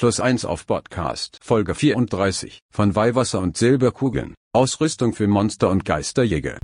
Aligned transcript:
Plus 0.00 0.18
1 0.18 0.46
auf 0.46 0.66
Podcast. 0.66 1.38
Folge 1.42 1.74
34 1.74 2.60
von 2.70 2.96
Weihwasser 2.96 3.38
und 3.40 3.58
Silberkugeln. 3.58 4.32
Ausrüstung 4.54 5.12
für 5.12 5.28
Monster 5.28 5.68
und 5.68 5.84
Geisterjäger. 5.84 6.56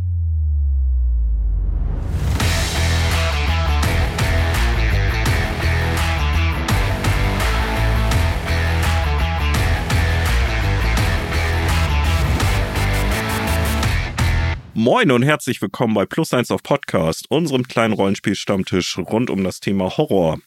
Moin 14.72 15.10
und 15.10 15.22
herzlich 15.24 15.60
willkommen 15.60 15.92
bei 15.92 16.06
Plus 16.06 16.32
1 16.32 16.50
auf 16.50 16.62
Podcast, 16.62 17.26
unserem 17.28 17.68
kleinen 17.68 17.92
Rollenspiel-Stammtisch 17.92 18.96
rund 18.96 19.28
um 19.28 19.44
das 19.44 19.60
Thema 19.60 19.94
Horror. 19.98 20.38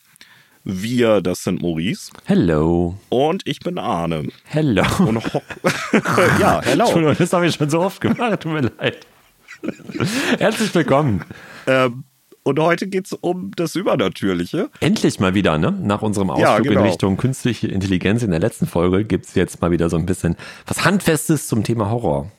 Wir, 0.63 1.21
das 1.21 1.43
sind 1.43 1.61
Maurice. 1.61 2.11
Hello. 2.25 2.95
Und 3.09 3.41
ich 3.45 3.59
bin 3.59 3.77
Arne. 3.77 4.27
Hello. 4.43 4.83
Und 4.99 5.23
ja, 6.39 6.61
hello. 6.63 6.83
Entschuldigung, 6.83 7.15
das 7.17 7.33
habe 7.33 7.47
ich 7.47 7.55
schon 7.55 7.69
so 7.69 7.79
oft 7.79 8.01
gemacht, 8.01 8.41
tut 8.41 8.51
mir 8.51 8.71
leid. 8.77 9.05
Herzlich 10.37 10.73
willkommen. 10.75 11.23
Ähm, 11.65 12.03
und 12.43 12.59
heute 12.59 12.87
geht 12.87 13.05
es 13.05 13.13
um 13.13 13.51
das 13.55 13.75
Übernatürliche. 13.75 14.69
Endlich 14.79 15.19
mal 15.19 15.33
wieder, 15.33 15.57
ne? 15.57 15.71
Nach 15.71 16.01
unserem 16.01 16.29
Ausflug 16.29 16.47
Ja, 16.47 16.59
genau. 16.59 16.81
in 16.81 16.87
Richtung 16.87 17.17
künstliche 17.17 17.67
Intelligenz 17.67 18.23
in 18.23 18.31
der 18.31 18.39
letzten 18.39 18.65
Folge 18.65 19.03
gibt 19.05 19.25
es 19.25 19.35
jetzt 19.35 19.61
mal 19.61 19.71
wieder 19.71 19.89
so 19.89 19.97
ein 19.97 20.05
bisschen 20.05 20.35
was 20.65 20.83
Handfestes 20.85 21.47
zum 21.47 21.63
Thema 21.63 21.89
Horror. 21.89 22.31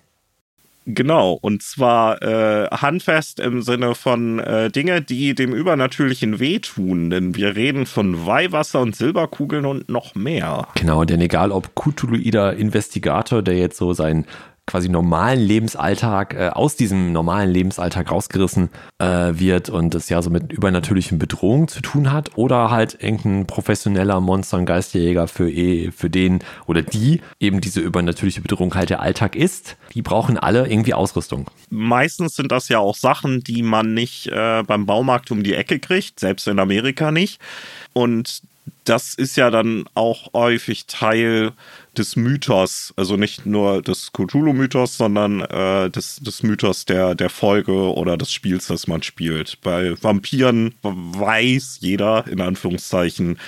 Genau, 0.94 1.32
und 1.40 1.62
zwar 1.62 2.22
äh, 2.22 2.66
handfest 2.68 3.40
im 3.40 3.62
Sinne 3.62 3.94
von 3.94 4.38
äh, 4.38 4.70
Dinge, 4.70 5.02
die 5.02 5.34
dem 5.34 5.52
Übernatürlichen 5.52 6.40
wehtun. 6.40 7.10
Denn 7.10 7.34
wir 7.34 7.56
reden 7.56 7.86
von 7.86 8.26
Weihwasser 8.26 8.80
und 8.80 8.96
Silberkugeln 8.96 9.66
und 9.66 9.88
noch 9.88 10.14
mehr. 10.14 10.68
Genau, 10.74 11.04
denn 11.04 11.20
egal 11.20 11.52
ob 11.52 11.74
Cthulhuider 11.74 12.54
Investigator, 12.54 13.42
der 13.42 13.56
jetzt 13.56 13.76
so 13.76 13.92
seinen 13.92 14.26
quasi 14.66 14.88
normalen 14.88 15.40
Lebensalltag 15.40 16.34
äh, 16.34 16.48
aus 16.50 16.76
diesem 16.76 17.12
normalen 17.12 17.50
Lebensalltag 17.50 18.10
rausgerissen 18.10 18.70
äh, 18.98 19.06
wird 19.34 19.68
und 19.68 19.94
es 19.94 20.08
ja 20.08 20.22
so 20.22 20.30
mit 20.30 20.52
übernatürlichen 20.52 21.18
Bedrohungen 21.18 21.68
zu 21.68 21.80
tun 21.80 22.12
hat 22.12 22.36
oder 22.36 22.70
halt 22.70 22.98
irgendein 23.02 23.46
professioneller 23.46 24.20
Monster- 24.20 24.58
und 24.58 24.66
Geistjäger 24.66 25.26
für, 25.28 25.50
eh- 25.50 25.90
für 25.90 26.08
den 26.10 26.40
oder 26.66 26.82
die 26.82 27.20
eben 27.40 27.60
diese 27.60 27.80
übernatürliche 27.80 28.40
Bedrohung 28.42 28.74
halt 28.74 28.90
der 28.90 29.00
Alltag 29.00 29.34
ist, 29.34 29.76
die 29.94 30.02
brauchen 30.02 30.38
alle 30.38 30.68
irgendwie 30.68 30.94
Ausrüstung. 30.94 31.50
Meistens 31.70 32.36
sind 32.36 32.52
das 32.52 32.68
ja 32.68 32.78
auch 32.78 32.96
Sachen, 32.96 33.40
die 33.42 33.62
man 33.62 33.94
nicht 33.94 34.28
äh, 34.28 34.62
beim 34.64 34.86
Baumarkt 34.86 35.30
um 35.30 35.42
die 35.42 35.54
Ecke 35.54 35.78
kriegt, 35.80 36.20
selbst 36.20 36.46
in 36.46 36.58
Amerika 36.58 37.10
nicht. 37.10 37.40
Und 37.92 38.42
das 38.84 39.14
ist 39.14 39.36
ja 39.36 39.50
dann 39.50 39.84
auch 39.94 40.32
häufig 40.32 40.86
Teil 40.86 41.52
des 41.96 42.16
Mythos, 42.16 42.94
also 42.96 43.16
nicht 43.16 43.46
nur 43.46 43.82
des 43.82 44.12
Cthulhu-Mythos, 44.12 44.96
sondern 44.96 45.40
äh, 45.40 45.90
des, 45.90 46.16
des 46.16 46.42
Mythos 46.42 46.84
der, 46.84 47.14
der 47.14 47.30
Folge 47.30 47.72
oder 47.72 48.16
des 48.16 48.32
Spiels, 48.32 48.68
das 48.68 48.86
man 48.86 49.02
spielt. 49.02 49.60
Bei 49.62 49.94
Vampiren 50.00 50.74
weiß 50.82 51.78
jeder, 51.80 52.26
in 52.28 52.40
Anführungszeichen, 52.40 53.38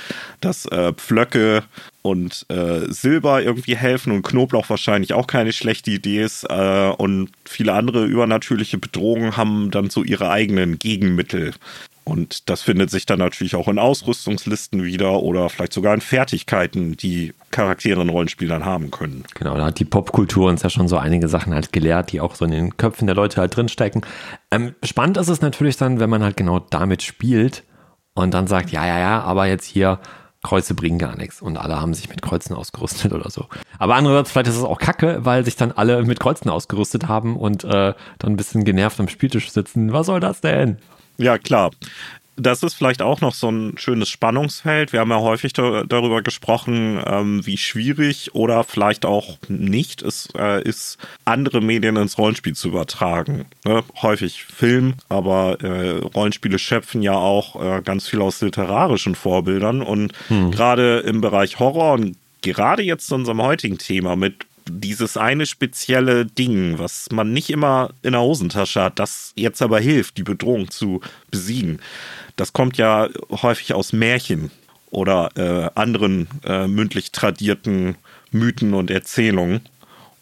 dass 0.40 0.66
äh, 0.66 0.92
Pflöcke 0.92 1.62
und 2.02 2.44
äh, 2.48 2.92
Silber 2.92 3.42
irgendwie 3.42 3.76
helfen 3.76 4.12
und 4.12 4.22
Knoblauch 4.22 4.68
wahrscheinlich 4.68 5.12
auch 5.14 5.28
keine 5.28 5.52
schlechte 5.52 5.92
Idee 5.92 6.22
ist. 6.22 6.44
Äh, 6.50 6.92
und 6.98 7.30
viele 7.44 7.72
andere 7.74 8.04
übernatürliche 8.06 8.78
Bedrohungen 8.78 9.36
haben 9.36 9.70
dann 9.70 9.88
so 9.88 10.02
ihre 10.02 10.30
eigenen 10.30 10.78
Gegenmittel. 10.78 11.54
Und 12.04 12.48
das 12.50 12.62
findet 12.62 12.90
sich 12.90 13.06
dann 13.06 13.20
natürlich 13.20 13.54
auch 13.54 13.68
in 13.68 13.78
Ausrüstungslisten 13.78 14.82
wieder 14.82 15.22
oder 15.22 15.48
vielleicht 15.48 15.72
sogar 15.72 15.94
in 15.94 16.00
Fertigkeiten, 16.00 16.96
die 16.96 17.32
Charaktere 17.52 18.02
in 18.02 18.08
Rollenspielern 18.08 18.64
haben 18.64 18.90
können. 18.90 19.24
Genau, 19.34 19.56
da 19.56 19.66
hat 19.66 19.78
die 19.78 19.84
Popkultur 19.84 20.48
uns 20.48 20.62
ja 20.62 20.70
schon 20.70 20.88
so 20.88 20.96
einige 20.96 21.28
Sachen 21.28 21.54
halt 21.54 21.72
gelehrt, 21.72 22.10
die 22.10 22.20
auch 22.20 22.34
so 22.34 22.44
in 22.44 22.50
den 22.50 22.76
Köpfen 22.76 23.06
der 23.06 23.14
Leute 23.14 23.40
halt 23.40 23.56
drinstecken. 23.56 24.02
Ähm, 24.50 24.74
spannend 24.82 25.16
ist 25.16 25.28
es 25.28 25.42
natürlich 25.42 25.76
dann, 25.76 26.00
wenn 26.00 26.10
man 26.10 26.24
halt 26.24 26.36
genau 26.36 26.58
damit 26.58 27.02
spielt 27.02 27.62
und 28.14 28.34
dann 28.34 28.48
sagt, 28.48 28.70
ja, 28.70 28.84
ja, 28.86 28.98
ja, 28.98 29.22
aber 29.22 29.46
jetzt 29.46 29.64
hier 29.64 30.00
Kreuze 30.42 30.74
bringen 30.74 30.98
gar 30.98 31.16
nichts 31.16 31.40
und 31.40 31.56
alle 31.56 31.80
haben 31.80 31.94
sich 31.94 32.08
mit 32.08 32.20
Kreuzen 32.20 32.54
ausgerüstet 32.54 33.12
oder 33.12 33.30
so. 33.30 33.46
Aber 33.78 33.94
andererseits, 33.94 34.32
vielleicht 34.32 34.48
ist 34.48 34.56
es 34.56 34.64
auch 34.64 34.78
kacke, 34.78 35.24
weil 35.24 35.44
sich 35.44 35.54
dann 35.54 35.70
alle 35.70 36.02
mit 36.02 36.18
Kreuzen 36.18 36.50
ausgerüstet 36.50 37.06
haben 37.06 37.36
und 37.36 37.62
äh, 37.62 37.94
dann 38.18 38.32
ein 38.32 38.36
bisschen 38.36 38.64
genervt 38.64 38.98
am 38.98 39.06
Spieltisch 39.06 39.52
sitzen. 39.52 39.92
Was 39.92 40.06
soll 40.06 40.18
das 40.18 40.40
denn? 40.40 40.78
Ja, 41.18 41.38
klar. 41.38 41.70
Das 42.36 42.62
ist 42.62 42.74
vielleicht 42.74 43.02
auch 43.02 43.20
noch 43.20 43.34
so 43.34 43.50
ein 43.50 43.76
schönes 43.76 44.08
Spannungsfeld. 44.08 44.94
Wir 44.94 45.00
haben 45.00 45.10
ja 45.10 45.20
häufig 45.20 45.52
da, 45.52 45.84
darüber 45.84 46.22
gesprochen, 46.22 46.98
ähm, 47.04 47.46
wie 47.46 47.58
schwierig 47.58 48.34
oder 48.34 48.64
vielleicht 48.64 49.04
auch 49.04 49.36
nicht 49.48 50.00
es 50.00 50.30
äh, 50.36 50.62
ist, 50.62 50.96
andere 51.26 51.60
Medien 51.60 51.96
ins 51.96 52.16
Rollenspiel 52.16 52.54
zu 52.54 52.68
übertragen. 52.68 53.44
Ne? 53.66 53.84
Häufig 54.00 54.44
Film, 54.44 54.94
aber 55.10 55.60
äh, 55.60 55.98
Rollenspiele 55.98 56.58
schöpfen 56.58 57.02
ja 57.02 57.14
auch 57.14 57.62
äh, 57.62 57.82
ganz 57.82 58.08
viel 58.08 58.22
aus 58.22 58.40
literarischen 58.40 59.14
Vorbildern. 59.14 59.82
Und 59.82 60.14
gerade 60.50 61.00
im 61.00 61.20
Bereich 61.20 61.58
Horror 61.58 61.92
und 61.92 62.16
gerade 62.40 62.82
jetzt 62.82 63.06
zu 63.06 63.14
unserem 63.14 63.42
heutigen 63.42 63.76
Thema 63.78 64.16
mit 64.16 64.46
dieses 64.68 65.16
eine 65.16 65.46
spezielle 65.46 66.26
Ding, 66.26 66.78
was 66.78 67.08
man 67.10 67.32
nicht 67.32 67.50
immer 67.50 67.90
in 68.02 68.12
der 68.12 68.22
Hosentasche 68.22 68.82
hat, 68.82 68.98
das 68.98 69.32
jetzt 69.36 69.62
aber 69.62 69.80
hilft, 69.80 70.16
die 70.18 70.22
Bedrohung 70.22 70.70
zu 70.70 71.00
besiegen. 71.30 71.80
Das 72.36 72.52
kommt 72.52 72.76
ja 72.78 73.08
häufig 73.30 73.74
aus 73.74 73.92
Märchen 73.92 74.50
oder 74.90 75.30
äh, 75.36 75.70
anderen 75.74 76.28
äh, 76.44 76.66
mündlich 76.66 77.12
tradierten 77.12 77.96
Mythen 78.30 78.74
und 78.74 78.90
Erzählungen. 78.90 79.60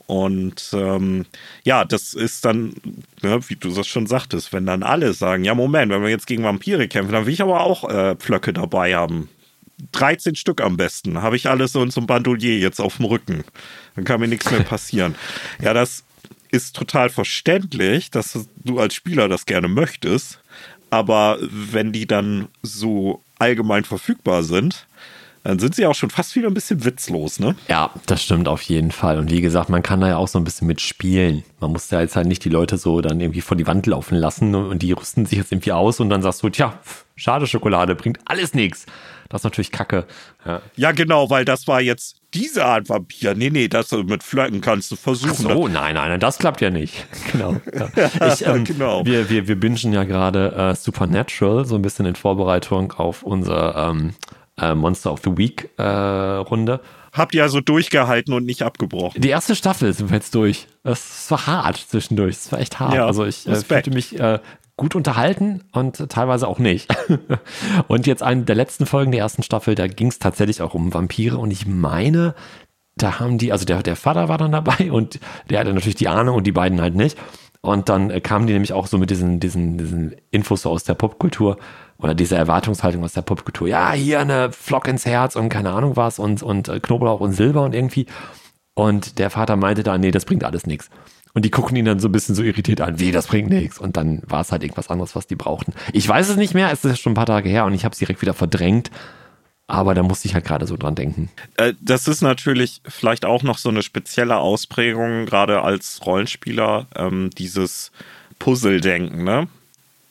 Und 0.07 0.71
ähm, 0.73 1.27
ja, 1.63 1.85
das 1.85 2.15
ist 2.15 2.45
dann, 2.45 2.75
ne, 3.23 3.39
wie 3.49 3.55
du 3.55 3.73
das 3.73 3.87
schon 3.87 4.07
sagtest, 4.07 4.53
wenn 4.53 4.67
dann 4.67 4.83
alle 4.83 5.13
sagen, 5.13 5.45
ja 5.45 5.55
Moment, 5.55 5.93
wenn 5.93 6.03
wir 6.03 6.09
jetzt 6.09 6.27
gegen 6.27 6.43
Vampire 6.43 6.89
kämpfen, 6.89 7.13
dann 7.13 7.27
will 7.27 7.33
ich 7.33 7.43
aber 7.43 7.61
auch 7.61 7.89
äh, 7.89 8.17
Pflöcke 8.17 8.53
dabei 8.53 8.97
haben. 8.97 9.29
13 9.93 10.35
Stück 10.35 10.61
am 10.61 10.77
besten. 10.77 11.23
Habe 11.23 11.37
ich 11.37 11.49
alles 11.49 11.73
so 11.73 11.83
in 11.83 11.91
so 11.91 12.01
einem 12.01 12.07
Bandolier 12.07 12.59
jetzt 12.59 12.81
auf 12.81 12.97
dem 12.97 13.07
Rücken. 13.07 13.45
Dann 13.97 14.05
kann 14.05 14.21
mir 14.21 14.29
nichts 14.29 14.51
mehr 14.51 14.63
passieren. 14.63 15.15
Ja, 15.63 15.75
das 15.75 16.05
ist 16.51 16.75
total 16.75 17.11
verständlich, 17.11 18.11
dass 18.11 18.47
du 18.65 18.81
als 18.81 18.95
Spieler 18.95 19.29
das 19.29 19.47
gerne 19.47 19.69
möchtest. 19.69 20.41
Aber 20.91 21.39
wenn 21.41 21.93
die 21.93 22.07
dann 22.07 22.49
so 22.63 23.23
allgemein 23.39 23.85
verfügbar 23.85 24.43
sind, 24.43 24.87
dann 25.43 25.59
sind 25.59 25.75
sie 25.75 25.87
auch 25.87 25.95
schon 25.95 26.11
fast 26.11 26.37
wieder 26.37 26.49
ein 26.49 26.55
bisschen 26.55 26.85
witzlos, 26.85 27.41
ne? 27.41 27.57
Ja, 27.69 27.91
das 28.07 28.23
stimmt 28.23 28.47
auf 28.47 28.61
jeden 28.63 28.91
Fall. 28.91 29.19
Und 29.19 29.31
wie 29.31 29.41
gesagt, 29.41 29.71
man 29.71 29.83
kann 29.83 30.01
da 30.01 30.09
ja 30.09 30.17
auch 30.17 30.29
so 30.29 30.39
ein 30.39 30.45
bisschen 30.45 30.67
mitspielen. 30.67 31.45
Man 31.61 31.73
muss 31.73 31.89
da 31.89 32.01
jetzt 32.01 32.15
halt 32.17 32.27
nicht 32.27 32.45
die 32.45 32.51
Leute 32.51 32.77
so 32.77 33.01
dann 33.01 33.21
irgendwie 33.21 33.41
vor 33.41 33.57
die 33.57 33.67
Wand 33.67 33.87
laufen 33.87 34.17
lassen 34.17 34.55
und 34.55 34.83
die 34.83 34.93
rüsten 34.93 35.25
sich 35.25 35.39
jetzt 35.39 35.53
irgendwie 35.53 35.73
aus 35.73 35.99
und 36.01 36.11
dann 36.11 36.21
sagst 36.21 36.43
du, 36.43 36.51
tja, 36.51 36.79
schade 37.17 37.47
Schokolade, 37.47 37.95
bringt 37.95 38.19
alles 38.27 38.53
nichts. 38.53 38.85
Das 39.31 39.41
ist 39.41 39.45
natürlich 39.45 39.71
kacke. 39.71 40.07
Ja. 40.45 40.61
Ja, 40.77 40.93
genau, 40.93 41.31
weil 41.31 41.45
das 41.45 41.67
war 41.69 41.81
jetzt 41.81 42.21
diese 42.35 42.65
Art 42.65 42.89
Vampir. 42.89 43.35
Nee, 43.35 43.51
nee, 43.51 43.69
das 43.69 43.93
mit 43.93 44.23
Flöcken 44.23 44.61
kannst 44.61 44.91
du 44.91 44.97
versuchen. 44.97 45.35
So, 45.35 45.69
nein, 45.69 45.95
nein, 45.95 46.11
nein, 46.11 46.21
das 46.21 46.39
klappt 46.39 46.61
ja 46.61 46.69
nicht. 46.71 47.07
Genau. 47.33 47.57
Ja. 47.73 47.89
Ich, 48.35 48.45
ähm, 48.45 48.65
Genau. 48.65 49.07
Wir, 49.07 49.31
wir, 49.31 49.47
wir 49.47 49.59
bingen 49.59 49.93
ja 49.93 50.03
gerade 50.05 50.53
äh, 50.53 50.75
Supernatural, 50.75 51.65
so 51.65 51.77
ein 51.77 51.83
bisschen 51.83 52.07
in 52.07 52.17
Vorbereitung 52.17 52.93
auf 52.93 53.23
unsere 53.23 53.75
ähm, 53.77 54.15
äh, 54.61 54.75
Monster 54.75 55.13
of 55.13 55.21
the 55.25 55.37
Week 55.37 55.71
äh, 55.79 55.83
Runde. 55.83 56.81
Habt 57.13 57.35
ihr 57.35 57.45
also 57.45 57.61
durchgehalten 57.61 58.35
und 58.35 58.45
nicht 58.45 58.63
abgebrochen. 58.63 59.21
Die 59.21 59.29
erste 59.29 59.55
Staffel 59.55 59.93
sind 59.93 60.11
wir 60.11 60.17
jetzt 60.17 60.35
durch. 60.35 60.67
Es 60.83 61.31
war 61.31 61.47
hart 61.47 61.77
zwischendurch. 61.77 62.37
Es 62.37 62.53
war 62.53 62.59
echt 62.59 62.81
hart. 62.81 62.95
Ja, 62.95 63.07
also 63.07 63.25
ich 63.25 63.47
äh, 63.47 63.55
fühlte 63.57 63.91
mich 63.91 64.19
äh, 64.19 64.41
gut 64.81 64.95
unterhalten 64.97 65.63
und 65.73 66.09
teilweise 66.09 66.49
auch 66.49 66.59
nicht. 66.59 66.91
und 67.87 68.07
jetzt 68.07 68.23
eine 68.23 68.45
der 68.45 68.57
letzten 68.57 68.87
Folgen 68.87 69.13
der 69.13 69.21
ersten 69.21 69.43
Staffel, 69.43 69.75
da 69.75 69.87
ging 69.87 70.09
es 70.09 70.19
tatsächlich 70.19 70.63
auch 70.63 70.73
um 70.73 70.95
Vampire 70.95 71.37
und 71.37 71.51
ich 71.51 71.67
meine, 71.67 72.35
da 72.97 73.21
haben 73.21 73.37
die, 73.37 73.53
also 73.53 73.67
der, 73.67 73.83
der 73.83 73.95
Vater 73.95 74.31
war 74.31 74.39
dann 74.39 74.53
dabei 74.53 74.91
und 74.91 75.21
der 75.51 75.61
hatte 75.61 75.75
natürlich 75.75 75.97
die 75.97 76.09
Ahnung 76.09 76.35
und 76.35 76.47
die 76.47 76.53
beiden 76.53 76.81
halt 76.81 76.95
nicht. 76.95 77.19
Und 77.61 77.91
dann 77.91 78.09
äh, 78.09 78.23
kamen 78.23 78.47
die 78.47 78.55
nämlich 78.55 78.73
auch 78.73 78.87
so 78.87 78.97
mit 78.97 79.11
diesen, 79.11 79.39
diesen, 79.39 79.77
diesen 79.77 80.17
Infos 80.31 80.63
so 80.63 80.71
aus 80.71 80.85
der 80.85 80.95
Popkultur 80.95 81.59
oder 81.99 82.15
dieser 82.15 82.39
Erwartungshaltung 82.39 83.05
aus 83.05 83.13
der 83.13 83.21
Popkultur. 83.21 83.69
Ja, 83.69 83.93
hier 83.93 84.21
eine 84.21 84.51
Flock 84.51 84.89
ins 84.89 85.05
Herz 85.05 85.37
und 85.37 85.51
keine 85.51 85.73
Ahnung 85.73 85.95
was 85.95 86.19
und, 86.19 86.43
und 86.43 86.69
äh, 86.69 86.81
Knoblauch 86.81 87.21
und 87.21 87.35
Silber 87.35 87.65
und 87.65 87.75
irgendwie. 87.75 88.07
Und 88.73 89.19
der 89.19 89.29
Vater 89.29 89.57
meinte 89.57 89.83
dann, 89.83 90.01
nee, 90.01 90.11
das 90.11 90.25
bringt 90.25 90.43
alles 90.43 90.67
nichts. 90.67 90.89
Und 91.33 91.45
die 91.45 91.51
gucken 91.51 91.77
ihn 91.77 91.85
dann 91.85 92.01
so 92.01 92.09
ein 92.09 92.13
bisschen 92.13 92.35
so 92.35 92.43
irritiert 92.43 92.81
an, 92.81 92.99
wie, 92.99 93.13
das 93.13 93.29
bringt 93.29 93.51
nichts. 93.51 93.79
Und 93.79 93.97
dann 93.97 94.23
war 94.27 94.41
es 94.41 94.51
halt 94.51 94.63
irgendwas 94.63 94.89
anderes, 94.89 95.15
was 95.15 95.27
die 95.27 95.37
brauchten. 95.37 95.73
Ich 95.93 96.09
weiß 96.09 96.29
es 96.29 96.37
nicht 96.37 96.55
mehr, 96.55 96.73
es 96.73 96.85
ist 96.85 96.99
schon 97.01 97.13
ein 97.13 97.17
paar 97.17 97.27
Tage 97.27 97.49
her 97.49 97.65
und 97.67 97.75
ich 97.75 97.85
habe 97.85 97.93
es 97.93 97.99
direkt 97.99 98.21
wieder 98.23 98.35
verdrängt. 98.35 98.91
Aber 99.69 99.95
da 99.95 100.03
musste 100.03 100.27
ich 100.27 100.35
halt 100.35 100.45
gerade 100.45 100.67
so 100.67 100.77
dran 100.77 100.97
denken. 100.97 101.31
Äh, 101.57 101.75
Das 101.81 102.09
ist 102.09 102.23
natürlich 102.23 102.81
vielleicht 102.85 103.25
auch 103.25 103.45
noch 103.45 103.57
so 103.57 103.69
eine 103.69 103.85
spezielle 103.85 104.39
Ausprägung, 104.39 105.27
gerade 105.27 105.63
als 105.63 106.05
Rollenspieler, 106.05 106.89
ähm, 106.97 107.31
dieses 107.39 107.93
Puzzle-Denken. 108.41 109.23
Ne? 109.23 109.47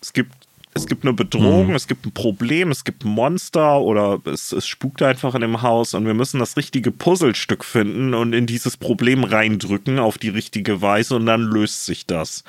Es 0.01 0.13
gibt 0.13 0.38
es 0.75 0.85
gibt 0.85 1.03
eine 1.03 1.13
Bedrohung, 1.13 1.69
mhm. 1.69 1.75
es 1.75 1.87
gibt 1.87 2.05
ein 2.05 2.11
Problem, 2.11 2.69
es 2.69 2.83
gibt 2.83 3.03
ein 3.03 3.09
Monster 3.09 3.81
oder 3.81 4.21
es, 4.25 4.51
es 4.51 4.67
spukt 4.67 5.01
einfach 5.01 5.33
in 5.33 5.41
dem 5.41 5.63
Haus 5.63 5.95
und 5.95 6.05
wir 6.05 6.13
müssen 6.13 6.39
das 6.39 6.57
richtige 6.57 6.91
Puzzlestück 6.91 7.65
finden 7.65 8.13
und 8.13 8.33
in 8.33 8.45
dieses 8.45 8.77
Problem 8.77 9.23
reindrücken 9.23 9.97
auf 9.97 10.19
die 10.19 10.29
richtige 10.29 10.81
Weise 10.81 11.15
und 11.15 11.25
dann 11.25 11.41
löst 11.41 11.85
sich 11.85 12.05
das. 12.05 12.43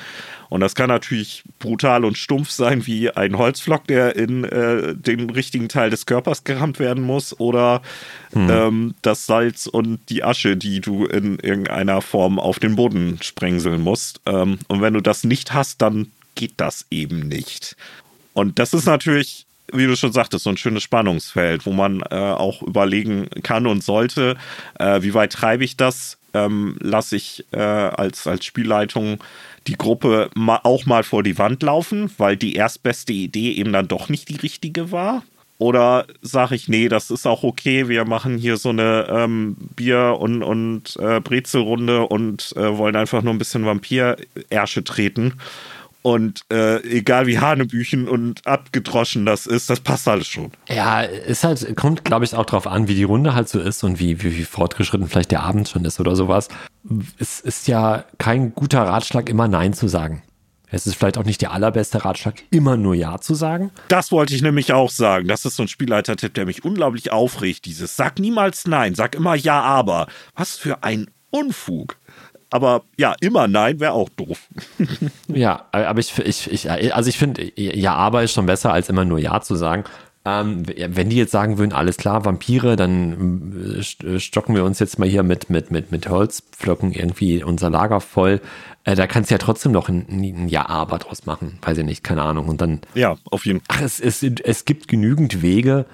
Und 0.50 0.60
das 0.60 0.74
kann 0.74 0.88
natürlich 0.88 1.44
brutal 1.60 2.04
und 2.04 2.18
stumpf 2.18 2.50
sein, 2.50 2.86
wie 2.86 3.10
ein 3.10 3.38
Holzflock, 3.38 3.86
der 3.86 4.16
in 4.16 4.44
äh, 4.44 4.94
den 4.94 5.30
richtigen 5.30 5.68
Teil 5.68 5.90
des 5.90 6.06
Körpers 6.06 6.44
gerammt 6.44 6.78
werden 6.78 7.04
muss, 7.04 7.38
oder 7.38 7.80
mhm. 8.34 8.50
ähm, 8.50 8.94
das 9.00 9.26
Salz 9.26 9.66
und 9.66 10.00
die 10.10 10.24
Asche, 10.24 10.56
die 10.56 10.80
du 10.80 11.06
in 11.06 11.38
irgendeiner 11.38 12.02
Form 12.02 12.38
auf 12.38 12.58
den 12.58 12.76
Boden 12.76 13.18
sprengseln 13.22 13.80
musst. 13.80 14.20
Ähm, 14.26 14.58
und 14.68 14.82
wenn 14.82 14.94
du 14.94 15.00
das 15.00 15.24
nicht 15.24 15.54
hast, 15.54 15.80
dann 15.80 16.08
geht 16.34 16.54
das 16.56 16.86
eben 16.90 17.28
nicht. 17.28 17.76
Und 18.32 18.58
das 18.58 18.72
ist 18.72 18.86
natürlich, 18.86 19.46
wie 19.72 19.86
du 19.86 19.96
schon 19.96 20.12
sagtest, 20.12 20.44
so 20.44 20.50
ein 20.50 20.56
schönes 20.56 20.82
Spannungsfeld, 20.82 21.66
wo 21.66 21.72
man 21.72 22.02
äh, 22.10 22.14
auch 22.14 22.62
überlegen 22.62 23.28
kann 23.42 23.66
und 23.66 23.82
sollte, 23.82 24.36
äh, 24.78 25.02
wie 25.02 25.14
weit 25.14 25.32
treibe 25.32 25.64
ich 25.64 25.76
das? 25.76 26.18
Ähm, 26.32 26.76
lasse 26.80 27.16
ich 27.16 27.44
äh, 27.50 27.58
als, 27.58 28.26
als 28.26 28.44
Spielleitung 28.44 29.18
die 29.66 29.76
Gruppe 29.76 30.30
ma 30.34 30.60
auch 30.62 30.86
mal 30.86 31.02
vor 31.02 31.22
die 31.22 31.38
Wand 31.38 31.62
laufen, 31.62 32.10
weil 32.18 32.36
die 32.36 32.54
erstbeste 32.54 33.12
Idee 33.12 33.52
eben 33.52 33.72
dann 33.72 33.88
doch 33.88 34.08
nicht 34.08 34.28
die 34.28 34.36
richtige 34.36 34.92
war? 34.92 35.22
Oder 35.58 36.06
sage 36.22 36.54
ich, 36.54 36.68
nee, 36.68 36.88
das 36.88 37.10
ist 37.10 37.26
auch 37.26 37.42
okay, 37.42 37.86
wir 37.88 38.06
machen 38.06 38.38
hier 38.38 38.56
so 38.56 38.70
eine 38.70 39.06
ähm, 39.10 39.56
Bier- 39.76 40.16
und, 40.18 40.42
und 40.42 40.96
äh, 40.98 41.20
Brezelrunde 41.20 42.06
und 42.06 42.54
äh, 42.56 42.78
wollen 42.78 42.96
einfach 42.96 43.20
nur 43.22 43.34
ein 43.34 43.38
bisschen 43.38 43.66
Vampir-Ärsche 43.66 44.84
treten 44.84 45.34
und 46.02 46.42
äh, 46.50 46.82
egal 46.84 47.26
wie 47.26 47.38
Hanebüchen 47.38 48.08
und 48.08 48.46
abgedroschen 48.46 49.26
das 49.26 49.46
ist, 49.46 49.68
das 49.70 49.80
passt 49.80 50.08
alles 50.08 50.26
schon. 50.26 50.50
Ja, 50.68 51.02
es 51.02 51.44
halt, 51.44 51.76
kommt, 51.76 52.04
glaube 52.04 52.24
ich, 52.24 52.34
auch 52.34 52.46
darauf 52.46 52.66
an, 52.66 52.88
wie 52.88 52.94
die 52.94 53.04
Runde 53.04 53.34
halt 53.34 53.48
so 53.48 53.60
ist 53.60 53.84
und 53.84 53.98
wie, 53.98 54.22
wie, 54.22 54.36
wie 54.36 54.44
fortgeschritten 54.44 55.08
vielleicht 55.08 55.30
der 55.30 55.42
Abend 55.42 55.68
schon 55.68 55.84
ist 55.84 56.00
oder 56.00 56.16
sowas. 56.16 56.48
Es 57.18 57.40
ist 57.40 57.68
ja 57.68 58.04
kein 58.18 58.54
guter 58.54 58.82
Ratschlag, 58.82 59.28
immer 59.28 59.48
Nein 59.48 59.74
zu 59.74 59.88
sagen. 59.88 60.22
Es 60.72 60.86
ist 60.86 60.94
vielleicht 60.94 61.18
auch 61.18 61.24
nicht 61.24 61.42
der 61.42 61.50
allerbeste 61.50 62.04
Ratschlag, 62.04 62.34
immer 62.50 62.76
nur 62.76 62.94
Ja 62.94 63.18
zu 63.18 63.34
sagen. 63.34 63.72
Das 63.88 64.12
wollte 64.12 64.34
ich 64.34 64.42
nämlich 64.42 64.72
auch 64.72 64.90
sagen. 64.90 65.26
Das 65.26 65.44
ist 65.44 65.56
so 65.56 65.64
ein 65.64 65.68
Spielleiter-Tipp, 65.68 66.32
der 66.34 66.46
mich 66.46 66.64
unglaublich 66.64 67.10
aufregt. 67.10 67.64
Dieses 67.64 67.96
Sag 67.96 68.18
niemals 68.20 68.66
Nein, 68.66 68.94
sag 68.94 69.14
immer 69.16 69.34
Ja, 69.34 69.60
aber. 69.60 70.06
Was 70.36 70.56
für 70.56 70.84
ein 70.84 71.10
Unfug. 71.30 71.96
Aber 72.50 72.82
ja, 72.96 73.14
immer 73.20 73.46
Nein 73.48 73.80
wäre 73.80 73.92
auch 73.92 74.08
doof. 74.08 74.48
ja, 75.28 75.66
aber 75.72 76.00
ich, 76.00 76.18
ich, 76.18 76.50
ich 76.50 76.70
also 76.70 77.08
ich 77.08 77.18
finde, 77.18 77.52
ja, 77.56 77.94
aber 77.94 78.22
ist 78.22 78.32
schon 78.32 78.46
besser, 78.46 78.72
als 78.72 78.88
immer 78.88 79.04
nur 79.04 79.18
Ja 79.18 79.40
zu 79.40 79.54
sagen. 79.54 79.84
Ähm, 80.22 80.64
wenn 80.66 81.08
die 81.08 81.16
jetzt 81.16 81.32
sagen 81.32 81.56
würden, 81.56 81.72
alles 81.72 81.96
klar, 81.96 82.26
Vampire, 82.26 82.76
dann 82.76 83.80
äh, 84.04 84.18
stocken 84.20 84.54
wir 84.54 84.64
uns 84.64 84.78
jetzt 84.78 84.98
mal 84.98 85.08
hier 85.08 85.22
mit, 85.22 85.48
mit, 85.48 85.70
mit, 85.70 85.90
mit 85.92 86.08
Holzpflocken 86.10 86.92
irgendwie 86.92 87.42
unser 87.42 87.70
Lager 87.70 88.02
voll. 88.02 88.42
Äh, 88.84 88.96
da 88.96 89.06
kannst 89.06 89.30
du 89.30 89.34
ja 89.34 89.38
trotzdem 89.38 89.72
noch 89.72 89.88
ein, 89.88 90.06
ein 90.10 90.48
Ja-Aber 90.48 90.98
draus 90.98 91.24
machen. 91.24 91.58
Weiß 91.62 91.78
ich 91.78 91.84
nicht, 91.86 92.04
keine 92.04 92.22
Ahnung. 92.22 92.48
Und 92.48 92.60
dann. 92.60 92.80
Ja, 92.94 93.16
auf 93.30 93.46
jeden 93.46 93.60
Fall. 93.60 93.78
Ach, 93.78 93.82
es, 93.82 93.98
es, 93.98 94.22
es 94.22 94.66
gibt 94.66 94.88
genügend 94.88 95.40
Wege, 95.40 95.86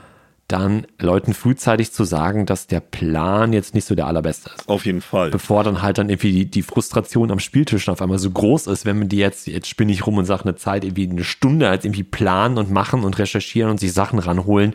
dann 0.48 0.86
Leuten 0.98 1.34
frühzeitig 1.34 1.92
zu 1.92 2.04
sagen, 2.04 2.46
dass 2.46 2.66
der 2.66 2.80
Plan 2.80 3.52
jetzt 3.52 3.74
nicht 3.74 3.84
so 3.84 3.94
der 3.94 4.06
allerbeste 4.06 4.50
ist. 4.56 4.68
Auf 4.68 4.86
jeden 4.86 5.00
Fall. 5.00 5.30
Bevor 5.30 5.64
dann 5.64 5.82
halt 5.82 5.98
dann 5.98 6.08
irgendwie 6.08 6.32
die, 6.32 6.46
die 6.46 6.62
Frustration 6.62 7.30
am 7.30 7.40
Spieltisch 7.40 7.88
auf 7.88 8.00
einmal 8.00 8.18
so 8.18 8.30
groß 8.30 8.68
ist, 8.68 8.86
wenn 8.86 8.98
man 8.98 9.08
die 9.08 9.16
jetzt, 9.16 9.48
jetzt 9.48 9.68
spinne 9.68 9.92
ich 9.92 10.06
rum 10.06 10.18
und 10.18 10.24
sage 10.24 10.44
eine 10.44 10.54
Zeit, 10.54 10.84
irgendwie 10.84 11.08
eine 11.08 11.24
Stunde 11.24 11.68
als 11.68 11.84
irgendwie 11.84 12.04
planen 12.04 12.58
und 12.58 12.70
machen 12.70 13.02
und 13.02 13.18
recherchieren 13.18 13.70
und 13.70 13.80
sich 13.80 13.92
Sachen 13.92 14.18
ranholen 14.18 14.74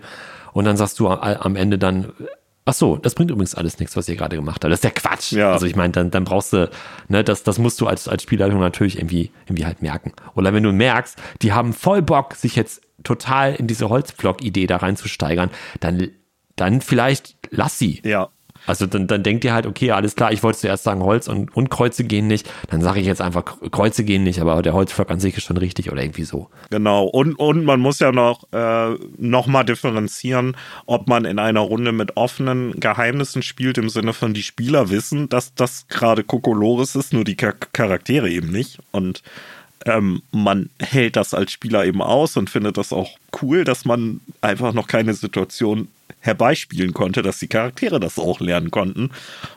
und 0.54 0.66
dann 0.66 0.76
sagst 0.76 1.00
du 1.00 1.08
am 1.08 1.56
Ende 1.56 1.78
dann, 1.78 2.12
Ach 2.64 2.74
so, 2.74 2.96
das 2.96 3.16
bringt 3.16 3.32
übrigens 3.32 3.56
alles 3.56 3.80
nichts, 3.80 3.98
was 3.98 4.08
ihr 4.08 4.16
gerade 4.16 4.36
gemacht 4.36 4.64
habt. 4.64 4.72
Das 4.72 4.78
ist 4.78 4.84
der 4.84 4.92
Quatsch. 4.92 5.32
Ja. 5.32 5.52
Also 5.52 5.66
ich 5.66 5.76
meine, 5.76 5.94
dann, 5.94 6.12
dann 6.12 6.26
brauchst 6.26 6.54
du, 6.54 6.70
ne, 7.08 7.24
das, 7.24 7.42
das 7.42 7.58
musst 7.58 7.82
du 7.82 7.88
als, 7.88 8.08
als 8.08 8.22
Spielleitung 8.22 8.60
natürlich 8.60 8.98
irgendwie, 8.98 9.32
irgendwie 9.46 9.66
halt 9.66 9.82
merken. 9.82 10.14
Oder 10.36 10.54
wenn 10.54 10.62
du 10.62 10.72
merkst, 10.72 11.18
die 11.42 11.54
haben 11.54 11.74
voll 11.74 12.04
Bock, 12.04 12.36
sich 12.36 12.56
jetzt 12.56 12.84
total 13.03 13.56
in 13.56 13.68
diese 13.68 13.89
Holzpflock-Idee 13.89 14.68
da 14.68 14.77
reinzusteigern, 14.77 15.50
dann, 15.80 16.09
dann 16.56 16.81
vielleicht 16.81 17.36
lass 17.50 17.77
sie. 17.77 18.01
Ja. 18.03 18.30
Also 18.68 18.86
dann, 18.86 19.07
dann 19.07 19.24
denkt 19.24 19.44
ihr 19.44 19.53
halt, 19.53 19.65
okay, 19.65 19.92
alles 19.92 20.15
klar, 20.15 20.31
ich 20.31 20.44
wollte 20.44 20.59
zuerst 20.59 20.83
sagen, 20.83 21.03
Holz 21.03 21.27
und, 21.27 21.56
und 21.56 21.69
Kreuze 21.69 22.03
gehen 22.03 22.27
nicht. 22.27 22.50
Dann 22.69 22.81
sage 22.81 23.00
ich 23.00 23.07
jetzt 23.07 23.21
einfach, 23.21 23.44
Kreuze 23.71 24.03
gehen 24.03 24.24
nicht, 24.24 24.39
aber 24.39 24.62
der 24.62 24.74
Holzpflock 24.74 25.09
an 25.09 25.19
sich 25.19 25.38
ist 25.38 25.45
schon 25.45 25.57
richtig 25.57 25.92
oder 25.92 26.01
irgendwie 26.01 26.24
so. 26.24 26.50
Genau. 26.69 27.06
Und, 27.06 27.36
und 27.36 27.65
man 27.65 27.80
muss 27.80 28.00
ja 28.00 28.12
noch, 28.12 28.44
äh, 28.51 28.95
noch 29.18 29.48
mal 29.48 29.63
differenzieren, 29.63 30.56
ob 30.86 31.07
man 31.07 31.25
in 31.25 31.39
einer 31.39 31.62
Runde 31.62 31.92
mit 31.92 32.18
offenen 32.18 32.80
Geheimnissen 32.80 33.42
spielt, 33.42 33.77
im 33.77 33.89
Sinne 33.89 34.13
von 34.13 34.33
die 34.33 34.44
Spieler 34.44 34.89
wissen, 34.89 35.27
dass 35.30 35.56
das 35.56 35.88
gerade 35.88 36.24
Kokolores 36.24 36.95
ist, 36.95 37.13
nur 37.13 37.24
die 37.24 37.36
Charaktere 37.36 38.30
eben 38.30 38.51
nicht. 38.51 38.80
Und 38.92 39.24
ähm, 39.86 40.22
man 40.31 40.69
hält 40.80 41.16
das 41.16 41.33
als 41.33 41.51
Spieler 41.51 41.86
eben 41.86 42.01
aus 42.01 42.38
und 42.38 42.50
findet 42.50 42.78
das 42.78 42.94
auch 42.94 43.10
cool, 43.42 43.63
dass 43.63 43.86
man 43.86 44.22
einfach 44.42 44.74
noch 44.74 44.88
keine 44.88 45.13
Situation 45.13 45.88
herbeispielen 46.22 46.94
konnte, 46.94 47.22
dass 47.22 47.40
die 47.40 47.48
Charaktere 47.48 48.00
das 48.00 48.18
auch 48.18 48.40
lernen 48.40 48.72
konnten. 48.72 49.10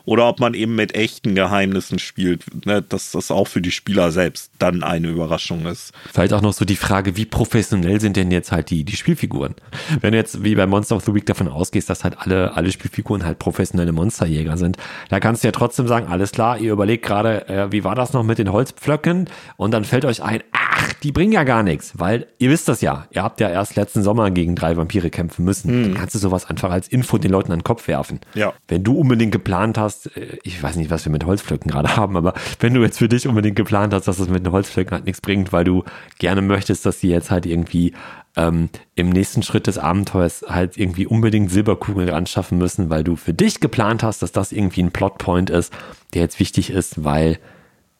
Oder 0.03 0.27
ob 0.27 0.39
man 0.39 0.53
eben 0.53 0.75
mit 0.75 0.95
echten 0.95 1.35
Geheimnissen 1.35 1.99
spielt, 1.99 2.65
ne, 2.65 2.81
dass 2.81 3.11
das 3.11 3.31
auch 3.31 3.47
für 3.47 3.61
die 3.61 3.71
Spieler 3.71 4.11
selbst 4.11 4.51
dann 4.59 4.83
eine 4.83 5.07
Überraschung 5.07 5.65
ist. 5.65 5.93
Vielleicht 6.11 6.33
auch 6.33 6.41
noch 6.41 6.53
so 6.53 6.65
die 6.65 6.75
Frage, 6.75 7.15
wie 7.15 7.25
professionell 7.25 8.01
sind 8.01 8.17
denn 8.17 8.31
jetzt 8.31 8.51
halt 8.51 8.69
die, 8.69 8.83
die 8.83 8.95
Spielfiguren? 8.95 9.55
Wenn 10.01 10.11
du 10.11 10.17
jetzt 10.17 10.43
wie 10.43 10.55
bei 10.55 10.65
Monster 10.65 10.95
of 10.95 11.05
the 11.05 11.13
Week 11.13 11.25
davon 11.25 11.47
ausgehst, 11.47 11.89
dass 11.89 12.03
halt 12.03 12.17
alle, 12.19 12.55
alle 12.55 12.71
Spielfiguren 12.71 13.23
halt 13.23 13.39
professionelle 13.39 13.91
Monsterjäger 13.91 14.57
sind, 14.57 14.77
da 15.09 15.19
kannst 15.19 15.43
du 15.43 15.47
ja 15.47 15.51
trotzdem 15.51 15.87
sagen, 15.87 16.07
alles 16.07 16.31
klar, 16.31 16.57
ihr 16.57 16.71
überlegt 16.71 17.05
gerade, 17.05 17.47
äh, 17.47 17.71
wie 17.71 17.83
war 17.83 17.95
das 17.95 18.13
noch 18.13 18.23
mit 18.23 18.39
den 18.39 18.51
Holzpflöcken? 18.51 19.29
Und 19.57 19.71
dann 19.71 19.85
fällt 19.85 20.05
euch 20.05 20.23
ein, 20.23 20.41
ach, 20.51 20.93
die 21.03 21.11
bringen 21.11 21.31
ja 21.31 21.43
gar 21.43 21.63
nichts, 21.63 21.93
weil 21.95 22.27
ihr 22.39 22.49
wisst 22.49 22.67
das 22.67 22.81
ja. 22.81 23.07
Ihr 23.11 23.23
habt 23.23 23.39
ja 23.39 23.49
erst 23.49 23.75
letzten 23.75 24.03
Sommer 24.03 24.31
gegen 24.31 24.55
drei 24.55 24.75
Vampire 24.77 25.09
kämpfen 25.09 25.45
müssen. 25.45 25.69
Hm. 25.69 25.83
Dann 25.83 25.93
kannst 25.93 26.15
du 26.15 26.19
sowas 26.19 26.49
einfach 26.55 26.71
als 26.71 26.87
Info 26.87 27.17
den 27.17 27.31
Leuten 27.31 27.51
an 27.51 27.59
den 27.59 27.63
Kopf 27.63 27.87
werfen. 27.87 28.21
Ja. 28.33 28.53
Wenn 28.67 28.83
du 28.83 28.97
unbedingt 28.97 29.33
geplant 29.33 29.77
hast, 29.77 30.15
äh, 30.15 30.37
ich 30.43 30.61
weiß 30.61 30.77
nicht, 30.77 30.89
was 30.89 31.05
wir 31.05 31.11
mit 31.11 31.25
Holzpflöcken 31.25 31.69
gerade 31.69 31.95
haben, 31.97 32.15
aber 32.15 32.33
wenn 32.59 32.73
du 32.73 32.81
jetzt 32.81 32.99
für 32.99 33.09
dich 33.09 33.27
unbedingt 33.27 33.55
geplant 33.55 33.93
hast, 33.93 34.07
dass 34.07 34.17
das 34.17 34.29
mit 34.29 34.45
den 34.45 34.51
Holzpflöcken 34.51 34.93
halt 34.93 35.05
nichts 35.05 35.21
bringt, 35.21 35.51
weil 35.51 35.65
du 35.65 35.83
gerne 36.17 36.41
möchtest, 36.41 36.85
dass 36.85 36.99
sie 36.99 37.09
jetzt 37.09 37.29
halt 37.29 37.45
irgendwie 37.45 37.93
ähm, 38.37 38.69
im 38.95 39.09
nächsten 39.09 39.43
Schritt 39.43 39.67
des 39.67 39.77
Abenteuers 39.77 40.45
halt 40.47 40.77
irgendwie 40.77 41.05
unbedingt 41.07 41.51
Silberkugeln 41.51 42.09
ran 42.09 42.25
schaffen 42.25 42.57
müssen, 42.57 42.89
weil 42.89 43.03
du 43.03 43.15
für 43.15 43.33
dich 43.33 43.59
geplant 43.59 44.03
hast, 44.03 44.21
dass 44.21 44.31
das 44.31 44.51
irgendwie 44.51 44.83
ein 44.83 44.91
Plotpoint 44.91 45.49
ist, 45.49 45.73
der 46.13 46.21
jetzt 46.21 46.39
wichtig 46.39 46.69
ist, 46.69 47.03
weil 47.03 47.39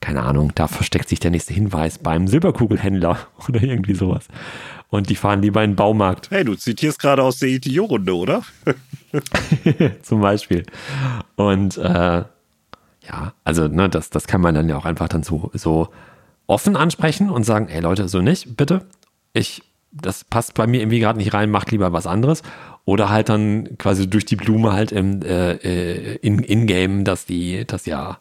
keine 0.00 0.22
Ahnung, 0.22 0.52
da 0.54 0.68
versteckt 0.68 1.08
sich 1.08 1.20
der 1.20 1.30
nächste 1.30 1.54
Hinweis 1.54 1.98
beim 1.98 2.28
Silberkugelhändler 2.28 3.18
oder 3.48 3.62
irgendwie 3.62 3.94
sowas. 3.94 4.28
Und 4.88 5.10
die 5.10 5.16
fahren 5.16 5.42
lieber 5.42 5.64
in 5.64 5.72
den 5.72 5.76
Baumarkt. 5.76 6.30
Hey, 6.30 6.44
du 6.44 6.54
zitierst 6.54 7.00
gerade 7.00 7.22
aus 7.22 7.38
der 7.38 7.48
ETO-Runde, 7.48 8.14
oder? 8.14 8.42
Zum 10.02 10.20
Beispiel. 10.20 10.64
Und 11.34 11.76
äh, 11.76 12.24
ja, 13.08 13.32
also 13.44 13.68
ne, 13.68 13.88
das, 13.88 14.10
das 14.10 14.26
kann 14.26 14.40
man 14.40 14.54
dann 14.54 14.68
ja 14.68 14.76
auch 14.76 14.84
einfach 14.84 15.08
dann 15.08 15.22
so, 15.22 15.50
so 15.54 15.88
offen 16.46 16.76
ansprechen 16.76 17.30
und 17.30 17.44
sagen, 17.44 17.68
ey 17.68 17.80
Leute, 17.80 18.08
so 18.08 18.20
nicht, 18.20 18.56
bitte. 18.56 18.86
Ich, 19.32 19.62
das 19.90 20.24
passt 20.24 20.54
bei 20.54 20.66
mir 20.66 20.80
irgendwie 20.80 21.00
gerade 21.00 21.18
nicht 21.18 21.34
rein, 21.34 21.50
macht 21.50 21.72
lieber 21.72 21.92
was 21.92 22.06
anderes. 22.06 22.42
Oder 22.84 23.10
halt 23.10 23.28
dann 23.28 23.76
quasi 23.78 24.08
durch 24.08 24.24
die 24.24 24.36
Blume 24.36 24.72
halt 24.72 24.92
im 24.92 25.22
äh, 25.22 25.52
äh 25.54 26.16
in, 26.16 26.38
in-game, 26.38 27.04
dass 27.04 27.26
die, 27.26 27.64
das 27.66 27.86
ja 27.86 28.18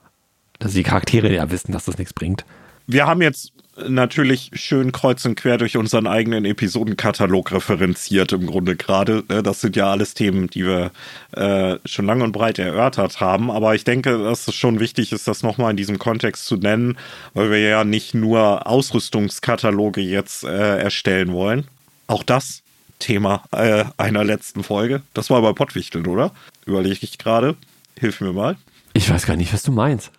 dass 0.59 0.73
die 0.73 0.83
Charaktere 0.83 1.33
ja 1.33 1.51
wissen, 1.51 1.71
dass 1.71 1.85
das 1.85 1.97
nichts 1.97 2.13
bringt. 2.13 2.45
Wir 2.87 3.07
haben 3.07 3.21
jetzt 3.21 3.51
natürlich 3.87 4.51
schön 4.53 4.91
kreuz 4.91 5.25
und 5.25 5.35
quer 5.35 5.57
durch 5.57 5.77
unseren 5.77 6.07
eigenen 6.07 6.45
Episodenkatalog 6.45 7.51
referenziert 7.51 8.31
im 8.31 8.45
Grunde 8.45 8.75
gerade. 8.75 9.23
Ne? 9.29 9.43
Das 9.43 9.61
sind 9.61 9.75
ja 9.75 9.91
alles 9.91 10.13
Themen, 10.13 10.47
die 10.49 10.65
wir 10.65 10.91
äh, 11.33 11.77
schon 11.85 12.05
lang 12.05 12.21
und 12.21 12.31
breit 12.31 12.59
erörtert 12.59 13.19
haben. 13.19 13.51
Aber 13.51 13.75
ich 13.75 13.83
denke, 13.83 14.17
dass 14.17 14.47
es 14.47 14.55
schon 14.55 14.79
wichtig 14.79 15.11
ist, 15.11 15.27
das 15.27 15.43
nochmal 15.43 15.71
in 15.71 15.77
diesem 15.77 15.99
Kontext 15.99 16.45
zu 16.45 16.55
nennen, 16.55 16.97
weil 17.33 17.51
wir 17.51 17.59
ja 17.59 17.83
nicht 17.83 18.13
nur 18.13 18.67
Ausrüstungskataloge 18.67 20.01
jetzt 20.01 20.43
äh, 20.43 20.77
erstellen 20.77 21.33
wollen. 21.33 21.65
Auch 22.07 22.23
das 22.23 22.61
Thema 22.99 23.43
äh, 23.51 23.85
einer 23.97 24.23
letzten 24.23 24.63
Folge. 24.63 25.01
Das 25.13 25.29
war 25.29 25.41
bei 25.41 25.53
Pottwichteln, 25.53 26.07
oder? 26.07 26.31
Überlege 26.65 26.99
ich 27.01 27.17
gerade. 27.17 27.55
Hilf 27.99 28.21
mir 28.21 28.33
mal. 28.33 28.55
Ich 28.95 29.09
weiß 29.09 29.25
gar 29.25 29.35
nicht, 29.35 29.53
was 29.53 29.61
du 29.61 29.73
meinst. 29.73 30.09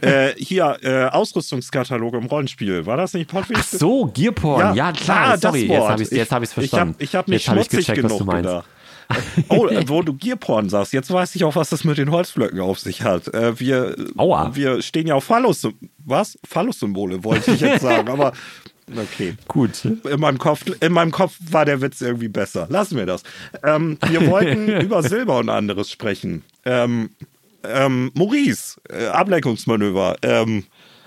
äh, 0.00 0.32
hier, 0.38 0.78
äh, 0.82 1.04
Ausrüstungskatalog 1.04 2.14
im 2.14 2.24
Rollenspiel. 2.24 2.86
War 2.86 2.96
das 2.96 3.12
nicht 3.12 3.28
Podwig? 3.28 3.58
Ach 3.60 3.64
so, 3.64 4.06
Gearporn. 4.06 4.60
Ja, 4.60 4.74
ja 4.74 4.92
klar. 4.92 5.34
Ah, 5.34 5.36
sorry, 5.36 5.66
jetzt 5.66 5.88
habe 5.88 6.02
ich 6.02 6.10
es 6.10 6.32
hab 6.32 6.48
verstanden. 6.48 6.94
Ich 7.00 7.14
habe 7.14 7.24
hab 7.24 7.28
nicht 7.28 7.44
schmutzig 7.44 7.90
hab 7.90 7.96
genug 7.96 8.26
gedacht. 8.30 8.66
oh, 9.50 9.66
äh, 9.66 9.86
wo 9.86 10.00
du 10.02 10.14
Gearporn 10.16 10.70
sagst, 10.70 10.94
jetzt 10.94 11.10
weiß 11.10 11.34
ich 11.34 11.44
auch, 11.44 11.54
was 11.54 11.68
das 11.68 11.84
mit 11.84 11.98
den 11.98 12.10
Holzblöcken 12.10 12.60
auf 12.60 12.78
sich 12.78 13.02
hat. 13.02 13.28
Äh, 13.34 13.60
wir, 13.60 13.94
Aua. 14.16 14.52
wir 14.54 14.80
stehen 14.80 15.06
ja 15.06 15.14
auf 15.14 15.24
Phallus, 15.24 15.68
was? 15.98 16.38
Phallus-Symbole, 16.48 17.22
wollte 17.24 17.52
ich 17.52 17.60
jetzt 17.60 17.82
sagen, 17.82 18.08
aber 18.08 18.32
Okay. 18.96 19.34
Gut. 19.48 19.84
In 19.84 20.18
meinem, 20.18 20.38
Kopf, 20.38 20.64
in 20.80 20.92
meinem 20.92 21.10
Kopf 21.10 21.36
war 21.50 21.66
der 21.66 21.82
Witz 21.82 22.00
irgendwie 22.00 22.28
besser. 22.28 22.66
Lassen 22.70 22.96
wir 22.96 23.04
das. 23.04 23.22
Ähm, 23.62 23.98
wir 24.08 24.26
wollten 24.26 24.66
über 24.80 25.02
Silber 25.02 25.36
und 25.36 25.50
anderes 25.50 25.90
sprechen. 25.90 26.42
Ähm, 26.64 27.10
ähm, 27.68 28.10
Maurice, 28.14 28.80
äh, 28.90 29.06
Ablenkungsmanöver. 29.06 30.16
Ähm, 30.22 30.64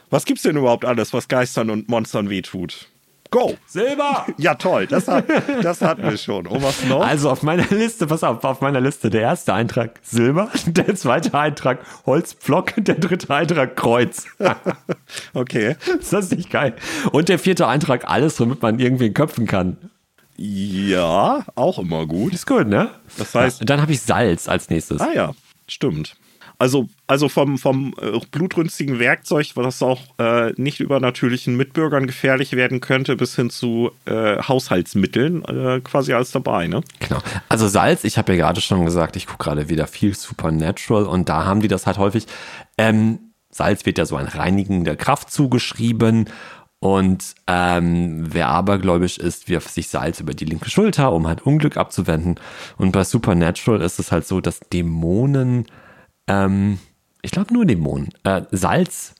was 0.09 0.25
gibt's 0.25 0.43
denn 0.43 0.57
überhaupt 0.57 0.85
alles, 0.85 1.13
was 1.13 1.27
Geistern 1.27 1.69
und 1.69 1.87
Monstern 1.89 2.29
wehtut? 2.29 2.87
Go! 3.29 3.57
Silber! 3.65 4.25
Ja, 4.37 4.55
toll, 4.55 4.87
das, 4.87 5.07
hat, 5.07 5.23
das 5.63 5.79
hatten 5.81 6.03
wir 6.03 6.17
schon. 6.17 6.47
Und 6.47 6.61
was 6.63 6.83
noch? 6.83 7.05
Also 7.05 7.29
auf 7.29 7.43
meiner 7.43 7.65
Liste, 7.69 8.07
pass 8.07 8.23
auf, 8.25 8.43
auf 8.43 8.59
meiner 8.59 8.81
Liste 8.81 9.09
der 9.09 9.21
erste 9.21 9.53
Eintrag 9.53 9.99
Silber, 10.03 10.49
der 10.65 10.95
zweite 10.95 11.33
Eintrag 11.33 11.79
Holzpflock, 12.05 12.73
der 12.75 12.95
dritte 12.95 13.33
Eintrag 13.33 13.77
Kreuz. 13.77 14.25
okay. 15.33 15.77
Ist 15.97 16.11
das 16.11 16.31
nicht 16.31 16.49
geil? 16.49 16.75
Und 17.13 17.29
der 17.29 17.39
vierte 17.39 17.67
Eintrag 17.67 18.09
alles, 18.09 18.37
womit 18.41 18.61
man 18.61 18.79
irgendwie 18.79 19.13
köpfen 19.13 19.47
kann. 19.47 19.77
Ja, 20.35 21.45
auch 21.55 21.79
immer 21.79 22.07
gut. 22.07 22.33
Ist 22.33 22.47
gut, 22.47 22.67
ne? 22.67 22.89
Das 23.17 23.33
heißt, 23.33 23.59
Ja, 23.61 23.65
dann 23.65 23.81
habe 23.81 23.93
ich 23.93 24.01
Salz 24.01 24.49
als 24.49 24.69
nächstes. 24.69 24.99
ah 24.99 25.13
ja, 25.13 25.31
stimmt. 25.67 26.15
Also, 26.61 26.87
also 27.07 27.27
vom, 27.27 27.57
vom 27.57 27.95
äh, 27.99 28.19
blutrünstigen 28.29 28.99
Werkzeug, 28.99 29.47
was 29.55 29.81
auch 29.81 29.99
äh, 30.19 30.53
nicht 30.57 30.79
übernatürlichen 30.79 31.57
Mitbürgern 31.57 32.05
gefährlich 32.05 32.51
werden 32.51 32.81
könnte, 32.81 33.15
bis 33.15 33.35
hin 33.35 33.49
zu 33.49 33.89
äh, 34.05 34.37
Haushaltsmitteln, 34.37 35.43
äh, 35.43 35.81
quasi 35.83 36.13
alles 36.13 36.29
dabei, 36.29 36.67
ne? 36.67 36.81
Genau. 36.99 37.19
Also 37.49 37.67
Salz, 37.67 38.03
ich 38.03 38.19
habe 38.19 38.33
ja 38.33 38.37
gerade 38.37 38.61
schon 38.61 38.85
gesagt, 38.85 39.15
ich 39.15 39.25
gucke 39.25 39.43
gerade 39.45 39.69
wieder 39.69 39.87
viel 39.87 40.13
Supernatural 40.13 41.05
und 41.05 41.29
da 41.29 41.45
haben 41.45 41.61
die 41.61 41.67
das 41.67 41.87
halt 41.87 41.97
häufig. 41.97 42.27
Ähm, 42.77 43.31
Salz 43.49 43.87
wird 43.87 43.97
ja 43.97 44.05
so 44.05 44.15
ein 44.15 44.27
reinigender 44.27 44.95
Kraft 44.95 45.31
zugeschrieben 45.31 46.29
und 46.79 47.33
ähm, 47.47 48.25
wer 48.33 48.49
abergläubisch 48.49 49.17
ist, 49.17 49.49
wirft 49.49 49.71
sich 49.73 49.87
Salz 49.87 50.19
über 50.19 50.35
die 50.35 50.45
linke 50.45 50.69
Schulter, 50.69 51.11
um 51.11 51.27
halt 51.27 51.41
Unglück 51.41 51.77
abzuwenden. 51.77 52.39
Und 52.77 52.91
bei 52.91 53.03
Supernatural 53.03 53.81
ist 53.81 53.97
es 53.97 54.11
halt 54.11 54.27
so, 54.27 54.41
dass 54.41 54.59
Dämonen, 54.59 55.65
ähm, 56.27 56.79
ich 57.21 57.31
glaube 57.31 57.53
nur 57.53 57.65
Dämonen, 57.65 58.09
äh, 58.23 58.43
Salz 58.51 59.15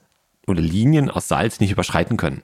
oder 0.47 0.61
Linien 0.61 1.09
aus 1.09 1.27
Salz 1.27 1.59
nicht 1.59 1.71
überschreiten 1.71 2.17
können. 2.17 2.41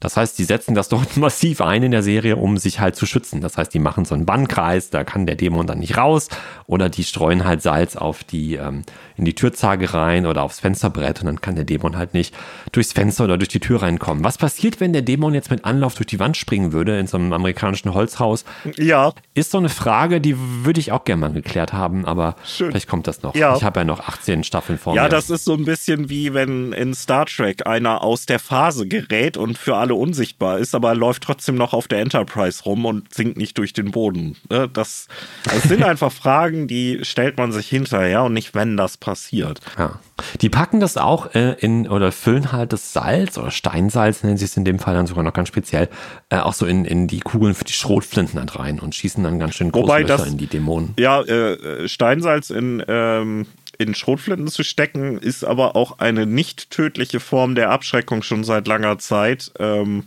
Das 0.00 0.16
heißt, 0.16 0.38
die 0.38 0.44
setzen 0.44 0.74
das 0.74 0.88
dort 0.90 1.16
massiv 1.16 1.60
ein 1.60 1.82
in 1.82 1.90
der 1.92 2.02
Serie, 2.02 2.36
um 2.36 2.56
sich 2.58 2.80
halt 2.80 2.96
zu 2.96 3.06
schützen. 3.06 3.40
Das 3.40 3.56
heißt, 3.56 3.72
die 3.72 3.78
machen 3.78 4.04
so 4.04 4.14
einen 4.14 4.26
Bannkreis, 4.26 4.90
da 4.90 5.04
kann 5.04 5.26
der 5.26 5.36
Dämon 5.36 5.66
dann 5.66 5.78
nicht 5.78 5.96
raus. 5.96 6.28
Oder 6.66 6.88
die 6.88 7.04
streuen 7.04 7.44
halt 7.44 7.62
Salz 7.62 7.96
auf 7.96 8.24
die, 8.24 8.54
ähm, 8.54 8.82
in 9.16 9.24
die 9.26 9.34
Türzage 9.34 9.92
rein 9.92 10.24
oder 10.26 10.42
aufs 10.42 10.60
Fensterbrett 10.60 11.20
und 11.20 11.26
dann 11.26 11.40
kann 11.42 11.54
der 11.54 11.64
Dämon 11.64 11.96
halt 11.98 12.14
nicht 12.14 12.34
durchs 12.72 12.92
Fenster 12.94 13.24
oder 13.24 13.36
durch 13.36 13.48
die 13.48 13.60
Tür 13.60 13.82
reinkommen. 13.82 14.24
Was 14.24 14.38
passiert, 14.38 14.80
wenn 14.80 14.92
der 14.94 15.02
Dämon 15.02 15.34
jetzt 15.34 15.50
mit 15.50 15.64
Anlauf 15.66 15.94
durch 15.94 16.06
die 16.06 16.18
Wand 16.18 16.36
springen 16.38 16.72
würde 16.72 16.98
in 16.98 17.06
so 17.06 17.18
einem 17.18 17.32
amerikanischen 17.34 17.92
Holzhaus? 17.92 18.44
Ja, 18.78 19.12
Ist 19.34 19.50
so 19.50 19.58
eine 19.58 19.68
Frage, 19.68 20.20
die 20.22 20.36
würde 20.38 20.80
ich 20.80 20.92
auch 20.92 21.04
gerne 21.04 21.20
mal 21.20 21.32
geklärt 21.32 21.72
haben, 21.74 22.06
aber 22.06 22.36
Schön. 22.46 22.70
vielleicht 22.70 22.88
kommt 22.88 23.06
das 23.06 23.22
noch. 23.22 23.34
Ja. 23.34 23.54
Ich 23.56 23.64
habe 23.64 23.80
ja 23.80 23.84
noch 23.84 24.00
18 24.00 24.44
Staffeln 24.44 24.78
vor 24.78 24.94
Ja, 24.94 25.02
mir. 25.04 25.08
das 25.10 25.28
ist 25.28 25.44
so 25.44 25.52
ein 25.52 25.66
bisschen 25.66 26.08
wie 26.08 26.32
wenn 26.32 26.72
in 26.72 26.94
Star 26.94 27.26
Trek 27.26 27.66
einer 27.66 28.02
aus 28.02 28.24
der 28.24 28.38
Phase 28.38 28.86
gerät 28.88 29.36
und 29.36 29.58
für 29.58 29.76
alle 29.76 29.89
unsichtbar 29.94 30.58
ist, 30.58 30.74
aber 30.74 30.90
er 30.90 30.94
läuft 30.94 31.22
trotzdem 31.22 31.54
noch 31.54 31.72
auf 31.72 31.88
der 31.88 32.00
Enterprise 32.00 32.62
rum 32.64 32.84
und 32.84 33.12
sinkt 33.12 33.36
nicht 33.36 33.58
durch 33.58 33.72
den 33.72 33.90
Boden. 33.90 34.36
Ne, 34.50 34.68
Das, 34.72 35.08
das 35.44 35.62
sind 35.64 35.82
einfach 35.84 36.12
Fragen, 36.12 36.68
die 36.68 37.00
stellt 37.02 37.36
man 37.38 37.52
sich 37.52 37.68
hinterher 37.68 38.22
und 38.24 38.32
nicht, 38.34 38.54
wenn 38.54 38.76
das 38.76 38.96
passiert. 38.96 39.60
Ja. 39.78 39.98
Die 40.40 40.48
packen 40.50 40.80
das 40.80 40.96
auch 40.96 41.34
äh, 41.34 41.52
in 41.60 41.88
oder 41.88 42.12
füllen 42.12 42.52
halt 42.52 42.72
das 42.72 42.92
Salz 42.92 43.38
oder 43.38 43.50
Steinsalz, 43.50 44.22
nennen 44.22 44.36
sie 44.36 44.44
es 44.44 44.56
in 44.56 44.64
dem 44.64 44.78
Fall 44.78 44.94
dann 44.94 45.06
sogar 45.06 45.24
noch 45.24 45.32
ganz 45.32 45.48
speziell, 45.48 45.88
äh, 46.28 46.38
auch 46.38 46.52
so 46.54 46.66
in, 46.66 46.84
in 46.84 47.06
die 47.06 47.20
Kugeln 47.20 47.54
für 47.54 47.64
die 47.64 47.72
Schrotflinten 47.72 48.38
halt 48.38 48.58
rein 48.58 48.78
und 48.80 48.94
schießen 48.94 49.22
dann 49.24 49.38
ganz 49.38 49.54
schön 49.54 49.72
große 49.72 49.84
Wobei 49.84 50.04
das- 50.04 50.26
in 50.26 50.36
die 50.38 50.46
Dämonen. 50.46 50.94
Ja, 50.98 51.22
äh, 51.22 51.52
äh, 51.84 51.88
Steinsalz 51.88 52.50
in, 52.50 52.82
ähm, 52.88 53.46
in 53.80 53.94
Schrotflinten 53.94 54.48
zu 54.48 54.62
stecken, 54.62 55.18
ist 55.18 55.42
aber 55.42 55.74
auch 55.74 55.98
eine 55.98 56.26
nicht 56.26 56.70
tödliche 56.70 57.18
Form 57.18 57.54
der 57.54 57.70
Abschreckung 57.70 58.22
schon 58.22 58.44
seit 58.44 58.68
langer 58.68 58.98
Zeit. 58.98 59.52
Ähm, 59.58 60.04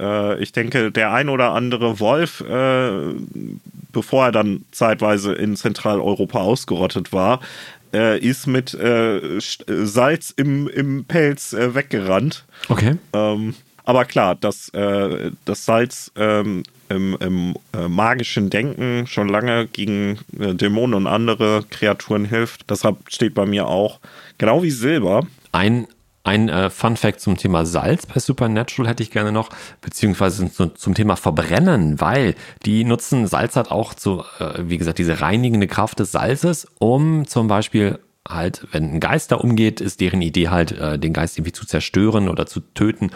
äh, 0.00 0.42
ich 0.42 0.50
denke, 0.50 0.90
der 0.90 1.12
ein 1.12 1.28
oder 1.28 1.52
andere 1.52 2.00
Wolf, 2.00 2.40
äh, 2.40 3.14
bevor 3.92 4.26
er 4.26 4.32
dann 4.32 4.64
zeitweise 4.72 5.32
in 5.32 5.54
Zentraleuropa 5.54 6.40
ausgerottet 6.40 7.12
war, 7.12 7.40
äh, 7.94 8.18
ist 8.18 8.48
mit 8.48 8.74
äh, 8.74 9.18
äh, 9.18 9.40
Salz 9.66 10.34
im, 10.36 10.66
im 10.66 11.04
Pelz 11.04 11.52
äh, 11.52 11.76
weggerannt. 11.76 12.46
Okay. 12.68 12.96
Ähm, 13.12 13.54
aber 13.84 14.06
klar, 14.06 14.34
dass 14.34 14.70
äh, 14.70 15.30
das 15.44 15.64
Salz 15.64 16.10
ähm, 16.16 16.64
im, 16.88 17.16
im 17.20 17.54
äh, 17.72 17.88
magischen 17.88 18.50
Denken 18.50 19.06
schon 19.06 19.28
lange 19.28 19.66
gegen 19.66 20.18
äh, 20.38 20.54
Dämonen 20.54 20.94
und 20.94 21.06
andere 21.06 21.64
Kreaturen 21.68 22.24
hilft. 22.24 22.70
Deshalb 22.70 22.96
steht 23.08 23.34
bei 23.34 23.46
mir 23.46 23.66
auch, 23.66 24.00
genau 24.38 24.62
wie 24.62 24.70
Silber, 24.70 25.26
Ein, 25.52 25.86
ein 26.24 26.48
äh, 26.48 26.70
Fun 26.70 26.96
Fact 26.96 27.20
zum 27.20 27.36
Thema 27.36 27.64
Salz 27.64 28.06
bei 28.06 28.20
Supernatural 28.20 28.88
hätte 28.90 29.02
ich 29.02 29.10
gerne 29.10 29.32
noch, 29.32 29.50
beziehungsweise 29.80 30.50
zum, 30.52 30.76
zum 30.76 30.94
Thema 30.94 31.16
Verbrennen, 31.16 32.00
weil 32.00 32.34
die 32.64 32.84
nutzen 32.84 33.26
Salz 33.26 33.56
halt 33.56 33.70
auch 33.70 33.94
zu, 33.94 34.24
äh, 34.38 34.62
wie 34.64 34.78
gesagt, 34.78 34.98
diese 34.98 35.20
reinigende 35.20 35.66
Kraft 35.66 36.00
des 36.00 36.12
Salzes, 36.12 36.66
um 36.78 37.26
zum 37.26 37.48
Beispiel 37.48 37.98
halt, 38.28 38.66
wenn 38.72 38.94
ein 38.94 39.00
Geist 39.00 39.32
da 39.32 39.36
umgeht, 39.36 39.80
ist 39.80 40.00
deren 40.00 40.20
Idee 40.20 40.48
halt, 40.48 40.72
äh, 40.72 40.98
den 40.98 41.12
Geist 41.12 41.38
irgendwie 41.38 41.52
zu 41.52 41.66
zerstören 41.66 42.28
oder 42.28 42.46
zu 42.46 42.60
töten 42.60 43.10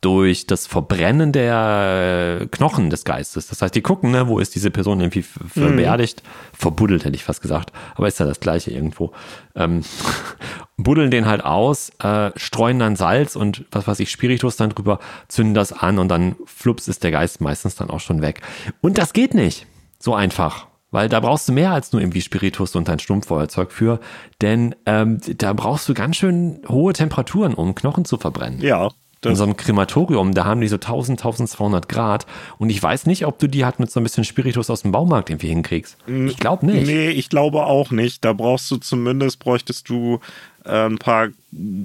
durch 0.00 0.46
das 0.46 0.66
Verbrennen 0.66 1.30
der 1.32 2.46
Knochen 2.50 2.88
des 2.88 3.04
Geistes. 3.04 3.48
Das 3.48 3.60
heißt, 3.60 3.74
die 3.74 3.82
gucken, 3.82 4.10
ne, 4.10 4.28
wo 4.28 4.38
ist 4.38 4.54
diese 4.54 4.70
Person 4.70 5.00
irgendwie 5.00 5.22
ver- 5.22 5.44
verbeerdigt, 5.46 6.22
verbuddelt 6.56 7.04
hätte 7.04 7.16
ich 7.16 7.24
fast 7.24 7.42
gesagt, 7.42 7.72
aber 7.96 8.08
ist 8.08 8.18
ja 8.18 8.26
das 8.26 8.40
gleiche 8.40 8.70
irgendwo. 8.70 9.12
Ähm, 9.54 9.82
buddeln 10.78 11.10
den 11.10 11.26
halt 11.26 11.44
aus, 11.44 11.90
äh, 12.02 12.30
streuen 12.36 12.78
dann 12.78 12.96
Salz 12.96 13.36
und 13.36 13.66
was 13.70 13.86
weiß 13.86 14.00
ich, 14.00 14.10
Spiritus 14.10 14.56
dann 14.56 14.70
drüber, 14.70 14.98
zünden 15.28 15.52
das 15.54 15.72
an 15.72 15.98
und 15.98 16.08
dann 16.08 16.36
flups 16.46 16.88
ist 16.88 17.04
der 17.04 17.10
Geist 17.10 17.40
meistens 17.42 17.74
dann 17.74 17.90
auch 17.90 18.00
schon 18.00 18.22
weg. 18.22 18.40
Und 18.80 18.96
das 18.96 19.12
geht 19.12 19.34
nicht 19.34 19.66
so 19.98 20.14
einfach. 20.14 20.66
Weil 20.92 21.08
da 21.08 21.20
brauchst 21.20 21.48
du 21.48 21.52
mehr 21.52 21.70
als 21.70 21.92
nur 21.92 22.02
irgendwie 22.02 22.20
Spiritus 22.20 22.74
und 22.74 22.88
ein 22.90 22.98
Stumpffeuerzeug 22.98 23.70
für, 23.70 24.00
denn 24.42 24.74
ähm, 24.86 25.20
da 25.36 25.52
brauchst 25.52 25.88
du 25.88 25.94
ganz 25.94 26.16
schön 26.16 26.62
hohe 26.68 26.92
Temperaturen, 26.94 27.54
um 27.54 27.76
Knochen 27.76 28.04
zu 28.04 28.16
verbrennen. 28.18 28.60
ja, 28.60 28.88
In 29.22 29.30
das, 29.32 29.38
so 29.38 29.44
einem 29.44 29.56
Krematorium, 29.56 30.32
da 30.32 30.46
haben 30.46 30.62
die 30.62 30.68
so 30.68 30.76
1000, 30.76 31.20
1200 31.20 31.88
Grad. 31.90 32.26
Und 32.58 32.70
ich 32.70 32.82
weiß 32.82 33.04
nicht, 33.04 33.26
ob 33.26 33.38
du 33.38 33.48
die 33.48 33.66
halt 33.66 33.78
mit 33.78 33.90
so 33.90 34.00
ein 34.00 34.02
bisschen 34.02 34.24
Spiritus 34.24 34.70
aus 34.70 34.82
dem 34.82 34.92
Baumarkt 34.92 35.28
irgendwie 35.28 35.48
hinkriegst. 35.48 35.98
Ich 36.06 36.38
glaube 36.38 36.64
nicht. 36.64 36.86
nee, 36.86 37.10
ich 37.10 37.28
glaube 37.28 37.66
auch 37.66 37.90
nicht. 37.90 38.24
Da 38.24 38.32
brauchst 38.32 38.70
du 38.70 38.78
zumindest, 38.78 39.38
bräuchtest 39.38 39.90
du 39.90 40.20
äh, 40.64 40.86
ein 40.86 40.98
paar 40.98 41.28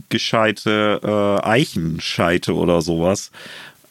gescheite 0.10 1.02
äh, 1.04 1.46
Eichenscheite 1.46 2.54
oder 2.56 2.82
sowas. 2.82 3.32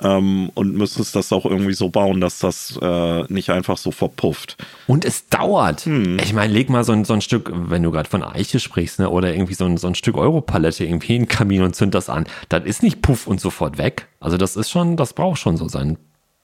Ähm, 0.05 0.51
und 0.55 0.75
müsstest 0.75 1.17
das 1.17 1.33
auch 1.33 1.47
irgendwie 1.47 1.73
so 1.73 1.89
bauen, 1.89 2.21
dass 2.21 2.39
das 2.39 2.79
äh, 2.81 3.23
nicht 3.33 3.51
einfach 3.51 3.79
so 3.79 3.91
verpufft. 3.91 4.59
Und 4.87 5.05
es 5.05 5.29
dauert. 5.29 5.87
Hm. 5.87 6.19
Ich 6.23 6.35
meine, 6.35 6.53
leg 6.53 6.69
mal 6.69 6.85
so 6.85 6.93
ein, 6.93 7.05
so 7.05 7.15
ein 7.15 7.23
Stück, 7.23 7.51
wenn 7.53 7.83
du 7.83 7.91
gerade 7.91 8.09
von 8.09 8.23
Eiche 8.23 8.61
sprichst, 8.61 8.99
ne, 8.99 9.09
oder 9.09 9.33
irgendwie 9.33 9.55
so 9.55 9.65
ein, 9.65 9.79
so 9.79 9.87
ein 9.87 9.95
Stück 9.95 10.17
Europalette 10.17 10.85
irgendwie 10.85 11.17
in 11.17 11.23
den 11.23 11.29
Kamin 11.29 11.63
und 11.63 11.75
zünd 11.75 11.95
das 11.95 12.11
an. 12.11 12.27
Das 12.51 12.65
ist 12.65 12.83
nicht 12.83 13.01
puff 13.01 13.27
und 13.27 13.41
sofort 13.41 13.79
weg. 13.79 14.09
Also 14.21 14.37
das 14.37 14.57
ist 14.57 14.71
schon, 14.71 14.97
das 14.97 15.15
braucht 15.15 15.39
schon 15.39 15.57
so 15.57 15.69
seinen, 15.69 15.97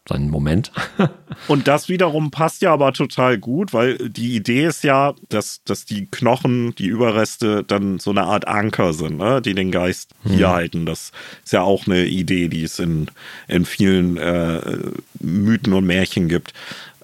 seinen 0.09 0.31
Moment. 0.31 0.73
Und 1.49 1.69
das 1.69 1.89
wiederum 1.89 2.31
passt 2.31 2.63
ja 2.63 2.73
aber 2.73 2.93
total 2.93 3.39
gut, 3.39 3.73
weil 3.73 3.97
die 4.09 4.35
Idee 4.35 4.67
ist 4.67 4.83
ja, 4.83 5.15
dass, 5.29 5.63
dass 5.65 5.85
die 5.85 6.07
Knochen, 6.07 6.75
die 6.75 6.87
Überreste 6.87 7.65
dann 7.65 7.99
so 7.99 8.11
eine 8.11 8.25
Art 8.25 8.49
Anker 8.49 8.93
sind, 8.93 9.19
ne? 9.19 9.41
die 9.41 9.55
den 9.55 9.71
Geist 9.71 10.13
hier 10.25 10.51
halten. 10.51 10.87
Das 10.87 11.13
ist 11.45 11.53
ja 11.53 11.63
auch 11.63 11.87
eine 11.87 12.07
Idee, 12.07 12.49
die 12.49 12.65
es 12.65 12.79
in, 12.79 13.07
in 13.49 13.65
vielen 13.65 14.17
äh, 14.17 14.79
Mythen 15.21 15.73
und 15.73 15.87
Märchen 15.87 16.29
gibt. 16.29 16.53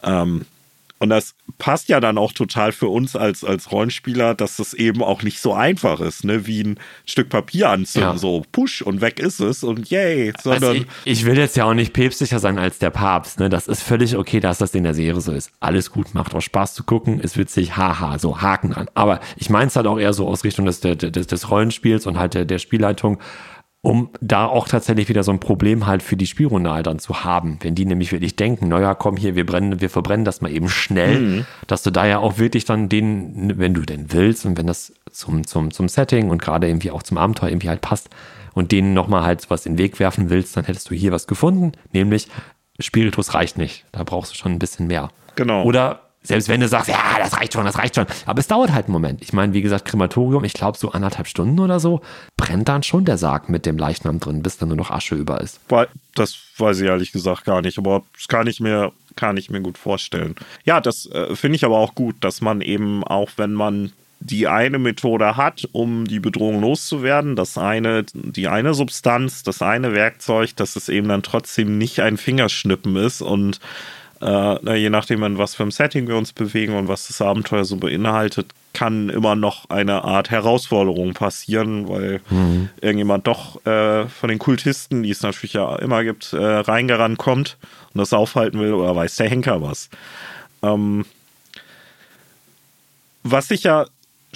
Ähm, 0.03 0.47
und 0.99 1.11
das 1.11 1.35
passt 1.59 1.89
ja 1.89 2.01
dann 2.01 2.19
auch 2.19 2.33
total 2.33 2.73
für 2.73 2.89
uns 2.89 3.17
als, 3.17 3.45
als 3.45 3.71
Rollenspieler, 3.71 4.35
dass 4.35 4.57
das 4.57 4.73
eben 4.75 5.03
auch 5.03 5.23
nicht 5.23 5.41
so 5.41 5.53
einfach 5.55 6.01
ist, 6.01 6.25
ne? 6.25 6.47
wie 6.47 6.63
ein 6.63 6.79
Stück 7.05 7.29
Papier 7.29 7.71
anzünden, 7.71 8.13
Ja. 8.13 8.19
so 8.19 8.45
push 8.53 8.83
und 8.83 9.01
weg 9.01 9.19
ist 9.19 9.41
es 9.41 9.63
und 9.63 9.91
yay, 9.91 10.33
Also 10.37 10.51
sondern 10.53 10.77
ich, 10.77 10.87
ich 11.05 11.25
will 11.27 11.37
jetzt 11.37 11.57
ja 11.57 11.65
auch 11.65 11.75
nicht 11.75 11.93
päpstlicher 11.93 12.39
sein 12.39 12.59
als 12.59 12.79
der 12.79 12.91
Papst. 12.91 13.41
Ne? 13.41 13.49
Das 13.49 13.69
ist 13.69 13.83
völlig 13.83 14.17
okay, 14.17 14.41
dass 14.41 14.59
das 14.59 14.75
in 14.75 14.85
der 14.85 14.95
Serie 14.95 15.21
so 15.21 15.33
ist. 15.33 15.51
Alles 15.61 15.91
gut, 15.91 16.15
macht 16.15 16.35
auch 16.35 16.41
Spaß 16.41 16.75
zu 16.75 16.85
gucken, 16.85 17.21
ist 17.21 17.37
witzig, 17.37 17.77
haha, 17.77 18.19
so 18.19 18.41
Haken 18.41 18.71
dran. 18.71 18.89
Aber 18.95 19.21
ich 19.37 19.51
meine 19.51 19.67
es 19.69 19.77
halt 19.77 19.87
auch 19.87 19.99
eher 19.99 20.13
so 20.13 20.27
aus 20.27 20.45
Richtung 20.45 20.67
des, 20.67 20.81
des, 20.81 20.97
des, 20.99 21.27
des 21.27 21.51
Rollenspiels 21.51 22.07
und 22.07 22.19
halt 22.19 22.35
der, 22.35 22.45
der 22.45 22.59
Spielleitung, 22.59 23.19
um 23.87 24.11
da 24.21 24.47
auch 24.47 24.67
tatsächlich 24.67 25.09
wieder 25.09 25.23
so 25.23 25.31
ein 25.31 25.39
Problem 25.39 25.87
halt 25.87 26.03
für 26.03 26.17
die 26.17 26.27
Spielrunde 26.27 26.73
halt 26.73 26.89
dann 26.89 26.99
zu 26.99 27.23
haben. 27.23 27.59
Wenn 27.61 27.77
die 27.77 27.85
nämlich 27.85 28.11
wirklich 28.11 28.35
denken, 28.35 28.69
naja, 28.69 28.95
komm 28.95 29.17
hier, 29.17 29.37
wir 29.37 29.47
brennen, 29.47 29.81
wir 29.81 29.91
verbrennen 29.91 30.25
das 30.25 30.41
mal 30.41 30.51
eben 30.51 30.69
schnell, 30.69 31.47
dass 31.69 31.85
du 31.85 31.93
da 31.93 32.05
ja 32.05 32.19
auch 32.19 32.37
wirklich 32.37 32.65
dann 32.65 32.89
den, 32.89 33.59
wenn 33.59 33.75
du 33.75 33.83
denn 33.83 34.13
willst 34.13 34.45
und 34.45 34.59
wenn 34.59 34.67
das 34.67 34.93
zum, 35.13 35.47
zum, 35.47 35.71
zum 35.71 35.89
Setting 35.89 36.31
und 36.31 36.43
gerade 36.43 36.67
irgendwie 36.67 36.91
auch 36.91 37.05
zum 37.05 37.17
Abenteuer 37.17 37.51
irgendwie 37.51 37.69
halt 37.69 37.81
passt 37.81 38.11
und 38.55 38.73
denen 38.73 38.93
nochmal 38.93 39.23
halt 39.23 39.49
was 39.51 39.67
in 39.67 39.75
den 39.75 39.79
Weg 39.79 40.01
werfen 40.01 40.31
willst, 40.31 40.57
dann 40.57 40.65
hättest 40.65 40.91
du 40.91 40.95
hier 40.97 41.13
was 41.13 41.29
gefunden, 41.29 41.71
nämlich 41.93 42.27
Spiritus 42.81 43.35
reicht 43.35 43.57
nicht. 43.57 43.85
Da 43.93 44.03
brauchst 44.03 44.33
du 44.33 44.37
schon 44.37 44.51
ein 44.51 44.59
bisschen 44.59 44.89
mehr. 44.89 45.11
Genau. 45.37 45.63
Oder 45.63 46.06
selbst 46.27 46.49
wenn 46.49 46.61
du 46.61 46.69
sagst, 46.69 46.89
ja, 46.89 47.19
das 47.19 47.37
reicht 47.37 47.53
schon, 47.53 47.65
das 47.65 47.79
reicht 47.79 47.95
schon. 47.95 48.07
Aber 48.27 48.41
es 48.41 48.49
dauert 48.49 48.73
halt 48.73 48.87
einen 48.87 48.93
Moment. 48.93 49.23
Ich 49.23 49.33
meine, 49.33 49.53
wie 49.53 49.63
gesagt, 49.63 49.85
Krematorium, 49.85 50.45
ich 50.45 50.53
glaube 50.53 50.79
so 50.79 50.91
anderthalb 50.91 51.27
Stunden 51.29 51.61
oder 51.61 51.81
so, 51.81 52.01
brennt 52.37 52.69
dann 52.69 52.83
schon 52.83 53.05
der 53.05 53.19
Sarg 53.19 53.49
mit 53.49 53.67
dem 53.67 53.79
Leichnam 53.79 54.21
drin, 54.21 54.43
bis 54.43 54.59
dann 54.59 54.69
nur 54.69 54.77
noch 54.77 54.91
Asche 54.91 55.15
über 55.15 55.41
ist. 55.41 55.61
Das 56.15 56.37
weiß 56.59 56.81
ich 56.81 56.87
ehrlich 56.87 57.13
gesagt 57.13 57.45
gar 57.45 57.63
nicht, 57.63 57.79
aber 57.79 58.03
das 58.15 58.29
kann 58.29 58.47
ich 58.47 58.61
mir, 58.61 58.93
kann 59.15 59.37
ich 59.37 59.51
mir 59.51 59.61
gut 59.61 59.79
vorstellen. 59.79 60.35
Ja, 60.65 60.81
das 60.81 61.07
äh, 61.07 61.37
finde 61.37 61.57
ich 61.57 61.65
aber 61.65 61.79
auch 61.79 61.95
gut, 61.95 62.17
dass 62.21 62.41
man 62.41 62.61
eben 62.61 63.05
auch, 63.05 63.31
wenn 63.37 63.53
man 63.53 63.93
die 64.21 64.49
eine 64.49 64.79
Methode 64.79 65.37
hat, 65.37 65.69
um 65.73 66.07
die 66.07 66.21
Bedrohung 66.21 66.61
loszuwerden, 66.61 67.37
das 67.37 67.59
eine, 67.59 68.05
die 68.15 68.49
eine 68.49 68.75
Substanz, 68.75 69.43
das 69.43 69.63
eine 69.63 69.93
Werkzeug, 69.93 70.57
dass 70.57 70.75
es 70.77 70.89
eben 70.89 71.09
dann 71.09 71.23
trotzdem 71.23 71.79
nicht 71.79 72.01
ein 72.01 72.17
Fingerschnippen 72.17 72.97
ist 72.97 73.21
und 73.21 73.61
äh, 74.21 74.77
je 74.77 74.91
nachdem, 74.91 75.23
in 75.23 75.39
was 75.39 75.55
für 75.55 75.63
ein 75.63 75.71
Setting 75.71 76.09
wir 76.09 76.17
uns 76.17 76.33
bewegen 76.33 76.75
und 76.75 76.89
was 76.89 77.09
das 77.09 77.21
Abenteuer 77.21 77.65
so 77.65 77.77
beinhaltet, 77.77 78.47
kann 78.73 79.09
immer 79.09 79.37
noch 79.37 79.71
eine 79.71 80.05
Art 80.05 80.31
Herausforderung 80.31 81.15
passieren, 81.15 81.89
weil 81.89 82.21
mhm. 82.29 82.69
irgendjemand 82.81 83.27
doch 83.27 83.65
äh, 83.67 84.07
von 84.07 84.29
den 84.29 84.39
Kultisten, 84.39 85.03
die 85.03 85.11
es 85.11 85.23
natürlich 85.23 85.55
ja 85.55 85.77
immer 85.77 86.05
gibt, 86.05 86.33
äh, 86.33 86.37
reingerannt 86.37 87.19
kommt 87.19 87.57
und 87.95 87.99
das 87.99 88.13
aufhalten 88.13 88.61
will 88.61 88.75
oder 88.75 88.95
weiß 88.95 89.17
der 89.17 89.31
Henker 89.31 89.63
was. 89.63 89.89
Ähm, 90.63 91.07
was 93.23 93.51
ich 93.51 93.65
ja 93.65 93.87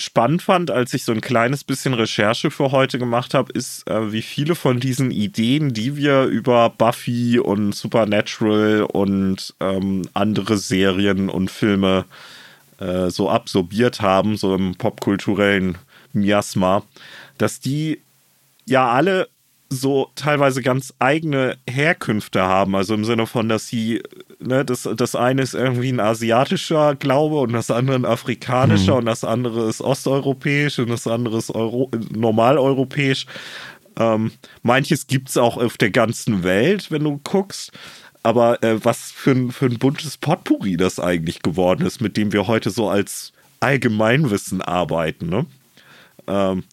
spannend 0.01 0.43
fand, 0.43 0.71
als 0.71 0.95
ich 0.95 1.05
so 1.05 1.13
ein 1.13 1.21
kleines 1.21 1.65
bisschen 1.65 1.95
Recherche 1.95 2.51
für 2.51 2.73
heute 2.73 2.99
gemacht 2.99 3.35
habe, 3.35 3.53
ist, 3.53 3.89
äh, 3.89 4.13
wie 4.13 4.23
viele 4.23 4.55
von 4.55 4.81
diesen 4.81 5.11
Ideen, 5.11 5.73
die 5.73 5.97
wir 5.97 6.25
über 6.25 6.71
Buffy 6.71 7.39
und 7.39 7.75
Supernatural 7.75 8.83
und 8.83 9.55
ähm, 9.61 10.03
andere 10.15 10.59
Serien 10.59 11.29
und 11.29 11.51
Filme 11.51 12.05
äh, 12.79 13.11
so 13.11 13.31
absorbiert 13.31 14.01
haben, 14.01 14.37
so 14.37 14.55
im 14.55 14.75
popkulturellen 14.75 15.79
Miasma, 16.13 16.83
dass 17.39 17.61
die 17.61 18.01
ja 18.67 18.89
alle 18.91 19.29
so 19.73 20.11
teilweise 20.17 20.63
ganz 20.63 20.93
eigene 20.99 21.57
Herkünfte 21.69 22.43
haben. 22.43 22.75
Also 22.75 22.95
im 22.95 23.05
Sinne 23.05 23.27
von, 23.27 23.49
dass 23.49 23.69
sie, 23.69 24.03
ne, 24.41 24.65
das, 24.65 24.89
das 24.97 25.15
eine 25.15 25.43
ist 25.43 25.55
irgendwie 25.55 25.93
ein 25.93 26.01
asiatischer 26.01 26.97
Glaube 26.97 27.37
und 27.37 27.53
das 27.53 27.71
andere 27.71 27.97
ein 27.97 28.05
afrikanischer 28.05 28.93
mhm. 28.93 28.99
und 28.99 29.07
das 29.07 29.23
andere 29.23 29.69
ist 29.69 29.81
osteuropäisch 29.81 30.81
und 30.81 30.91
das 30.91 31.07
andere 31.07 31.39
ist 31.39 31.51
Euro 31.51 31.91
normaleuropäisch. 32.11 33.27
Ähm, 33.97 34.33
manches 34.63 35.07
gibt 35.07 35.29
es 35.29 35.37
auch 35.37 35.57
auf 35.57 35.79
der 35.79 35.91
ganzen 35.91 36.43
Welt, 36.43 36.91
wenn 36.91 37.05
du 37.05 37.21
guckst. 37.23 37.71
Aber 38.23 38.63
äh, 38.63 38.85
was 38.85 39.13
für 39.13 39.31
ein, 39.31 39.53
für 39.53 39.67
ein 39.67 39.79
buntes 39.79 40.19
Potpourri 40.19 40.77
das 40.77 40.99
eigentlich 40.99 41.43
geworden 41.43 41.87
ist, 41.87 42.01
mit 42.01 42.17
dem 42.17 42.33
wir 42.33 42.49
heute 42.49 42.71
so 42.71 42.89
als 42.89 43.33
Allgemeinwissen 43.61 44.61
arbeiten. 44.63 45.29
Ne? 45.29 45.47
Ähm, 46.27 46.65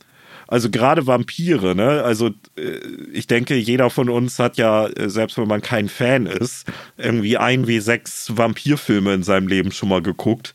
also 0.48 0.70
gerade 0.70 1.06
Vampire, 1.08 1.76
ne? 1.76 2.04
Also 2.04 2.30
äh, 2.58 2.80
ich 3.14 3.28
denke, 3.28 3.56
jeder 3.56 3.90
von 3.90 4.10
uns 4.10 4.40
hat 4.40 4.58
ja, 4.58 4.88
äh, 4.88 5.10
selbst 5.10 5.38
wenn 5.38 5.48
man 5.48 5.62
kein 5.62 5.90
Fan 5.90 6.26
ist, 6.26 6.66
irgendwie 6.98 7.38
ein 7.38 7.68
wie 7.68 7.80
sechs 7.80 8.36
Vampirfilme 8.36 9.14
in 9.14 9.24
seinem 9.24 9.48
Leben 9.48 9.72
schon 9.72 9.90
mal 9.90 10.02
geguckt, 10.02 10.54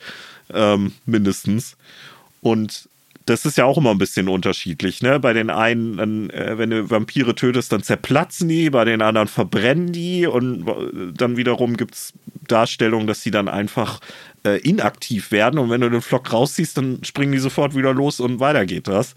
ähm, 0.52 0.92
mindestens. 1.04 1.76
Und 2.40 2.88
das 3.26 3.44
ist 3.44 3.56
ja 3.56 3.64
auch 3.64 3.78
immer 3.78 3.90
ein 3.90 3.98
bisschen 3.98 4.28
unterschiedlich, 4.28 5.02
ne? 5.02 5.20
Bei 5.20 5.32
den 5.32 5.50
einen, 5.50 5.96
dann, 5.96 6.30
äh, 6.30 6.58
wenn 6.58 6.70
du 6.70 6.90
Vampire 6.90 7.34
tötest, 7.34 7.72
dann 7.72 7.82
zerplatzen 7.82 8.48
die, 8.48 8.70
bei 8.70 8.84
den 8.84 9.02
anderen 9.02 9.28
verbrennen 9.28 9.92
die 9.92 10.26
und 10.26 10.66
äh, 10.66 11.12
dann 11.14 11.36
wiederum 11.36 11.76
gibt 11.76 11.94
es 11.94 12.12
Darstellungen, 12.48 13.06
dass 13.06 13.22
sie 13.22 13.30
dann 13.30 13.48
einfach 13.48 14.00
äh, 14.44 14.58
inaktiv 14.60 15.30
werden 15.30 15.58
und 15.58 15.70
wenn 15.70 15.80
du 15.80 15.90
den 15.90 16.02
Flock 16.02 16.32
rausziehst, 16.32 16.76
dann 16.76 17.04
springen 17.04 17.32
die 17.32 17.38
sofort 17.38 17.76
wieder 17.76 17.92
los 17.94 18.20
und 18.20 18.40
weiter 18.40 18.66
geht 18.66 18.88
das. 18.88 19.14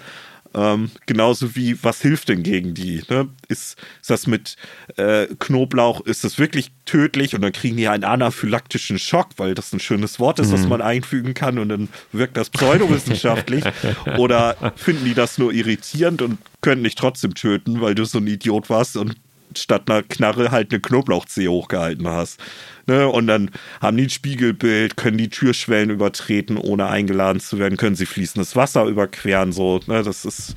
Ähm, 0.56 0.90
genauso 1.06 1.56
wie, 1.56 1.84
was 1.84 2.02
hilft 2.02 2.30
denn 2.30 2.42
gegen 2.42 2.74
die? 2.74 3.04
Ne? 3.10 3.28
Ist, 3.50 3.78
ist 4.00 4.10
das 4.10 4.26
mit 4.26 4.56
äh, 4.96 5.28
Knoblauch, 5.38 6.02
ist 6.02 6.24
das 6.24 6.40
wirklich 6.40 6.72
tödlich 6.86 7.36
und 7.36 7.42
dann 7.42 7.52
kriegen 7.52 7.76
die 7.76 7.90
einen 7.90 8.06
anaphylaktischen 8.06 8.98
Schock, 8.98 9.30
weil 9.36 9.54
das 9.54 9.74
ein 9.74 9.82
schönes 9.82 10.20
Wort 10.20 10.40
ist, 10.40 10.50
mhm. 10.50 10.54
was 10.54 10.68
man 10.68 10.82
einfügen 10.82 11.34
kann 11.34 11.60
und 11.60 11.70
dann 11.70 11.90
wirkt 12.14 12.38
das 12.38 12.50
pseudowissenschaftlich. 12.50 13.66
Oder 14.18 14.74
finden 14.78 15.04
die 15.04 15.14
das 15.14 15.38
nur 15.38 15.52
irritierend 15.52 16.22
und 16.22 16.38
können 16.62 16.84
dich 16.84 16.96
trotzdem 16.96 17.34
töten, 17.36 17.82
weil 17.82 17.94
du 17.94 18.06
so 18.06 18.20
ein 18.20 18.28
Idiot 18.28 18.70
warst 18.70 18.96
und 18.96 19.16
statt 19.58 19.90
einer 19.90 20.04
Knarre 20.04 20.52
halt 20.52 20.72
eine 20.72 20.82
Knoblauchzehe 20.82 21.50
hochgehalten 21.50 22.08
hast. 22.08 22.40
Ne? 22.88 23.08
Und 23.08 23.28
dann 23.28 23.52
haben 23.82 23.98
die 23.98 24.04
ein 24.04 24.10
Spiegelbild, 24.10 24.98
können 24.98 25.18
die 25.18 25.30
Türschwellen 25.30 25.90
übertreten, 25.90 26.58
ohne 26.58 26.88
eingeladen 26.88 27.40
zu 27.40 27.58
werden, 27.58 27.78
können 27.78 27.96
sie 27.96 28.06
fließendes 28.06 28.56
Wasser 28.56 28.86
überqueren. 28.86 29.52
So, 29.52 29.80
ne? 29.88 30.04
Das 30.04 30.26
ist. 30.26 30.56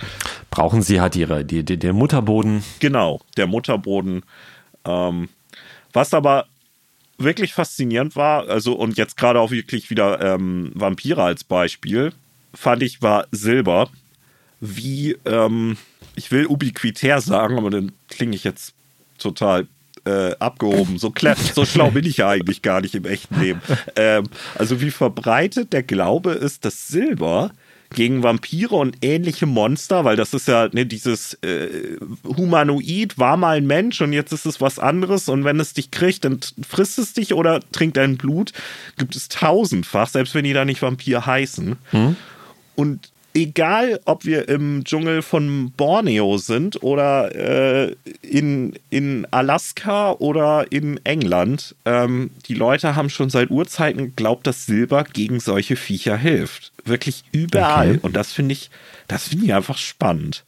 Brauchen 0.51 0.83
sie 0.83 1.01
halt 1.01 1.17
ihre, 1.17 1.45
die, 1.45 1.65
die, 1.65 1.79
der 1.79 1.93
Mutterboden. 1.93 2.63
Genau, 2.81 3.21
der 3.37 3.47
Mutterboden. 3.47 4.23
Ähm, 4.85 5.29
was 5.93 6.15
aber 6.15 6.47
wirklich 7.19 7.53
faszinierend 7.53 8.15
war, 8.17 8.49
also 8.49 8.75
und 8.75 8.97
jetzt 8.97 9.17
gerade 9.17 9.41
auch 9.41 9.51
wirklich 9.51 9.91
wieder 9.91 10.21
ähm, 10.21 10.71
Vampire 10.75 11.23
als 11.23 11.45
Beispiel, 11.45 12.13
fand 12.55 12.83
ich, 12.83 13.03
war 13.03 13.27
Silber. 13.33 13.91
Wie, 14.61 15.17
ähm, 15.25 15.77
ich 16.15 16.31
will 16.31 16.47
ubiquitär 16.47 17.21
sagen, 17.21 17.59
aber 17.59 17.71
dann 17.71 17.93
klinge 18.09 18.35
ich 18.35 18.45
jetzt 18.45 18.75
total 19.19 19.67
äh, 20.05 20.35
abgehoben. 20.39 20.99
So, 20.99 21.13
so 21.55 21.65
schlau 21.65 21.91
bin 21.91 22.07
ich 22.07 22.19
ja 22.19 22.29
eigentlich 22.29 22.63
gar 22.63 22.81
nicht 22.81 22.95
im 22.95 23.05
echten 23.05 23.41
Leben. 23.41 23.61
Ähm, 23.97 24.25
also 24.55 24.81
wie 24.81 24.91
verbreitet 24.91 25.73
der 25.73 25.83
Glaube 25.83 26.33
ist, 26.33 26.65
dass 26.65 26.89
Silber 26.89 27.51
gegen 27.95 28.23
Vampire 28.23 28.77
und 28.77 28.99
ähnliche 29.03 29.47
Monster, 29.47 30.05
weil 30.05 30.17
das 30.17 30.35
ist 30.35 30.47
ja 30.47 30.69
ne, 30.73 30.85
dieses 30.85 31.35
äh, 31.43 31.97
Humanoid 32.25 33.19
war 33.19 33.37
mal 33.37 33.57
ein 33.57 33.67
Mensch 33.67 34.01
und 34.01 34.13
jetzt 34.13 34.33
ist 34.33 34.47
es 34.47 34.61
was 34.61 34.79
anderes 34.79 35.29
und 35.29 35.45
wenn 35.45 35.59
es 35.59 35.73
dich 35.73 35.91
kriegt, 35.91 36.25
dann 36.25 36.41
frisst 36.69 36.99
es 36.99 37.15
dich 37.15 37.33
oder 37.33 37.61
trinkt 37.73 37.97
dein 37.97 38.17
Blut. 38.17 38.53
Gibt 38.99 39.17
es 39.17 39.29
tausendfach, 39.29 40.09
selbst 40.09 40.35
wenn 40.35 40.45
die 40.45 40.53
da 40.53 40.65
nicht 40.65 40.83
Vampir 40.83 41.25
heißen. 41.25 41.77
Mhm. 41.93 42.17
Und 42.77 43.11
egal 43.39 44.01
ob 44.05 44.25
wir 44.25 44.49
im 44.49 44.85
Dschungel 44.85 45.23
von 45.23 45.73
Borneo 45.77 46.39
sind 46.39 46.83
oder 46.83 47.35
äh, 47.35 47.95
in, 48.23 48.75
in 48.91 49.27
Alaska 49.31 50.13
oder 50.13 50.67
in 50.71 51.01
England, 51.05 51.75
ähm, 51.85 52.31
die 52.47 52.55
Leute 52.55 52.97
haben 52.97 53.11
schon 53.11 53.31
seit 53.31 53.51
Urzeiten 53.51 54.07
geglaubt, 54.07 54.47
dass 54.47 54.67
Silber 54.67 55.05
gegen 55.05 55.41
solche 55.41 55.77
Viecher 55.77 56.17
hilft. 56.17 56.73
Wirklich 56.85 57.25
überall. 57.33 57.91
Okay. 57.91 58.01
Und 58.03 58.17
das 58.17 58.33
finde 58.33 58.55
ich, 58.55 58.71
das 59.07 59.29
finde 59.29 59.47
ich 59.47 59.55
einfach 59.55 59.79
spannend 59.79 60.45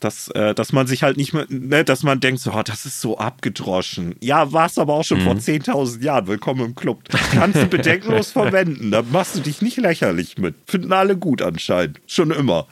dass, 0.00 0.28
äh, 0.28 0.54
dass 0.54 0.72
man 0.72 0.86
sich 0.86 1.02
halt 1.02 1.16
nicht 1.16 1.32
mehr, 1.32 1.46
ne, 1.48 1.84
dass 1.84 2.02
man 2.02 2.20
denkt, 2.20 2.40
so, 2.40 2.52
oh, 2.52 2.62
das 2.62 2.86
ist 2.86 3.00
so 3.00 3.18
abgedroschen. 3.18 4.14
Ja, 4.20 4.52
war 4.52 4.66
es 4.66 4.78
aber 4.78 4.94
auch 4.94 5.04
schon 5.04 5.20
mhm. 5.20 5.24
vor 5.24 5.34
10.000 5.34 6.02
Jahren. 6.02 6.26
Willkommen 6.26 6.64
im 6.64 6.74
Club. 6.74 7.02
Kannst 7.32 7.60
du 7.60 7.66
bedenkenlos 7.70 8.30
verwenden. 8.30 8.90
Da 8.90 9.02
machst 9.02 9.36
du 9.36 9.40
dich 9.40 9.62
nicht 9.62 9.76
lächerlich 9.76 10.38
mit. 10.38 10.54
Finden 10.66 10.92
alle 10.92 11.16
gut 11.16 11.42
anscheinend. 11.42 12.00
Schon 12.06 12.30
immer. 12.30 12.66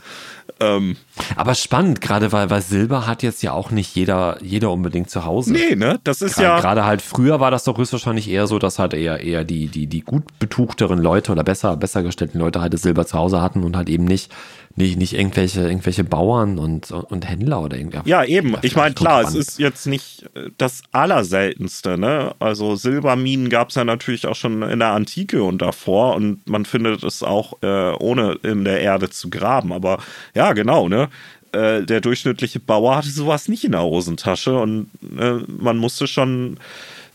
Ähm, 0.61 0.97
aber 1.37 1.55
spannend, 1.55 2.01
gerade 2.01 2.33
weil, 2.33 2.51
weil 2.51 2.63
Silber 2.63 3.07
hat 3.07 3.23
jetzt 3.23 3.43
ja 3.43 3.53
auch 3.53 3.71
nicht 3.71 3.95
jeder, 3.95 4.39
jeder 4.43 4.71
unbedingt 4.71 5.11
zu 5.11 5.25
Hause. 5.25 5.53
Nee, 5.53 5.77
ne? 5.77 6.01
Das 6.05 6.23
ist 6.23 6.37
gerade, 6.37 6.47
ja. 6.47 6.61
Gerade 6.61 6.85
halt 6.85 7.03
früher 7.03 7.41
war 7.41 7.51
das 7.51 7.65
doch 7.65 7.79
höchstwahrscheinlich 7.79 8.29
eher 8.29 8.47
so, 8.47 8.59
dass 8.59 8.79
halt 8.79 8.95
eher, 8.95 9.21
eher 9.21 9.45
die, 9.45 9.69
die, 9.69 9.87
die 9.87 10.01
gut 10.01 10.39
betuchteren 10.39 10.99
Leute 10.99 11.33
oder 11.33 11.45
besser, 11.45 11.77
besser 11.77 12.03
gestellten 12.03 12.39
Leute 12.39 12.61
halt 12.61 12.73
das 12.75 12.83
Silber 12.83 13.07
zu 13.07 13.19
Hause 13.19 13.43
hatten 13.43 13.65
und 13.65 13.77
halt 13.77 13.89
eben 13.89 14.05
nicht 14.05 14.31
nicht, 14.77 14.99
nicht 14.99 15.15
irgendwelche, 15.15 15.63
irgendwelche 15.63 16.05
Bauern 16.05 16.59
und, 16.59 16.91
und 16.91 17.29
Händler 17.29 17.63
oder 17.63 17.79
irgendwas. 17.79 18.03
Ja, 18.05 18.23
eben. 18.25 18.57
Ich 18.61 18.77
meine, 18.77 18.95
klar, 18.95 19.23
es 19.23 19.35
ist 19.35 19.59
jetzt 19.59 19.87
nicht 19.87 20.25
äh, 20.35 20.51
das 20.59 20.83
Allerseltenste, 20.93 21.97
ne? 21.97 22.35
Also 22.39 22.77
Silberminen 22.77 23.49
gab 23.49 23.71
es 23.71 23.77
ja 23.77 23.85
natürlich 23.85 24.27
auch 24.27 24.35
schon 24.35 24.63
in 24.63 24.79
der 24.79 24.93
Antike 24.93 25.43
und 25.43 25.63
davor 25.63 26.15
und 26.15 26.47
man 26.49 26.67
findet 26.67 27.03
es 27.05 27.23
auch 27.23 27.55
äh, 27.63 27.93
ohne 27.99 28.39
in 28.43 28.65
der 28.65 28.81
Erde 28.81 29.09
zu 29.09 29.31
graben. 29.31 29.73
Aber 29.73 29.99
ja, 30.37 30.53
genau, 30.53 30.89
ne? 30.89 31.09
Äh, 31.53 31.83
der 31.83 32.01
durchschnittliche 32.03 32.61
Bauer 32.61 32.97
hatte 32.97 33.09
sowas 33.09 33.49
nicht 33.49 33.65
in 33.65 33.73
der 33.73 33.83
Hosentasche 33.83 34.59
und 34.59 34.91
äh, 35.19 35.39
man 35.47 35.79
musste 35.79 36.07
schon 36.07 36.59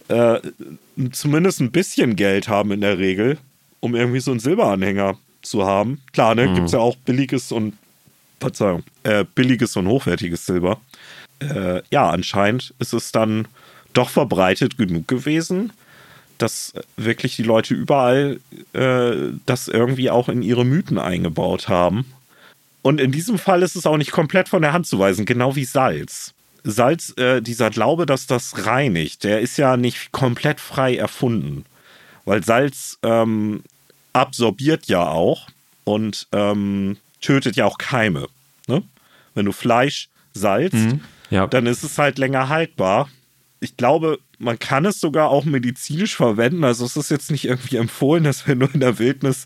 äh, 0.08 0.40
zumindest 1.12 1.62
ein 1.62 1.72
bisschen 1.72 2.16
Geld 2.16 2.48
haben 2.48 2.72
in 2.72 2.82
der 2.82 2.98
Regel, 2.98 3.38
um 3.80 3.96
irgendwie 3.96 4.20
so 4.20 4.32
einen 4.32 4.40
Silberanhänger 4.40 5.18
zu 5.44 5.66
haben. 5.66 6.02
Klar, 6.14 6.34
ne, 6.34 6.48
mhm. 6.48 6.56
gibt 6.56 6.68
es 6.68 6.74
ja 6.74 6.80
auch 6.80 6.96
billiges 6.96 7.52
und, 7.52 7.78
Verzeihung, 8.40 8.84
äh, 9.04 9.24
billiges 9.36 9.78
und 9.78 9.88
hochwertiges 9.88 10.48
Silber. 10.48 10.82
Äh, 11.40 11.84
ja, 11.92 12.10
anscheinend 12.10 12.74
ist 12.80 12.94
es 12.94 13.12
dann 13.12 13.48
doch 13.94 14.10
verbreitet 14.10 14.78
genug 14.78 15.08
gewesen, 15.08 15.74
dass 16.40 16.74
wirklich 16.98 17.36
die 17.36 17.44
Leute 17.44 17.76
überall 17.76 18.40
äh, 18.74 19.12
das 19.46 19.68
irgendwie 19.68 20.10
auch 20.10 20.28
in 20.28 20.42
ihre 20.42 20.66
Mythen 20.66 20.98
eingebaut 20.98 21.70
haben. 21.70 22.06
Und 22.82 23.00
in 23.00 23.12
diesem 23.12 23.38
Fall 23.38 23.62
ist 23.62 23.76
es 23.76 23.86
auch 23.86 23.98
nicht 23.98 24.12
komplett 24.12 24.50
von 24.50 24.62
der 24.62 24.74
Hand 24.74 24.88
zu 24.88 24.98
weisen, 24.98 25.26
genau 25.26 25.56
wie 25.56 25.66
Salz. 25.66 26.34
Salz, 26.64 27.14
äh, 27.18 27.42
dieser 27.42 27.70
Glaube, 27.70 28.06
dass 28.06 28.28
das 28.28 28.66
reinigt, 28.66 29.24
der 29.24 29.42
ist 29.42 29.58
ja 29.58 29.78
nicht 29.78 30.12
komplett 30.12 30.60
frei 30.60 30.96
erfunden. 30.96 31.66
Weil 32.26 32.44
Salz 32.44 32.98
ähm, 33.04 33.64
absorbiert 34.14 34.88
ja 34.88 35.08
auch 35.08 35.48
und 35.84 36.28
ähm, 36.32 36.98
tötet 37.20 37.56
ja 37.56 37.66
auch 37.66 37.78
Keime. 37.78 38.28
Ne? 38.68 38.84
Wenn 39.34 39.46
du 39.46 39.52
Fleisch 39.52 40.10
salzt, 40.34 40.74
mhm, 40.74 41.02
ja. 41.30 41.48
dann 41.48 41.66
ist 41.66 41.84
es 41.84 41.98
halt 41.98 42.18
länger 42.18 42.50
haltbar. 42.50 43.10
Ich 43.60 43.78
glaube, 43.78 44.20
man 44.42 44.58
kann 44.58 44.86
es 44.86 45.00
sogar 45.00 45.30
auch 45.30 45.46
medizinisch 45.46 46.16
verwenden. 46.16 46.64
Also 46.64 46.86
es 46.86 46.98
ist 46.98 47.12
jetzt 47.12 47.32
nicht 47.32 47.46
irgendwie 47.46 47.78
empfohlen, 47.78 48.24
dass 48.24 48.48
wenn 48.48 48.60
du 48.60 48.68
in 48.68 48.80
der 48.80 49.00
Wildnis 49.00 49.46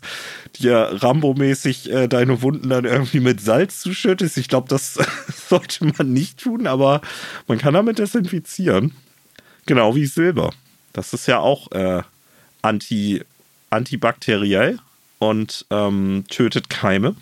dir 0.58 0.90
Rambo-mäßig 0.92 1.90
äh, 1.90 2.08
deine 2.08 2.42
Wunden 2.42 2.70
dann 2.70 2.84
irgendwie 2.84 3.20
mit 3.20 3.40
Salz 3.40 3.80
zuschüttest. 3.80 4.38
Ich 4.38 4.48
glaube, 4.48 4.68
das 4.68 4.98
sollte 5.48 5.84
man 5.84 6.12
nicht 6.12 6.40
tun, 6.40 6.66
aber 6.66 7.02
man 7.46 7.58
kann 7.58 7.74
damit 7.74 7.98
desinfizieren. 7.98 8.92
Genau 9.66 9.94
wie 9.94 10.06
Silber. 10.06 10.52
Das 10.92 11.12
ist 11.12 11.26
ja 11.26 11.40
auch 11.40 11.70
äh, 11.72 12.02
anti, 12.62 13.22
antibakteriell 13.70 14.78
und 15.18 15.66
ähm, 15.70 16.24
tötet 16.28 16.70
Keime. 16.70 17.16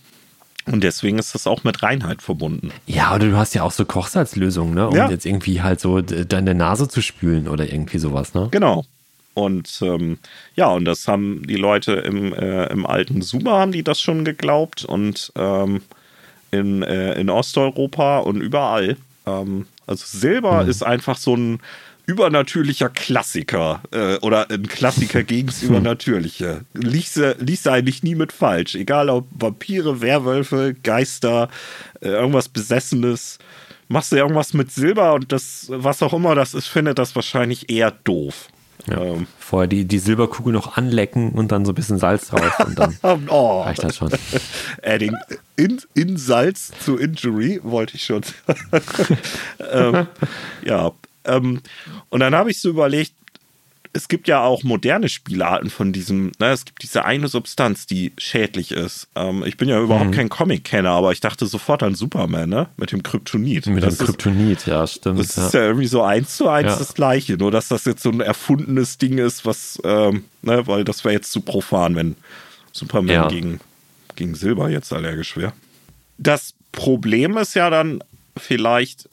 Und 0.67 0.83
deswegen 0.83 1.19
ist 1.19 1.35
das 1.35 1.47
auch 1.47 1.63
mit 1.65 1.83
Reinheit 1.83 2.23
verbunden. 2.23 2.73
Ja, 2.87 3.15
oder 3.15 3.29
du 3.29 3.37
hast 3.37 3.55
ja 3.55 3.63
auch 3.63 3.71
so 3.71 3.85
Kochsalzlösungen, 3.85 4.75
ne? 4.75 4.89
Um 4.89 4.97
ja. 4.97 5.11
jetzt 5.11 5.27
irgendwie 5.27 5.63
halt 5.63 5.81
so 5.81 6.01
deine 6.01 6.55
Nase 6.55 6.89
zu 6.89 7.03
spülen 7.03 7.49
oder 7.49 7.71
irgendwie 7.71 7.99
sowas, 7.99 8.35
ne? 8.35 8.49
Genau. 8.51 8.85
Und 9.35 9.81
ähm, 9.83 10.19
ja, 10.55 10.69
und 10.69 10.85
das 10.85 11.07
haben 11.09 11.43
die 11.47 11.57
Leute 11.57 11.93
im, 11.93 12.33
äh, 12.33 12.67
im 12.67 12.87
alten 12.87 13.21
Sumer 13.21 13.59
haben 13.59 13.73
die 13.73 13.83
das 13.83 14.01
schon 14.01 14.25
geglaubt 14.25 14.85
und 14.85 15.33
ähm, 15.35 15.83
in, 16.53 16.83
äh, 16.83 17.15
in 17.15 17.29
Osteuropa 17.29 18.19
und 18.19 18.41
überall. 18.41 18.97
Ähm, 19.27 19.67
also 19.87 20.05
Silber 20.07 20.63
mhm. 20.63 20.71
ist 20.71 20.83
einfach 20.83 21.19
so 21.19 21.37
ein 21.37 21.61
übernatürlicher 22.07 22.89
Klassiker 22.89 23.81
äh, 23.91 24.17
oder 24.19 24.51
ein 24.51 24.67
Klassiker 24.69 25.23
gegens 25.25 25.63
Übernatürliche. 25.63 26.65
Liest, 26.75 27.21
liest 27.39 27.69
eigentlich 27.69 28.03
nie 28.03 28.15
mit 28.15 28.33
falsch. 28.33 28.75
Egal 28.75 29.09
ob 29.09 29.27
Vampire, 29.31 30.01
Werwölfe, 30.01 30.75
Geister, 30.83 31.49
äh, 32.01 32.09
irgendwas 32.09 32.49
Besessenes. 32.49 33.39
Machst 33.89 34.13
du 34.13 34.17
irgendwas 34.17 34.55
mit 34.55 34.71
Silber 34.71 35.15
und 35.15 35.31
das, 35.33 35.67
was 35.69 36.03
auch 36.03 36.15
immer 36.15 36.35
das 36.35 36.55
ist, 36.55 36.69
findet 36.69 36.99
das 36.99 37.15
wahrscheinlich 37.15 37.71
eher 37.71 37.91
doof. 37.91 38.49
Ja. 38.87 39.01
Ähm. 39.01 39.27
Vorher 39.39 39.69
die, 39.69 39.85
die 39.85 39.99
Silberkugel 39.99 40.53
noch 40.53 40.77
anlecken 40.77 41.33
und 41.33 41.53
dann 41.53 41.65
so 41.65 41.73
ein 41.73 41.75
bisschen 41.75 41.99
Salz 41.99 42.29
drauf 42.29 42.61
und 42.67 42.79
dann 42.79 42.99
oh. 43.29 43.63
reicht 43.63 43.85
das 43.85 43.97
schon. 43.97 44.11
Adding 44.83 45.17
in, 45.57 45.81
in 45.95 46.17
Salz 46.17 46.73
zu 46.81 46.97
Injury, 46.97 47.61
wollte 47.63 47.97
ich 47.97 48.05
schon. 48.05 48.23
ähm, 49.73 50.07
ja, 50.65 50.93
ähm, 51.25 51.61
und 52.09 52.21
dann 52.21 52.35
habe 52.35 52.51
ich 52.51 52.61
so 52.61 52.69
überlegt, 52.69 53.13
es 53.97 54.09
gibt 54.09 54.27
ja 54.27 54.43
auch 54.43 54.65
moderne 54.65 55.09
Spielarten 55.09 55.71
von 55.71 55.93
diesem, 55.93 56.33
ne, 56.41 56.51
es 56.51 56.65
gibt 56.65 56.83
diese 56.83 57.05
eine 57.05 57.29
Substanz, 57.29 57.87
die 57.87 58.13
schädlich 58.19 58.73
ist. 58.73 59.07
Ähm, 59.15 59.45
ich 59.47 59.57
bin 59.57 59.69
ja 59.69 59.81
überhaupt 59.81 60.11
mhm. 60.11 60.15
kein 60.15 60.29
Comic-Kenner, 60.29 60.91
aber 60.91 61.13
ich 61.13 61.21
dachte 61.21 61.47
sofort 61.47 61.85
an 61.85 61.95
Superman, 61.95 62.49
ne? 62.49 62.67
Mit 62.77 62.91
dem 62.91 63.05
Kryptonit. 63.05 63.67
Mit 63.69 63.85
das 63.85 63.99
dem 63.99 64.07
Kryptonit, 64.07 64.67
ja, 64.67 64.85
stimmt. 64.89 65.21
Das 65.21 65.37
ja. 65.37 65.47
ist 65.47 65.55
ja 65.55 65.63
irgendwie 65.63 65.87
so 65.87 66.03
eins 66.03 66.37
zu 66.37 66.49
eins 66.49 66.73
ja. 66.73 66.77
das 66.77 66.95
Gleiche, 66.95 67.37
nur 67.37 67.53
dass 67.53 67.69
das 67.69 67.85
jetzt 67.85 68.03
so 68.03 68.11
ein 68.11 68.21
erfundenes 68.21 68.99
Ding 68.99 69.19
ist, 69.19 69.47
was, 69.47 69.81
ähm, 69.85 70.25
ne, 70.43 70.67
weil 70.67 70.83
das 70.83 71.05
wäre 71.05 71.15
jetzt 71.15 71.31
zu 71.31 71.41
profan, 71.41 71.95
wenn 71.95 72.17
Superman 72.73 73.15
ja. 73.15 73.29
gegen, 73.29 73.61
gegen 74.17 74.35
Silber 74.35 74.71
jetzt 74.71 74.93
allergisch 74.93 75.37
wäre. 75.37 75.53
Das 76.19 76.55
Problem 76.73 77.37
ist 77.37 77.55
ja 77.55 77.71
dann 77.71 78.03
vielleicht, 78.37 79.09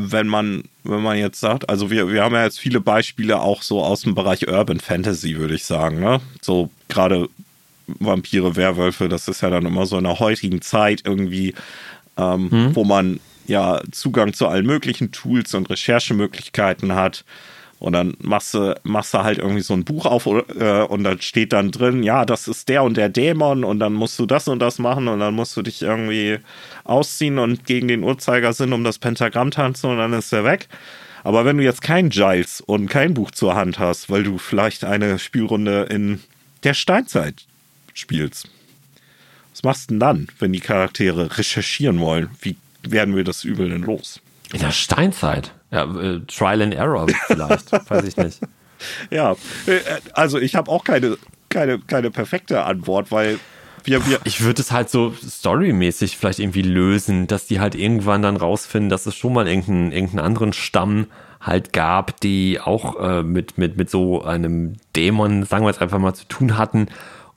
wenn 0.00 0.28
man, 0.28 0.64
wenn 0.84 1.02
man 1.02 1.18
jetzt 1.18 1.40
sagt, 1.40 1.68
also 1.68 1.90
wir, 1.90 2.10
wir 2.10 2.22
haben 2.22 2.34
ja 2.34 2.44
jetzt 2.44 2.60
viele 2.60 2.80
Beispiele 2.80 3.40
auch 3.40 3.62
so 3.62 3.82
aus 3.82 4.02
dem 4.02 4.14
Bereich 4.14 4.48
Urban 4.48 4.80
Fantasy, 4.80 5.36
würde 5.36 5.54
ich 5.54 5.64
sagen, 5.64 6.00
ne? 6.00 6.20
So 6.40 6.70
gerade 6.88 7.28
Vampire, 7.86 8.56
Werwölfe, 8.56 9.08
das 9.08 9.28
ist 9.28 9.40
ja 9.40 9.50
dann 9.50 9.66
immer 9.66 9.86
so 9.86 9.98
in 9.98 10.04
der 10.04 10.18
heutigen 10.18 10.60
Zeit 10.60 11.02
irgendwie, 11.04 11.54
ähm, 12.16 12.50
hm. 12.50 12.76
wo 12.76 12.84
man 12.84 13.20
ja 13.46 13.80
Zugang 13.90 14.34
zu 14.34 14.46
allen 14.46 14.66
möglichen 14.66 15.10
Tools 15.10 15.54
und 15.54 15.70
Recherchemöglichkeiten 15.70 16.94
hat. 16.94 17.24
Und 17.78 17.92
dann 17.92 18.14
machst 18.20 18.54
du, 18.54 18.74
machst 18.82 19.14
du 19.14 19.18
halt 19.18 19.38
irgendwie 19.38 19.60
so 19.60 19.72
ein 19.72 19.84
Buch 19.84 20.04
auf 20.04 20.26
äh, 20.26 20.82
und 20.82 21.04
da 21.04 21.16
steht 21.20 21.52
dann 21.52 21.70
drin, 21.70 22.02
ja, 22.02 22.24
das 22.24 22.48
ist 22.48 22.68
der 22.68 22.82
und 22.82 22.96
der 22.96 23.08
Dämon 23.08 23.62
und 23.62 23.78
dann 23.78 23.94
musst 23.94 24.18
du 24.18 24.26
das 24.26 24.48
und 24.48 24.58
das 24.58 24.80
machen 24.80 25.06
und 25.06 25.20
dann 25.20 25.34
musst 25.34 25.56
du 25.56 25.62
dich 25.62 25.82
irgendwie 25.82 26.38
ausziehen 26.82 27.38
und 27.38 27.66
gegen 27.66 27.86
den 27.86 28.02
Uhrzeigersinn 28.02 28.72
um 28.72 28.82
das 28.82 28.98
Pentagramm 28.98 29.52
tanzen 29.52 29.90
und 29.90 29.98
dann 29.98 30.12
ist 30.12 30.32
er 30.32 30.44
weg. 30.44 30.68
Aber 31.22 31.44
wenn 31.44 31.58
du 31.58 31.64
jetzt 31.64 31.82
kein 31.82 32.10
Giles 32.10 32.60
und 32.60 32.88
kein 32.88 33.14
Buch 33.14 33.30
zur 33.30 33.54
Hand 33.54 33.78
hast, 33.78 34.10
weil 34.10 34.24
du 34.24 34.38
vielleicht 34.38 34.84
eine 34.84 35.18
Spielrunde 35.18 35.82
in 35.84 36.20
der 36.64 36.74
Steinzeit 36.74 37.44
spielst, 37.94 38.50
was 39.52 39.62
machst 39.62 39.90
du 39.90 39.94
denn 39.94 40.00
dann, 40.00 40.28
wenn 40.38 40.52
die 40.52 40.60
Charaktere 40.60 41.38
recherchieren 41.38 42.00
wollen? 42.00 42.30
Wie 42.40 42.56
werden 42.82 43.14
wir 43.14 43.24
das 43.24 43.44
Übel 43.44 43.68
denn 43.68 43.82
los? 43.82 44.20
In 44.52 44.60
der 44.60 44.70
Steinzeit? 44.70 45.52
Ja, 45.70 45.84
äh, 45.84 46.20
Trial 46.26 46.62
and 46.62 46.74
Error 46.74 47.06
vielleicht, 47.26 47.72
weiß 47.90 48.04
ich 48.04 48.16
nicht. 48.16 48.40
Ja, 49.10 49.32
äh, 49.66 49.80
also 50.12 50.38
ich 50.38 50.54
habe 50.54 50.70
auch 50.70 50.84
keine, 50.84 51.18
keine, 51.48 51.78
keine 51.78 52.10
perfekte 52.10 52.64
Antwort, 52.64 53.10
weil 53.10 53.38
wir, 53.84 54.06
wir 54.06 54.20
ich 54.24 54.42
würde 54.42 54.62
es 54.62 54.72
halt 54.72 54.90
so 54.90 55.12
storymäßig 55.12 56.16
vielleicht 56.16 56.38
irgendwie 56.38 56.62
lösen, 56.62 57.26
dass 57.26 57.46
die 57.46 57.60
halt 57.60 57.74
irgendwann 57.74 58.22
dann 58.22 58.36
rausfinden, 58.36 58.88
dass 58.88 59.06
es 59.06 59.14
schon 59.14 59.32
mal 59.32 59.46
irgendeinen, 59.46 59.92
irgendeinen 59.92 60.24
anderen 60.24 60.52
Stamm 60.52 61.06
halt 61.40 61.72
gab, 61.72 62.20
die 62.20 62.60
auch 62.60 63.00
äh, 63.00 63.22
mit, 63.22 63.58
mit, 63.58 63.76
mit 63.76 63.90
so 63.90 64.22
einem 64.22 64.76
Dämon, 64.96 65.44
sagen 65.44 65.64
wir 65.64 65.70
jetzt 65.70 65.80
einfach 65.80 65.98
mal, 65.98 66.14
zu 66.14 66.26
tun 66.26 66.58
hatten. 66.58 66.88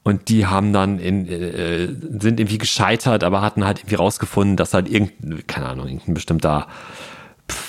Und 0.03 0.29
die 0.29 0.47
haben 0.47 0.73
dann 0.73 0.97
in, 0.97 1.27
äh, 1.27 1.87
sind 1.87 2.39
irgendwie 2.39 2.57
gescheitert, 2.57 3.23
aber 3.23 3.41
hatten 3.41 3.63
halt 3.63 3.79
irgendwie 3.79 3.95
rausgefunden, 3.95 4.57
dass 4.57 4.73
halt 4.73 4.89
irgendein, 4.89 5.45
keine 5.45 5.67
Ahnung, 5.67 5.87
irgendein 5.87 6.15
bestimmter 6.15 6.67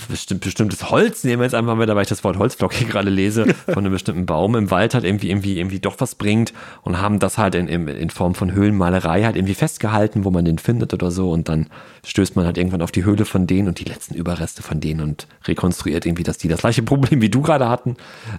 bestimmt, 0.08 0.40
bestimmtes 0.42 0.90
Holz, 0.90 1.24
nehmen 1.24 1.40
wir 1.40 1.44
jetzt 1.44 1.54
einfach 1.54 1.74
mal, 1.74 1.86
weil 1.88 2.02
ich 2.02 2.08
das 2.08 2.24
Wort 2.24 2.38
Holzblock 2.38 2.72
hier 2.72 2.86
gerade 2.86 3.10
lese, 3.10 3.46
von 3.66 3.78
einem 3.78 3.92
bestimmten 3.92 4.26
Baum 4.26 4.54
im 4.56 4.70
Wald 4.70 4.94
halt 4.94 5.04
irgendwie, 5.04 5.30
irgendwie, 5.30 5.58
irgendwie 5.58 5.80
doch 5.80 5.96
was 5.98 6.14
bringt 6.14 6.52
und 6.82 7.00
haben 7.00 7.18
das 7.18 7.38
halt 7.38 7.54
in, 7.54 7.68
in, 7.68 7.88
in 7.88 8.10
Form 8.10 8.34
von 8.34 8.52
Höhlenmalerei 8.52 9.24
halt 9.24 9.36
irgendwie 9.36 9.54
festgehalten, 9.54 10.24
wo 10.24 10.30
man 10.30 10.44
den 10.44 10.58
findet 10.58 10.94
oder 10.94 11.10
so 11.10 11.30
und 11.30 11.48
dann 11.48 11.66
stößt 12.04 12.36
man 12.36 12.44
halt 12.44 12.58
irgendwann 12.58 12.82
auf 12.82 12.92
die 12.92 13.04
Höhle 13.04 13.24
von 13.24 13.46
denen 13.46 13.68
und 13.68 13.78
die 13.78 13.84
letzten 13.84 14.14
Überreste 14.14 14.62
von 14.62 14.80
denen 14.80 15.00
und 15.00 15.26
rekonstruiert 15.44 16.06
irgendwie, 16.06 16.24
dass 16.24 16.38
die 16.38 16.48
das 16.48 16.60
gleiche 16.60 16.82
Problem 16.82 17.20
wie 17.20 17.30
du 17.30 17.42
gerade 17.42 17.68
hatten 17.68 17.96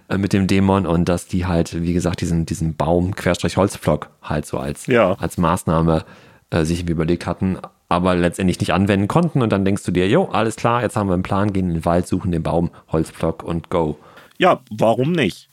äh, 0.09 0.17
mit 0.17 0.33
dem 0.33 0.47
Dämon 0.47 0.85
und 0.85 1.09
dass 1.09 1.27
die 1.27 1.45
halt, 1.45 1.81
wie 1.81 1.93
gesagt, 1.93 2.21
diesen, 2.21 2.45
diesen 2.45 2.75
Baum 2.75 3.15
Querstrich 3.15 3.57
Holzblock 3.57 4.09
halt 4.21 4.45
so 4.45 4.57
als, 4.57 4.87
ja. 4.87 5.13
als 5.13 5.37
Maßnahme 5.37 6.05
äh, 6.49 6.65
sich 6.65 6.87
überlegt 6.87 7.25
hatten, 7.25 7.57
aber 7.93 8.15
letztendlich 8.15 8.59
nicht 8.59 8.73
anwenden 8.73 9.07
konnten. 9.07 9.41
Und 9.41 9.51
dann 9.51 9.65
denkst 9.65 9.83
du 9.83 9.91
dir, 9.91 10.07
jo, 10.07 10.25
alles 10.25 10.55
klar, 10.55 10.81
jetzt 10.81 10.95
haben 10.95 11.07
wir 11.07 11.13
einen 11.13 11.23
Plan, 11.23 11.53
gehen 11.53 11.69
in 11.69 11.75
den 11.75 11.85
Wald, 11.85 12.07
suchen 12.07 12.31
den 12.31 12.43
Baum, 12.43 12.71
Holzblock 12.91 13.43
und 13.43 13.69
go. 13.69 13.97
Ja, 14.37 14.61
warum 14.69 15.11
nicht? 15.11 15.47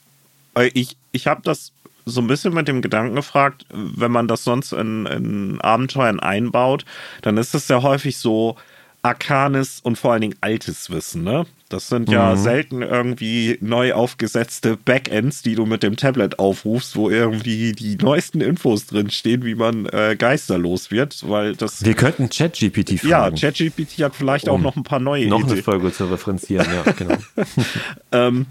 Ich, 0.74 0.96
ich 1.12 1.26
habe 1.26 1.42
das 1.42 1.72
so 2.06 2.20
ein 2.20 2.26
bisschen 2.26 2.54
mit 2.54 2.66
dem 2.68 2.82
Gedanken 2.82 3.14
gefragt, 3.14 3.66
wenn 3.72 4.10
man 4.10 4.26
das 4.26 4.44
sonst 4.44 4.72
in, 4.72 5.06
in 5.06 5.60
Abenteuern 5.60 6.20
einbaut, 6.20 6.84
dann 7.22 7.36
ist 7.36 7.54
es 7.54 7.68
ja 7.68 7.82
häufig 7.82 8.16
so 8.16 8.56
arkanes 9.02 9.80
und 9.80 9.96
vor 9.96 10.12
allen 10.12 10.22
Dingen 10.22 10.36
altes 10.40 10.90
Wissen, 10.90 11.24
ne? 11.24 11.46
Das 11.70 11.88
sind 11.88 12.10
ja 12.10 12.34
mhm. 12.34 12.36
selten 12.36 12.82
irgendwie 12.82 13.56
neu 13.60 13.92
aufgesetzte 13.92 14.76
Backends, 14.76 15.42
die 15.42 15.54
du 15.54 15.66
mit 15.66 15.84
dem 15.84 15.96
Tablet 15.96 16.40
aufrufst, 16.40 16.96
wo 16.96 17.08
irgendwie 17.08 17.72
die 17.72 17.96
neuesten 17.96 18.40
Infos 18.40 18.86
drinstehen, 18.86 19.44
wie 19.44 19.54
man 19.54 19.86
äh, 19.86 20.16
geisterlos 20.18 20.90
wird, 20.90 21.28
weil 21.28 21.54
das. 21.54 21.84
Wir 21.84 21.94
könnten 21.94 22.28
ChatGPT 22.28 22.98
fragen. 22.98 23.36
Ja, 23.36 23.50
ChatGPT 23.52 24.02
hat 24.02 24.16
vielleicht 24.16 24.48
um 24.48 24.56
auch 24.56 24.60
noch 24.60 24.76
ein 24.76 24.82
paar 24.82 24.98
neue 24.98 25.28
Noch 25.28 25.38
Ideen. 25.38 25.52
eine 25.52 25.62
Folge 25.62 25.92
zu 25.92 26.06
referenzieren, 26.06 26.66
ja, 26.66 26.92
genau. 26.98 27.16
ähm, 28.10 28.46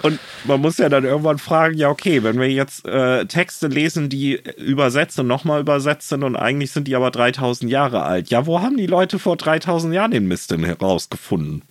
und 0.00 0.18
man 0.44 0.58
muss 0.58 0.78
ja 0.78 0.88
dann 0.88 1.04
irgendwann 1.04 1.36
fragen, 1.36 1.76
ja, 1.76 1.90
okay, 1.90 2.22
wenn 2.22 2.40
wir 2.40 2.50
jetzt 2.50 2.86
äh, 2.86 3.26
Texte 3.26 3.68
lesen, 3.68 4.08
die 4.08 4.40
übersetzt 4.56 5.18
und 5.18 5.26
nochmal 5.26 5.60
übersetzt 5.60 6.08
sind 6.08 6.24
und 6.24 6.36
eigentlich 6.36 6.70
sind 6.70 6.88
die 6.88 6.96
aber 6.96 7.10
3000 7.10 7.70
Jahre 7.70 8.02
alt, 8.02 8.30
ja, 8.30 8.46
wo 8.46 8.62
haben 8.62 8.78
die 8.78 8.86
Leute 8.86 9.18
vor 9.18 9.36
3000 9.36 9.94
Jahren 9.94 10.10
den 10.10 10.26
Mist 10.26 10.50
denn 10.50 10.64
herausgefunden? 10.64 11.62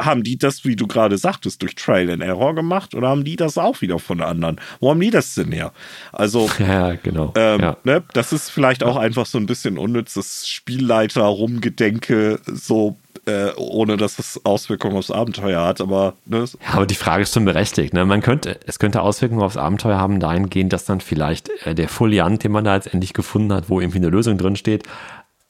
Haben 0.00 0.22
die 0.22 0.38
das, 0.38 0.64
wie 0.64 0.76
du 0.76 0.86
gerade 0.86 1.18
sagtest, 1.18 1.62
durch 1.62 1.74
Trial 1.74 2.10
and 2.10 2.22
Error 2.22 2.54
gemacht 2.54 2.94
oder 2.94 3.08
haben 3.08 3.24
die 3.24 3.36
das 3.36 3.58
auch 3.58 3.80
wieder 3.80 3.98
von 3.98 4.20
anderen? 4.20 4.60
Wo 4.80 4.90
haben 4.90 5.00
die 5.00 5.10
das 5.10 5.34
denn 5.34 5.52
her? 5.52 5.72
Also, 6.12 6.50
ja, 6.58 6.94
genau. 6.94 7.32
Ähm, 7.36 7.60
ja. 7.60 7.76
Ne, 7.84 8.02
das 8.12 8.32
ist 8.32 8.50
vielleicht 8.50 8.84
auch 8.84 8.96
einfach 8.96 9.26
so 9.26 9.38
ein 9.38 9.46
bisschen 9.46 9.78
unnützes 9.78 10.48
Spielleiter 10.48 11.22
rumgedenke, 11.22 12.40
so 12.46 12.96
äh, 13.26 13.52
ohne 13.56 13.96
dass 13.96 14.18
es 14.18 14.40
Auswirkungen 14.44 14.96
aufs 14.96 15.10
Abenteuer 15.10 15.62
hat, 15.64 15.80
aber 15.80 16.14
ne? 16.26 16.44
Ja, 16.62 16.74
aber 16.74 16.86
die 16.86 16.94
Frage 16.94 17.22
ist 17.22 17.34
schon 17.34 17.44
berechtigt. 17.44 17.92
Ne? 17.92 18.04
Man 18.04 18.22
könnte, 18.22 18.60
es 18.66 18.78
könnte 18.78 19.02
Auswirkungen 19.02 19.42
aufs 19.42 19.56
Abenteuer 19.56 19.98
haben, 19.98 20.20
dahingehend, 20.20 20.72
dass 20.72 20.84
dann 20.84 21.00
vielleicht 21.00 21.50
äh, 21.64 21.74
der 21.74 21.88
Foliant, 21.88 22.44
den 22.44 22.52
man 22.52 22.64
da 22.64 22.76
jetzt 22.76 22.92
endlich 22.92 23.14
gefunden 23.14 23.52
hat, 23.52 23.68
wo 23.68 23.80
irgendwie 23.80 23.98
eine 23.98 24.10
Lösung 24.10 24.38
drin 24.38 24.56
steht, 24.56 24.84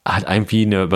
halt 0.07 0.27
irgendwie 0.29 0.65
eine 0.65 0.91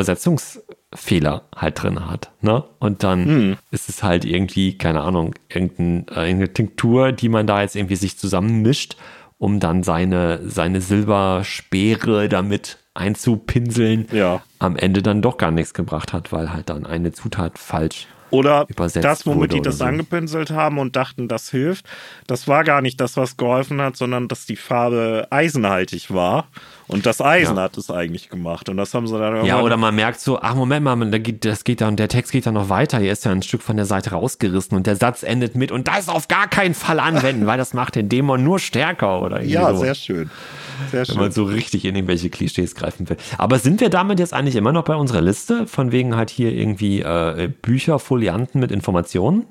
Übersetzungsfehler 0.91 1.43
halt 1.55 1.83
drin 1.83 2.11
hat. 2.11 2.31
Ne? 2.41 2.65
Und 2.79 3.03
dann 3.03 3.25
hm. 3.25 3.57
ist 3.71 3.89
es 3.89 4.03
halt 4.03 4.25
irgendwie, 4.25 4.77
keine 4.77 5.03
Ahnung, 5.03 5.35
äh, 5.49 5.59
irgendeine 5.59 6.53
Tinktur, 6.53 7.13
die 7.13 7.29
man 7.29 7.47
da 7.47 7.63
jetzt 7.63 7.77
irgendwie 7.77 7.97
sich 7.97 8.19
zusammenmischt, 8.19 8.97
um 9.39 9.61
dann 9.61 9.83
seine, 9.83 10.41
seine 10.49 10.81
Silberspeere 10.81 12.29
damit 12.29 12.79
einzupinseln, 12.93 14.09
ja. 14.13 14.43
am 14.59 14.77
Ende 14.77 15.03
dann 15.03 15.23
doch 15.23 15.39
gar 15.39 15.53
nichts 15.53 15.75
gebracht 15.75 16.13
hat, 16.13 16.33
weil 16.33 16.53
halt 16.53 16.69
dann 16.69 16.87
eine 16.87 17.13
Zutat 17.13 17.59
falsch 17.59 18.07
oder 18.31 18.67
das, 18.77 19.27
womit 19.27 19.53
die 19.53 19.61
das 19.61 19.79
so. 19.79 19.85
angepinselt 19.85 20.51
haben 20.51 20.79
und 20.79 20.97
dachten, 20.97 21.29
das 21.29 21.51
hilft, 21.51 21.87
das 22.27 22.49
war 22.49 22.65
gar 22.65 22.83
nicht 22.83 23.01
das, 23.01 23.17
was 23.17 23.37
geholfen 23.37 23.81
hat, 23.81 23.97
sondern 23.97 24.29
dass 24.29 24.47
die 24.47 24.57
Farbe 24.57 25.27
eisenhaltig 25.31 26.13
war. 26.13 26.47
Und 26.91 27.07
das 27.07 27.21
Eisen 27.21 27.57
ja. 27.57 27.63
hat 27.63 27.77
es 27.77 27.89
eigentlich 27.89 28.31
gemacht. 28.31 28.69
Und 28.69 28.77
das 28.77 28.95
haben 28.95 29.07
sie 29.07 29.17
dann 29.17 29.45
Ja, 29.45 29.61
oder 29.61 29.77
man 29.77 29.95
merkt 29.95 30.21
so, 30.21 30.41
ach 30.41 30.57
Moment 30.57 30.85
mal, 30.85 30.97
das 31.41 31.63
geht 31.63 31.81
dann, 31.81 31.95
der 31.95 32.09
Text 32.09 32.33
geht 32.33 32.47
dann 32.47 32.55
noch 32.55 32.69
weiter. 32.69 32.99
Hier 32.99 33.13
ist 33.13 33.25
ja 33.25 33.31
ein 33.31 33.43
Stück 33.43 33.63
von 33.63 33.77
der 33.77 33.87
Seite 33.87 34.11
rausgerissen 34.11 34.77
und 34.77 34.89
der 34.89 34.97
Satz 34.97 35.23
endet 35.23 35.55
mit 35.55 35.71
und 35.71 35.87
das 35.87 36.09
auf 36.09 36.27
gar 36.27 36.49
keinen 36.49 36.75
Fall 36.75 36.99
anwenden, 36.99 37.47
weil 37.47 37.59
das 37.59 37.75
macht 37.75 37.95
den 37.95 38.09
Dämon 38.09 38.43
nur 38.43 38.59
stärker 38.59 39.23
oder 39.23 39.41
Ja, 39.51 39.73
so. 39.73 39.83
sehr 39.83 39.95
schön. 39.95 40.31
Sehr 40.91 41.05
schön. 41.05 41.15
Wenn 41.15 41.23
man 41.23 41.33
so 41.33 41.45
richtig 41.45 41.85
in 41.85 41.95
irgendwelche 41.95 42.29
Klischees 42.29 42.75
greifen 42.75 43.09
will. 43.09 43.17
Aber 43.39 43.61
sind 43.61 43.81
wir 43.81 43.91
damit 43.91 44.19
jetzt 44.19 44.35
eigentlich 44.35 44.57
immer 44.57 44.73
noch 44.73 44.85
bei 44.85 44.97
unserer 44.97 45.21
Liste? 45.21 45.69
Von 45.69 45.93
wegen 45.93 46.17
halt 46.17 46.31
hier 46.31 46.53
irgendwie 46.53 47.03
äh, 47.03 47.51
Bücher, 47.63 48.01
Folianten 48.21 48.61
mit 48.61 48.71
Informationen? 48.71 49.47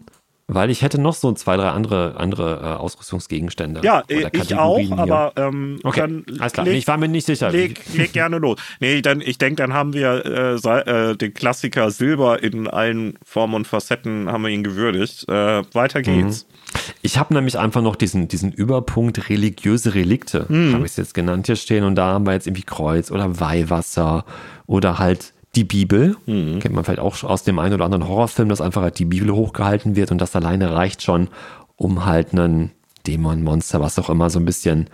Weil 0.51 0.71
ich 0.71 0.81
hätte 0.81 0.99
noch 0.99 1.13
so 1.13 1.31
zwei, 1.33 1.57
drei 1.57 1.69
andere, 1.69 2.15
andere 2.17 2.55
äh, 2.55 2.65
Ausrüstungsgegenstände. 2.79 3.81
Ja, 3.83 4.03
ich 4.07 4.55
auch, 4.55 4.79
hier. 4.79 4.97
aber 4.97 5.33
ähm, 5.35 5.79
okay, 5.83 5.99
dann 5.99 6.25
alles 6.39 6.53
klar. 6.53 6.65
Leg, 6.65 6.75
ich 6.75 6.87
war 6.87 6.97
mir 6.97 7.07
nicht 7.07 7.27
sicher. 7.27 7.51
Leg, 7.51 7.79
leg 7.93 8.11
gerne 8.13 8.39
los. 8.39 8.57
Nee, 8.79 9.03
dann, 9.03 9.21
ich 9.21 9.37
denke, 9.37 9.57
dann 9.57 9.73
haben 9.73 9.93
wir 9.93 10.25
äh, 10.25 11.09
äh, 11.11 11.15
den 11.15 11.35
Klassiker 11.35 11.91
Silber 11.91 12.41
in 12.41 12.67
allen 12.67 13.19
Formen 13.23 13.53
und 13.53 13.67
Facetten 13.67 14.27
haben 14.31 14.41
wir 14.41 14.49
ihn 14.49 14.63
gewürdigt. 14.63 15.29
Äh, 15.29 15.63
weiter 15.75 16.01
geht's. 16.01 16.47
Mhm. 16.47 16.79
Ich 17.03 17.19
habe 17.19 17.31
nämlich 17.35 17.59
einfach 17.59 17.83
noch 17.83 17.95
diesen, 17.95 18.27
diesen 18.27 18.51
Überpunkt 18.51 19.29
religiöse 19.29 19.93
Relikte, 19.93 20.47
mhm. 20.49 20.73
habe 20.73 20.85
ich 20.85 20.91
es 20.91 20.97
jetzt 20.97 21.13
genannt 21.13 21.45
hier 21.45 21.57
stehen. 21.57 21.83
Und 21.83 21.93
da 21.93 22.13
haben 22.13 22.25
wir 22.25 22.33
jetzt 22.33 22.47
irgendwie 22.47 22.63
Kreuz 22.63 23.11
oder 23.11 23.39
Weihwasser 23.39 24.25
oder 24.65 24.97
halt 24.97 25.33
die 25.55 25.63
Bibel. 25.63 26.15
Mhm. 26.25 26.59
Kennt 26.59 26.75
man 26.75 26.83
vielleicht 26.83 26.99
auch 26.99 27.23
aus 27.23 27.43
dem 27.43 27.59
einen 27.59 27.73
oder 27.73 27.85
anderen 27.85 28.07
Horrorfilm, 28.07 28.49
dass 28.49 28.61
einfach 28.61 28.81
halt 28.81 28.99
die 28.99 29.05
Bibel 29.05 29.31
hochgehalten 29.31 29.95
wird 29.95 30.11
und 30.11 30.19
das 30.19 30.35
alleine 30.35 30.73
reicht 30.73 31.01
schon, 31.01 31.29
um 31.75 32.05
halt 32.05 32.33
einen 32.33 32.71
Dämon, 33.07 33.43
Monster, 33.43 33.79
was 33.79 33.97
auch 33.97 34.09
immer, 34.09 34.29
so 34.29 34.39
ein 34.39 34.45
bisschen, 34.45 34.89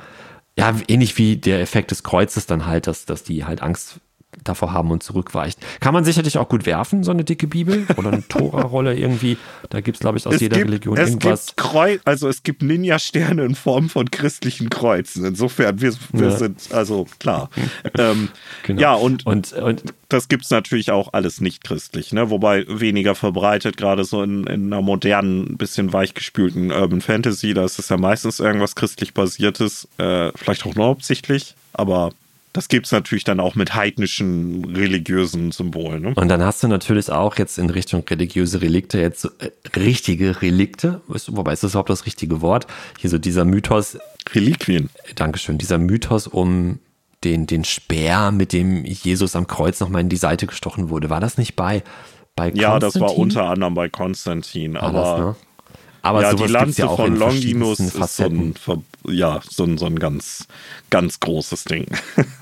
ja, 0.58 0.74
ähnlich 0.88 1.18
wie 1.18 1.38
der 1.38 1.62
Effekt 1.62 1.92
des 1.92 2.04
Kreuzes 2.04 2.46
dann 2.46 2.66
halt, 2.66 2.88
dass, 2.88 3.06
dass 3.06 3.24
die 3.24 3.46
halt 3.46 3.62
Angst 3.62 4.00
davor 4.48 4.74
haben 4.74 4.92
und 4.92 5.04
zurückweicht. 5.04 5.60
Kann 5.80 5.94
man 5.94 6.04
sicherlich 6.04 6.38
auch 6.38 6.48
gut 6.48 6.66
werfen, 6.66 7.04
so 7.04 7.12
eine 7.12 7.24
dicke 7.24 7.48
Bibel 7.48 7.86
oder 7.98 8.12
eine 8.12 8.28
Tora-Rolle 8.28 8.96
irgendwie. 8.96 9.38
Da 9.70 9.82
gibt 9.82 9.98
es, 9.98 10.02
glaube 10.02 10.18
ich, 10.18 10.26
aus 10.26 10.36
es 10.36 10.42
jeder 10.42 10.58
gibt, 10.58 10.70
Religion 10.70 10.98
es 10.98 11.10
irgendwas. 11.10 11.48
Gibt 11.48 11.58
Kreuz, 11.58 12.02
also 12.06 12.30
es 12.30 12.44
gibt 12.44 12.62
Ninja-Sterne 12.62 13.44
in 13.44 13.56
Form 13.56 13.90
von 13.90 14.10
christlichen 14.12 14.70
Kreuzen. 14.70 15.26
Insofern, 15.26 15.82
wir, 15.82 15.94
wir 16.12 16.30
ja. 16.30 16.38
sind, 16.38 16.70
also 16.72 17.08
klar. 17.20 17.50
ähm, 17.98 18.30
genau. 18.64 18.82
Ja, 18.82 18.94
und, 18.94 19.26
und, 19.26 19.54
und 19.54 19.84
das 20.10 20.28
gibt 20.28 20.46
es 20.46 20.52
natürlich 20.52 20.92
auch 20.92 21.14
alles 21.14 21.42
nicht 21.42 21.64
christlich, 21.64 22.14
ne? 22.14 22.30
wobei 22.30 22.66
weniger 22.68 23.16
verbreitet, 23.16 23.78
gerade 23.78 24.06
so 24.06 24.24
in, 24.24 24.46
in 24.46 24.72
einer 24.72 24.82
modernen, 24.82 25.58
bisschen 25.58 25.94
weichgespülten 25.94 26.72
Urban 26.72 27.02
Fantasy, 27.02 27.54
da 27.54 27.66
ist 27.66 27.80
es 27.80 27.90
ja 27.90 27.98
meistens 27.98 28.40
irgendwas 28.40 28.76
christlich 28.76 29.14
basiertes, 29.14 29.88
äh, 29.98 30.32
vielleicht 30.36 30.66
auch 30.66 30.76
nur 30.76 30.86
hauptsächlich, 30.86 31.56
aber 31.74 32.12
das 32.56 32.70
gibt 32.70 32.86
es 32.86 32.94
natürlich 32.94 33.26
dann 33.26 33.42
auch 33.42 33.56
mit 33.56 33.76
heidnischen 33.76 34.64
religiösen 34.64 35.52
Symbolen. 35.52 36.02
Ne? 36.02 36.14
Und 36.16 36.30
dann 36.30 36.42
hast 36.42 36.64
du 36.64 36.70
natürlich 36.70 37.12
auch 37.12 37.38
jetzt 37.38 37.58
in 37.58 37.70
Richtung 37.70 38.06
religiöse 38.10 38.62
Relikte 38.62 38.98
jetzt 38.98 39.22
so, 39.22 39.30
äh, 39.40 39.52
richtige 39.78 40.42
Relikte, 40.42 41.02
wobei 41.08 41.52
ist 41.52 41.64
das 41.64 41.72
überhaupt 41.72 41.90
das 41.90 42.06
richtige 42.06 42.40
Wort? 42.40 42.66
Hier 42.98 43.10
so 43.10 43.18
dieser 43.18 43.44
Mythos. 43.44 43.98
Reliquien. 44.34 44.90
Dankeschön. 45.16 45.58
Dieser 45.58 45.78
Mythos 45.78 46.28
um 46.28 46.80
den, 47.26 47.46
den 47.46 47.66
Speer, 47.66 48.32
mit 48.32 48.54
dem 48.54 48.86
Jesus 48.86 49.36
am 49.36 49.48
Kreuz 49.48 49.82
nochmal 49.82 50.02
in 50.02 50.10
die 50.10 50.16
Seite 50.16 50.48
gestochen 50.48 50.90
wurde. 50.90 51.10
War 51.10 51.20
das 51.20 51.38
nicht 51.38 51.58
bei, 51.58 51.84
bei 52.38 52.52
Konstantin? 52.52 52.62
Ja, 52.62 52.80
das 52.80 53.00
war 53.02 53.18
unter 53.18 53.50
anderem 53.50 53.74
bei 53.74 53.90
Konstantin. 53.90 54.76
War 54.76 54.84
aber 54.84 55.02
das, 55.02 55.20
ne? 55.20 55.36
Aber 56.06 56.22
ja, 56.22 56.36
die 56.36 56.46
Lanze 56.46 56.84
ja 56.84 56.96
von 56.96 57.16
Longinus 57.16 57.80
ist 57.80 58.18
so 58.18 58.26
ein, 58.26 58.54
ja, 59.08 59.42
so 59.50 59.64
ein, 59.64 59.80
so 59.80 59.88
ein 59.88 59.98
ganz, 59.98 60.48
ganz 60.92 61.20
großes 61.20 61.64
Ding. 61.64 61.88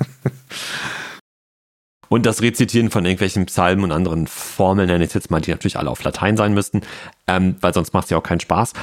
Und 2.13 2.27
das 2.27 2.43
Rezitieren 2.43 2.91
von 2.91 3.05
irgendwelchen 3.05 3.47
Psalmen 3.47 3.85
und 3.85 3.91
anderen 3.91 4.27
Formeln, 4.27 4.87
nenne 4.87 5.03
ich 5.03 5.15
jetzt 5.15 5.31
mal, 5.31 5.41
die 5.41 5.49
natürlich 5.49 5.79
alle 5.79 5.89
auf 5.89 6.03
Latein 6.03 6.37
sein 6.37 6.53
müssten, 6.53 6.81
ähm, 7.25 7.55
weil 7.59 7.73
sonst 7.73 7.91
macht 7.91 8.03
es 8.03 8.11
ja 8.11 8.19
auch 8.19 8.23
keinen 8.23 8.39
Spaß. 8.39 8.73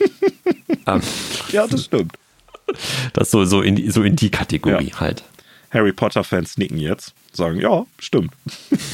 ähm, 0.86 1.02
ja, 1.52 1.66
das 1.66 1.84
stimmt. 1.84 2.14
Das 3.12 3.30
so, 3.30 3.44
so, 3.44 3.60
in, 3.60 3.76
die, 3.76 3.90
so 3.90 4.02
in 4.02 4.16
die 4.16 4.30
Kategorie 4.30 4.88
ja. 4.88 5.00
halt. 5.00 5.24
Harry 5.72 5.92
Potter-Fans 5.92 6.56
nicken 6.56 6.78
jetzt, 6.78 7.12
sagen, 7.34 7.60
ja, 7.60 7.84
stimmt. 7.98 8.32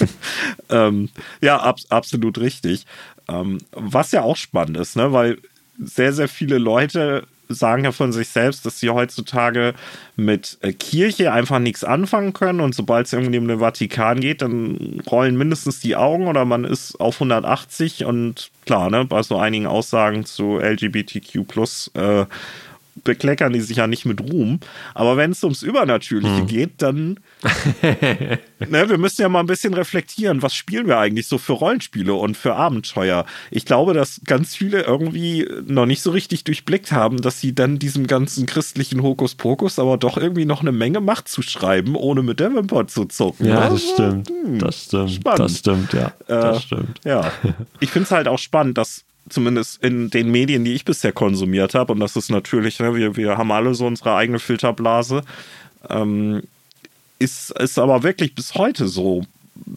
ähm, 0.68 1.08
ja, 1.40 1.60
ab, 1.60 1.78
absolut 1.90 2.38
richtig. 2.38 2.86
Ähm, 3.28 3.58
was 3.70 4.10
ja 4.10 4.22
auch 4.22 4.36
spannend 4.36 4.78
ist, 4.78 4.96
ne? 4.96 5.12
weil 5.12 5.38
sehr, 5.78 6.12
sehr 6.12 6.26
viele 6.26 6.58
Leute 6.58 7.22
sagen 7.50 7.84
ja 7.84 7.92
von 7.92 8.12
sich 8.12 8.28
selbst, 8.28 8.64
dass 8.64 8.80
sie 8.80 8.90
heutzutage 8.90 9.74
mit 10.16 10.58
äh, 10.62 10.72
Kirche 10.72 11.32
einfach 11.32 11.58
nichts 11.58 11.84
anfangen 11.84 12.32
können 12.32 12.60
und 12.60 12.74
sobald 12.74 13.06
es 13.06 13.12
irgendwie 13.12 13.38
um 13.38 13.48
den 13.48 13.60
Vatikan 13.60 14.20
geht, 14.20 14.42
dann 14.42 15.00
rollen 15.10 15.36
mindestens 15.36 15.80
die 15.80 15.96
Augen 15.96 16.26
oder 16.26 16.44
man 16.44 16.64
ist 16.64 17.00
auf 17.00 17.16
180 17.16 18.04
und 18.04 18.50
klar, 18.66 18.90
ne, 18.90 19.04
bei 19.04 19.22
so 19.22 19.38
einigen 19.38 19.66
Aussagen 19.66 20.24
zu 20.24 20.58
LGBTQ 20.58 21.46
plus 21.46 21.90
äh, 21.94 22.24
bekleckern 23.04 23.52
die 23.52 23.60
sich 23.60 23.78
ja 23.78 23.86
nicht 23.86 24.04
mit 24.06 24.20
Ruhm. 24.20 24.60
Aber 24.94 25.16
wenn 25.16 25.32
es 25.32 25.42
ums 25.42 25.62
Übernatürliche 25.62 26.38
hm. 26.38 26.46
geht, 26.46 26.82
dann. 26.82 27.20
ne, 27.82 28.88
wir 28.88 28.98
müssen 28.98 29.22
ja 29.22 29.28
mal 29.28 29.40
ein 29.40 29.46
bisschen 29.46 29.74
reflektieren, 29.74 30.42
was 30.42 30.54
spielen 30.54 30.86
wir 30.86 30.98
eigentlich 30.98 31.26
so 31.26 31.38
für 31.38 31.52
Rollenspiele 31.52 32.14
und 32.14 32.36
für 32.36 32.54
Abenteuer. 32.54 33.26
Ich 33.50 33.64
glaube, 33.64 33.94
dass 33.94 34.20
ganz 34.24 34.54
viele 34.54 34.82
irgendwie 34.82 35.48
noch 35.66 35.86
nicht 35.86 36.02
so 36.02 36.10
richtig 36.10 36.44
durchblickt 36.44 36.92
haben, 36.92 37.20
dass 37.20 37.40
sie 37.40 37.54
dann 37.54 37.78
diesem 37.78 38.06
ganzen 38.06 38.46
christlichen 38.46 39.02
Hokuspokus 39.02 39.78
aber 39.78 39.96
doch 39.96 40.16
irgendwie 40.16 40.44
noch 40.44 40.60
eine 40.60 40.72
Menge 40.72 41.00
Macht 41.00 41.28
zu 41.28 41.42
schreiben, 41.42 41.96
ohne 41.96 42.22
mit 42.22 42.40
der 42.40 42.54
Wimper 42.54 42.86
zu 42.86 43.04
zucken. 43.06 43.46
Ja, 43.46 43.68
das 43.68 43.82
stimmt. 43.82 44.28
Hm, 44.28 44.58
das 44.58 44.84
stimmt. 44.84 45.10
Spannend. 45.12 45.40
Das 45.40 45.58
stimmt, 45.58 45.92
ja. 45.92 46.06
Äh, 46.26 46.40
das 46.40 46.62
stimmt. 46.62 47.00
Ja. 47.04 47.32
Ich 47.80 47.90
finde 47.90 48.04
es 48.04 48.10
halt 48.10 48.28
auch 48.28 48.38
spannend, 48.38 48.76
dass 48.78 49.04
zumindest 49.28 49.82
in 49.82 50.10
den 50.10 50.30
Medien, 50.30 50.64
die 50.64 50.74
ich 50.74 50.84
bisher 50.84 51.12
konsumiert 51.12 51.74
habe, 51.74 51.92
und 51.92 52.00
das 52.00 52.16
ist 52.16 52.30
natürlich, 52.30 52.78
ne, 52.80 52.94
wir, 52.94 53.16
wir 53.16 53.38
haben 53.38 53.52
alle 53.52 53.74
so 53.74 53.86
unsere 53.86 54.14
eigene 54.14 54.38
Filterblase, 54.38 55.22
ähm, 55.88 56.42
ist, 57.18 57.50
ist 57.52 57.78
aber 57.78 58.02
wirklich 58.02 58.34
bis 58.34 58.54
heute 58.54 58.88
so 58.88 59.24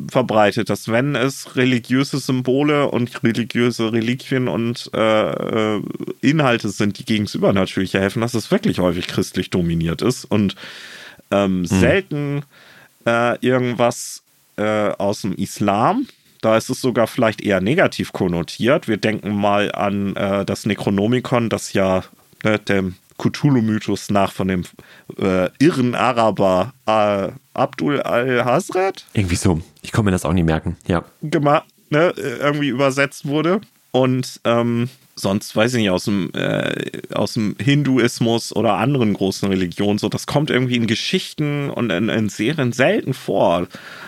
verbreitet, 0.09 0.69
dass 0.69 0.87
wenn 0.87 1.15
es 1.15 1.55
religiöse 1.55 2.17
Symbole 2.17 2.89
und 2.89 3.23
religiöse 3.23 3.91
Reliquien 3.91 4.47
und 4.47 4.89
äh, 4.93 5.75
äh 5.75 5.81
Inhalte 6.21 6.69
sind, 6.69 6.99
die 6.99 7.05
gegen 7.05 7.25
das 7.25 7.35
Übernatürliche 7.35 7.99
helfen, 7.99 8.21
dass 8.21 8.33
es 8.33 8.49
wirklich 8.49 8.79
häufig 8.79 9.07
christlich 9.07 9.49
dominiert 9.49 10.01
ist 10.01 10.25
und 10.25 10.55
ähm, 11.31 11.65
hm. 11.69 11.79
selten 11.79 12.43
äh, 13.05 13.37
irgendwas 13.45 14.23
äh, 14.55 14.89
aus 14.89 15.21
dem 15.21 15.33
Islam 15.33 16.07
da 16.43 16.57
ist 16.57 16.69
es 16.69 16.81
sogar 16.81 17.07
vielleicht 17.07 17.41
eher 17.41 17.61
negativ 17.61 18.11
konnotiert. 18.11 18.87
Wir 18.87 18.97
denken 18.97 19.35
mal 19.35 19.71
an 19.71 20.15
äh, 20.15 20.45
das 20.45 20.65
Necronomicon, 20.65 21.49
das 21.49 21.73
ja 21.73 22.03
ne, 22.43 22.59
dem 22.59 22.95
Cthulhu-Mythos 23.17 24.09
nach 24.09 24.31
von 24.31 24.47
dem 24.49 24.63
äh, 25.17 25.49
irren 25.59 25.95
Araber 25.95 26.73
äh, 26.85 27.29
Abdul 27.53 28.01
al-Hazred. 28.01 29.05
Irgendwie 29.13 29.35
so. 29.35 29.61
Ich 29.81 29.91
komme 29.91 30.05
mir 30.07 30.11
das 30.11 30.25
auch 30.25 30.33
nie 30.33 30.43
merken. 30.43 30.77
Ja. 30.87 31.05
Gemacht, 31.21 31.65
ne, 31.89 32.13
irgendwie 32.17 32.69
übersetzt 32.69 33.25
wurde. 33.25 33.61
Und 33.91 34.41
ähm, 34.43 34.89
sonst 35.15 35.55
weiß 35.55 35.73
ich 35.75 35.81
nicht, 35.81 35.89
aus 35.89 36.05
dem, 36.05 36.31
äh, 36.33 36.73
aus 37.13 37.33
dem 37.33 37.55
Hinduismus 37.59 38.55
oder 38.55 38.75
anderen 38.75 39.13
großen 39.13 39.47
Religionen, 39.47 39.99
so, 39.99 40.09
das 40.09 40.25
kommt 40.25 40.49
irgendwie 40.49 40.75
in 40.75 40.87
Geschichten 40.87 41.69
und 41.69 41.91
in, 41.91 42.09
in 42.09 42.29
Serien 42.29 42.71
selten 42.71 43.13
vor, 43.13 43.67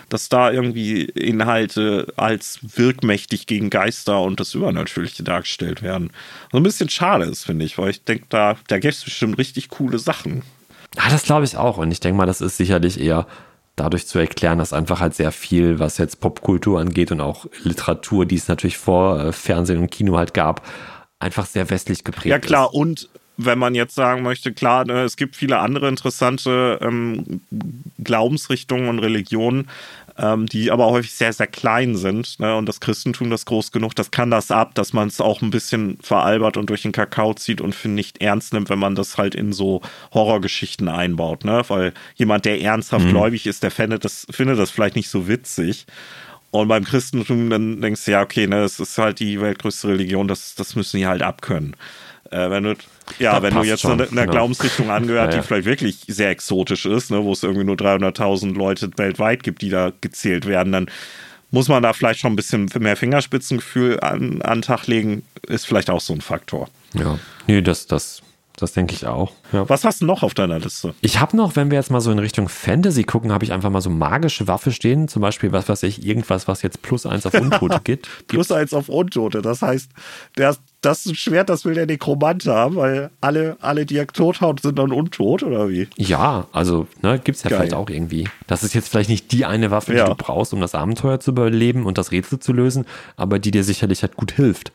dass 0.09 0.29
da 0.29 0.51
irgendwie 0.51 1.03
Inhalte 1.03 2.07
als 2.15 2.59
wirkmächtig 2.61 3.47
gegen 3.47 3.69
Geister 3.69 4.21
und 4.21 4.39
das 4.39 4.53
Übernatürliche 4.53 5.23
dargestellt 5.23 5.81
werden. 5.81 6.11
So 6.51 6.57
ein 6.57 6.63
bisschen 6.63 6.89
schade 6.89 7.25
ist, 7.25 7.45
finde 7.45 7.65
ich, 7.65 7.77
weil 7.77 7.91
ich 7.91 8.03
denke, 8.03 8.25
da, 8.29 8.55
da 8.67 8.79
gibt 8.79 8.93
es 8.93 9.03
bestimmt 9.03 9.37
richtig 9.37 9.69
coole 9.69 9.99
Sachen. 9.99 10.43
Ja, 10.95 11.09
das 11.09 11.23
glaube 11.23 11.45
ich 11.45 11.57
auch. 11.57 11.77
Und 11.77 11.91
ich 11.91 11.99
denke 11.99 12.17
mal, 12.17 12.25
das 12.25 12.41
ist 12.41 12.57
sicherlich 12.57 12.99
eher 12.99 13.27
dadurch 13.75 14.07
zu 14.07 14.19
erklären, 14.19 14.57
dass 14.57 14.73
einfach 14.73 15.01
halt 15.01 15.15
sehr 15.15 15.31
viel, 15.31 15.79
was 15.79 15.97
jetzt 15.97 16.21
Popkultur 16.21 16.79
angeht 16.79 17.11
und 17.11 17.19
auch 17.19 17.45
Literatur, 17.63 18.25
die 18.25 18.35
es 18.35 18.47
natürlich 18.47 18.77
vor 18.77 19.19
äh, 19.19 19.31
Fernsehen 19.33 19.79
und 19.79 19.91
Kino 19.91 20.17
halt 20.17 20.33
gab, 20.33 20.65
einfach 21.19 21.45
sehr 21.45 21.69
westlich 21.69 22.03
geprägt 22.03 22.25
ist. 22.25 22.31
Ja 22.31 22.39
klar, 22.39 22.67
ist. 22.67 22.73
und 22.73 23.09
wenn 23.37 23.59
man 23.59 23.75
jetzt 23.75 23.95
sagen 23.95 24.23
möchte, 24.23 24.53
klar, 24.53 24.85
ne, 24.85 25.03
es 25.03 25.17
gibt 25.17 25.35
viele 25.35 25.59
andere 25.59 25.89
interessante 25.89 26.79
ähm, 26.81 27.41
Glaubensrichtungen 27.99 28.87
und 28.87 28.99
Religionen, 28.99 29.67
ähm, 30.17 30.45
die 30.45 30.71
aber 30.71 30.85
häufig 30.87 31.13
sehr, 31.13 31.33
sehr 31.33 31.47
klein 31.47 31.97
sind. 31.97 32.39
Ne? 32.39 32.55
Und 32.55 32.67
das 32.67 32.79
Christentum, 32.79 33.29
das 33.29 33.45
groß 33.45 33.71
genug, 33.71 33.95
das 33.95 34.11
kann 34.11 34.31
das 34.31 34.51
ab, 34.51 34.73
dass 34.75 34.93
man 34.93 35.09
es 35.09 35.19
auch 35.19 35.41
ein 35.41 35.49
bisschen 35.49 35.97
veralbert 36.01 36.55
und 36.55 36.69
durch 36.69 36.83
den 36.83 36.93
Kakao 36.93 37.33
zieht 37.33 37.59
und 37.59 37.75
für 37.75 37.89
nicht 37.89 38.21
ernst 38.21 38.53
nimmt, 38.53 38.69
wenn 38.69 38.79
man 38.79 38.95
das 38.95 39.17
halt 39.17 39.35
in 39.35 39.51
so 39.51 39.81
Horrorgeschichten 40.13 40.87
einbaut. 40.87 41.43
Ne? 41.43 41.63
Weil 41.67 41.93
jemand, 42.15 42.45
der 42.45 42.61
ernsthaft 42.61 43.05
mhm. 43.05 43.11
gläubig 43.11 43.45
ist, 43.45 43.63
der 43.63 43.71
findet 43.71 44.05
das, 44.05 44.25
findet 44.29 44.57
das 44.57 44.71
vielleicht 44.71 44.95
nicht 44.95 45.09
so 45.09 45.27
witzig. 45.27 45.85
Und 46.61 46.69
beim 46.69 46.85
Christentum, 46.85 47.49
dann 47.49 47.81
denkst 47.81 48.05
du, 48.05 48.11
ja, 48.11 48.21
okay, 48.21 48.47
ne, 48.47 48.61
das 48.61 48.79
ist 48.79 48.97
halt 48.97 49.19
die 49.19 49.41
weltgrößte 49.41 49.89
Religion, 49.89 50.27
das, 50.27 50.55
das 50.55 50.75
müssen 50.75 50.97
die 50.97 51.05
halt 51.05 51.21
abkönnen. 51.21 51.75
Äh, 52.31 52.49
wenn 52.49 52.63
du, 52.63 52.75
ja, 53.19 53.33
das 53.33 53.43
wenn 53.43 53.55
du 53.55 53.63
jetzt 53.63 53.81
schon, 53.81 53.99
einer 53.99 54.07
genau. 54.07 54.31
Glaubensrichtung 54.31 54.89
angehört, 54.89 55.31
ja, 55.31 55.35
ja. 55.35 55.41
die 55.41 55.47
vielleicht 55.47 55.65
wirklich 55.65 56.05
sehr 56.07 56.29
exotisch 56.29 56.85
ist, 56.85 57.11
ne, 57.11 57.23
wo 57.23 57.33
es 57.33 57.43
irgendwie 57.43 57.65
nur 57.65 57.75
300.000 57.75 58.55
Leute 58.55 58.89
weltweit 58.95 59.43
gibt, 59.43 59.61
die 59.61 59.69
da 59.69 59.91
gezählt 59.99 60.45
werden, 60.45 60.71
dann 60.71 60.89
muss 61.51 61.67
man 61.67 61.83
da 61.83 61.93
vielleicht 61.93 62.21
schon 62.21 62.33
ein 62.33 62.35
bisschen 62.35 62.69
mehr 62.79 62.95
Fingerspitzengefühl 62.95 63.99
an, 63.99 64.41
an 64.41 64.59
den 64.59 64.61
Tag 64.61 64.87
legen, 64.87 65.23
ist 65.47 65.67
vielleicht 65.67 65.89
auch 65.89 66.01
so 66.01 66.13
ein 66.13 66.21
Faktor. 66.21 66.69
Ja, 66.93 67.19
nee, 67.47 67.61
das, 67.61 67.85
das 67.85 68.21
das 68.57 68.73
denke 68.73 68.93
ich 68.93 69.05
auch. 69.05 69.33
Ja. 69.51 69.67
Was 69.69 69.83
hast 69.83 70.01
du 70.01 70.05
noch 70.05 70.23
auf 70.23 70.33
deiner 70.33 70.59
Liste? 70.59 70.93
Ich 71.01 71.19
habe 71.19 71.35
noch, 71.35 71.55
wenn 71.55 71.71
wir 71.71 71.77
jetzt 71.77 71.91
mal 71.91 72.01
so 72.01 72.11
in 72.11 72.19
Richtung 72.19 72.47
Fantasy 72.47 73.03
gucken, 73.03 73.31
habe 73.31 73.43
ich 73.43 73.51
einfach 73.51 73.69
mal 73.69 73.81
so 73.81 73.89
magische 73.89 74.47
Waffe 74.47 74.71
stehen. 74.71 75.07
Zum 75.07 75.21
Beispiel, 75.21 75.51
was 75.51 75.67
weiß 75.67 75.83
ich, 75.83 76.05
irgendwas, 76.05 76.47
was 76.47 76.61
jetzt 76.61 76.81
plus 76.81 77.05
eins 77.05 77.25
auf 77.25 77.33
Untote 77.33 77.81
gibt. 77.83 78.07
plus 78.27 78.51
eins 78.51 78.73
auf 78.73 78.87
Untote. 78.87 79.41
Das 79.41 79.61
heißt, 79.61 79.91
der, 80.37 80.55
das 80.81 81.03
Schwert, 81.15 81.49
das 81.49 81.65
will 81.65 81.73
der 81.73 81.85
Nekromant 81.85 82.45
haben, 82.45 82.75
weil 82.77 83.09
alle, 83.19 83.57
alle, 83.59 83.85
die 83.85 83.97
er 83.97 84.07
tot 84.07 84.41
haut, 84.41 84.61
sind 84.61 84.79
dann 84.79 84.91
untot, 84.91 85.43
oder 85.43 85.69
wie? 85.69 85.87
Ja, 85.97 86.47
also 86.51 86.87
ne, 87.01 87.19
gibt 87.19 87.37
es 87.37 87.43
ja 87.43 87.49
Geil. 87.49 87.59
vielleicht 87.59 87.73
auch 87.73 87.89
irgendwie. 87.89 88.29
Das 88.47 88.63
ist 88.63 88.73
jetzt 88.73 88.89
vielleicht 88.89 89.09
nicht 89.09 89.31
die 89.31 89.45
eine 89.45 89.71
Waffe, 89.71 89.91
die 89.91 89.97
ja. 89.97 90.05
du 90.05 90.15
brauchst, 90.15 90.53
um 90.53 90.61
das 90.61 90.75
Abenteuer 90.75 91.19
zu 91.19 91.31
überleben 91.31 91.85
und 91.85 91.97
das 91.97 92.11
Rätsel 92.11 92.39
zu 92.39 92.53
lösen, 92.53 92.85
aber 93.17 93.39
die 93.39 93.51
dir 93.51 93.63
sicherlich 93.63 94.01
halt 94.01 94.15
gut 94.15 94.31
hilft. 94.31 94.71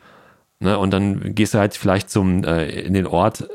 Ne, 0.59 0.77
und 0.77 0.91
dann 0.91 1.33
gehst 1.33 1.55
du 1.55 1.57
halt 1.57 1.75
vielleicht 1.75 2.11
zum, 2.11 2.43
äh, 2.43 2.69
in 2.81 2.93
den 2.93 3.07
Ort 3.07 3.49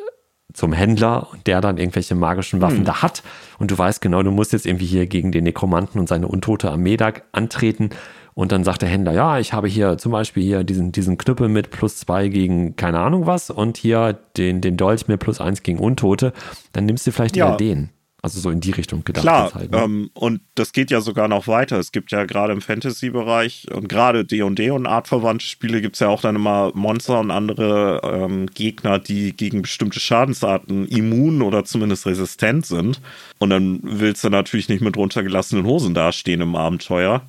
zum 0.53 0.73
Händler 0.73 1.29
und 1.33 1.47
der 1.47 1.61
dann 1.61 1.79
irgendwelche 1.79 2.15
magischen 2.15 2.61
Waffen 2.61 2.79
hm. 2.79 2.85
da 2.85 3.03
hat. 3.03 3.23
Und 3.59 3.71
du 3.71 3.79
weißt 3.79 4.01
genau, 4.01 4.23
du 4.23 4.31
musst 4.31 4.53
jetzt 4.53 4.67
irgendwie 4.67 4.87
hier 4.87 5.07
gegen 5.07 5.33
den 5.33 5.45
Nekromanten 5.45 6.01
und 6.01 6.09
seine 6.09 6.29
untote 6.29 6.71
Armee 6.71 6.97
da 6.97 7.13
antreten. 7.33 7.91
Und 8.35 8.53
dann 8.53 8.65
sagt 8.65 8.83
der 8.83 8.91
Händler, 8.91 9.13
ja, 9.13 9.39
ich 9.39 9.55
habe 9.55 9.67
hier 9.67 9.97
zum 9.97 10.13
Beispiel 10.13 10.43
hier 10.43 10.63
diesen, 10.63 10.93
diesen 10.93 11.17
Knüppel 11.17 11.49
mit 11.49 11.71
plus 11.71 11.97
zwei 11.97 12.29
gegen 12.29 12.77
keine 12.77 13.01
Ahnung 13.01 13.27
was 13.27 13.49
und 13.49 13.79
hier 13.79 14.19
den, 14.37 14.61
den 14.61 14.77
Dolch 14.77 15.09
mit 15.09 15.21
plus 15.21 15.41
eins 15.41 15.63
gegen 15.63 15.79
Untote. 15.79 16.35
Dann 16.73 16.85
nimmst 16.85 17.07
du 17.07 17.13
vielleicht 17.13 17.37
ja. 17.37 17.51
eher 17.51 17.57
den. 17.57 17.91
Also 18.27 18.41
so 18.41 18.51
in 18.51 18.59
die 18.61 18.73
Richtung 18.73 19.05
gedacht. 19.05 19.23
Klar, 19.23 19.55
halt, 19.55 19.71
ne? 19.71 19.83
ähm, 19.83 20.11
und 20.13 20.41
das 20.57 20.73
geht 20.73 20.91
ja 20.91 21.01
sogar 21.01 21.29
noch 21.29 21.47
weiter. 21.47 21.79
Es 21.79 21.93
gibt 21.93 22.11
ja 22.11 22.25
gerade 22.25 22.53
im 22.53 22.61
Fantasy-Bereich 22.61 23.69
und 23.73 23.89
gerade 23.89 24.25
D&D 24.25 24.71
und 24.73 24.89
artverwandte 24.89 25.47
Spiele 25.47 25.81
gibt 25.81 25.95
es 25.95 26.01
ja 26.01 26.09
auch 26.09 26.23
dann 26.23 26.35
immer 26.35 26.73
Monster 26.75 27.21
und 27.21 27.31
andere 27.31 28.01
ähm, 28.03 28.47
Gegner, 28.49 28.99
die 28.99 29.33
gegen 29.37 29.63
bestimmte 29.63 30.01
Schadensarten 30.01 30.89
immun 30.89 31.41
oder 31.41 31.65
zumindest 31.65 32.05
resistent 32.07 32.67
sind. 32.67 33.01
Und 33.39 33.51
dann 33.51 33.79
willst 33.85 34.25
du 34.25 34.29
natürlich 34.29 34.69
nicht 34.69 34.81
mit 34.81 34.97
runtergelassenen 34.97 35.65
Hosen 35.65 35.95
dastehen 35.95 36.41
im 36.41 36.57
Abenteuer. 36.57 37.23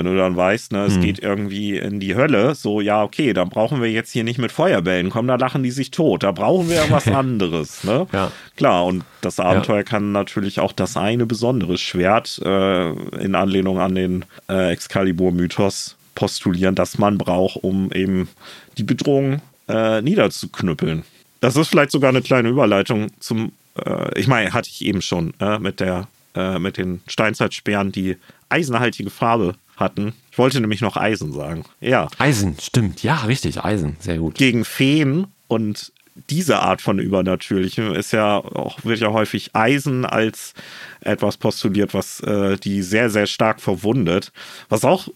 Wenn 0.00 0.06
du 0.06 0.16
dann 0.16 0.34
weißt, 0.34 0.72
ne, 0.72 0.86
es 0.86 0.94
hm. 0.94 1.02
geht 1.02 1.18
irgendwie 1.18 1.76
in 1.76 2.00
die 2.00 2.14
Hölle, 2.14 2.54
so, 2.54 2.80
ja, 2.80 3.02
okay, 3.02 3.34
dann 3.34 3.50
brauchen 3.50 3.82
wir 3.82 3.90
jetzt 3.90 4.10
hier 4.10 4.24
nicht 4.24 4.38
mit 4.38 4.50
Feuerbällen 4.50 5.10
kommen, 5.10 5.28
da 5.28 5.34
lachen 5.34 5.62
die 5.62 5.70
sich 5.70 5.90
tot. 5.90 6.22
Da 6.22 6.32
brauchen 6.32 6.70
wir 6.70 6.76
irgendwas 6.76 7.06
anderes. 7.14 7.84
Ne? 7.84 8.06
Ja. 8.10 8.32
Klar, 8.56 8.86
und 8.86 9.04
das 9.20 9.38
Abenteuer 9.38 9.76
ja. 9.76 9.82
kann 9.82 10.12
natürlich 10.12 10.58
auch 10.58 10.72
das 10.72 10.96
eine 10.96 11.26
besondere 11.26 11.76
Schwert 11.76 12.40
äh, 12.42 12.92
in 13.22 13.34
Anlehnung 13.34 13.78
an 13.78 13.94
den 13.94 14.24
äh, 14.48 14.72
Excalibur-Mythos 14.72 15.96
postulieren, 16.14 16.74
das 16.74 16.96
man 16.96 17.18
braucht, 17.18 17.62
um 17.62 17.92
eben 17.92 18.30
die 18.78 18.84
Bedrohung 18.84 19.42
äh, 19.68 20.00
niederzuknüppeln. 20.00 21.02
Das 21.40 21.56
ist 21.56 21.68
vielleicht 21.68 21.90
sogar 21.90 22.08
eine 22.08 22.22
kleine 22.22 22.48
Überleitung 22.48 23.08
zum, 23.20 23.52
äh, 23.76 24.18
ich 24.18 24.28
meine, 24.28 24.54
hatte 24.54 24.70
ich 24.70 24.82
eben 24.82 25.02
schon 25.02 25.34
äh, 25.40 25.58
mit 25.58 25.78
der 25.78 26.08
äh, 26.34 26.58
mit 26.58 26.78
den 26.78 27.00
Steinzeitsperren, 27.06 27.92
die 27.92 28.16
eisenhaltige 28.48 29.10
Farbe 29.10 29.56
hatten. 29.80 30.12
Ich 30.30 30.38
wollte 30.38 30.60
nämlich 30.60 30.80
noch 30.80 30.96
Eisen 30.96 31.32
sagen. 31.32 31.64
Ja. 31.80 32.08
Eisen, 32.18 32.56
stimmt. 32.60 33.02
Ja, 33.02 33.16
richtig, 33.22 33.64
Eisen. 33.64 33.96
Sehr 34.00 34.18
gut. 34.18 34.36
Gegen 34.36 34.64
Feen 34.64 35.26
und 35.48 35.92
diese 36.28 36.60
Art 36.60 36.82
von 36.82 36.98
Übernatürlichem 36.98 37.94
ist 37.94 38.12
ja 38.12 38.36
auch, 38.36 38.84
wird 38.84 39.00
ja 39.00 39.12
häufig 39.12 39.50
Eisen 39.54 40.04
als 40.04 40.54
etwas 41.00 41.36
postuliert, 41.36 41.94
was 41.94 42.20
äh, 42.20 42.56
die 42.58 42.82
sehr, 42.82 43.10
sehr 43.10 43.26
stark 43.26 43.60
verwundet. 43.60 44.32
Was 44.68 44.84
auch 44.84 45.08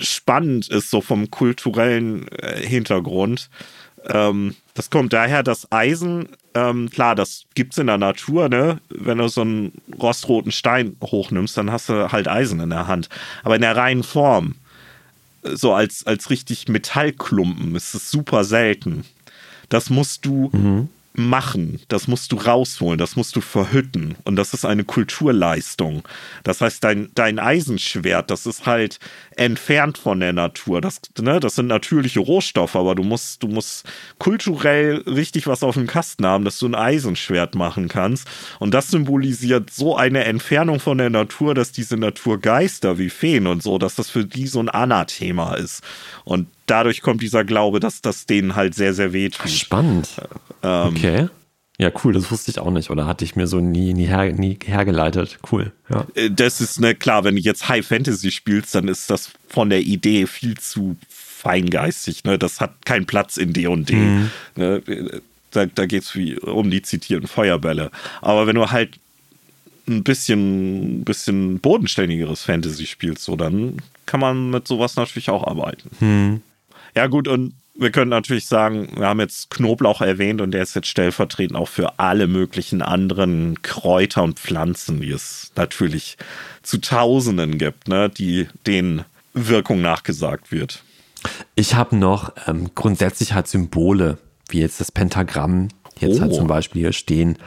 spannend 0.00 0.68
ist, 0.68 0.90
so 0.90 1.00
vom 1.00 1.30
kulturellen 1.30 2.28
äh, 2.28 2.60
Hintergrund. 2.60 3.50
Ähm, 4.08 4.54
das 4.74 4.90
kommt 4.90 5.12
daher, 5.12 5.42
dass 5.42 5.70
Eisen, 5.70 6.28
ähm, 6.54 6.90
klar, 6.90 7.14
das 7.14 7.44
gibt 7.54 7.72
es 7.72 7.78
in 7.78 7.86
der 7.86 7.98
Natur, 7.98 8.48
ne? 8.48 8.80
Wenn 8.88 9.18
du 9.18 9.28
so 9.28 9.42
einen 9.42 9.72
rostroten 10.00 10.52
Stein 10.52 10.96
hochnimmst, 11.02 11.56
dann 11.56 11.70
hast 11.70 11.88
du 11.88 12.10
halt 12.12 12.28
Eisen 12.28 12.60
in 12.60 12.70
der 12.70 12.86
Hand. 12.86 13.08
Aber 13.42 13.56
in 13.56 13.62
der 13.62 13.76
reinen 13.76 14.02
Form, 14.02 14.54
so 15.42 15.72
als, 15.72 16.06
als 16.06 16.30
richtig 16.30 16.68
Metallklumpen, 16.68 17.74
ist 17.74 17.94
es 17.94 18.10
super 18.10 18.44
selten. 18.44 19.04
Das 19.68 19.90
musst 19.90 20.24
du 20.24 20.50
mhm 20.52 20.88
machen, 21.14 21.80
das 21.88 22.08
musst 22.08 22.32
du 22.32 22.36
rausholen, 22.36 22.98
das 22.98 23.16
musst 23.16 23.36
du 23.36 23.40
verhütten. 23.40 24.16
Und 24.24 24.36
das 24.36 24.54
ist 24.54 24.64
eine 24.64 24.84
Kulturleistung. 24.84 26.02
Das 26.42 26.60
heißt, 26.60 26.82
dein, 26.82 27.10
dein 27.14 27.38
Eisenschwert, 27.38 28.30
das 28.30 28.46
ist 28.46 28.66
halt 28.66 28.98
entfernt 29.36 29.98
von 29.98 30.20
der 30.20 30.32
Natur. 30.32 30.80
Das, 30.80 31.00
ne, 31.20 31.38
das 31.38 31.56
sind 31.56 31.66
natürliche 31.66 32.20
Rohstoffe, 32.20 32.76
aber 32.76 32.94
du 32.94 33.02
musst, 33.02 33.42
du 33.42 33.48
musst 33.48 33.86
kulturell 34.18 35.02
richtig 35.06 35.46
was 35.46 35.62
auf 35.62 35.74
dem 35.74 35.86
Kasten 35.86 36.24
haben, 36.24 36.44
dass 36.44 36.58
du 36.58 36.66
ein 36.66 36.74
Eisenschwert 36.74 37.54
machen 37.54 37.88
kannst. 37.88 38.26
Und 38.58 38.72
das 38.72 38.88
symbolisiert 38.88 39.70
so 39.70 39.96
eine 39.96 40.24
Entfernung 40.24 40.80
von 40.80 40.98
der 40.98 41.10
Natur, 41.10 41.54
dass 41.54 41.72
diese 41.72 41.96
Naturgeister 41.96 42.98
wie 42.98 43.10
Feen 43.10 43.46
und 43.46 43.62
so, 43.62 43.78
dass 43.78 43.96
das 43.96 44.08
für 44.08 44.24
die 44.24 44.46
so 44.46 44.60
ein 44.60 44.70
Anathema 44.70 45.54
ist. 45.54 45.82
Und 46.24 46.46
dadurch 46.66 47.02
kommt 47.02 47.22
dieser 47.22 47.44
Glaube, 47.44 47.80
dass 47.80 48.02
das 48.02 48.26
denen 48.26 48.54
halt 48.56 48.74
sehr, 48.74 48.94
sehr 48.94 49.12
weh 49.12 49.28
tut. 49.28 49.50
Spannend. 49.50 50.08
Ähm, 50.62 50.88
okay. 50.88 51.28
Ja, 51.78 51.90
cool, 52.04 52.12
das 52.12 52.30
wusste 52.30 52.50
ich 52.50 52.58
auch 52.58 52.70
nicht 52.70 52.90
oder 52.90 53.06
hatte 53.06 53.24
ich 53.24 53.34
mir 53.34 53.46
so 53.46 53.58
nie, 53.58 53.92
nie, 53.94 54.06
her, 54.06 54.32
nie 54.32 54.58
hergeleitet. 54.64 55.38
Cool, 55.50 55.72
ja. 55.90 56.06
Äh, 56.14 56.30
das 56.30 56.60
ist, 56.60 56.78
ne, 56.80 56.94
klar, 56.94 57.24
wenn 57.24 57.34
du 57.34 57.40
jetzt 57.40 57.68
High 57.68 57.84
Fantasy 57.84 58.30
spielst, 58.30 58.74
dann 58.74 58.88
ist 58.88 59.10
das 59.10 59.30
von 59.48 59.70
der 59.70 59.80
Idee 59.80 60.26
viel 60.26 60.56
zu 60.58 60.96
feingeistig, 61.08 62.22
ne? 62.22 62.38
Das 62.38 62.60
hat 62.60 62.86
keinen 62.86 63.06
Platz 63.06 63.36
in 63.36 63.52
D&D. 63.52 63.94
Mhm. 63.94 64.30
Ne? 64.54 64.82
Da, 65.50 65.66
da 65.66 65.86
geht 65.86 66.04
es 66.04 66.16
um 66.42 66.70
die 66.70 66.82
zitierten 66.82 67.26
Feuerbälle. 67.26 67.90
Aber 68.20 68.46
wenn 68.46 68.54
du 68.54 68.70
halt 68.70 68.98
ein 69.88 70.04
bisschen, 70.04 71.04
bisschen 71.04 71.58
bodenständigeres 71.58 72.44
Fantasy 72.44 72.86
spielst, 72.86 73.24
so, 73.24 73.34
dann 73.34 73.78
kann 74.06 74.20
man 74.20 74.50
mit 74.50 74.68
sowas 74.68 74.94
natürlich 74.96 75.30
auch 75.30 75.46
arbeiten. 75.46 75.90
Mhm. 76.00 76.42
Ja, 76.94 77.06
gut, 77.06 77.28
und 77.28 77.54
wir 77.74 77.90
können 77.90 78.10
natürlich 78.10 78.46
sagen, 78.46 78.88
wir 78.96 79.06
haben 79.06 79.20
jetzt 79.20 79.50
Knoblauch 79.50 80.00
erwähnt 80.00 80.40
und 80.40 80.50
der 80.50 80.62
ist 80.62 80.74
jetzt 80.74 80.88
stellvertretend 80.88 81.56
auch 81.56 81.68
für 81.68 81.98
alle 81.98 82.26
möglichen 82.26 82.82
anderen 82.82 83.62
Kräuter 83.62 84.22
und 84.22 84.38
Pflanzen, 84.38 85.00
die 85.00 85.10
es 85.10 85.52
natürlich 85.56 86.18
zu 86.62 86.78
Tausenden 86.78 87.58
gibt, 87.58 87.88
ne, 87.88 88.10
die 88.10 88.46
den 88.66 89.04
Wirkung 89.32 89.80
nachgesagt 89.80 90.52
wird. 90.52 90.82
Ich 91.54 91.74
habe 91.74 91.96
noch 91.96 92.32
ähm, 92.46 92.70
grundsätzlich 92.74 93.32
halt 93.32 93.48
Symbole, 93.48 94.18
wie 94.48 94.60
jetzt 94.60 94.80
das 94.80 94.92
Pentagramm, 94.92 95.68
jetzt 95.98 96.20
halt 96.20 96.30
oh. 96.30 96.34
halt 96.34 96.34
zum 96.34 96.46
Beispiel 96.46 96.82
hier 96.82 96.92
stehen. 96.92 97.38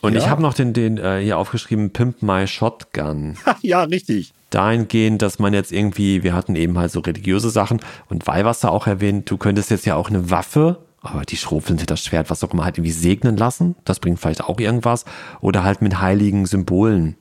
Und 0.00 0.14
ja. 0.14 0.20
ich 0.20 0.28
habe 0.28 0.42
noch 0.42 0.54
den, 0.54 0.74
den 0.74 0.98
äh, 0.98 1.20
hier 1.20 1.38
aufgeschrieben, 1.38 1.90
Pimp 1.90 2.22
My 2.22 2.46
Shotgun. 2.46 3.36
ja, 3.62 3.82
richtig 3.82 4.32
dahingehend, 4.50 5.22
dass 5.22 5.38
man 5.38 5.54
jetzt 5.54 5.72
irgendwie, 5.72 6.22
wir 6.22 6.34
hatten 6.34 6.56
eben 6.56 6.78
halt 6.78 6.92
so 6.92 7.00
religiöse 7.00 7.50
Sachen 7.50 7.80
und 8.08 8.26
Weihwasser 8.26 8.70
auch 8.70 8.86
erwähnt, 8.86 9.30
du 9.30 9.36
könntest 9.36 9.70
jetzt 9.70 9.86
ja 9.86 9.96
auch 9.96 10.08
eine 10.08 10.30
Waffe, 10.30 10.78
aber 11.00 11.22
die 11.22 11.36
Schrofeln 11.36 11.80
das 11.86 12.02
Schwert, 12.02 12.30
was 12.30 12.42
auch 12.42 12.52
immer, 12.52 12.64
halt 12.64 12.78
irgendwie 12.78 12.92
segnen 12.92 13.36
lassen. 13.36 13.76
Das 13.84 14.00
bringt 14.00 14.18
vielleicht 14.18 14.44
auch 14.44 14.58
irgendwas. 14.58 15.04
Oder 15.40 15.62
halt 15.62 15.82
mit 15.82 16.00
heiligen 16.00 16.46
Symbolen 16.46 17.16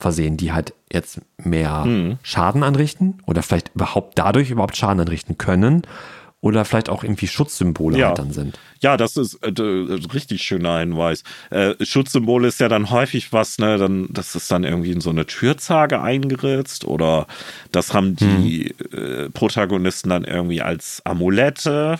versehen, 0.00 0.36
die 0.36 0.52
halt 0.52 0.74
jetzt 0.92 1.20
mehr 1.36 1.84
hm. 1.84 2.18
Schaden 2.22 2.62
anrichten 2.62 3.18
oder 3.26 3.42
vielleicht 3.42 3.74
überhaupt 3.74 4.18
dadurch 4.18 4.50
überhaupt 4.50 4.76
Schaden 4.76 5.00
anrichten 5.00 5.38
können 5.38 5.82
oder 6.40 6.64
vielleicht 6.64 6.88
auch 6.88 7.02
irgendwie 7.02 7.26
Schutzsymbole 7.26 7.98
ja. 7.98 8.08
halt 8.08 8.18
dann 8.18 8.32
sind. 8.32 8.58
Ja, 8.80 8.96
das 8.96 9.16
ist 9.16 9.34
äh, 9.42 9.50
äh, 9.50 10.00
richtig 10.12 10.42
schöner 10.42 10.78
Hinweis. 10.78 11.24
Äh, 11.50 11.74
Schutzsymbole 11.84 12.46
ist 12.46 12.60
ja 12.60 12.68
dann 12.68 12.90
häufig 12.90 13.32
was, 13.32 13.58
ne, 13.58 13.76
dann, 13.76 14.08
das 14.10 14.36
ist 14.36 14.50
dann 14.50 14.62
irgendwie 14.62 14.92
in 14.92 15.00
so 15.00 15.10
eine 15.10 15.26
Türzage 15.26 16.00
eingeritzt 16.00 16.84
oder 16.84 17.26
das 17.72 17.92
haben 17.92 18.14
die 18.14 18.74
hm. 18.90 19.26
äh, 19.26 19.30
Protagonisten 19.30 20.10
dann 20.10 20.24
irgendwie 20.24 20.62
als 20.62 21.02
Amulette 21.04 21.98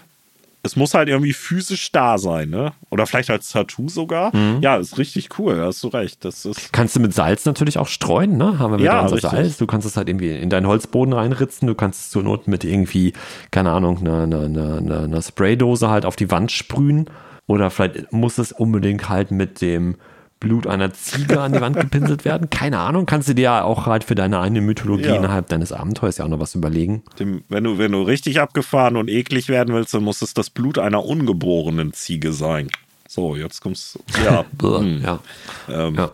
es 0.62 0.76
muss 0.76 0.94
halt 0.94 1.08
irgendwie 1.08 1.32
physisch 1.32 1.92
da 1.92 2.18
sein, 2.18 2.50
ne? 2.50 2.72
Oder 2.90 3.06
vielleicht 3.06 3.30
als 3.30 3.50
Tattoo 3.50 3.88
sogar. 3.88 4.34
Mhm. 4.34 4.60
Ja, 4.60 4.76
ist 4.76 4.98
richtig 4.98 5.38
cool, 5.38 5.60
hast 5.60 5.82
du 5.84 5.88
recht. 5.88 6.24
Das 6.24 6.44
ist 6.44 6.72
kannst 6.72 6.96
du 6.96 7.00
mit 7.00 7.14
Salz 7.14 7.44
natürlich 7.44 7.78
auch 7.78 7.86
streuen, 7.86 8.36
ne? 8.36 8.58
Haben 8.58 8.72
wir 8.72 8.78
mit 8.78 8.86
ja, 8.86 9.02
unser 9.02 9.18
Salz. 9.18 9.56
Du 9.58 9.66
kannst 9.66 9.86
es 9.86 9.96
halt 9.96 10.08
irgendwie 10.08 10.36
in 10.36 10.50
deinen 10.50 10.66
Holzboden 10.66 11.12
reinritzen. 11.14 11.68
Du 11.68 11.74
kannst 11.74 12.00
es 12.00 12.10
zur 12.10 12.22
Not 12.22 12.48
mit 12.48 12.64
irgendwie, 12.64 13.12
keine 13.50 13.70
Ahnung, 13.70 13.98
einer 13.98 14.22
eine, 14.22 14.76
eine, 14.78 15.00
eine 15.04 15.22
Spraydose 15.22 15.88
halt 15.88 16.04
auf 16.04 16.16
die 16.16 16.30
Wand 16.30 16.50
sprühen. 16.50 17.08
Oder 17.46 17.70
vielleicht 17.70 18.12
muss 18.12 18.38
es 18.38 18.52
unbedingt 18.52 19.08
halt 19.08 19.30
mit 19.30 19.60
dem 19.60 19.96
Blut 20.40 20.66
einer 20.66 20.92
Ziege 20.92 21.40
an 21.40 21.52
die 21.52 21.60
Wand 21.60 21.78
gepinselt 21.78 22.24
werden. 22.24 22.50
Keine 22.50 22.78
Ahnung, 22.78 23.06
kannst 23.06 23.28
du 23.28 23.34
dir 23.34 23.42
ja 23.42 23.64
auch 23.64 23.86
halt 23.86 24.04
für 24.04 24.14
deine 24.14 24.40
eigene 24.40 24.60
Mythologie 24.60 25.06
ja. 25.06 25.16
innerhalb 25.16 25.48
deines 25.48 25.72
Abenteuers 25.72 26.18
ja 26.18 26.24
auch 26.24 26.28
noch 26.28 26.40
was 26.40 26.54
überlegen. 26.54 27.02
Dem, 27.18 27.42
wenn, 27.48 27.64
du, 27.64 27.78
wenn 27.78 27.92
du 27.92 28.02
richtig 28.02 28.40
abgefahren 28.40 28.96
und 28.96 29.08
eklig 29.08 29.48
werden 29.48 29.74
willst, 29.74 29.94
dann 29.94 30.04
muss 30.04 30.22
es 30.22 30.34
das 30.34 30.50
Blut 30.50 30.78
einer 30.78 31.04
ungeborenen 31.04 31.92
Ziege 31.92 32.32
sein. 32.32 32.68
So, 33.10 33.36
jetzt 33.36 33.62
kommt's. 33.62 33.98
Ja. 34.22 34.44
hm. 34.60 35.02
ja. 35.02 35.18
Ähm. 35.66 35.94
ja. 35.94 36.10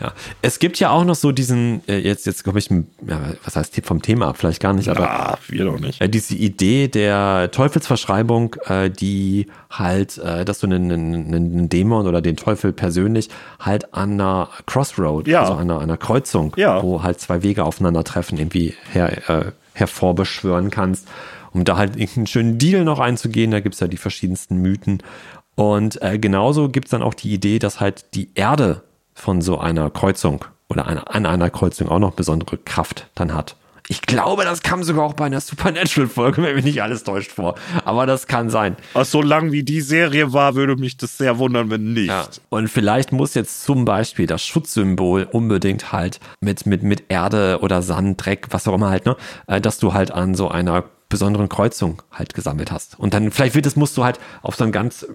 ja. 0.00 0.12
Es 0.40 0.60
gibt 0.60 0.78
ja 0.78 0.90
auch 0.90 1.04
noch 1.04 1.16
so 1.16 1.32
diesen, 1.32 1.82
äh, 1.88 1.98
jetzt, 1.98 2.26
jetzt 2.26 2.44
komme 2.44 2.60
ich, 2.60 2.70
ja, 2.70 3.20
was 3.42 3.56
heißt 3.56 3.84
vom 3.84 4.02
Thema 4.02 4.28
ab, 4.28 4.36
vielleicht 4.38 4.62
gar 4.62 4.72
nicht, 4.72 4.88
aber. 4.88 5.10
Ah, 5.10 5.38
wir 5.48 5.64
doch 5.64 5.80
nicht. 5.80 6.00
Äh, 6.00 6.08
diese 6.08 6.36
Idee 6.36 6.86
der 6.86 7.50
Teufelsverschreibung, 7.50 8.54
äh, 8.66 8.88
die 8.88 9.48
halt, 9.68 10.18
dass 10.18 10.60
du 10.60 10.68
einen, 10.68 10.92
einen, 10.92 11.34
einen, 11.34 11.68
Dämon 11.68 12.06
oder 12.06 12.20
den 12.20 12.36
Teufel 12.36 12.72
persönlich 12.72 13.28
halt 13.58 13.92
an 13.92 14.12
einer 14.12 14.48
Crossroad, 14.66 15.26
ja. 15.26 15.40
also 15.40 15.54
an 15.54 15.70
einer, 15.70 15.80
einer 15.80 15.96
Kreuzung, 15.96 16.54
ja. 16.56 16.80
wo 16.82 17.02
halt 17.02 17.20
zwei 17.20 17.42
Wege 17.42 17.64
aufeinandertreffen, 17.64 18.38
irgendwie 18.38 18.74
her, 18.92 19.28
äh, 19.28 19.52
hervorbeschwören 19.72 20.70
kannst 20.70 21.08
um 21.52 21.64
da 21.64 21.76
halt 21.76 21.96
einen 21.96 22.26
schönen 22.26 22.58
Deal 22.58 22.84
noch 22.84 22.98
einzugehen. 22.98 23.50
Da 23.50 23.60
gibt 23.60 23.74
es 23.74 23.80
ja 23.80 23.86
die 23.86 23.96
verschiedensten 23.96 24.56
Mythen. 24.56 25.02
Und 25.54 26.00
äh, 26.02 26.18
genauso 26.18 26.68
gibt 26.68 26.86
es 26.86 26.90
dann 26.90 27.02
auch 27.02 27.14
die 27.14 27.32
Idee, 27.32 27.58
dass 27.58 27.80
halt 27.80 28.14
die 28.14 28.30
Erde 28.34 28.82
von 29.14 29.42
so 29.42 29.58
einer 29.58 29.90
Kreuzung 29.90 30.44
oder 30.68 30.86
einer, 30.86 31.14
an 31.14 31.26
einer 31.26 31.50
Kreuzung 31.50 31.88
auch 31.88 31.98
noch 31.98 32.12
besondere 32.12 32.56
Kraft 32.58 33.08
dann 33.14 33.34
hat. 33.34 33.56
Ich 33.88 34.00
glaube, 34.00 34.44
das 34.44 34.62
kam 34.62 34.82
sogar 34.84 35.04
auch 35.04 35.14
bei 35.14 35.26
einer 35.26 35.40
Supernatural-Folge, 35.40 36.42
wenn 36.42 36.54
mich 36.54 36.64
nicht 36.64 36.82
alles 36.82 37.04
täuscht 37.04 37.32
vor. 37.32 37.56
Aber 37.84 38.06
das 38.06 38.26
kann 38.26 38.48
sein. 38.48 38.76
Ach, 38.94 39.04
so 39.04 39.20
lang 39.20 39.52
wie 39.52 39.64
die 39.64 39.80
Serie 39.80 40.32
war, 40.32 40.54
würde 40.54 40.76
mich 40.76 40.96
das 40.96 41.18
sehr 41.18 41.38
wundern, 41.38 41.68
wenn 41.68 41.92
nicht. 41.92 42.08
Ja. 42.08 42.28
Und 42.48 42.68
vielleicht 42.68 43.12
muss 43.12 43.34
jetzt 43.34 43.64
zum 43.64 43.84
Beispiel 43.84 44.26
das 44.26 44.46
Schutzsymbol 44.46 45.28
unbedingt 45.30 45.92
halt 45.92 46.20
mit, 46.40 46.64
mit, 46.64 46.82
mit 46.82 47.04
Erde 47.08 47.58
oder 47.60 47.82
Sand, 47.82 48.24
Dreck, 48.24 48.46
was 48.50 48.68
auch 48.68 48.74
immer 48.74 48.88
halt, 48.88 49.04
ne, 49.04 49.16
äh, 49.48 49.60
dass 49.60 49.78
du 49.78 49.92
halt 49.92 50.12
an 50.12 50.34
so 50.34 50.48
einer 50.48 50.84
besonderen 51.12 51.50
Kreuzung 51.50 52.00
halt 52.10 52.32
gesammelt 52.32 52.72
hast. 52.72 52.98
Und 52.98 53.12
dann 53.12 53.30
vielleicht 53.30 53.54
wird 53.54 53.66
es, 53.66 53.76
musst 53.76 53.98
du 53.98 54.02
halt 54.02 54.18
auf 54.40 54.56
so 54.56 54.64
einen 54.64 54.72
ganz 54.72 55.06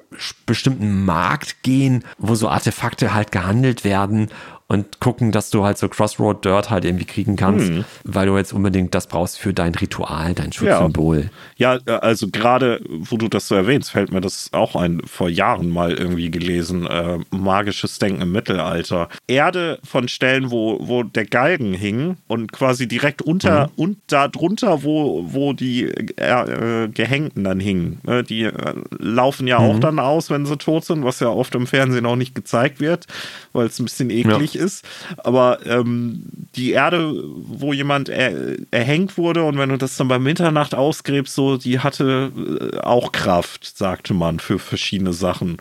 bestimmten 0.45 1.05
Markt 1.05 1.63
gehen, 1.63 2.05
wo 2.19 2.35
so 2.35 2.49
Artefakte 2.49 3.15
halt 3.15 3.31
gehandelt 3.31 3.83
werden 3.83 4.29
und 4.69 4.99
gucken, 4.99 5.31
dass 5.31 5.49
du 5.49 5.63
halt 5.63 5.77
so 5.77 5.87
Crossroad 5.87 6.43
Dirt 6.43 6.69
halt 6.69 6.83
irgendwie 6.83 7.05
kriegen 7.05 7.37
kannst, 7.37 7.69
hm. 7.69 7.85
weil 8.03 8.27
du 8.27 8.35
jetzt 8.35 8.51
unbedingt 8.51 8.93
das 8.93 9.07
brauchst 9.07 9.39
für 9.39 9.53
dein 9.53 9.73
Ritual, 9.75 10.33
dein 10.33 10.51
Schutzsymbol. 10.51 11.29
Ja, 11.55 11.79
ja 11.87 11.99
also 11.99 12.27
gerade, 12.27 12.81
wo 12.89 13.15
du 13.15 13.29
das 13.29 13.47
so 13.47 13.55
erwähnst, 13.55 13.91
fällt 13.91 14.11
mir 14.11 14.19
das 14.19 14.49
auch 14.51 14.75
ein, 14.75 15.01
vor 15.05 15.29
Jahren 15.29 15.69
mal 15.69 15.93
irgendwie 15.93 16.29
gelesen, 16.31 16.85
äh, 16.85 17.19
magisches 17.31 17.97
Denken 17.99 18.21
im 18.21 18.33
Mittelalter. 18.33 19.07
Erde 19.27 19.79
von 19.85 20.09
Stellen, 20.09 20.51
wo, 20.51 20.77
wo 20.81 21.03
der 21.03 21.25
Galgen 21.25 21.73
hing 21.73 22.17
und 22.27 22.51
quasi 22.51 22.89
direkt 22.89 23.21
unter 23.21 23.67
mhm. 23.67 23.73
und 23.75 23.97
da 24.07 24.27
drunter, 24.27 24.83
wo, 24.83 25.23
wo 25.27 25.53
die 25.53 25.83
äh, 25.85 26.83
äh 26.83 26.87
Gehängten 26.89 27.45
dann 27.45 27.59
hingen. 27.61 28.01
Ne, 28.03 28.23
die 28.23 28.43
äh, 28.43 28.73
laufen 28.97 29.47
ja 29.47 29.59
mhm. 29.59 29.65
auch 29.65 29.79
dann 29.79 29.99
aus, 29.99 30.29
wenn 30.29 30.45
sie 30.45 30.57
tot 30.57 30.83
sind, 30.83 31.05
was 31.05 31.21
ja 31.21 31.29
oft 31.29 31.55
im 31.55 31.67
Fernsehen 31.67 32.05
auch 32.05 32.17
nicht 32.17 32.35
gezeigt 32.35 32.81
wird, 32.81 33.05
weil 33.53 33.67
es 33.67 33.79
ein 33.79 33.85
bisschen 33.85 34.09
eklig 34.09 34.55
ja 34.55 34.56
ist. 34.57 34.85
Aber 35.17 35.65
ähm, 35.65 36.23
die 36.55 36.71
Erde, 36.71 37.23
wo 37.23 37.73
jemand 37.73 38.09
er, 38.09 38.57
erhängt 38.71 39.17
wurde 39.17 39.43
und 39.43 39.57
wenn 39.57 39.69
du 39.69 39.77
das 39.77 39.97
dann 39.97 40.07
bei 40.07 40.19
Mitternacht 40.19 40.75
ausgräbst, 40.75 41.33
so, 41.33 41.57
die 41.57 41.79
hatte 41.79 42.31
äh, 42.73 42.79
auch 42.79 43.11
Kraft, 43.11 43.77
sagte 43.77 44.13
man, 44.13 44.39
für 44.39 44.59
verschiedene 44.59 45.13
Sachen. 45.13 45.57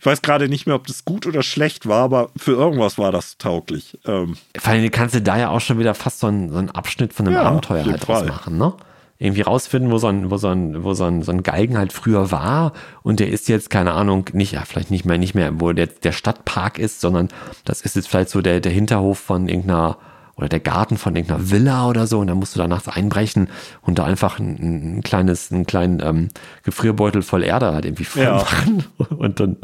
Ich 0.00 0.06
weiß 0.06 0.22
gerade 0.22 0.48
nicht 0.48 0.66
mehr, 0.66 0.76
ob 0.76 0.86
das 0.86 1.04
gut 1.04 1.26
oder 1.26 1.42
schlecht 1.42 1.86
war, 1.86 2.04
aber 2.04 2.30
für 2.36 2.52
irgendwas 2.52 2.98
war 2.98 3.10
das 3.10 3.36
tauglich. 3.36 3.98
Ähm, 4.06 4.36
Vor 4.56 4.72
allem 4.72 4.90
kannst 4.90 5.14
du 5.14 5.22
da 5.22 5.36
ja 5.36 5.50
auch 5.50 5.60
schon 5.60 5.78
wieder 5.78 5.94
fast 5.94 6.20
so 6.20 6.28
einen, 6.28 6.50
so 6.50 6.58
einen 6.58 6.70
Abschnitt 6.70 7.12
von 7.12 7.26
einem 7.26 7.36
ja, 7.36 7.42
Abenteuer 7.42 7.84
halt 7.84 8.08
machen, 8.08 8.58
ne? 8.58 8.74
Irgendwie 9.18 9.42
rausfinden, 9.42 9.90
wo 9.90 9.98
so 9.98 10.06
ein, 10.06 10.30
wo 10.30 10.36
so 10.36 10.48
ein, 10.48 10.84
wo 10.84 10.94
so 10.94 11.04
ein, 11.04 11.22
so 11.22 11.32
ein 11.32 11.42
Galgen 11.42 11.76
halt 11.76 11.92
früher 11.92 12.30
war 12.30 12.72
und 13.02 13.18
der 13.18 13.28
ist 13.30 13.48
jetzt, 13.48 13.68
keine 13.68 13.92
Ahnung, 13.92 14.26
nicht, 14.32 14.52
ja, 14.52 14.64
vielleicht 14.64 14.90
nicht 14.90 15.04
mehr, 15.04 15.18
nicht 15.18 15.34
mehr, 15.34 15.60
wo 15.60 15.72
der, 15.72 15.88
der 15.88 16.12
Stadtpark 16.12 16.78
ist, 16.78 17.00
sondern 17.00 17.28
das 17.64 17.80
ist 17.80 17.96
jetzt 17.96 18.08
vielleicht 18.08 18.30
so 18.30 18.42
der, 18.42 18.60
der 18.60 18.72
Hinterhof 18.72 19.18
von 19.18 19.48
irgendeiner, 19.48 19.98
oder 20.36 20.48
der 20.48 20.60
Garten 20.60 20.98
von 20.98 21.16
irgendeiner 21.16 21.50
Villa 21.50 21.88
oder 21.88 22.06
so 22.06 22.20
und 22.20 22.28
dann 22.28 22.38
musst 22.38 22.54
du 22.54 22.60
da 22.60 22.68
nachts 22.68 22.86
einbrechen 22.86 23.48
und 23.82 23.98
da 23.98 24.04
einfach 24.04 24.38
ein, 24.38 24.98
ein 24.98 25.02
kleines, 25.02 25.50
einen 25.50 25.66
kleinen 25.66 26.00
ähm, 26.00 26.28
Gefrierbeutel 26.62 27.22
voll 27.22 27.42
Erde 27.42 27.72
halt 27.72 27.84
irgendwie 27.86 28.04
voll 28.04 28.22
ja. 28.22 28.34
machen 28.34 28.84
und 29.16 29.40
dann, 29.40 29.56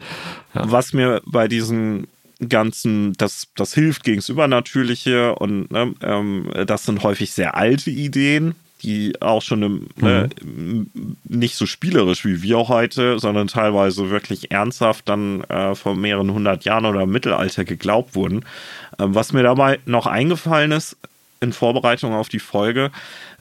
ja. 0.53 0.71
Was 0.71 0.93
mir 0.93 1.23
bei 1.27 1.47
diesen 1.47 2.09
ganzen, 2.49 3.13
das, 3.13 3.47
das 3.55 3.73
hilft 3.73 4.03
gegen 4.03 4.19
das 4.19 4.29
Übernatürliche 4.29 5.37
und 5.37 5.71
ne, 5.71 5.95
ähm, 6.03 6.51
das 6.67 6.85
sind 6.85 7.05
häufig 7.05 7.31
sehr 7.31 7.57
alte 7.57 7.91
Ideen, 7.91 8.57
die 8.85 9.21
auch 9.21 9.43
schon 9.43 9.63
im, 9.63 9.87
ne, 9.97 10.29
mhm. 10.43 10.87
äh, 10.95 11.35
nicht 11.37 11.57
so 11.57 11.67
spielerisch 11.67 12.25
wie 12.25 12.43
wir 12.43 12.69
heute, 12.69 13.19
sondern 13.19 13.49
teilweise 13.49 14.11
wirklich 14.11 14.51
ernsthaft 14.51 15.09
dann 15.09 15.43
äh, 15.45 15.75
vor 15.75 15.97
mehreren 15.97 16.33
hundert 16.33 16.65
Jahren 16.65 16.85
oder 16.85 17.03
im 17.03 17.11
Mittelalter 17.11 17.65
geglaubt 17.65 18.15
wurden. 18.15 18.41
Äh, 18.99 19.07
was 19.09 19.33
mir 19.33 19.43
dabei 19.43 19.81
noch 19.87 20.07
eingefallen 20.07 20.73
ist 20.73 20.97
in 21.41 21.53
Vorbereitung 21.53 22.15
auf 22.15 22.29
die 22.29 22.39
Folge, 22.39 22.91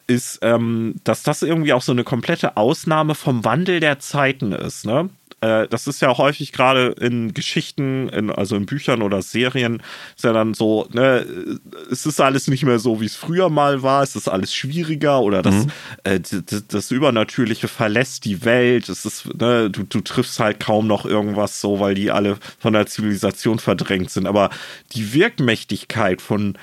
ist, 0.08 0.40
ähm, 0.42 0.96
dass 1.04 1.24
das 1.24 1.42
irgendwie 1.42 1.74
auch 1.74 1.82
so 1.82 1.92
eine 1.92 2.04
komplette 2.04 2.58
Ausnahme 2.58 3.16
vom 3.16 3.46
Wandel 3.46 3.80
der 3.80 4.00
Zeiten 4.00 4.52
ist. 4.52 4.86
Ne? 4.86 5.10
Äh, 5.44 5.68
das 5.68 5.88
ist 5.88 6.02
ja 6.02 6.18
häufig 6.18 6.54
gerade 6.54 6.96
in 7.02 7.34
Geschichten, 7.34 8.08
in, 8.10 8.32
also 8.32 8.56
in 8.56 8.66
Büchern 8.66 9.02
oder 9.02 9.22
Serien, 9.22 9.84
ist 10.16 10.24
ja 10.24 10.32
dann 10.32 10.54
so, 10.54 10.88
ne, 10.94 11.26
es 11.92 12.06
ist 12.06 12.22
alles 12.22 12.48
nicht 12.48 12.64
mehr 12.64 12.80
so, 12.80 13.02
wie 13.02 13.06
es 13.06 13.18
früher 13.18 13.50
mal 13.50 13.84
war, 13.84 14.04
es 14.04 14.16
ist 14.16 14.30
alles 14.30 14.54
schwieriger 14.54 15.20
oder 15.20 15.42
das, 15.42 15.56
mhm. 15.56 15.72
äh, 16.06 16.20
das, 16.22 16.68
das, 16.68 16.92
Übernatürliche 16.92 17.68
verlässt 17.68 18.24
die 18.24 18.46
Welt, 18.46 18.88
es 18.88 19.04
ist, 19.04 19.26
ne, 19.38 19.70
du, 19.70 19.84
du 19.84 20.00
triffst 20.00 20.40
halt 20.40 20.62
kaum 20.62 20.88
noch 20.88 21.06
irgendwas 21.06 21.60
so, 21.60 21.82
weil 21.82 21.94
die 21.94 22.10
alle 22.10 22.38
von 22.60 22.72
der 22.72 22.86
Zivilisation 22.86 23.60
verdrängt 23.60 24.12
sind. 24.12 24.28
Aber 24.28 24.50
die 24.94 25.14
Wirkmächtigkeit 25.14 26.22
von 26.22 26.58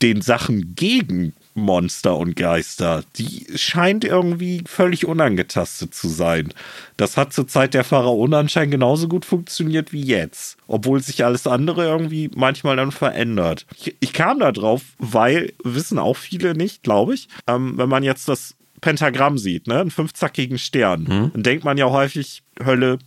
den 0.00 0.22
Sachen 0.22 0.74
gegen 0.74 1.34
Monster 1.56 2.16
und 2.16 2.36
Geister, 2.36 3.02
die 3.16 3.46
scheint 3.56 4.04
irgendwie 4.04 4.62
völlig 4.66 5.06
unangetastet 5.06 5.94
zu 5.94 6.08
sein. 6.08 6.52
Das 6.96 7.16
hat 7.16 7.32
zur 7.32 7.48
Zeit 7.48 7.74
der 7.74 7.84
Pharaonen 7.84 8.34
anscheinend 8.34 8.72
genauso 8.72 9.08
gut 9.08 9.24
funktioniert 9.24 9.92
wie 9.92 10.04
jetzt, 10.04 10.56
obwohl 10.66 11.02
sich 11.02 11.24
alles 11.24 11.46
andere 11.46 11.84
irgendwie 11.84 12.30
manchmal 12.34 12.76
dann 12.76 12.92
verändert. 12.92 13.66
Ich, 13.76 13.96
ich 14.00 14.12
kam 14.12 14.38
da 14.38 14.52
drauf, 14.52 14.82
weil 14.98 15.52
wissen 15.64 15.98
auch 15.98 16.16
viele 16.16 16.54
nicht, 16.54 16.82
glaube 16.82 17.14
ich, 17.14 17.28
ähm, 17.46 17.74
wenn 17.76 17.88
man 17.88 18.02
jetzt 18.02 18.28
das 18.28 18.54
Pentagramm 18.80 19.38
sieht, 19.38 19.66
ne, 19.66 19.80
einen 19.80 19.90
fünfzackigen 19.90 20.58
Stern, 20.58 21.02
mhm. 21.02 21.30
dann 21.32 21.42
denkt 21.42 21.64
man 21.64 21.78
ja 21.78 21.90
häufig 21.90 22.42
Hölle, 22.64 22.98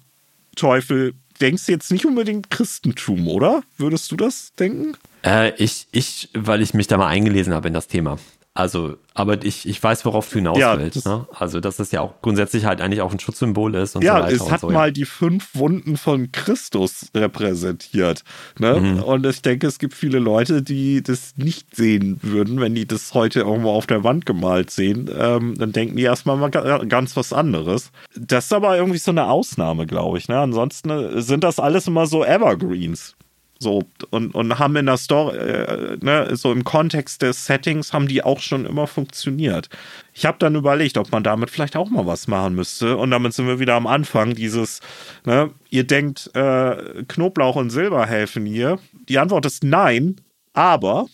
Teufel, 0.56 1.14
denkst 1.40 1.66
du 1.66 1.72
jetzt 1.72 1.92
nicht 1.92 2.06
unbedingt 2.06 2.50
Christentum, 2.50 3.28
oder? 3.28 3.64
Würdest 3.78 4.12
du 4.12 4.16
das 4.16 4.54
denken? 4.56 4.98
Äh, 5.24 5.54
ich, 5.56 5.88
ich, 5.92 6.30
weil 6.34 6.62
ich 6.62 6.74
mich 6.74 6.88
da 6.88 6.98
mal 6.98 7.08
eingelesen 7.08 7.54
habe 7.54 7.68
in 7.68 7.74
das 7.74 7.88
Thema. 7.88 8.18
Also, 8.60 8.98
aber 9.14 9.42
ich, 9.46 9.66
ich 9.70 9.82
weiß, 9.82 10.04
worauf 10.04 10.28
du 10.28 10.36
hinaus 10.36 10.58
ja, 10.58 10.78
willst. 10.78 11.06
Ne? 11.06 11.26
Also, 11.34 11.62
dass 11.62 11.78
das 11.78 11.94
ja 11.94 12.02
auch 12.02 12.22
grundsätzlich 12.22 12.66
halt 12.66 12.82
eigentlich 12.82 13.00
auch 13.00 13.14
ein 13.14 13.18
Schutzsymbol 13.18 13.74
ist 13.76 13.96
und 13.96 14.04
ja, 14.04 14.18
so 14.18 14.24
weiter. 14.24 14.36
Es 14.36 14.52
hat 14.52 14.60
so, 14.60 14.70
mal 14.70 14.88
ja. 14.88 14.92
die 14.92 15.06
fünf 15.06 15.56
Wunden 15.56 15.96
von 15.96 16.34
Christus 16.34 17.06
repräsentiert. 17.16 18.26
Ne? 18.60 18.82
Mhm. 18.82 19.04
Und 19.04 19.26
ich 19.26 19.42
denke, 19.42 19.66
es 19.66 19.80
gibt 19.80 19.94
viele 19.94 20.20
Leute, 20.20 20.62
die 20.62 21.02
das 21.02 21.36
nicht 21.38 21.74
sehen 21.74 22.20
würden, 22.22 22.60
wenn 22.60 22.76
die 22.76 22.86
das 22.86 23.14
heute 23.14 23.40
irgendwo 23.40 23.70
auf 23.70 23.88
der 23.88 24.04
Wand 24.04 24.26
gemalt 24.26 24.72
sehen. 24.72 25.10
Ähm, 25.18 25.58
dann 25.58 25.72
denken 25.72 25.96
die 25.96 26.04
erstmal 26.04 26.36
mal 26.36 26.50
ganz 26.50 27.16
was 27.16 27.32
anderes. 27.32 27.92
Das 28.14 28.48
ist 28.48 28.54
aber 28.54 28.76
irgendwie 28.76 29.00
so 29.00 29.12
eine 29.12 29.28
Ausnahme, 29.28 29.86
glaube 29.86 30.18
ich. 30.18 30.28
Ne? 30.28 30.38
Ansonsten 30.38 31.22
sind 31.22 31.46
das 31.46 31.60
alles 31.60 31.88
immer 31.88 32.08
so 32.08 32.26
Evergreens. 32.26 33.16
So, 33.62 33.84
und, 34.10 34.34
und 34.34 34.58
haben 34.58 34.78
in 34.78 34.86
der 34.86 34.96
Story, 34.96 35.38
äh, 35.38 35.98
ne, 36.00 36.34
so 36.38 36.54
im 36.54 36.64
Kontext 36.64 37.22
des 37.22 37.46
Settings, 37.46 37.92
haben 37.92 38.08
die 38.08 38.24
auch 38.24 38.40
schon 38.40 38.66
immer 38.66 38.88
funktioniert. 38.88 39.68
Ich 40.14 40.26
habe 40.26 40.38
dann 40.40 40.56
überlegt, 40.56 40.98
ob 40.98 41.12
man 41.12 41.24
damit 41.24 41.50
vielleicht 41.50 41.76
auch 41.76 41.90
mal 41.90 42.06
was 42.06 42.28
machen 42.28 42.56
müsste. 42.56 42.96
Und 42.96 43.12
damit 43.12 43.34
sind 43.34 43.48
wir 43.48 43.60
wieder 43.60 43.76
am 43.76 43.86
Anfang 43.86 44.34
dieses, 44.34 44.80
ne, 45.26 45.52
ihr 45.70 45.84
denkt, 45.84 46.32
äh, 46.36 47.04
Knoblauch 47.10 47.58
und 47.58 47.70
Silber 47.70 48.06
helfen 48.06 48.46
hier. 48.46 48.80
Die 49.10 49.20
Antwort 49.20 49.46
ist 49.46 49.66
nein, 49.66 50.22
aber 50.54 51.08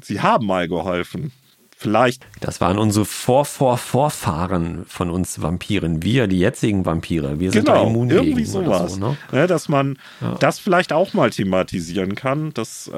sie 0.00 0.20
haben 0.20 0.46
mal 0.46 0.68
geholfen. 0.68 1.32
Vielleicht. 1.80 2.26
Das 2.40 2.60
waren 2.60 2.76
unsere 2.76 3.04
Vor-Vor-Vorfahren 3.04 4.84
von 4.88 5.10
uns 5.10 5.40
Vampiren. 5.40 6.02
Wir, 6.02 6.26
die 6.26 6.40
jetzigen 6.40 6.84
Vampire. 6.84 7.38
Wir 7.38 7.52
sind 7.52 7.66
genau, 7.66 7.84
da 7.84 7.88
immun 7.88 8.10
irgendwie 8.10 8.42
gegen 8.42 8.50
sowas. 8.50 8.94
So, 8.94 8.98
ne? 8.98 9.16
ne? 9.30 9.46
dass 9.46 9.68
man 9.68 9.96
ja. 10.20 10.34
das 10.40 10.58
vielleicht 10.58 10.92
auch 10.92 11.14
mal 11.14 11.30
thematisieren 11.30 12.16
kann. 12.16 12.52
Dass, 12.52 12.88
äh, 12.88 12.92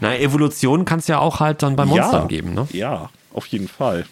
Na, 0.00 0.18
Evolution 0.18 0.84
kann 0.84 0.98
es 0.98 1.06
ja 1.06 1.20
auch 1.20 1.38
halt 1.38 1.62
dann 1.62 1.76
bei 1.76 1.84
Monstern 1.84 2.22
ja, 2.22 2.26
geben, 2.26 2.54
ne? 2.54 2.66
Ja, 2.72 3.10
auf 3.32 3.46
jeden 3.46 3.68
Fall. 3.68 4.04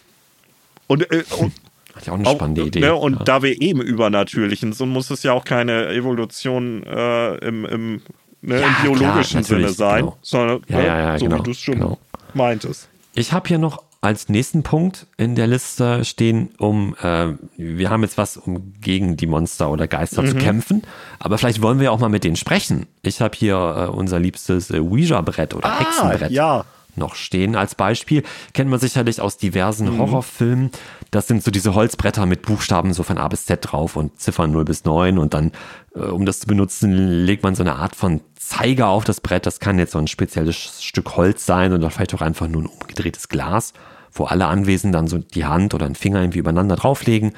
Und, 0.87 1.11
äh, 1.11 1.25
und 1.41 1.53
Hat 1.97 2.07
ja 2.07 2.13
auch 2.13 2.19
eine 2.19 2.31
spannende 2.31 2.63
auch, 2.63 2.67
Idee. 2.67 2.79
Ne, 2.79 2.95
und 2.95 3.15
ja. 3.15 3.25
da 3.25 3.43
wir 3.43 3.61
eben 3.61 3.81
Übernatürlichen 3.81 4.73
sind, 4.73 4.91
muss 4.91 5.11
es 5.11 5.25
ja 5.25 5.33
auch 5.33 5.45
keine 5.45 5.89
Evolution 5.89 6.85
äh, 6.85 7.35
im, 7.39 7.65
im, 7.65 8.03
ne, 8.41 8.61
Ja, 8.61 8.69
im 8.69 8.75
biologischen 8.85 9.43
klar, 9.43 9.59
Sinne 9.59 9.69
sein, 9.71 10.05
genau. 10.05 10.19
sondern 10.23 10.63
Ja, 10.69 10.77
ne, 10.77 10.87
ja, 10.87 10.99
ja, 11.01 11.19
so 11.19 11.25
genau, 11.25 11.39
wie 11.39 11.43
du 11.43 11.51
es 11.51 11.59
schon 11.59 11.75
genau. 11.75 11.99
meintest. 12.35 12.90
Ich 13.15 13.33
habe 13.33 13.49
hier 13.49 13.59
noch 13.59 13.83
als 14.03 14.29
nächsten 14.31 14.63
Punkt 14.63 15.07
in 15.19 15.35
der 15.35 15.47
Liste 15.47 16.05
stehen, 16.07 16.51
um, 16.59 16.95
äh, 17.03 17.35
wir 17.59 17.91
haben 17.91 18.03
jetzt 18.03 18.17
was, 18.17 18.39
um 18.39 18.73
gegen 18.81 19.17
die 19.19 19.27
Monster 19.27 19.71
oder 19.71 19.87
Geister 19.89 20.23
Mhm. 20.23 20.29
zu 20.29 20.35
kämpfen, 20.37 20.83
aber 21.19 21.37
vielleicht 21.37 21.61
wollen 21.61 21.81
wir 21.81 21.93
auch 21.93 21.99
mal 21.99 22.09
mit 22.09 22.25
denen 22.25 22.37
sprechen. 22.37 22.87
Ich 23.03 23.21
habe 23.21 23.37
hier 23.37 23.57
äh, 23.57 23.95
unser 23.95 24.19
liebstes 24.19 24.71
äh, 24.71 24.79
Ouija-Brett 24.81 25.53
oder 25.55 25.79
Hexenbrett 25.79 26.23
Ah, 26.31 26.33
ja. 26.33 26.65
noch 26.97 27.15
stehen 27.15 27.57
als 27.57 27.75
Beispiel. 27.75 28.23
Kennt 28.55 28.71
man 28.71 28.81
sicherlich 28.81 29.21
aus 29.21 29.37
diversen 29.37 29.93
Mhm. 29.93 29.99
Horrorfilmen. 29.99 30.71
Das 31.11 31.27
sind 31.27 31.43
so 31.45 31.51
diese 31.51 31.75
Holzbretter 31.75 32.25
mit 32.25 32.41
Buchstaben 32.43 32.95
so 32.95 33.03
von 33.03 33.19
A 33.19 33.29
bis 33.29 33.45
Z 33.45 33.59
drauf 33.71 33.97
und 33.97 34.19
Ziffern 34.19 34.51
0 34.51 34.65
bis 34.65 34.85
9 34.87 35.19
und 35.19 35.35
dann, 35.35 35.53
äh, 35.95 36.01
um 36.01 36.25
das 36.25 36.41
zu 36.41 36.47
benutzen, 36.47 36.93
legt 37.27 37.43
man 37.43 37.55
so 37.55 37.63
eine 37.63 37.77
Art 37.77 37.95
von 37.97 38.23
Zeiger 38.51 38.89
auf 38.89 39.05
das 39.05 39.21
Brett. 39.21 39.47
Das 39.47 39.61
kann 39.61 39.79
jetzt 39.79 39.93
so 39.93 39.99
ein 39.99 40.09
spezielles 40.09 40.83
Stück 40.83 41.17
Holz 41.17 41.47
sein 41.47 41.73
oder 41.73 41.91
vielleicht 41.91 42.15
auch 42.15 42.21
einfach 42.21 42.49
nur 42.49 42.63
ein 42.63 42.67
umgedrehtes 42.67 43.29
Glas, 43.29 43.73
wo 44.13 44.25
alle 44.25 44.47
Anwesenden 44.47 44.93
dann 44.93 45.07
so 45.07 45.19
die 45.19 45.45
Hand 45.45 45.73
oder 45.75 45.87
einen 45.87 45.95
Finger 45.95 46.21
irgendwie 46.21 46.41
übereinander 46.41 46.77
drauflegen 46.77 47.33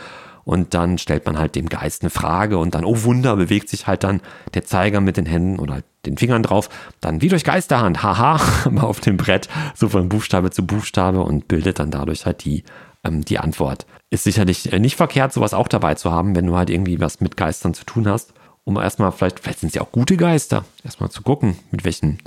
und 0.45 0.75
dann 0.75 0.99
stellt 0.99 1.27
man 1.27 1.39
halt 1.39 1.55
dem 1.55 1.69
Geist 1.69 2.03
eine 2.03 2.11
Frage 2.11 2.59
und 2.59 2.75
dann, 2.75 2.85
oh 2.85 3.05
Wunder, 3.05 3.37
bewegt 3.37 3.69
sich 3.69 3.87
halt 3.87 4.05
dann 4.05 4.21
der 4.55 4.65
Zeiger 4.65 5.01
mit 5.01 5.17
den 5.17 5.27
Händen 5.27 5.59
oder 5.59 5.75
halt 5.75 5.85
den 6.05 6.17
Fingern 6.17 6.43
drauf, 6.43 6.69
dann 7.01 7.21
wie 7.23 7.29
durch 7.29 7.45
Geisterhand, 7.45 8.03
haha, 8.03 8.41
mal 8.71 8.83
auf 8.83 9.01
dem 9.01 9.17
Brett, 9.17 9.49
so 9.75 9.89
von 9.89 10.09
Buchstabe 10.09 10.51
zu 10.51 10.67
Buchstabe 10.67 11.21
und 11.21 11.47
bildet 11.47 11.79
dann 11.79 11.91
dadurch 11.91 12.27
halt 12.27 12.45
die, 12.45 12.65
ähm, 13.05 13.25
die 13.25 13.39
Antwort. 13.39 13.87
Ist 14.11 14.25
sicherlich 14.25 14.73
äh, 14.73 14.81
nicht 14.81 14.97
verkehrt, 14.97 15.33
sowas 15.33 15.55
auch 15.55 15.69
dabei 15.69 15.95
zu 15.95 16.11
haben, 16.11 16.35
wenn 16.35 16.47
du 16.47 16.57
halt 16.57 16.71
irgendwie 16.71 17.01
was 17.01 17.21
mit 17.21 17.37
Geistern 17.37 17.75
zu 17.75 17.85
tun 17.85 18.09
hast, 18.09 18.35
um 18.65 18.77
erstmal, 18.77 19.13
vielleicht, 19.13 19.41
vielleicht 19.41 19.61
sind 19.61 19.69
es 19.71 19.75
ja 19.75 19.83
auch 19.83 19.93
gute 19.93 20.17
Geister, 20.17 20.65
erstmal 20.85 21.11
zu 21.11 21.23
gucken, 21.23 21.59
mit 21.71 21.85
welchen, 21.85 22.19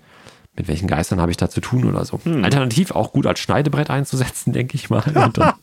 mit 0.55 0.67
welchen 0.67 0.87
Geistern 0.87 1.21
habe 1.21 1.31
ich 1.31 1.37
da 1.37 1.49
zu 1.49 1.61
tun 1.61 1.85
oder 1.85 2.05
so. 2.05 2.19
Alternativ 2.43 2.91
auch 2.91 3.13
gut 3.13 3.25
als 3.25 3.39
Schneidebrett 3.39 3.89
einzusetzen, 3.89 4.53
denke 4.53 4.75
ich 4.75 4.89
mal. 4.89 5.03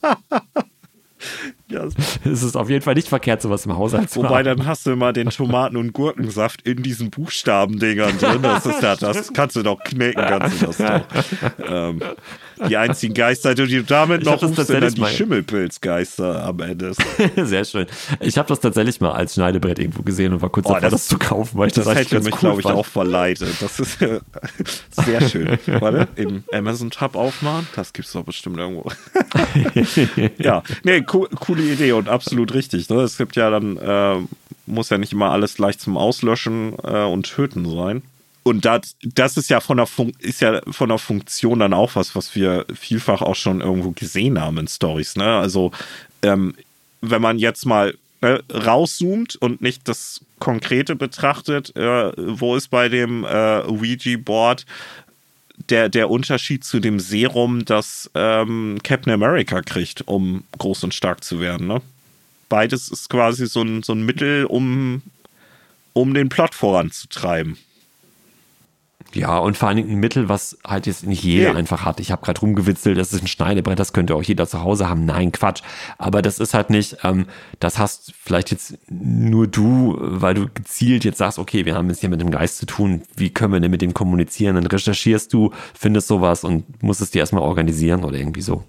Ja, 1.72 1.84
ist 2.30 2.42
es 2.42 2.56
auf 2.56 2.68
jeden 2.70 2.82
Fall 2.82 2.94
nicht 2.94 3.08
verkehrt, 3.08 3.42
sowas 3.42 3.64
im 3.66 3.76
Haushalt 3.76 4.10
zu 4.10 4.20
Wobei, 4.20 4.38
haben. 4.40 4.44
dann 4.58 4.66
hast 4.66 4.86
du 4.86 4.90
immer 4.92 5.12
den 5.12 5.30
Tomaten- 5.30 5.76
und 5.76 5.92
Gurkensaft 5.92 6.62
in 6.62 6.82
diesen 6.82 7.10
Buchstabendingern 7.10 8.18
drin. 8.18 8.42
Das 8.42 8.66
ist 8.66 8.82
ja, 8.82 8.96
das 8.96 9.32
kannst 9.32 9.56
du 9.56 9.62
doch 9.62 9.82
knicken, 9.82 10.22
kannst 10.22 10.60
du 10.62 10.66
das 10.66 10.76
doch. 10.78 11.02
Ähm, 11.68 12.00
die 12.68 12.76
einzigen 12.76 13.14
Geister, 13.14 13.54
die 13.54 13.66
du 13.66 13.82
damit 13.84 14.20
Ich 14.22 14.26
noch 14.28 14.40
rufst, 14.42 14.66
sind 14.66 14.80
dann 14.82 14.94
die 14.94 15.04
Schimmelpilzgeister 15.06 16.44
am 16.44 16.60
Ende. 16.60 16.92
Sehr 17.44 17.64
schön. 17.64 17.86
Ich 18.20 18.38
habe 18.38 18.48
das 18.48 18.60
tatsächlich 18.60 19.00
mal 19.00 19.12
als 19.12 19.34
Schneidebrett 19.34 19.78
irgendwo 19.78 20.02
gesehen 20.02 20.32
und 20.32 20.42
war 20.42 20.50
kurz 20.50 20.66
Oh, 20.66 20.74
davor, 20.74 20.80
das- 20.90 20.92
das, 20.92 21.08
zu 21.08 21.18
kaufen, 21.18 21.58
weil 21.58 21.68
ich 21.68 21.72
das, 21.74 21.84
Das 21.86 21.96
eigentlich 21.96 22.12
hätte 22.12 22.24
mich, 22.24 22.34
cool 22.34 22.40
glaube 22.40 22.60
ich, 22.60 22.66
fand. 22.66 22.76
auch 22.78 22.86
verleitet. 22.86 23.48
Das 23.60 23.80
ist 23.80 24.00
äh, 24.02 24.20
sehr 24.90 25.28
schön. 25.28 25.58
Warte, 25.66 26.08
im 26.16 26.44
Amazon-Tab 26.52 27.16
aufmachen? 27.16 27.66
Das 27.74 27.92
gibt's 27.92 28.12
doch 28.12 28.24
bestimmt 28.24 28.58
irgendwo. 28.58 28.90
ja, 30.38 30.62
nee, 30.84 31.00
co 31.02 31.26
coole 31.40 31.61
Idee 31.70 31.92
und 31.92 32.08
absolut 32.08 32.54
richtig. 32.54 32.88
Ne? 32.88 32.96
Es 33.00 33.16
gibt 33.16 33.36
ja 33.36 33.50
dann, 33.50 33.76
äh, 33.76 34.16
muss 34.66 34.90
ja 34.90 34.98
nicht 34.98 35.12
immer 35.12 35.30
alles 35.30 35.54
gleich 35.54 35.78
zum 35.78 35.96
Auslöschen 35.96 36.74
äh, 36.82 37.04
und 37.04 37.26
Töten 37.26 37.68
sein. 37.68 38.02
Und 38.44 38.64
das, 38.64 38.96
das 39.02 39.36
ist 39.36 39.50
ja 39.50 39.60
von 39.60 39.76
der 39.76 39.86
Fun 39.86 40.12
ist 40.18 40.40
ja 40.40 40.60
von 40.70 40.88
der 40.88 40.98
Funktion 40.98 41.60
dann 41.60 41.72
auch 41.72 41.94
was, 41.94 42.16
was 42.16 42.34
wir 42.34 42.66
vielfach 42.74 43.22
auch 43.22 43.36
schon 43.36 43.60
irgendwo 43.60 43.92
gesehen 43.92 44.40
haben 44.40 44.58
in 44.58 44.66
Stories. 44.66 45.16
Ne? 45.16 45.24
Also 45.24 45.70
ähm, 46.22 46.54
wenn 47.00 47.22
man 47.22 47.38
jetzt 47.38 47.66
mal 47.66 47.94
ne, 48.20 48.42
rauszoomt 48.52 49.36
und 49.36 49.60
nicht 49.62 49.86
das 49.86 50.20
Konkrete 50.40 50.96
betrachtet, 50.96 51.76
äh, 51.76 52.12
wo 52.16 52.56
ist 52.56 52.68
bei 52.68 52.88
dem 52.88 53.24
äh, 53.24 53.62
Ouija-Board 53.62 54.66
der, 55.72 55.88
der 55.88 56.10
Unterschied 56.10 56.64
zu 56.64 56.80
dem 56.80 57.00
Serum, 57.00 57.64
das 57.64 58.10
ähm, 58.14 58.78
Captain 58.84 59.12
America 59.12 59.62
kriegt, 59.62 60.06
um 60.06 60.44
groß 60.58 60.84
und 60.84 60.92
stark 60.92 61.24
zu 61.24 61.40
werden. 61.40 61.66
Ne? 61.66 61.80
Beides 62.50 62.90
ist 62.90 63.08
quasi 63.08 63.46
so 63.46 63.62
ein, 63.62 63.82
so 63.82 63.94
ein 63.94 64.04
Mittel, 64.04 64.44
um, 64.44 65.00
um 65.94 66.12
den 66.12 66.28
Plot 66.28 66.54
voranzutreiben. 66.54 67.56
Ja, 69.14 69.38
und 69.38 69.56
vor 69.56 69.68
allen 69.68 69.76
Dingen 69.76 69.90
ein 69.90 70.00
Mittel, 70.00 70.28
was 70.28 70.58
halt 70.66 70.86
jetzt 70.86 71.06
nicht 71.06 71.22
jeder 71.22 71.52
Nee. 71.52 71.58
einfach 71.58 71.84
hat. 71.84 72.00
Ich 72.00 72.10
habe 72.10 72.24
gerade 72.24 72.40
rumgewitzelt, 72.40 72.96
das 72.98 73.12
ist 73.12 73.22
ein 73.22 73.26
Schneidebrett, 73.26 73.78
das 73.78 73.92
könnte 73.92 74.14
auch 74.14 74.22
jeder 74.22 74.46
zu 74.46 74.62
Hause 74.62 74.88
haben. 74.88 75.04
Nein, 75.04 75.32
Quatsch. 75.32 75.62
Aber 75.98 76.22
das 76.22 76.38
ist 76.38 76.54
halt 76.54 76.70
nicht, 76.70 76.98
ähm, 77.04 77.26
das 77.60 77.78
hast 77.78 78.12
vielleicht 78.22 78.50
jetzt 78.50 78.78
nur 78.88 79.46
du, 79.46 79.96
weil 80.00 80.34
du 80.34 80.48
gezielt 80.52 81.04
jetzt 81.04 81.18
sagst, 81.18 81.38
okay, 81.38 81.64
wir 81.66 81.74
haben 81.74 81.90
es 81.90 82.00
hier 82.00 82.08
mit 82.08 82.20
dem 82.20 82.30
Geist 82.30 82.58
zu 82.58 82.66
tun, 82.66 83.02
wie 83.16 83.30
können 83.30 83.52
wir 83.52 83.60
denn 83.60 83.70
mit 83.70 83.82
dem 83.82 83.94
kommunizieren? 83.94 84.54
Dann 84.54 84.66
recherchierst 84.66 85.32
du, 85.32 85.52
findest 85.74 86.08
sowas 86.08 86.44
und 86.44 86.82
musst 86.82 87.00
es 87.00 87.10
dir 87.10 87.20
erstmal 87.20 87.42
organisieren 87.42 88.04
oder 88.04 88.16
irgendwie 88.16 88.42
so. 88.42 88.64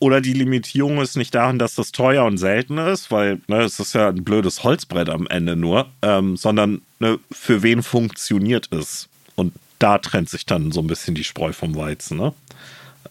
Oder 0.00 0.20
die 0.20 0.32
Limitierung 0.32 1.00
ist 1.00 1.16
nicht 1.16 1.34
darin, 1.34 1.58
dass 1.58 1.74
das 1.76 1.92
teuer 1.92 2.24
und 2.24 2.38
selten 2.38 2.78
ist, 2.78 3.10
weil 3.10 3.40
ne, 3.48 3.60
es 3.62 3.78
ist 3.78 3.92
ja 3.92 4.08
ein 4.08 4.24
blödes 4.24 4.64
Holzbrett 4.64 5.08
am 5.10 5.26
Ende 5.28 5.56
nur, 5.56 5.86
ähm, 6.02 6.36
sondern 6.36 6.80
ne, 6.98 7.18
für 7.30 7.62
wen 7.62 7.82
funktioniert 7.82 8.72
es? 8.72 9.08
Und 9.36 9.52
da 9.78 9.98
trennt 9.98 10.28
sich 10.30 10.46
dann 10.46 10.72
so 10.72 10.80
ein 10.80 10.86
bisschen 10.86 11.14
die 11.14 11.24
Spreu 11.24 11.52
vom 11.52 11.76
Weizen. 11.76 12.16
Ne? 12.16 12.32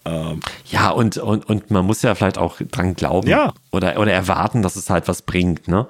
Ähm, 0.04 0.40
Ja, 0.70 0.90
und, 0.90 1.16
und, 1.18 1.48
und 1.48 1.70
man 1.70 1.84
muss 1.86 2.02
ja 2.02 2.14
vielleicht 2.14 2.38
auch 2.38 2.56
dran 2.60 2.94
glauben 2.94 3.28
Ja. 3.28 3.54
oder, 3.70 3.98
oder 3.98 4.12
erwarten, 4.12 4.62
dass 4.62 4.76
es 4.76 4.90
halt 4.90 5.06
was 5.08 5.22
bringt. 5.22 5.68
Ne? 5.68 5.86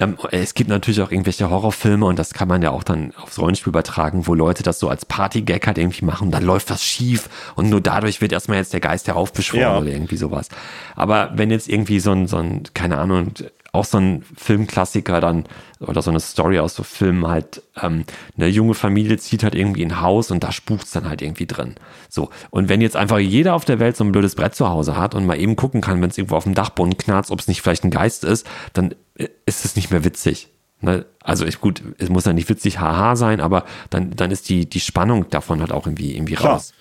Ähm, 0.00 0.16
Es 0.30 0.54
gibt 0.54 0.68
natürlich 0.70 1.00
auch 1.02 1.10
irgendwelche 1.10 1.48
Horrorfilme 1.50 2.04
und 2.06 2.18
das 2.18 2.34
kann 2.34 2.48
man 2.48 2.62
ja 2.62 2.70
auch 2.70 2.82
dann 2.82 3.12
aufs 3.22 3.38
Rollenspiel 3.38 3.70
übertragen, 3.70 4.26
wo 4.26 4.34
Leute 4.34 4.62
das 4.62 4.78
so 4.78 4.88
als 4.88 5.04
Partygag 5.06 5.66
halt 5.66 5.78
irgendwie 5.78 6.04
machen, 6.04 6.30
dann 6.30 6.42
läuft 6.44 6.70
was 6.70 6.82
schief 6.82 7.28
und 7.54 7.70
nur 7.70 7.80
dadurch 7.80 8.20
wird 8.20 8.32
erstmal 8.32 8.58
jetzt 8.58 8.72
der 8.72 8.80
Geist 8.80 9.06
heraufbeschworen 9.08 9.62
Ja. 9.62 9.78
oder 9.78 9.88
irgendwie 9.90 10.16
sowas. 10.16 10.48
Aber 10.96 11.30
wenn 11.34 11.50
jetzt 11.50 11.68
irgendwie 11.68 12.00
so 12.00 12.12
ein, 12.12 12.26
so 12.26 12.38
ein, 12.38 12.64
keine 12.74 12.98
Ahnung, 12.98 13.32
auch 13.74 13.86
so 13.86 13.96
ein 13.96 14.22
Filmklassiker 14.36 15.20
dann 15.20 15.46
oder 15.80 16.02
so 16.02 16.10
eine 16.10 16.20
Story 16.20 16.58
aus 16.58 16.74
so 16.74 16.82
Filmen 16.82 17.26
halt, 17.26 17.62
ähm, 17.80 18.04
eine 18.36 18.48
junge 18.48 18.74
Familie 18.74 19.16
zieht 19.16 19.42
halt 19.42 19.54
irgendwie 19.54 19.80
in 19.80 19.92
ein 19.92 20.00
Haus 20.02 20.30
und 20.30 20.44
da 20.44 20.52
spukt's 20.52 20.92
dann 20.92 21.08
halt 21.08 21.22
irgendwie 21.22 21.46
drin. 21.46 21.76
So. 22.10 22.28
Und 22.50 22.68
wenn 22.68 22.82
jetzt 22.82 22.96
einfach 22.96 23.18
jeder 23.18 23.54
auf 23.54 23.64
der 23.64 23.80
Welt 23.80 23.96
so 23.96 24.04
ein 24.04 24.12
blödes 24.12 24.34
Brett 24.34 24.54
zu 24.54 24.68
Hause 24.68 24.96
hat 24.98 25.14
und 25.14 25.24
mal 25.24 25.40
eben 25.40 25.56
gucken 25.56 25.80
kann, 25.80 26.02
wenn 26.02 26.10
es 26.10 26.18
irgendwo 26.18 26.36
auf 26.36 26.44
dem 26.44 26.54
Dachboden 26.54 26.98
knarzt, 26.98 27.30
ob 27.30 27.40
es 27.40 27.48
nicht 27.48 27.62
vielleicht 27.62 27.84
ein 27.84 27.90
Geist 27.90 28.24
ist, 28.24 28.46
dann 28.74 28.94
äh, 29.16 29.28
ist 29.46 29.64
es 29.64 29.74
nicht 29.74 29.90
mehr 29.90 30.04
witzig. 30.04 30.50
Ne? 30.82 31.06
Also 31.22 31.46
ich, 31.46 31.58
gut, 31.58 31.82
es 31.96 32.10
muss 32.10 32.26
ja 32.26 32.34
nicht 32.34 32.50
witzig 32.50 32.78
haha 32.78 33.16
sein, 33.16 33.40
aber 33.40 33.64
dann, 33.88 34.14
dann 34.14 34.30
ist 34.30 34.50
die, 34.50 34.68
die 34.68 34.80
Spannung 34.80 35.30
davon 35.30 35.60
halt 35.60 35.72
auch 35.72 35.86
irgendwie, 35.86 36.14
irgendwie 36.14 36.34
Klar. 36.34 36.54
raus. 36.54 36.74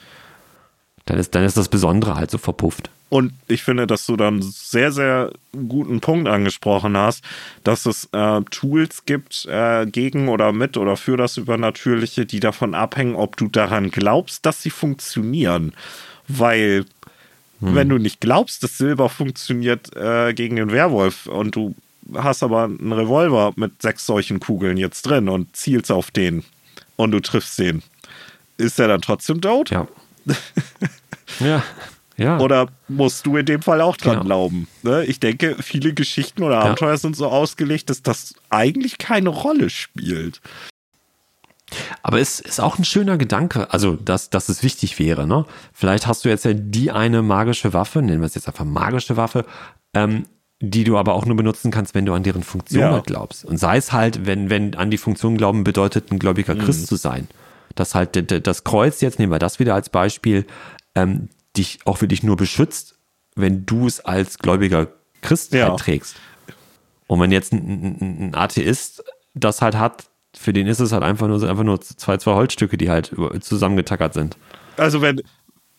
Dann 1.05 1.17
ist, 1.17 1.35
dann 1.35 1.45
ist 1.45 1.55
das 1.55 1.69
Besondere 1.69 2.15
halt 2.15 2.31
so 2.31 2.37
verpufft. 2.37 2.89
Und 3.12 3.34
ich 3.49 3.62
finde, 3.62 3.88
dass 3.88 4.05
du 4.05 4.16
dann 4.16 4.41
sehr, 4.41 4.93
sehr 4.93 5.34
guten 5.51 5.99
Punkt 5.99 6.30
angesprochen 6.30 6.95
hast, 6.95 7.26
dass 7.66 7.86
es 7.86 8.07
äh, 8.14 8.39
Tools 8.51 9.03
gibt 9.05 9.45
äh, 9.47 9.86
gegen 9.86 10.30
oder 10.30 10.53
mit 10.53 10.78
oder 10.78 10.95
für 10.95 11.18
das 11.18 11.36
Übernatürliche, 11.36 12.26
die 12.26 12.39
davon 12.39 12.74
abhängen, 12.74 13.16
ob 13.16 13.36
du 13.36 13.49
daran 13.49 13.91
glaubst, 13.91 14.45
dass 14.45 14.64
sie 14.64 14.70
funktionieren. 14.70 15.74
Weil 16.30 16.86
wenn 17.59 17.89
du 17.89 17.97
nicht 17.97 18.22
glaubst, 18.22 18.64
dass 18.64 18.78
Silber 18.78 19.09
funktioniert 19.09 19.95
äh, 19.95 20.34
gegen 20.34 20.55
den 20.55 20.72
Werwolf 20.72 21.28
und 21.28 21.55
du 21.55 21.76
hast 22.16 22.43
aber 22.43 22.64
einen 22.64 22.93
Revolver 22.93 23.51
mit 23.57 23.82
sechs 23.82 24.05
solchen 24.05 24.39
Kugeln 24.39 24.78
jetzt 24.78 25.03
drin 25.03 25.30
und 25.30 25.55
zielst 25.55 25.91
auf 25.91 26.12
den 26.12 26.43
und 26.95 27.12
du 27.12 27.20
triffst 27.20 27.59
den, 27.59 27.84
ist 28.57 28.80
er 28.80 28.88
dann 28.88 29.01
trotzdem 29.01 29.41
tot? 29.41 29.70
Ja. 29.70 29.88
ja. 31.39 31.62
Ja. 32.18 32.39
Oder 32.39 32.68
musst 32.88 33.26
du 33.26 33.38
in 33.38 33.45
dem 33.45 33.62
Fall 33.62 33.82
auch 33.82 33.97
dran 33.97 34.14
Genau. 34.14 34.26
glauben? 34.26 34.68
Ne? 34.84 35.05
Ich 35.05 35.20
denke, 35.20 35.55
viele 35.62 35.93
Geschichten 35.93 36.43
oder 36.43 36.59
Abenteuer 36.59 36.97
sind 36.97 37.16
so 37.16 37.28
ausgelegt, 37.28 37.89
dass 37.89 38.03
das 38.03 38.36
eigentlich 38.49 38.97
keine 38.97 39.30
Rolle 39.30 39.70
spielt. 39.70 40.41
Aber 42.03 42.20
es 42.20 42.39
ist 42.41 42.59
auch 42.59 42.78
ein 42.78 42.84
schöner 42.84 43.18
Gedanke, 43.18 43.72
also 43.72 43.95
dass, 43.95 44.30
dass 44.30 44.49
es 44.49 44.62
wichtig 44.62 44.99
wäre. 44.99 45.26
Ne? 45.26 45.45
Vielleicht 45.74 46.05
hast 46.05 46.26
du 46.26 46.30
jetzt 46.30 46.43
ja 46.43 46.51
die 46.53 46.91
eine 46.91 47.22
magische 47.22 47.74
Waffe, 47.74 48.01
nennen 48.01 48.20
wir 48.22 48.26
es 48.26 48.36
jetzt 48.36 48.47
einfach 48.47 48.66
magische 48.66 49.16
Waffe, 49.16 49.45
ähm, 49.93 50.26
die 50.59 50.84
du 50.84 50.97
aber 50.97 51.14
auch 51.14 51.26
nur 51.26 51.38
benutzen 51.38 51.72
kannst, 51.72 51.95
wenn 51.95 52.05
du 52.05 52.14
an 52.14 52.24
deren 52.24 52.43
Funktion 52.43 52.82
Ja. 52.84 52.91
halt 52.91 53.05
glaubst. 53.07 53.45
Und 53.45 53.57
sei 53.57 53.78
es 53.78 53.93
halt, 53.93 54.26
wenn, 54.26 54.49
wenn 54.49 54.76
an 54.76 54.91
die 54.91 54.97
Funktion 54.97 55.38
glauben 55.38 55.64
bedeutet, 55.64 56.12
ein 56.12 56.20
gläubiger 56.20 56.55
Christ 56.55 56.88
zu 56.88 56.95
sein. 56.97 57.28
dass 57.76 57.95
halt 57.95 58.45
das 58.45 58.66
Kreuz, 58.66 58.99
jetzt 58.99 59.18
nehmen 59.18 59.32
wir 59.32 59.39
das 59.39 59.57
wieder 59.59 59.74
als 59.76 59.88
Beispiel, 59.89 60.45
ähm, 60.93 61.30
dich 61.58 61.80
auch 61.86 62.02
wirklich 62.02 62.24
nur 62.24 62.38
beschützt, 62.38 62.95
wenn 63.36 63.66
du 63.66 63.88
es 63.88 63.99
als 63.99 64.38
gläubiger 64.38 64.88
Christ 65.22 65.54
ja. 65.54 65.76
trägst. 65.76 66.16
Und 67.08 67.20
wenn 67.20 67.32
jetzt 67.32 67.54
ein, 67.54 67.97
ein, 67.99 68.36
Atheist 68.36 69.04
das 69.34 69.62
halt 69.62 69.76
hat, 69.76 70.06
für 70.36 70.54
den 70.54 70.68
ist 70.68 70.80
es 70.80 70.91
halt 70.91 71.04
einfach 71.04 71.28
nur, 71.28 71.41
einfach 71.47 71.64
nur 71.64 71.82
zwei, 71.82 72.18
zwei 72.18 72.34
Holzstücke, 72.34 72.78
die 72.78 72.89
halt 72.89 73.14
zusammengetackert 73.41 74.14
sind. 74.14 74.38
Also 74.78 75.02
wenn, 75.02 75.22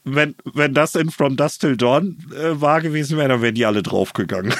wenn, 0.04 0.34
wenn 0.52 0.74
das 0.74 0.94
in 0.94 1.10
From 1.10 1.36
Dust 1.36 1.60
Till 1.60 1.76
Dawn 1.76 2.18
äh, 2.34 2.60
war 2.60 2.80
gewesen 2.80 3.16
wäre, 3.16 3.28
dann 3.28 3.42
wären 3.42 3.54
die 3.54 3.64
alle 3.64 3.82
draufgegangen. 3.82 4.52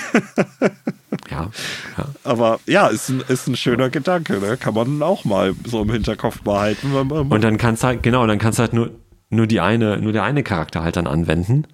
ja, 1.30 1.50
ja, 1.98 2.08
Aber 2.24 2.60
ja, 2.66 2.86
ist 2.86 3.08
ein, 3.08 3.22
ist 3.28 3.48
ein 3.48 3.56
schöner. 3.56 3.90
Gedanke, 3.90 4.38
ne? 4.38 4.56
Kann 4.56 4.74
man 4.74 5.02
auch 5.02 5.24
mal 5.24 5.54
so 5.66 5.82
im 5.82 5.90
Hinterkopf 5.90 6.40
behalten. 6.42 6.94
Und 6.94 7.42
dann 7.42 7.58
kannst 7.58 7.82
du 7.82 7.88
halt, 7.88 8.02
genau, 8.02 8.26
dann 8.26 8.38
kannst 8.38 8.58
du 8.58 8.62
halt 8.62 8.72
nur, 8.72 8.90
nur 9.32 9.46
die 9.46 9.60
eine, 9.60 9.98
nur 9.98 10.12
der 10.12 10.22
eine 10.22 10.42
Charakter 10.42 10.82
halt 10.82 10.96
dann 10.96 11.06
anwenden, 11.06 11.66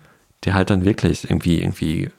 der 0.45 0.55
halt 0.55 0.71
dann 0.71 0.85
wirklich 0.85 1.25
irgendwie, 1.25 1.61
irgendwie 1.61 2.11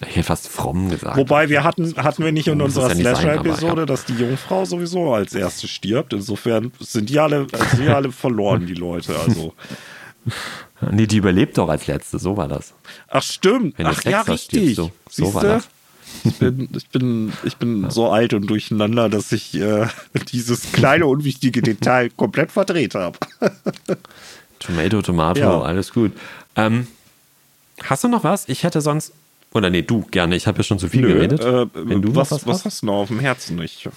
hätte 0.00 0.24
fast 0.24 0.48
fromm 0.48 0.90
gesagt. 0.90 1.16
Wobei 1.16 1.48
wir 1.48 1.62
hatten, 1.62 1.94
hatten 1.96 2.24
wir 2.24 2.32
nicht 2.32 2.48
in 2.48 2.60
unserer 2.60 2.88
ja 2.88 2.96
Slasher-Episode, 2.96 3.82
ja. 3.82 3.86
dass 3.86 4.04
die 4.04 4.14
Jungfrau 4.14 4.64
sowieso 4.64 5.14
als 5.14 5.34
erste 5.34 5.68
stirbt. 5.68 6.12
Insofern 6.12 6.72
sind 6.80 7.08
die 7.08 7.20
alle, 7.20 7.46
sind 7.70 7.84
die 7.84 7.88
alle 7.88 8.10
verloren, 8.10 8.66
die 8.66 8.74
Leute. 8.74 9.16
Also. 9.18 9.54
Nee, 10.90 11.06
die 11.06 11.18
überlebt 11.18 11.58
doch 11.58 11.68
als 11.68 11.86
letzte, 11.86 12.18
so 12.18 12.36
war 12.36 12.48
das. 12.48 12.74
Ach, 13.08 13.22
stimmt. 13.22 13.78
Wenn 13.78 13.86
Ach, 13.86 14.02
ja, 14.02 14.22
richtig. 14.22 14.74
so, 14.74 14.90
so 15.08 15.32
war 15.32 15.42
das. 15.42 15.68
Ich 16.24 16.34
bin, 16.38 16.68
ich 16.76 16.88
bin, 16.88 17.32
ich 17.44 17.56
bin 17.56 17.84
ja. 17.84 17.90
so 17.90 18.10
alt 18.10 18.34
und 18.34 18.48
durcheinander, 18.48 19.08
dass 19.08 19.30
ich 19.30 19.54
äh, 19.54 19.86
dieses 20.32 20.72
kleine, 20.72 21.06
unwichtige 21.06 21.62
Detail 21.62 22.10
komplett 22.10 22.50
verdreht 22.50 22.96
habe. 22.96 23.18
Tomato, 24.62 25.02
Tomato, 25.02 25.40
ja. 25.40 25.60
alles 25.60 25.92
gut. 25.92 26.12
Ähm, 26.56 26.86
hast 27.82 28.04
du 28.04 28.08
noch 28.08 28.24
was? 28.24 28.48
Ich 28.48 28.64
hätte 28.64 28.80
sonst. 28.80 29.12
Oder 29.52 29.68
nee, 29.68 29.82
du 29.82 30.02
gerne. 30.10 30.36
Ich 30.36 30.46
habe 30.46 30.58
ja 30.58 30.64
schon 30.64 30.78
zu 30.78 30.88
viel 30.88 31.02
Nö, 31.02 31.14
geredet. 31.14 31.40
Äh, 31.40 31.66
Wenn 31.74 32.00
du 32.00 32.14
was, 32.14 32.30
was, 32.30 32.46
was 32.46 32.64
hast 32.64 32.82
du 32.82 32.86
noch 32.86 32.94
auf 32.94 33.08
dem 33.08 33.20
Herzen? 33.20 33.60
Ich, 33.60 33.88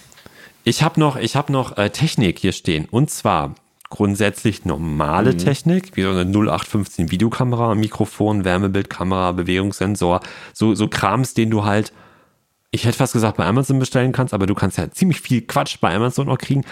ich 0.66 0.84
habe 0.84 1.00
noch, 1.00 1.16
ich 1.16 1.36
hab 1.36 1.50
noch 1.50 1.78
äh, 1.78 1.90
Technik 1.90 2.40
hier 2.40 2.52
stehen. 2.52 2.88
Und 2.92 3.10
zwar 3.10 3.56
grundsätzlich 3.90 4.66
normale 4.66 5.34
mhm. 5.34 5.38
Technik, 5.38 5.96
wie 5.96 6.04
so 6.04 6.10
eine 6.10 6.26
0815 6.26 7.12
Videokamera, 7.12 7.76
Mikrofon, 7.76 8.44
Wärmebildkamera, 8.44 9.32
Bewegungssensor, 9.32 10.22
so, 10.54 10.76
so 10.76 10.88
Krams, 10.88 11.34
den 11.34 11.50
du 11.50 11.64
halt, 11.64 11.94
ich 12.72 12.86
hätte 12.86 12.98
fast 12.98 13.14
gesagt, 13.14 13.38
bei 13.38 13.46
Amazon 13.46 13.80
bestellen 13.80 14.12
kannst, 14.12 14.34
aber 14.34 14.48
du 14.48 14.56
kannst 14.56 14.78
ja 14.78 14.92
ziemlich 14.92 15.22
viel 15.22 15.42
Quatsch 15.42 15.78
bei 15.80 15.96
Amazon 15.96 16.30
auch 16.30 16.38
kriegen. 16.38 16.66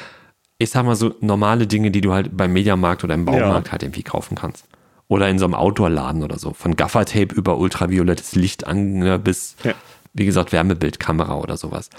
Ich 0.63 0.69
sag 0.69 0.85
mal 0.85 0.95
so 0.95 1.13
normale 1.19 1.67
Dinge, 1.67 1.91
die 1.91 1.99
du 1.99 2.13
halt 2.13 2.35
beim 2.37 2.53
Mediamarkt 2.53 3.03
oder 3.03 3.13
im 3.13 3.25
Baumarkt 3.25 3.67
ja. 3.67 3.71
halt 3.73 3.83
irgendwie 3.83 4.03
kaufen 4.03 4.35
kannst. 4.35 4.65
Oder 5.09 5.27
in 5.27 5.37
so 5.37 5.43
einem 5.43 5.55
Outdoor-Laden 5.55 6.23
oder 6.23 6.39
so. 6.39 6.53
Von 6.53 6.77
Gaffertape 6.77 7.35
über 7.35 7.57
ultraviolettes 7.57 8.35
Licht 8.35 8.65
an 8.65 8.99
ne, 8.99 9.19
bis, 9.19 9.57
ja. 9.63 9.73
wie 10.13 10.25
gesagt, 10.25 10.53
Wärmebildkamera 10.53 11.35
oder 11.35 11.57
sowas. 11.57 11.89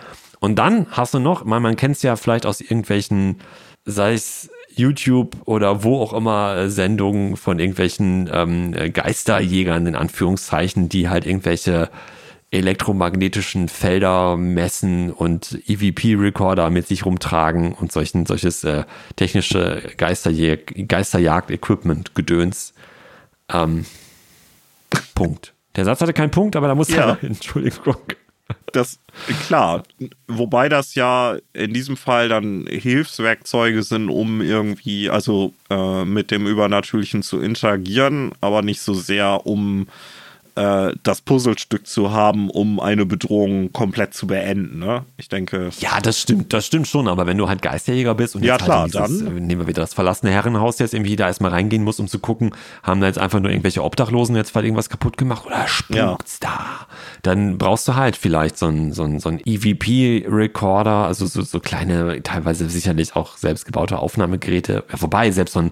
Und 0.40 0.56
dann 0.56 0.86
hast 0.90 1.12
du 1.12 1.18
noch, 1.18 1.44
man, 1.44 1.62
man 1.62 1.76
kennt 1.76 1.96
es 1.96 2.02
ja 2.02 2.16
vielleicht 2.16 2.46
aus 2.46 2.62
irgendwelchen, 2.62 3.36
sei 3.84 4.14
es 4.14 4.48
YouTube 4.74 5.36
oder 5.44 5.84
wo 5.84 6.00
auch 6.00 6.14
immer 6.14 6.56
äh, 6.56 6.70
Sendungen 6.70 7.36
von 7.36 7.58
irgendwelchen 7.58 8.30
ähm, 8.32 8.72
Geisterjägern 8.92 9.86
in 9.86 9.94
Anführungszeichen, 9.94 10.88
die 10.88 11.10
halt 11.10 11.26
irgendwelche 11.26 11.90
elektromagnetischen 12.54 13.68
Felder 13.68 14.36
messen 14.36 15.12
und 15.12 15.58
EVP-Recorder 15.66 16.70
mit 16.70 16.86
sich 16.86 17.04
rumtragen 17.04 17.72
und 17.72 17.90
solchen, 17.90 18.26
solches 18.26 18.62
äh, 18.64 18.84
technische 19.16 19.82
Geisterjäg 19.96 20.88
Geisterjagd-Equipment 20.88 22.14
gedöns. 22.14 22.72
Ähm, 23.52 23.84
Punkt. 25.14 25.52
Der 25.74 25.84
Satz 25.84 26.00
hatte 26.00 26.12
keinen 26.12 26.30
Punkt, 26.30 26.54
aber 26.54 26.68
da 26.68 26.74
muss 26.74 26.88
ja. 26.88 27.10
er, 27.10 27.22
Entschuldigung 27.24 27.96
das, 28.72 28.98
klar, 29.46 29.84
wobei 30.26 30.68
das 30.68 30.94
ja 30.94 31.36
in 31.52 31.72
diesem 31.72 31.96
Fall 31.96 32.28
dann 32.28 32.66
Hilfswerkzeuge 32.66 33.82
sind, 33.82 34.08
um 34.08 34.40
irgendwie, 34.40 35.08
also 35.08 35.54
äh, 35.70 36.04
mit 36.04 36.30
dem 36.30 36.46
Übernatürlichen 36.46 37.22
zu 37.22 37.40
interagieren, 37.40 38.32
aber 38.40 38.62
nicht 38.62 38.80
so 38.80 38.94
sehr, 38.94 39.46
um 39.46 39.86
äh, 40.56 40.92
das 41.02 41.20
Puzzlestück 41.20 41.86
zu 41.86 42.12
haben, 42.12 42.50
um 42.50 42.78
eine 42.80 43.06
Bedrohung 43.06 43.72
komplett 43.72 44.14
zu 44.14 44.26
beenden. 44.26 44.78
Ne? 44.78 45.04
Ich 45.16 45.28
denke. 45.28 45.70
Ja, 45.80 46.00
das 46.00 46.20
stimmt, 46.20 46.52
das 46.52 46.66
stimmt 46.66 46.86
schon. 46.86 47.08
Aber 47.08 47.26
wenn 47.26 47.38
du 47.38 47.48
halt 47.48 47.62
Geisterjäger 47.62 48.14
bist 48.14 48.36
und 48.36 48.44
ja, 48.44 48.54
jetzt 48.54 48.64
klar, 48.64 48.82
halt 48.82 48.94
dieses, 48.94 49.24
dann 49.24 49.34
nehmen 49.46 49.62
wir 49.62 49.66
wieder 49.66 49.82
das 49.82 49.94
verlassene 49.94 50.32
Herrenhaus 50.32 50.78
jetzt 50.78 50.94
irgendwie 50.94 51.16
da 51.16 51.26
erstmal 51.26 51.50
reingehen 51.50 51.82
muss, 51.82 51.98
um 51.98 52.08
zu 52.08 52.18
gucken, 52.18 52.52
haben 52.82 53.00
da 53.00 53.06
jetzt 53.06 53.18
einfach 53.18 53.40
nur 53.40 53.50
irgendwelche 53.50 53.82
Obdachlosen 53.82 54.36
jetzt 54.36 54.50
vielleicht 54.50 54.66
irgendwas 54.66 54.88
kaputt 54.88 55.16
gemacht 55.16 55.44
oder 55.46 55.66
spukt's 55.66 56.38
ja. 56.42 56.48
da? 56.48 56.86
Dann 57.22 57.58
brauchst 57.58 57.88
du 57.88 57.94
halt 57.94 58.16
vielleicht 58.16 58.56
so 58.56 58.66
ein, 58.66 58.92
so 58.92 59.04
ein, 59.04 59.20
so 59.20 59.30
ein 59.30 59.40
EVP-Recorder, 59.44 61.06
also 61.06 61.26
so, 61.26 61.42
so 61.42 61.60
kleine, 61.60 62.22
teilweise 62.22 62.68
sicherlich 62.68 63.16
auch 63.16 63.36
selbstgebaute 63.36 63.98
Aufnahmegeräte. 63.98 64.84
Ja, 64.90 65.00
wobei, 65.00 65.30
selbst 65.30 65.54
so 65.54 65.60
ein 65.60 65.70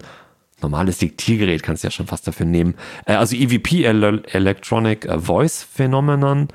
normales 0.62 0.98
Diktiergerät 0.98 1.62
kannst 1.62 1.82
du 1.82 1.88
ja 1.88 1.90
schon 1.90 2.06
fast 2.06 2.26
dafür 2.26 2.46
nehmen. 2.46 2.74
Äh, 3.06 3.14
also 3.14 3.36
EVP, 3.36 3.84
Electronic 3.84 5.04
äh, 5.04 5.18
Voice 5.18 5.62
Phenomenon, 5.62 6.48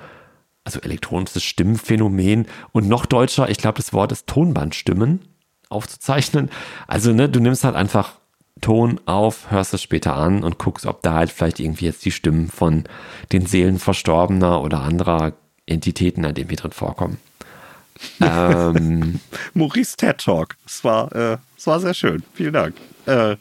also 0.64 0.80
elektronisches 0.80 1.44
Stimmphänomen 1.44 2.48
und 2.72 2.88
noch 2.88 3.06
deutscher, 3.06 3.50
ich 3.50 3.58
glaube, 3.58 3.78
das 3.78 3.94
Wort 3.94 4.12
ist 4.12 4.28
Tonbandstimmen 4.28 5.22
aufzuzeichnen. 5.70 6.50
Also, 6.88 7.14
ne, 7.14 7.30
du 7.30 7.40
nimmst 7.40 7.64
halt 7.64 7.76
einfach 7.76 8.14
Ton 8.62 9.00
auf, 9.06 9.52
hörst 9.52 9.74
es 9.74 9.84
später 9.84 10.16
an 10.16 10.44
und 10.44 10.58
guckst, 10.58 10.86
ob 10.86 11.02
da 11.04 11.14
halt 11.14 11.32
vielleicht 11.32 11.60
irgendwie 11.60 11.86
jetzt 11.86 12.04
die 12.06 12.12
Stimmen 12.12 12.50
von 12.50 12.86
den 13.32 13.46
Seelen 13.46 13.78
Verstorbener 13.78 14.62
oder 14.62 14.82
anderer 14.82 15.34
Entitäten 15.66 16.26
an 16.26 16.34
dem 16.34 16.48
hier 16.48 16.58
drin 16.58 16.72
vorkommen. 16.72 17.20
ähm, 18.22 19.20
Maurice 19.54 19.96
TED 19.98 20.20
Talk. 20.20 20.56
Es 20.66 20.84
war, 20.84 21.14
äh, 21.16 21.38
es 21.58 21.68
war 21.68 21.80
sehr 21.80 21.94
schön. 21.94 22.24
Vielen 22.34 22.54
Dank. 22.54 22.76
Äh, 23.08 23.38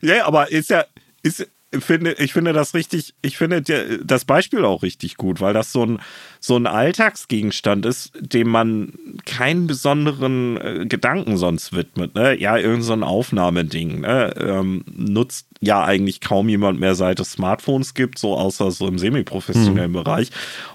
ja, 0.00 0.26
aber 0.26 0.50
ist 0.50 0.70
ja, 0.70 0.84
ist, 1.22 1.46
finde, 1.78 2.14
ich 2.14 2.32
finde 2.32 2.52
das 2.52 2.74
richtig, 2.74 3.14
ich 3.22 3.36
finde 3.36 3.62
das 4.04 4.24
Beispiel 4.24 4.64
auch 4.64 4.82
richtig 4.82 5.16
gut, 5.16 5.40
weil 5.40 5.54
das 5.54 5.72
so 5.72 5.84
ein, 5.84 6.00
so 6.40 6.56
ein 6.56 6.66
Alltagsgegenstand 6.66 7.86
ist, 7.86 8.12
dem 8.18 8.48
man 8.48 8.92
keinen 9.24 9.68
besonderen 9.68 10.56
äh, 10.56 10.86
Gedanken 10.86 11.36
sonst 11.36 11.72
widmet. 11.72 12.14
Ne? 12.14 12.38
Ja, 12.40 12.56
irgend 12.56 12.82
so 12.82 12.92
ein 12.92 13.04
Aufnahmeding. 13.04 14.00
Ne? 14.00 14.34
Ähm, 14.36 14.84
nutzt 14.92 15.46
ja 15.60 15.84
eigentlich 15.84 16.20
kaum 16.20 16.48
jemand 16.48 16.80
mehr, 16.80 16.96
seit 16.96 17.20
es 17.20 17.32
Smartphones 17.32 17.94
gibt, 17.94 18.18
so 18.18 18.36
außer 18.36 18.70
so 18.72 18.88
im 18.88 18.98
semi-professionellen 18.98 19.92
mhm. 19.92 19.94
Bereich. 19.94 20.30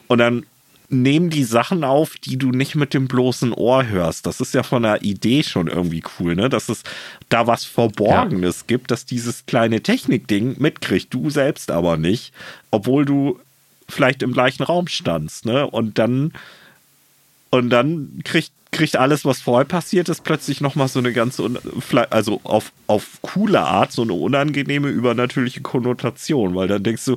Und 0.07 0.19
dann 0.19 0.45
nehmen 0.89 1.29
die 1.29 1.43
Sachen 1.43 1.83
auf, 1.83 2.15
die 2.17 2.37
du 2.37 2.51
nicht 2.51 2.75
mit 2.75 2.93
dem 2.93 3.07
bloßen 3.07 3.53
Ohr 3.53 3.87
hörst. 3.87 4.25
Das 4.25 4.39
ist 4.39 4.53
ja 4.53 4.63
von 4.63 4.83
der 4.83 5.01
Idee 5.03 5.43
schon 5.43 5.67
irgendwie 5.67 6.03
cool, 6.19 6.35
ne? 6.35 6.49
Dass 6.49 6.69
es 6.69 6.83
da 7.29 7.47
was 7.47 7.65
Verborgenes 7.65 8.61
ja. 8.61 8.63
gibt, 8.67 8.91
dass 8.91 9.05
dieses 9.05 9.45
kleine 9.45 9.81
Technikding 9.81 10.55
mitkriegt, 10.59 11.13
du 11.13 11.29
selbst 11.29 11.71
aber 11.71 11.97
nicht, 11.97 12.33
obwohl 12.71 13.05
du 13.05 13.39
vielleicht 13.87 14.23
im 14.23 14.33
gleichen 14.33 14.63
Raum 14.63 14.87
standst, 14.87 15.45
ne? 15.45 15.67
Und 15.67 15.97
dann 15.97 16.33
und 17.49 17.69
dann 17.69 18.21
kriegt 18.23 18.51
kriegt 18.75 18.97
alles, 18.97 19.23
was 19.23 19.41
vorher 19.41 19.65
passiert 19.65 20.09
ist, 20.09 20.25
plötzlich 20.25 20.59
nochmal 20.59 20.89
so 20.89 20.99
eine 20.99 21.13
ganze, 21.13 21.49
also 22.09 22.41
auf, 22.43 22.73
auf 22.87 23.19
coole 23.21 23.61
Art, 23.61 23.93
so 23.93 24.01
eine 24.01 24.11
unangenehme, 24.11 24.89
übernatürliche 24.89 25.61
Konnotation, 25.61 26.55
weil 26.55 26.67
dann 26.67 26.83
denkst 26.83 27.05
du, 27.05 27.15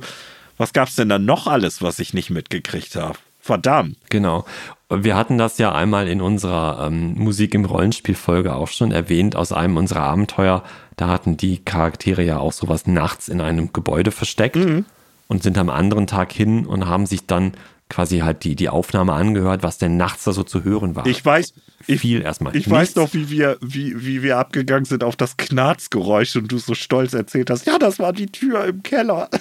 was 0.57 0.71
gab's 0.71 0.95
denn 0.95 1.09
da 1.09 1.19
noch 1.19 1.47
alles, 1.47 1.81
was 1.81 1.99
ich 1.99 2.13
nicht 2.13 2.29
mitgekriegt 2.29 2.95
habe? 2.95 3.19
Verdammt. 3.49 3.97
Genau. 4.09 4.45
Wir 4.91 5.17
hatten 5.17 5.39
das 5.39 5.57
ja 5.57 5.73
einmal 5.73 6.07
in 6.07 6.21
unserer 6.21 6.85
ähm, 6.85 7.15
Musik 7.15 7.55
im 7.55 7.65
Rollenspiel-Folge 7.65 8.53
auch 8.53 8.67
schon 8.67 8.91
erwähnt, 8.91 9.35
aus 9.35 9.51
einem 9.51 9.75
unserer 9.77 10.01
Abenteuer. 10.01 10.63
Da 10.97 11.07
hatten 11.07 11.35
die 11.35 11.57
Charaktere 11.57 12.21
ja 12.21 12.37
auch 12.37 12.53
sowas 12.53 12.85
nachts 12.85 13.27
in 13.27 13.41
einem 13.41 13.73
Gebäude 13.73 14.11
versteckt 14.11 14.57
mhm. 14.57 14.85
und 15.27 15.41
sind 15.41 15.57
am 15.57 15.71
anderen 15.71 16.05
Tag 16.05 16.31
hin 16.31 16.67
und 16.67 16.85
haben 16.85 17.07
sich 17.07 17.25
dann 17.25 17.53
quasi 17.89 18.19
halt 18.19 18.43
die, 18.43 18.55
die 18.55 18.69
Aufnahme 18.69 19.13
angehört, 19.13 19.63
was 19.63 19.79
denn 19.79 19.97
nachts 19.97 20.25
da 20.25 20.31
so 20.31 20.43
zu 20.43 20.63
hören 20.63 20.95
war. 20.95 21.07
Ich 21.07 21.25
weiß, 21.25 21.55
ich, 21.87 22.01
viel 22.01 22.21
erstmal. 22.21 22.55
Ich 22.55 22.67
Nichts. 22.67 22.71
weiß 22.71 22.95
noch, 22.97 23.15
wie 23.15 23.31
wir, 23.31 23.57
wie, 23.61 24.05
wie 24.05 24.21
wir 24.21 24.37
abgegangen 24.37 24.85
sind 24.85 25.03
auf 25.03 25.15
das 25.15 25.37
Knarzgeräusch 25.37 26.35
und 26.35 26.51
du 26.51 26.59
so 26.59 26.75
stolz 26.75 27.13
erzählt 27.13 27.49
hast, 27.49 27.65
ja, 27.65 27.79
das 27.79 27.97
war 27.97 28.13
die 28.13 28.27
Tür 28.27 28.65
im 28.65 28.83
Keller. 28.83 29.27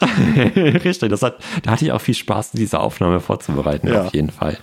Richtig, 0.84 1.10
das 1.10 1.22
hat, 1.22 1.38
da 1.62 1.72
hatte 1.72 1.84
ich 1.84 1.92
auch 1.92 2.00
viel 2.00 2.14
Spaß, 2.14 2.52
diese 2.52 2.80
Aufnahme 2.80 3.20
vorzubereiten, 3.20 3.88
ja. 3.88 4.02
auf 4.02 4.14
jeden 4.14 4.30
Fall. 4.30 4.58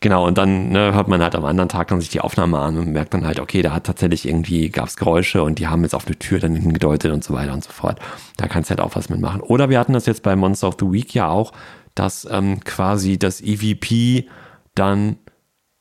Genau, 0.00 0.26
und 0.26 0.38
dann 0.38 0.68
ne, 0.68 0.94
hört 0.94 1.08
man 1.08 1.22
halt 1.22 1.34
am 1.34 1.44
anderen 1.44 1.68
Tag 1.68 1.88
dann 1.88 2.00
sich 2.00 2.10
die 2.10 2.20
Aufnahme 2.20 2.58
an 2.58 2.78
und 2.78 2.92
merkt 2.92 3.14
dann 3.14 3.26
halt, 3.26 3.40
okay, 3.40 3.62
da 3.62 3.72
hat 3.72 3.84
tatsächlich 3.84 4.28
irgendwie, 4.28 4.68
gab 4.68 4.86
es 4.86 4.96
Geräusche 4.96 5.42
und 5.42 5.58
die 5.58 5.66
haben 5.66 5.82
jetzt 5.82 5.94
auf 5.94 6.06
eine 6.06 6.16
Tür 6.16 6.38
dann 6.38 6.54
hingedeutet 6.54 7.12
und 7.12 7.24
so 7.24 7.34
weiter 7.34 7.52
und 7.52 7.64
so 7.64 7.72
fort. 7.72 7.98
Da 8.36 8.46
kannst 8.46 8.70
du 8.70 8.76
halt 8.76 8.80
auch 8.80 8.94
was 8.94 9.08
mitmachen. 9.08 9.40
Oder 9.40 9.70
wir 9.70 9.78
hatten 9.78 9.92
das 9.92 10.06
jetzt 10.06 10.22
bei 10.22 10.36
Monster 10.36 10.68
of 10.68 10.76
the 10.78 10.86
Week 10.90 11.12
ja 11.14 11.28
auch, 11.28 11.52
dass 11.96 12.28
ähm, 12.30 12.60
quasi 12.62 13.18
das 13.18 13.40
EVP 13.40 14.28
dann 14.76 15.16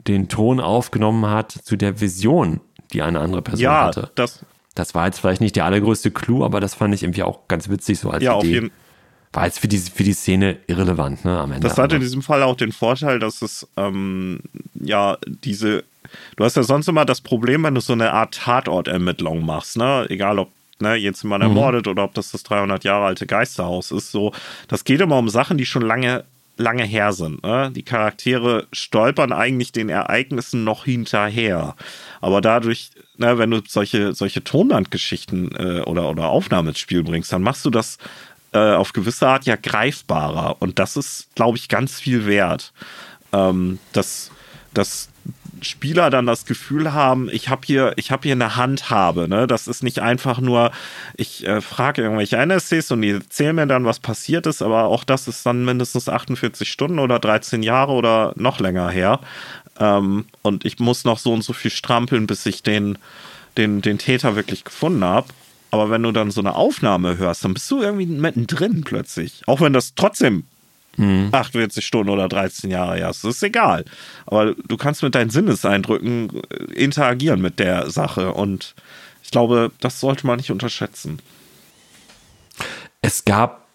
den 0.08 0.30
Ton 0.30 0.60
aufgenommen 0.60 1.30
hat 1.30 1.52
zu 1.52 1.76
der 1.76 2.02
Vision, 2.02 2.62
die 2.94 3.04
eine 3.04 3.20
andere 3.20 3.44
Person 3.44 3.64
ja, 3.64 3.86
hatte. 3.86 4.10
Das, 4.16 4.44
das 4.78 4.96
war 4.96 5.06
jetzt 5.06 5.20
vielleicht 5.20 5.42
nicht 5.42 5.56
der 5.56 5.66
allergrößte 5.66 6.12
Clou, 6.12 6.44
aber 6.44 6.60
das 6.60 6.74
fand 6.74 6.94
ich 6.94 7.04
irgendwie 7.04 7.24
auch 7.24 7.48
ganz 7.48 7.70
witzig 7.70 8.00
so 8.00 8.10
als 8.10 8.24
ja, 8.24 8.32
Idee. 8.32 8.38
auf 8.38 8.46
jeden 8.46 8.72
war 9.34 9.46
jetzt 9.46 9.60
für 9.60 9.68
die, 9.68 9.78
für 9.78 10.04
die 10.04 10.14
Szene 10.14 10.58
irrelevant, 10.68 11.26
ne, 11.26 11.38
am 11.38 11.52
Ende. 11.52 11.68
Das 11.68 11.78
hat 11.78 11.94
in 11.94 12.00
diesem 12.00 12.22
Fall 12.22 12.42
auch 12.44 12.56
den 12.56 12.72
Vorteil, 12.72 13.20
dass 13.20 13.42
es 13.42 13.68
ähm, 13.78 14.40
ja 14.74 15.18
diese. 15.44 15.84
Du 16.38 16.46
hast 16.46 16.56
ja 16.56 16.64
sonst 16.64 16.88
immer 16.88 17.06
das 17.06 17.20
Problem, 17.22 17.64
wenn 17.64 17.76
du 17.76 17.82
so 17.82 17.94
eine 17.94 18.14
Art 18.14 18.36
Tatortermittlung 18.36 19.46
machst, 19.46 19.78
ne? 19.78 20.06
Egal 20.10 20.40
ob 20.40 20.50
ne, 20.80 20.96
jetzt 20.96 21.24
jemand 21.24 21.44
Mhm. 21.44 21.50
ermordet 21.50 21.88
oder 21.88 22.04
ob 22.06 22.14
das 22.14 22.32
das 22.32 22.44
300 22.44 22.84
Jahre 22.84 23.06
alte 23.06 23.28
Geisterhaus 23.28 23.92
ist. 23.92 24.12
So, 24.12 24.32
das 24.70 24.86
geht 24.86 25.02
immer 25.02 25.18
um 25.18 25.30
Sachen, 25.30 25.58
die 25.58 25.66
schon 25.66 25.82
lange 25.82 26.24
lange 26.58 26.84
her 26.84 27.14
sind. 27.14 27.44
Ne? 27.44 27.72
Die 27.72 27.84
Charaktere 27.84 28.68
stolpern 28.72 29.32
eigentlich 29.32 29.72
den 29.72 29.90
Ereignissen 29.90 30.64
noch 30.64 30.86
hinterher. 30.86 31.76
Aber 32.22 32.42
dadurch, 32.42 32.92
ne, 33.18 33.38
wenn 33.38 33.52
du 33.52 33.62
solche, 33.68 34.14
solche 34.14 34.44
Tonbandgeschichten 34.44 35.56
äh, 35.56 35.82
oder, 35.82 36.10
oder 36.10 36.30
Aufnahmen 36.30 36.70
ins 36.70 36.80
Spiel 36.80 37.04
bringst, 37.04 37.32
dann 37.32 37.44
machst 37.44 37.66
du 37.66 37.70
das 37.70 37.98
äh, 38.54 38.74
auf 38.74 38.94
gewisse 38.94 39.28
Art 39.28 39.46
ja 39.46 39.56
greifbarer. 39.56 40.58
Und 40.60 40.80
das 40.80 40.98
ist, 40.98 41.30
glaube 41.36 41.58
ich, 41.58 41.70
ganz 41.70 42.00
viel 42.00 42.26
wert. 42.26 42.74
Ähm, 43.34 43.80
dass, 43.94 44.32
dass 44.74 45.10
Spieler 45.62 46.10
dann 46.10 46.26
das 46.26 46.46
Gefühl 46.46 46.94
haben, 46.94 47.30
ich 47.32 47.50
habe 47.50 47.62
hier, 47.66 47.94
ich 47.96 48.12
habe 48.12 48.24
hier 48.24 48.34
eine 48.34 48.56
Handhabe. 48.56 49.28
Ne? 49.28 49.48
Das 49.48 49.68
ist 49.68 49.84
nicht 49.84 50.00
einfach 50.00 50.40
nur, 50.40 50.72
ich 51.16 51.46
äh, 51.46 51.62
frage 51.62 52.02
irgendwelche 52.02 52.38
NSCs 52.38 52.92
und 52.92 53.02
die 53.02 53.12
erzählen 53.12 53.56
mir 53.56 53.68
dann, 53.68 53.86
was 53.86 54.00
passiert 54.00 54.46
ist, 54.46 54.62
aber 54.62 54.86
auch 54.86 55.04
das 55.04 55.28
ist 55.28 55.46
dann 55.46 55.66
mindestens 55.66 56.10
48 56.10 56.70
Stunden 56.70 57.00
oder 57.00 57.20
13 57.20 57.64
Jahre 57.64 57.94
oder 57.94 58.34
noch 58.36 58.60
länger 58.60 58.90
her. 58.90 59.20
Ähm, 59.80 60.26
und 60.42 60.66
ich 60.66 60.80
muss 60.80 61.04
noch 61.04 61.20
so 61.20 61.34
und 61.34 61.44
so 61.44 61.54
viel 61.54 61.72
strampeln, 61.72 62.28
bis 62.28 62.46
ich 62.46 62.64
den, 62.64 62.98
den, 63.58 63.82
den 63.82 63.98
Täter 63.98 64.36
wirklich 64.36 64.64
gefunden 64.64 65.04
habe. 65.04 65.28
Aber 65.72 65.90
wenn 65.90 66.04
du 66.04 66.12
dann 66.12 66.32
so 66.32 66.42
eine 66.42 66.56
Aufnahme 66.56 67.18
hörst, 67.18 67.44
dann 67.44 67.54
bist 67.54 67.70
du 67.70 67.82
irgendwie 67.82 68.06
mittendrin 68.06 68.84
plötzlich. 68.84 69.42
Auch 69.48 69.62
wenn 69.62 69.74
das 69.74 69.96
trotzdem 69.96 70.46
48 71.32 71.86
Stunden 71.86 72.10
oder 72.10 72.28
13 72.28 72.70
Jahre 72.72 72.98
ist, 72.98 73.24
das 73.24 73.36
ist 73.36 73.44
egal. 73.44 73.86
Aber 74.26 74.56
du 74.56 74.78
kannst 74.78 75.04
mit 75.04 75.16
deinen 75.16 75.30
Sinneseindrücken 75.30 76.30
äh, 76.50 76.74
interagieren 76.74 77.42
mit 77.42 77.60
der 77.60 77.90
Sache. 77.90 78.34
Und 78.34 78.76
ich 79.24 79.32
glaube, 79.32 79.72
das 79.80 80.00
sollte 80.00 80.26
man 80.26 80.38
nicht 80.38 80.52
unterschätzen. 80.52 81.20
Es 83.02 83.26
gab 83.26 83.68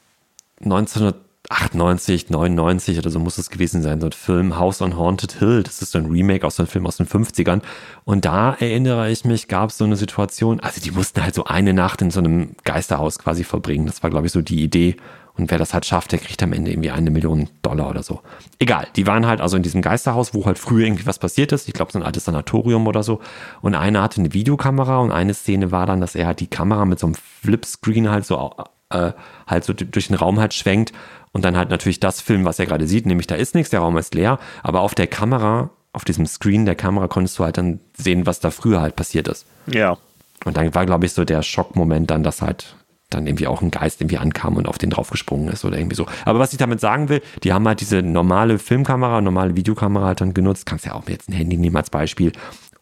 1998, 0.63 2.31
99 2.31 2.99
oder 2.99 3.11
so 3.11 3.19
muss 3.19 3.39
es 3.39 3.51
gewesen 3.51 3.83
sein, 3.83 4.01
so 4.01 4.07
ein 4.07 4.13
Film 4.13 4.59
House 4.59 4.83
on 4.83 4.97
Haunted 4.97 5.33
Hill. 5.33 5.63
Das 5.63 5.81
ist 5.83 5.93
so 5.93 5.99
ein 5.99 6.07
Remake 6.07 6.47
aus 6.47 6.59
einem 6.59 6.69
Film 6.69 6.87
aus 6.87 6.97
den 6.97 7.07
50ern. 7.07 7.63
Und 8.05 8.25
da 8.25 8.55
erinnere 8.55 9.11
ich 9.11 9.25
mich, 9.25 9.49
gab 9.49 9.71
es 9.71 9.79
so 9.79 9.85
eine 9.85 9.97
Situation, 9.97 10.61
also 10.61 10.81
die 10.81 10.91
mussten 10.91 11.23
halt 11.23 11.35
so 11.35 11.45
eine 11.45 11.73
Nacht 11.73 12.03
in 12.03 12.11
so 12.11 12.21
einem 12.21 12.57
Geisterhaus 12.65 13.19
quasi 13.19 13.45
verbringen. 13.45 13.87
Das 13.87 14.03
war, 14.03 14.11
glaube 14.11 14.27
ich, 14.27 14.33
so 14.33 14.41
die 14.41 14.63
Idee. 14.63 14.97
Und 15.37 15.51
wer 15.51 15.59
das 15.59 15.73
halt 15.73 15.87
schafft, 15.87 16.13
der 16.13 16.19
kriegt 16.19 16.43
am 16.43 16.53
Ende 16.53 16.71
irgendwie 16.71 16.91
eine 16.91 17.11
Million 17.11 17.49
Dollar 17.63 17.89
oder 17.89 18.03
so. 18.03 18.21
Egal, 18.59 18.87
die 18.97 19.07
waren 19.07 19.27
halt 19.27 19.41
also 19.41 19.57
in 19.57 19.63
diesem 19.63 19.81
Geisterhaus, 19.81 20.35
wo 20.35 20.45
halt 20.45 20.59
früher 20.59 20.87
irgendwie 20.87 21.07
was 21.07 21.19
passiert 21.19 21.53
ist. 21.53 21.69
Ich 21.69 21.75
glaube, 21.75 21.91
so 21.91 21.99
ein 21.99 22.05
altes 22.05 22.27
Sanatorium 22.27 22.87
oder 22.87 23.03
so. 23.03 23.21
Und 23.63 23.75
einer 23.75 24.03
hatte 24.03 24.21
eine 24.21 24.35
Videokamera 24.35 24.99
und 24.99 25.11
eine 25.11 25.33
Szene 25.33 25.71
war 25.71 25.87
dann, 25.87 26.01
dass 26.01 26.15
er 26.15 26.27
halt 26.27 26.41
die 26.41 26.49
Kamera 26.49 26.85
mit 26.85 26.99
so 26.99 27.07
einem 27.07 27.15
Flipscreen 27.15 28.11
halt 28.11 28.27
so, 28.27 28.55
äh, 28.91 29.13
halt 29.47 29.65
so 29.65 29.73
durch 29.73 30.09
den 30.09 30.17
Raum 30.17 30.39
halt 30.39 30.53
schwenkt 30.53 30.93
und 31.33 31.45
dann 31.45 31.57
halt 31.57 31.71
natürlich 31.71 32.01
das 32.01 32.21
Film, 32.21 32.45
was 32.45 32.59
er 32.59 32.67
gerade 32.67 32.87
sieht, 32.87 33.07
nämlich 33.07 33.27
da 33.27 33.35
ist 33.35 33.55
nichts, 33.55 33.71
der 33.71 33.81
Raum 33.81 33.97
ist 33.97 34.15
leer, 34.15 34.39
aber 34.63 34.81
auf 34.81 34.95
der 34.95 35.07
Kamera, 35.07 35.71
auf 35.93 36.05
diesem 36.05 36.27
Screen 36.27 36.67
der 36.67 36.75
Kamera 36.75 37.09
konntest 37.09 37.39
du 37.39 37.45
halt 37.45 37.59
dann 37.59 37.81
sehen, 37.97 38.27
was 38.27 38.41
da 38.41 38.51
früher 38.51 38.81
halt 38.81 38.97
passiert 38.97 39.29
ist. 39.29 39.47
Ja. 39.67 39.97
Und 40.45 40.57
dann 40.57 40.75
war, 40.75 40.87
glaube 40.87 41.07
ich, 41.07 41.13
so 41.13 41.25
der 41.25 41.43
Schockmoment 41.43 42.11
dann, 42.11 42.23
dass 42.23 42.43
halt 42.43 42.77
dann 43.15 43.27
irgendwie 43.27 43.47
auch 43.47 43.63
ein 43.63 43.71
Geist 43.71 44.01
irgendwie 44.01 44.19
ankam 44.19 44.57
und 44.57 44.67
auf 44.69 44.79
den 44.79 44.91
draufgesprungen 44.91 45.49
ist 45.49 45.65
oder 45.65 45.79
irgendwie 45.79 45.97
so. 45.97 46.07
Aber 46.25 46.39
was 46.39 46.53
ich 46.53 46.59
damit 46.59 46.81
sagen 46.81 47.09
will, 47.09 47.23
die 47.43 47.53
haben 47.53 47.67
halt 47.67 47.81
diese 47.81 48.03
normale 48.03 48.59
Filmkamera, 48.59 49.21
normale 49.21 49.57
Videokamera 49.57 50.07
halt 50.07 50.21
dann 50.21 50.35
genutzt. 50.35 50.67
Kannst 50.67 50.87
ja 50.87 50.95
auch 50.95 51.09
jetzt 51.09 51.29
ein 51.29 51.33
Handy 51.33 51.57
nehmen 51.57 51.77
als 51.77 51.91
Beispiel. 51.91 52.33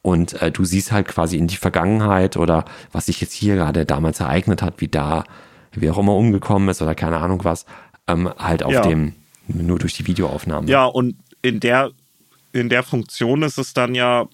Und 0.02 0.40
äh, 0.40 0.50
du 0.50 0.64
siehst 0.64 0.92
halt 0.92 1.08
quasi 1.08 1.36
in 1.36 1.46
die 1.46 1.56
Vergangenheit 1.56 2.36
oder 2.36 2.64
was 2.92 3.06
sich 3.06 3.20
jetzt 3.20 3.32
hier 3.34 3.56
gerade 3.56 3.84
damals 3.84 4.20
ereignet 4.20 4.62
hat, 4.62 4.80
wie 4.80 4.88
da, 4.88 5.24
wie 5.72 5.90
auch 5.90 5.98
immer 5.98 6.14
umgekommen 6.16 6.68
ist 6.70 6.80
oder 6.80 6.94
keine 6.94 7.18
Ahnung 7.18 7.44
was, 7.44 7.66
ähm, 8.08 8.30
halt 8.38 8.62
auf 8.62 8.72
Ja. 8.72 8.82
dem, 8.82 9.14
nur 9.46 9.78
durch 9.78 9.94
die 9.94 10.06
Videoaufnahmen. 10.06 10.68
Ja, 10.68 10.86
und 10.86 11.16
in 11.42 11.60
der, 11.60 11.90
in 12.52 12.70
der 12.70 12.82
Funktion 12.82 13.42
ist 13.42 13.58
es 13.58 13.74
dann 13.74 13.94
ja 13.94 14.26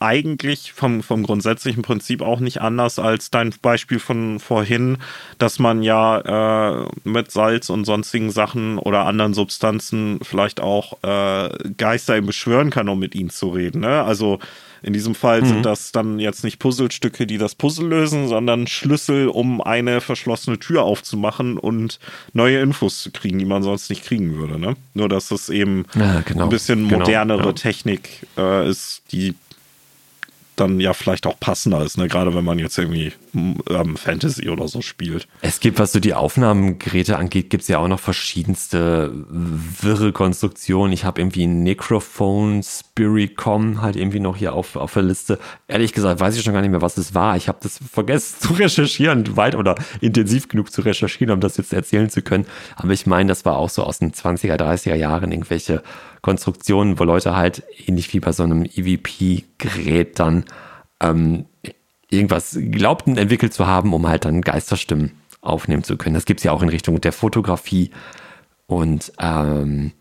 eigentlich 0.00 0.72
vom, 0.72 1.02
vom 1.02 1.22
grundsätzlichen 1.22 1.82
Prinzip 1.82 2.22
auch 2.22 2.40
nicht 2.40 2.60
anders 2.60 2.98
als 2.98 3.30
dein 3.30 3.54
Beispiel 3.62 3.98
von 3.98 4.38
vorhin, 4.38 4.98
dass 5.38 5.58
man 5.58 5.82
ja 5.82 6.82
äh, 6.82 6.88
mit 7.04 7.30
Salz 7.30 7.70
und 7.70 7.84
sonstigen 7.84 8.30
Sachen 8.30 8.78
oder 8.78 9.06
anderen 9.06 9.34
Substanzen 9.34 10.20
vielleicht 10.22 10.60
auch 10.60 11.02
äh, 11.02 11.50
Geister 11.76 12.16
eben 12.16 12.26
beschwören 12.26 12.70
kann, 12.70 12.88
um 12.88 12.98
mit 12.98 13.14
ihnen 13.14 13.30
zu 13.30 13.48
reden. 13.50 13.80
Ne? 13.80 14.02
Also 14.02 14.38
in 14.82 14.92
diesem 14.92 15.14
Fall 15.14 15.44
sind 15.44 15.66
das 15.66 15.92
dann 15.92 16.20
jetzt 16.20 16.44
nicht 16.44 16.58
Puzzlestücke, 16.58 17.26
die 17.26 17.38
das 17.38 17.54
Puzzle 17.54 17.88
lösen, 17.88 18.28
sondern 18.28 18.66
Schlüssel, 18.66 19.28
um 19.28 19.60
eine 19.60 20.00
verschlossene 20.00 20.58
Tür 20.58 20.82
aufzumachen 20.82 21.58
und 21.58 21.98
neue 22.32 22.60
Infos 22.60 23.02
zu 23.02 23.10
kriegen, 23.10 23.38
die 23.38 23.44
man 23.44 23.62
sonst 23.62 23.90
nicht 23.90 24.04
kriegen 24.04 24.36
würde. 24.36 24.58
Ne? 24.58 24.76
Nur, 24.94 25.08
dass 25.08 25.30
es 25.30 25.48
eben 25.48 25.84
Ja, 25.94 26.20
genau. 26.20 26.44
ein 26.44 26.48
bisschen 26.48 26.88
Genau, 26.88 27.00
modernere 27.00 27.46
ja. 27.46 27.52
Technik 27.52 28.26
äh, 28.36 28.68
ist, 28.68 29.02
die 29.10 29.34
dann 30.60 30.80
ja 30.80 30.92
vielleicht 30.92 31.26
auch 31.26 31.38
passender 31.38 31.82
ist, 31.84 31.98
ne? 31.98 32.08
gerade 32.08 32.34
wenn 32.34 32.44
man 32.44 32.58
jetzt 32.58 32.78
irgendwie 32.78 33.12
ähm, 33.34 33.96
Fantasy 33.96 34.48
oder 34.48 34.68
so 34.68 34.82
spielt. 34.82 35.28
Es 35.40 35.60
gibt, 35.60 35.78
was 35.78 35.92
so 35.92 36.00
die 36.00 36.14
Aufnahmegeräte 36.14 37.16
angeht, 37.16 37.50
gibt 37.50 37.62
es 37.62 37.68
ja 37.68 37.78
auch 37.78 37.88
noch 37.88 38.00
verschiedenste 38.00 39.12
wirre 39.30 40.12
Konstruktionen. 40.12 40.92
Ich 40.92 41.04
habe 41.04 41.20
irgendwie 41.20 41.46
Necrophone 41.46 42.62
Spiricom 42.62 43.82
halt 43.82 43.96
irgendwie 43.96 44.20
noch 44.20 44.36
hier 44.36 44.52
auf, 44.52 44.76
auf 44.76 44.94
der 44.94 45.02
Liste. 45.02 45.38
Ehrlich 45.66 45.92
gesagt, 45.92 46.20
weiß 46.20 46.36
ich 46.36 46.42
schon 46.42 46.54
gar 46.54 46.62
nicht 46.62 46.70
mehr, 46.70 46.82
was 46.82 46.96
es 46.96 47.14
war. 47.14 47.36
Ich 47.36 47.48
habe 47.48 47.58
das 47.62 47.78
vergessen 47.90 48.36
zu 48.40 48.54
recherchieren, 48.54 49.36
weit 49.36 49.54
oder 49.54 49.76
intensiv 50.00 50.48
genug 50.48 50.72
zu 50.72 50.82
recherchieren, 50.82 51.34
um 51.34 51.40
das 51.40 51.56
jetzt 51.56 51.72
erzählen 51.72 52.10
zu 52.10 52.22
können. 52.22 52.46
Aber 52.76 52.92
ich 52.92 53.06
meine, 53.06 53.28
das 53.28 53.44
war 53.44 53.56
auch 53.56 53.70
so 53.70 53.82
aus 53.84 53.98
den 53.98 54.12
20er, 54.12 54.56
30er 54.56 54.94
Jahren 54.94 55.32
irgendwelche 55.32 55.82
Konstruktionen, 56.28 56.98
wo 56.98 57.04
Leute 57.04 57.34
halt 57.34 57.62
ähnlich 57.86 58.12
wie 58.12 58.20
bei 58.20 58.32
so 58.32 58.42
einem 58.42 58.64
EVP-Gerät 58.64 60.18
dann 60.18 60.44
ähm, 61.00 61.46
irgendwas 62.10 62.58
glaubten 62.70 63.16
entwickelt 63.16 63.54
zu 63.54 63.66
haben, 63.66 63.94
um 63.94 64.06
halt 64.06 64.26
dann 64.26 64.42
Geisterstimmen 64.42 65.12
aufnehmen 65.40 65.84
zu 65.84 65.96
können. 65.96 66.12
Das 66.12 66.26
gibt's 66.26 66.42
ja 66.42 66.52
auch 66.52 66.62
in 66.62 66.68
Richtung 66.68 67.00
der 67.00 67.12
Fotografie. 67.12 67.92
Und 68.66 69.10
ähm, 69.18 69.92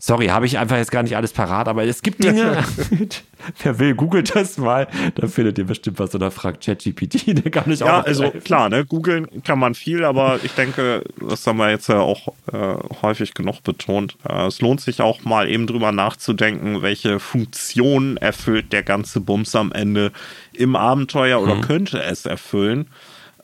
sorry, 0.00 0.28
habe 0.28 0.46
ich 0.46 0.58
einfach 0.58 0.76
jetzt 0.76 0.90
gar 0.90 1.04
nicht 1.04 1.16
alles 1.16 1.32
parat, 1.32 1.68
aber 1.68 1.84
es 1.84 2.02
gibt 2.02 2.24
Dinge. 2.24 2.64
Wer 3.62 3.78
will, 3.78 3.94
googelt 3.94 4.34
das 4.34 4.58
mal. 4.58 4.88
Da 5.14 5.28
findet 5.28 5.58
ihr 5.58 5.64
bestimmt 5.64 5.98
was 5.98 6.14
oder 6.14 6.30
fragt 6.30 6.64
ChatGPT, 6.64 7.26
der 7.44 7.50
kann 7.50 7.70
ich 7.70 7.82
auch. 7.82 7.86
Ja, 7.86 8.00
also 8.00 8.24
helfen. 8.24 8.42
klar, 8.42 8.68
ne, 8.68 8.84
googeln 8.84 9.28
kann 9.44 9.58
man 9.58 9.74
viel, 9.74 10.04
aber 10.04 10.40
ich 10.42 10.52
denke, 10.52 11.04
das 11.20 11.46
haben 11.46 11.58
wir 11.58 11.70
jetzt 11.70 11.88
ja 11.88 12.00
auch 12.00 12.28
äh, 12.52 12.76
häufig 13.02 13.34
genug 13.34 13.62
betont. 13.62 14.16
Äh, 14.28 14.46
es 14.46 14.60
lohnt 14.60 14.80
sich 14.80 15.00
auch 15.00 15.24
mal 15.24 15.48
eben 15.48 15.66
drüber 15.66 15.92
nachzudenken, 15.92 16.82
welche 16.82 17.20
Funktion 17.20 18.16
erfüllt 18.16 18.72
der 18.72 18.82
ganze 18.82 19.20
Bums 19.20 19.54
am 19.54 19.70
Ende 19.72 20.12
im 20.52 20.76
Abenteuer 20.76 21.40
oder 21.40 21.60
könnte 21.60 22.02
es 22.02 22.26
erfüllen. 22.26 22.88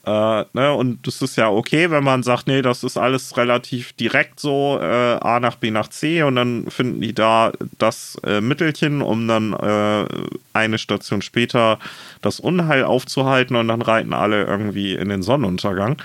Äh, 0.07 0.45
ne, 0.53 0.73
und 0.73 1.05
das 1.05 1.21
ist 1.21 1.35
ja 1.35 1.51
okay, 1.51 1.91
wenn 1.91 2.05
man 2.05 2.23
sagt, 2.23 2.47
nee, 2.47 2.63
das 2.63 2.85
ist 2.85 2.97
alles 2.97 3.37
relativ 3.37 3.93
direkt 3.95 4.39
so, 4.39 4.79
äh, 4.81 4.85
A 5.21 5.41
nach 5.41 5.57
B 5.57 5.73
nach 5.73 5.89
C 5.89 6.23
und 6.23 6.37
dann 6.37 6.71
finden 6.71 7.01
die 7.01 7.13
da 7.13 7.51
das 7.79 8.17
äh, 8.25 8.41
Mittelchen, 8.41 9.03
um 9.03 9.27
dann 9.27 9.53
äh, 9.53 10.07
eine 10.53 10.79
Station 10.79 11.23
später 11.23 11.81
das 12.23 12.39
Unheil 12.39 12.85
aufzuhalten 12.85 13.57
und 13.57 13.67
dann 13.67 13.83
reiten 13.83 14.15
alle 14.15 14.45
irgendwie 14.45 14.95
in 14.95 15.09
den 15.09 15.23
Sonnenuntergang. 15.23 15.97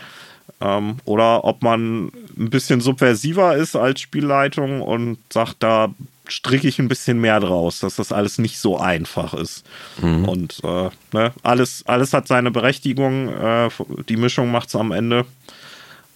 Ähm, 0.62 0.98
oder 1.06 1.44
ob 1.44 1.62
man 1.62 2.06
ein 2.38 2.50
bisschen 2.50 2.82
subversiver 2.82 3.56
ist 3.56 3.76
als 3.76 4.02
Spielleitung 4.02 4.82
und 4.82 5.20
sagt, 5.32 5.58
da 5.60 5.94
stricke 6.32 6.68
ich 6.68 6.80
ein 6.80 6.88
bisschen 6.88 7.20
mehr 7.20 7.40
draus, 7.40 7.80
dass 7.80 7.96
das 7.98 8.12
alles 8.12 8.38
nicht 8.38 8.60
so 8.60 8.78
einfach 8.80 9.34
ist. 9.34 9.66
Und 10.02 10.62
äh, 10.64 10.90
ne, 11.14 11.34
alles, 11.44 11.84
alles 11.86 12.14
hat 12.14 12.28
seine 12.28 12.52
Berechtigung. 12.52 13.30
Äh, 13.30 13.70
die 14.10 14.18
Mischung 14.18 14.52
macht 14.52 14.70
es 14.70 14.76
am 14.76 14.92
Ende. 14.92 15.26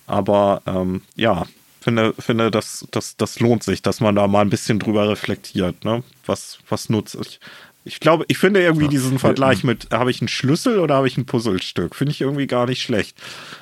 Aber 0.07 0.61
ähm, 0.66 1.01
ja, 1.16 1.45
finde, 1.82 2.13
finde 2.18 2.51
das, 2.51 2.88
das, 2.91 3.18
das 3.18 3.39
lohnt 3.39 3.63
sich, 3.63 3.82
dass 3.82 3.99
man 3.99 4.16
da 4.16 4.28
mal 4.28 4.41
ein 4.41 4.49
bisschen 4.49 4.80
drüber 4.80 5.09
reflektiert. 5.09 5.86
Ne? 5.86 6.03
Was, 6.26 6.59
was 6.70 6.89
nutze 6.89 7.20
ich? 7.22 7.39
Ich 7.88 7.99
glaube, 7.99 8.26
ich 8.28 8.39
finde 8.39 8.63
irgendwie 8.63 8.88
diesen 8.88 9.20
Vergleich 9.20 9.63
mit, 9.63 9.89
habe 9.91 10.09
ich 10.09 10.20
einen 10.20 10.28
Schlüssel 10.28 10.80
oder 10.80 10.95
habe 10.95 11.07
ich 11.07 11.18
ein 11.18 11.28
Puzzlestück? 11.28 11.95
Finde 11.95 12.11
ich 12.13 12.22
irgendwie 12.22 12.47
gar 12.47 12.66
nicht 12.66 12.82
schlecht. 12.82 13.16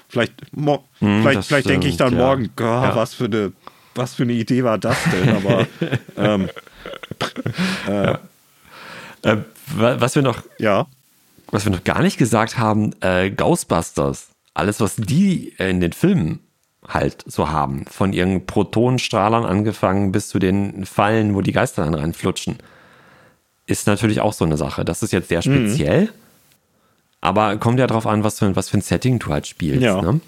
Vielleicht, 0.08 0.34
mo 0.56 0.86
vielleicht, 1.00 1.40
das 1.40 1.48
vielleicht 1.48 1.68
denke 1.68 1.90
ich 1.90 1.98
dann 1.98 2.14
ja. 2.14 2.20
morgen, 2.20 2.50
Gott, 2.56 2.84
Ja. 2.84 2.96
was 2.96 3.14
für 3.14 3.26
eine, 3.26 3.52
was 3.96 4.16
für 4.16 4.24
eine 4.24 4.34
Idee 4.34 4.64
war 4.64 4.78
das 4.78 4.98
denn? 5.12 5.36
Aber 5.36 5.68
ähm, 6.18 6.50
Äh, 9.24 9.38
wa- 9.76 9.96
was 10.00 10.16
wir 10.16 10.22
noch 10.22 10.44
ja, 10.60 10.88
was 11.52 11.66
wir 11.66 11.72
noch 11.72 11.84
gar 11.84 12.02
nicht 12.02 12.18
gesagt 12.18 12.58
haben, 12.58 12.94
äh, 13.02 13.30
Ghostbusters. 13.30 14.30
Alles, 14.56 14.80
was 14.80 14.96
die 14.98 15.50
in 15.58 15.80
den 15.82 15.94
Filmen 15.94 16.40
halt 16.88 17.24
so 17.26 17.50
haben. 17.50 17.86
Von 17.86 18.12
ihren 18.14 18.46
Protonenstrahlern 18.46 19.46
angefangen 19.46 20.12
bis 20.12 20.28
zu 20.30 20.40
den 20.40 20.86
Fallen, 20.86 21.34
wo 21.36 21.42
die 21.42 21.52
Geister 21.54 21.86
dann 21.86 21.94
reinflutschen. 21.96 22.58
Ist 23.66 23.88
natürlich 23.88 24.20
auch 24.20 24.34
so 24.34 24.46
eine 24.46 24.58
Sache. 24.58 24.84
Das 24.84 25.02
ist 25.04 25.14
jetzt 25.14 25.30
sehr 25.30 25.40
Mhm. 25.40 25.42
speziell. 25.70 26.10
Aber 27.22 27.56
kommt 27.58 27.80
ja 27.80 27.88
drauf 27.88 28.06
an, 28.06 28.24
was 28.24 28.40
für, 28.40 28.56
was 28.56 28.70
für 28.70 28.78
ein 28.78 28.82
Setting 28.82 29.18
du 29.20 29.32
halt 29.32 29.48
spielst. 29.48 29.82
Ja. 29.82 30.02
Ne? 30.02 30.20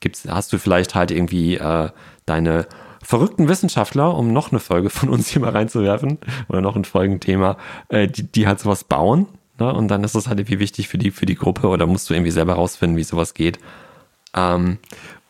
Gibt's, 0.00 0.24
hast 0.28 0.52
du 0.52 0.58
vielleicht 0.58 0.94
halt 0.94 1.10
irgendwie 1.12 1.54
äh, 1.56 1.90
deine 2.26 2.66
verrückten 3.02 3.48
Wissenschaftler, 3.48 4.14
um 4.16 4.32
noch 4.32 4.50
eine 4.52 4.60
Folge 4.60 4.90
von 4.90 5.08
uns 5.08 5.28
hier 5.28 5.40
mal 5.42 5.50
reinzuwerfen, 5.50 6.18
oder 6.48 6.60
noch 6.60 6.76
ein 6.76 6.84
Folgenthema, 6.84 7.56
äh, 7.88 8.08
die, 8.08 8.24
die 8.24 8.46
halt 8.46 8.60
sowas 8.60 8.84
bauen. 8.84 9.26
Ne? 9.58 9.72
Und 9.72 9.88
dann 9.88 10.04
ist 10.04 10.14
das 10.14 10.28
halt 10.28 10.38
irgendwie 10.38 10.58
wichtig 10.58 10.88
für 10.88 10.98
die, 10.98 11.10
für 11.10 11.26
die 11.26 11.34
Gruppe 11.34 11.68
oder 11.68 11.86
musst 11.86 12.08
du 12.10 12.14
irgendwie 12.14 12.30
selber 12.30 12.54
rausfinden, 12.54 12.96
wie 12.96 13.04
sowas 13.04 13.34
geht. 13.34 13.58
Ähm, 14.34 14.78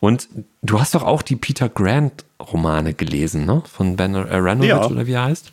und 0.00 0.28
du 0.62 0.80
hast 0.80 0.94
doch 0.94 1.02
auch 1.02 1.22
die 1.22 1.36
Peter 1.36 1.68
Grant 1.68 2.24
Romane 2.40 2.94
gelesen, 2.94 3.44
ne? 3.44 3.62
Von 3.70 3.96
Ben 3.96 4.14
Aranovich 4.16 4.68
Ja. 4.70 4.86
oder 4.86 5.06
wie 5.06 5.12
er 5.12 5.24
heißt. 5.24 5.52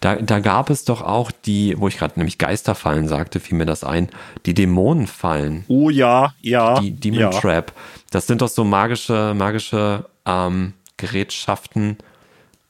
Da, 0.00 0.16
da 0.16 0.40
gab 0.40 0.68
es 0.70 0.84
doch 0.84 1.00
auch 1.02 1.30
die, 1.30 1.74
wo 1.78 1.86
ich 1.88 1.96
gerade 1.98 2.14
nämlich 2.18 2.38
Geisterfallen 2.38 3.06
sagte, 3.08 3.38
fiel 3.40 3.56
mir 3.56 3.66
das 3.66 3.84
ein, 3.84 4.08
die 4.46 4.54
Dämonenfallen, 4.54 5.64
Oh 5.68 5.90
ja, 5.90 6.34
ja. 6.40 6.80
die 6.80 6.90
Demon 6.92 7.20
ja. 7.20 7.30
Trap. 7.30 7.72
Das 8.10 8.26
sind 8.26 8.42
doch 8.42 8.48
so 8.48 8.64
magische, 8.64 9.32
magische 9.36 10.06
ähm, 10.26 10.72
Gerätschaften. 10.96 11.98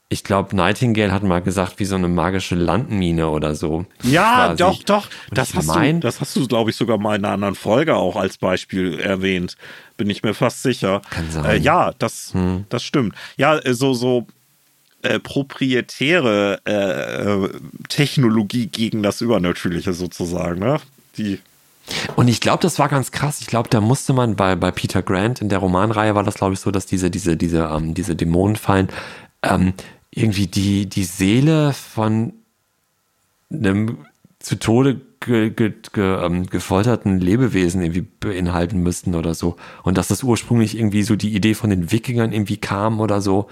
Ich 0.09 0.23
glaube, 0.23 0.55
Nightingale 0.55 1.11
hat 1.11 1.23
mal 1.23 1.41
gesagt, 1.41 1.79
wie 1.79 1.85
so 1.85 1.95
eine 1.95 2.07
magische 2.07 2.53
Landmine 2.53 3.29
oder 3.29 3.55
so. 3.55 3.85
Ja, 4.03 4.47
quasi. 4.55 4.57
doch, 4.57 4.83
doch. 4.83 5.07
Das 5.31 5.55
hast, 5.55 5.65
mein- 5.65 6.01
du, 6.01 6.07
das 6.07 6.21
hast 6.21 6.35
du, 6.35 6.47
glaube 6.47 6.69
ich, 6.69 6.75
sogar 6.75 6.99
mal 6.99 7.15
in 7.15 7.25
einer 7.25 7.33
anderen 7.33 7.55
Folge 7.55 7.95
auch 7.95 8.15
als 8.15 8.37
Beispiel 8.37 8.99
erwähnt. 8.99 9.57
Bin 9.97 10.09
ich 10.11 10.21
mir 10.21 10.35
fast 10.35 10.61
sicher. 10.61 11.01
Kann 11.09 11.31
sein. 11.31 11.45
Äh, 11.45 11.57
ja, 11.57 11.93
das, 11.97 12.33
das 12.69 12.83
stimmt. 12.83 13.15
Ja, 13.37 13.57
äh, 13.57 13.73
so, 13.73 13.95
so 13.95 14.27
äh, 15.01 15.19
proprietäre 15.19 16.59
äh, 16.65 17.45
äh, 17.45 17.49
Technologie 17.89 18.67
gegen 18.67 19.01
das 19.03 19.21
Übernatürliche 19.21 19.93
sozusagen, 19.93 20.59
ne? 20.59 20.79
Die. 21.17 21.39
Und 22.15 22.27
ich 22.27 22.39
glaube, 22.39 22.61
das 22.61 22.79
war 22.79 22.89
ganz 22.89 23.11
krass. 23.11 23.41
Ich 23.41 23.47
glaube, 23.47 23.69
da 23.69 23.81
musste 23.81 24.13
man 24.13 24.35
bei, 24.35 24.55
bei 24.55 24.71
Peter 24.71 25.01
Grant 25.01 25.41
in 25.41 25.49
der 25.49 25.59
Romanreihe 25.59 26.15
war 26.15 26.23
das, 26.23 26.35
glaube 26.35 26.53
ich, 26.53 26.59
so, 26.59 26.71
dass 26.71 26.85
diese, 26.85 27.11
diese, 27.11 27.37
diese, 27.37 27.69
ähm, 27.73 27.93
diese 27.93 28.15
Dämonenfallen 28.15 28.87
ähm, 29.41 29.73
irgendwie 30.11 30.47
die, 30.47 30.87
die 30.87 31.03
Seele 31.03 31.73
von 31.73 32.33
einem 33.51 34.05
zu 34.39 34.59
Tode 34.59 35.01
ge, 35.19 35.49
ge, 35.49 35.73
ge, 35.93 36.25
ähm, 36.25 36.47
gefolterten 36.47 37.19
Lebewesen 37.19 37.81
irgendwie 37.81 38.01
beinhalten 38.01 38.79
müssten 38.81 39.15
oder 39.15 39.33
so. 39.33 39.55
Und 39.83 39.97
dass 39.97 40.09
das 40.09 40.23
ursprünglich 40.23 40.77
irgendwie 40.77 41.03
so 41.03 41.15
die 41.15 41.33
Idee 41.33 41.53
von 41.53 41.69
den 41.69 41.91
Wikingern 41.91 42.33
irgendwie 42.33 42.57
kam 42.57 42.99
oder 42.99 43.21
so. 43.21 43.47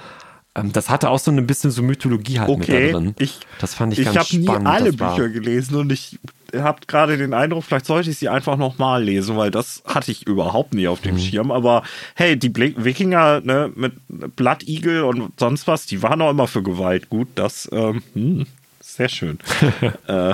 Ähm, 0.56 0.72
das 0.74 0.90
hatte 0.90 1.10
auch 1.10 1.20
so 1.20 1.32
ein 1.32 1.48
bisschen 1.48 1.72
so 1.72 1.82
Mythologie 1.82 2.40
halt 2.40 2.50
mit 2.58 2.68
Okay, 2.70 2.92
drin. 2.92 3.16
ich, 3.20 3.40
das 3.60 3.74
fand 3.74 3.94
ich, 3.94 4.00
ich 4.00 4.06
ganz 4.06 4.18
habe 4.18 4.38
nie 4.38 4.46
spannend. 4.48 4.68
alle 4.68 4.92
Bücher 4.94 5.30
gelesen 5.30 5.76
und 5.78 5.92
ich 5.92 6.20
habe 6.54 6.82
gerade 6.88 7.18
den 7.18 7.34
Eindruck, 7.34 7.64
vielleicht 7.64 7.86
sollte 7.86 8.10
ich 8.10 8.18
sie 8.18 8.28
einfach 8.28 8.58
nochmal 8.58 9.02
lesen, 9.02 9.38
weil 9.38 9.52
das 9.52 9.82
hatte 9.86 10.12
ich 10.12 10.28
überhaupt 10.28 10.74
nie 10.74 10.90
auf 10.90 11.00
dem 11.00 11.16
Mhm. 11.16 11.20
Schirm. 11.20 11.52
Aber 11.52 11.84
hey, 12.16 12.38
die 12.38 12.54
Wikinger 12.54 13.40
ne, 13.40 13.72
mit 13.74 13.94
Blattigel 14.36 15.04
und 15.04 15.40
sonst 15.40 15.68
was, 15.68 15.86
die 15.86 16.02
waren 16.04 16.22
auch 16.22 16.32
immer 16.32 16.48
für 16.48 16.62
Gewalt 16.64 17.10
gut. 17.10 17.30
Das, 17.36 17.70
ähm, 17.72 18.04
hm, 18.14 18.46
sehr 18.82 19.08
schön. 19.08 19.40
äh, 20.08 20.34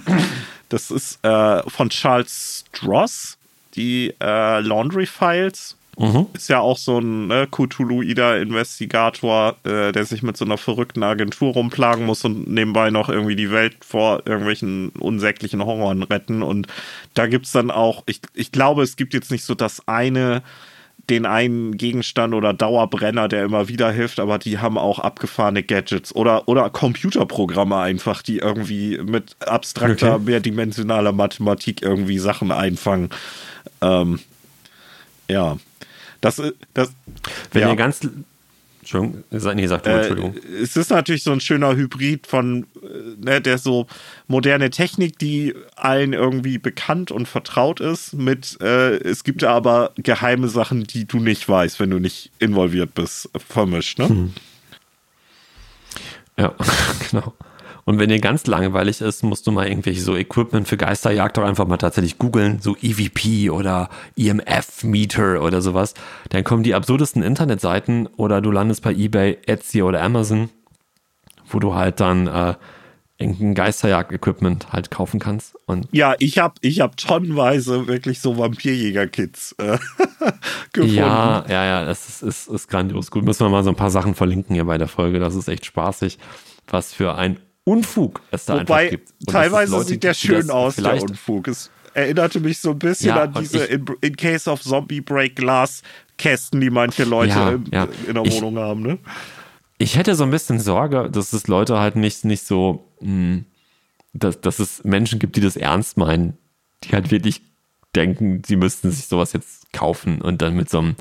das 0.70 0.90
ist 0.90 1.22
äh, 1.24 1.62
von 1.68 1.90
Charles 1.90 2.64
Stross, 2.74 3.36
die 3.74 4.14
äh, 4.22 4.60
Laundry 4.60 5.04
Files. 5.04 5.76
Mhm. 5.98 6.26
Ist 6.32 6.48
ja 6.48 6.60
auch 6.60 6.78
so 6.78 6.98
ein 6.98 7.26
ne, 7.26 7.46
Cthulhuider 7.50 8.40
Investigator, 8.40 9.56
äh, 9.64 9.92
der 9.92 10.04
sich 10.06 10.22
mit 10.22 10.36
so 10.38 10.44
einer 10.44 10.56
verrückten 10.56 11.02
Agentur 11.02 11.52
rumplagen 11.52 12.06
muss 12.06 12.24
und 12.24 12.48
nebenbei 12.48 12.90
noch 12.90 13.10
irgendwie 13.10 13.36
die 13.36 13.50
Welt 13.50 13.84
vor 13.84 14.22
irgendwelchen 14.24 14.88
unsäglichen 14.90 15.64
Horroren 15.64 16.02
retten. 16.02 16.42
Und 16.42 16.66
da 17.12 17.26
gibt's 17.26 17.52
dann 17.52 17.70
auch, 17.70 18.04
ich, 18.06 18.20
ich 18.32 18.52
glaube, 18.52 18.82
es 18.82 18.96
gibt 18.96 19.12
jetzt 19.12 19.30
nicht 19.30 19.44
so 19.44 19.54
das 19.54 19.86
eine, 19.86 20.42
den 21.10 21.26
einen 21.26 21.76
Gegenstand 21.76 22.32
oder 22.32 22.54
Dauerbrenner, 22.54 23.28
der 23.28 23.44
immer 23.44 23.68
wieder 23.68 23.92
hilft, 23.92 24.18
aber 24.18 24.38
die 24.38 24.58
haben 24.58 24.78
auch 24.78 24.98
abgefahrene 24.98 25.62
Gadgets 25.62 26.14
oder, 26.14 26.48
oder 26.48 26.70
Computerprogramme 26.70 27.76
einfach, 27.76 28.22
die 28.22 28.38
irgendwie 28.38 28.98
mit 28.98 29.36
abstrakter, 29.40 30.14
Okay. 30.14 30.24
mehrdimensionaler 30.24 31.12
Mathematik 31.12 31.82
irgendwie 31.82 32.18
Sachen 32.18 32.50
einfangen. 32.50 33.10
Ähm, 33.82 34.20
ja. 35.28 35.58
Das, 36.22 36.38
ist- 36.38 36.54
das, 36.72 36.90
Wenn 37.52 37.62
ja. 37.62 37.68
ihr 37.70 37.76
ganz. 37.76 38.00
Entschuldigung, 38.80 39.22
nee, 39.30 39.66
sag 39.68 39.84
du, 39.84 39.90
Äh, 39.90 39.98
Entschuldigung. 39.98 40.34
es 40.60 40.76
ist 40.76 40.90
natürlich 40.90 41.22
so 41.22 41.30
ein 41.30 41.38
schöner 41.40 41.76
Hybrid 41.76 42.26
von, 42.26 42.66
äh, 42.82 43.24
ne, 43.24 43.40
der 43.40 43.58
so 43.58 43.86
moderne 44.26 44.70
Technik, 44.70 45.18
die 45.20 45.54
allen 45.76 46.12
irgendwie 46.14 46.58
bekannt 46.58 47.12
und 47.12 47.28
vertraut 47.28 47.78
ist, 47.78 48.12
mit, 48.14 48.60
äh, 48.60 48.96
es 48.96 49.22
gibt 49.22 49.44
aber 49.44 49.92
geheime 49.98 50.48
Sachen, 50.48 50.82
die 50.82 51.04
du 51.04 51.18
nicht 51.20 51.48
weißt, 51.48 51.78
wenn 51.78 51.90
du 51.90 52.00
nicht 52.00 52.32
involviert 52.40 52.92
bist, 52.94 53.28
vermischt, 53.48 54.00
ne? 54.00 54.08
Hm. 54.08 54.32
Ja, 56.36 56.52
genau. 57.10 57.34
Und 57.84 57.98
wenn 57.98 58.08
dir 58.08 58.20
ganz 58.20 58.46
langweilig 58.46 59.00
ist, 59.00 59.22
musst 59.24 59.46
du 59.46 59.52
mal 59.52 59.66
irgendwelche 59.66 60.00
so 60.00 60.16
Equipment 60.16 60.68
für 60.68 60.76
Geisterjagd 60.76 61.36
doch 61.36 61.42
einfach 61.42 61.66
mal 61.66 61.78
tatsächlich 61.78 62.18
googeln, 62.18 62.60
so 62.60 62.76
EVP 62.80 63.50
oder 63.50 63.88
EMF-Meter 64.16 65.42
oder 65.42 65.60
sowas. 65.60 65.94
Dann 66.28 66.44
kommen 66.44 66.62
die 66.62 66.74
absurdesten 66.74 67.22
Internetseiten 67.22 68.06
oder 68.06 68.40
du 68.40 68.52
landest 68.52 68.82
bei 68.82 68.92
eBay, 68.92 69.38
Etsy 69.46 69.82
oder 69.82 70.00
Amazon, 70.02 70.50
wo 71.48 71.58
du 71.58 71.74
halt 71.74 71.98
dann 71.98 72.28
äh, 72.28 72.54
irgendein 73.18 73.54
Geisterjagd-Equipment 73.54 74.72
halt 74.72 74.90
kaufen 74.90 75.18
kannst. 75.18 75.56
Und 75.66 75.88
Ja, 75.90 76.14
ich 76.20 76.38
hab, 76.38 76.58
ich 76.60 76.80
hab 76.80 76.96
tonnenweise 76.96 77.88
wirklich 77.88 78.20
so 78.20 78.38
Vampirjäger-Kits 78.38 79.56
äh, 79.58 79.78
gefunden. 80.72 80.96
ja, 80.96 81.44
ja, 81.48 81.64
ja, 81.64 81.84
das 81.84 82.08
ist, 82.08 82.22
ist, 82.22 82.48
ist 82.48 82.68
grandios. 82.68 83.10
Gut, 83.10 83.24
müssen 83.24 83.44
wir 83.44 83.50
mal 83.50 83.64
so 83.64 83.70
ein 83.70 83.76
paar 83.76 83.90
Sachen 83.90 84.14
verlinken 84.14 84.54
hier 84.54 84.64
bei 84.64 84.78
der 84.78 84.88
Folge. 84.88 85.18
Das 85.18 85.34
ist 85.34 85.48
echt 85.48 85.66
spaßig, 85.66 86.18
was 86.68 86.94
für 86.94 87.14
ein 87.16 87.38
Unfug 87.64 88.20
es 88.30 88.44
da 88.46 88.54
einfach 88.54 88.68
Wobei, 88.68 88.88
gibt. 88.90 89.10
Und 89.20 89.30
teilweise 89.30 89.72
Leute 89.72 89.88
sieht 89.90 90.02
der 90.02 90.14
schön 90.14 90.50
aus, 90.50 90.76
der 90.76 91.00
Unfug. 91.02 91.46
Es 91.48 91.70
erinnerte 91.94 92.40
mich 92.40 92.58
so 92.58 92.70
ein 92.70 92.78
bisschen 92.78 93.08
Ja, 93.10 93.22
an 93.24 93.34
diese 93.38 93.64
ich- 93.64 93.70
in, 93.70 93.84
in 94.00 94.16
Case 94.16 94.50
of 94.50 94.62
Zombie 94.62 95.00
Break 95.00 95.36
Glass 95.36 95.82
Kästen, 96.18 96.60
die 96.60 96.70
manche 96.70 97.04
Leute 97.04 97.30
Ja, 97.30 97.50
in, 97.50 97.64
ja. 97.70 97.88
in 98.08 98.14
der 98.14 98.24
Ich- 98.24 98.34
Wohnung 98.34 98.58
haben, 98.58 98.82
ne? 98.82 98.98
Ich 99.78 99.96
hätte 99.96 100.14
so 100.14 100.22
ein 100.24 100.30
bisschen 100.30 100.60
Sorge, 100.60 101.08
dass 101.10 101.32
es 101.32 101.48
Leute 101.48 101.78
halt 101.78 101.96
nicht, 101.96 102.24
nicht 102.24 102.44
so, 102.46 102.84
mh, 103.00 103.40
dass, 104.12 104.40
dass 104.40 104.58
es 104.60 104.84
Menschen 104.84 105.18
gibt, 105.18 105.36
die 105.36 105.40
das 105.40 105.56
ernst 105.56 105.96
meinen, 105.96 106.36
die 106.84 106.90
halt 106.90 107.10
wirklich 107.10 107.42
denken, 107.94 108.42
sie 108.46 108.56
müssten 108.56 108.90
sich 108.90 109.06
sowas 109.06 109.32
jetzt 109.32 109.72
kaufen 109.72 110.20
und 110.22 110.40
dann 110.40 110.54
mit 110.54 110.70
so 110.70 110.78
einem 110.78 110.94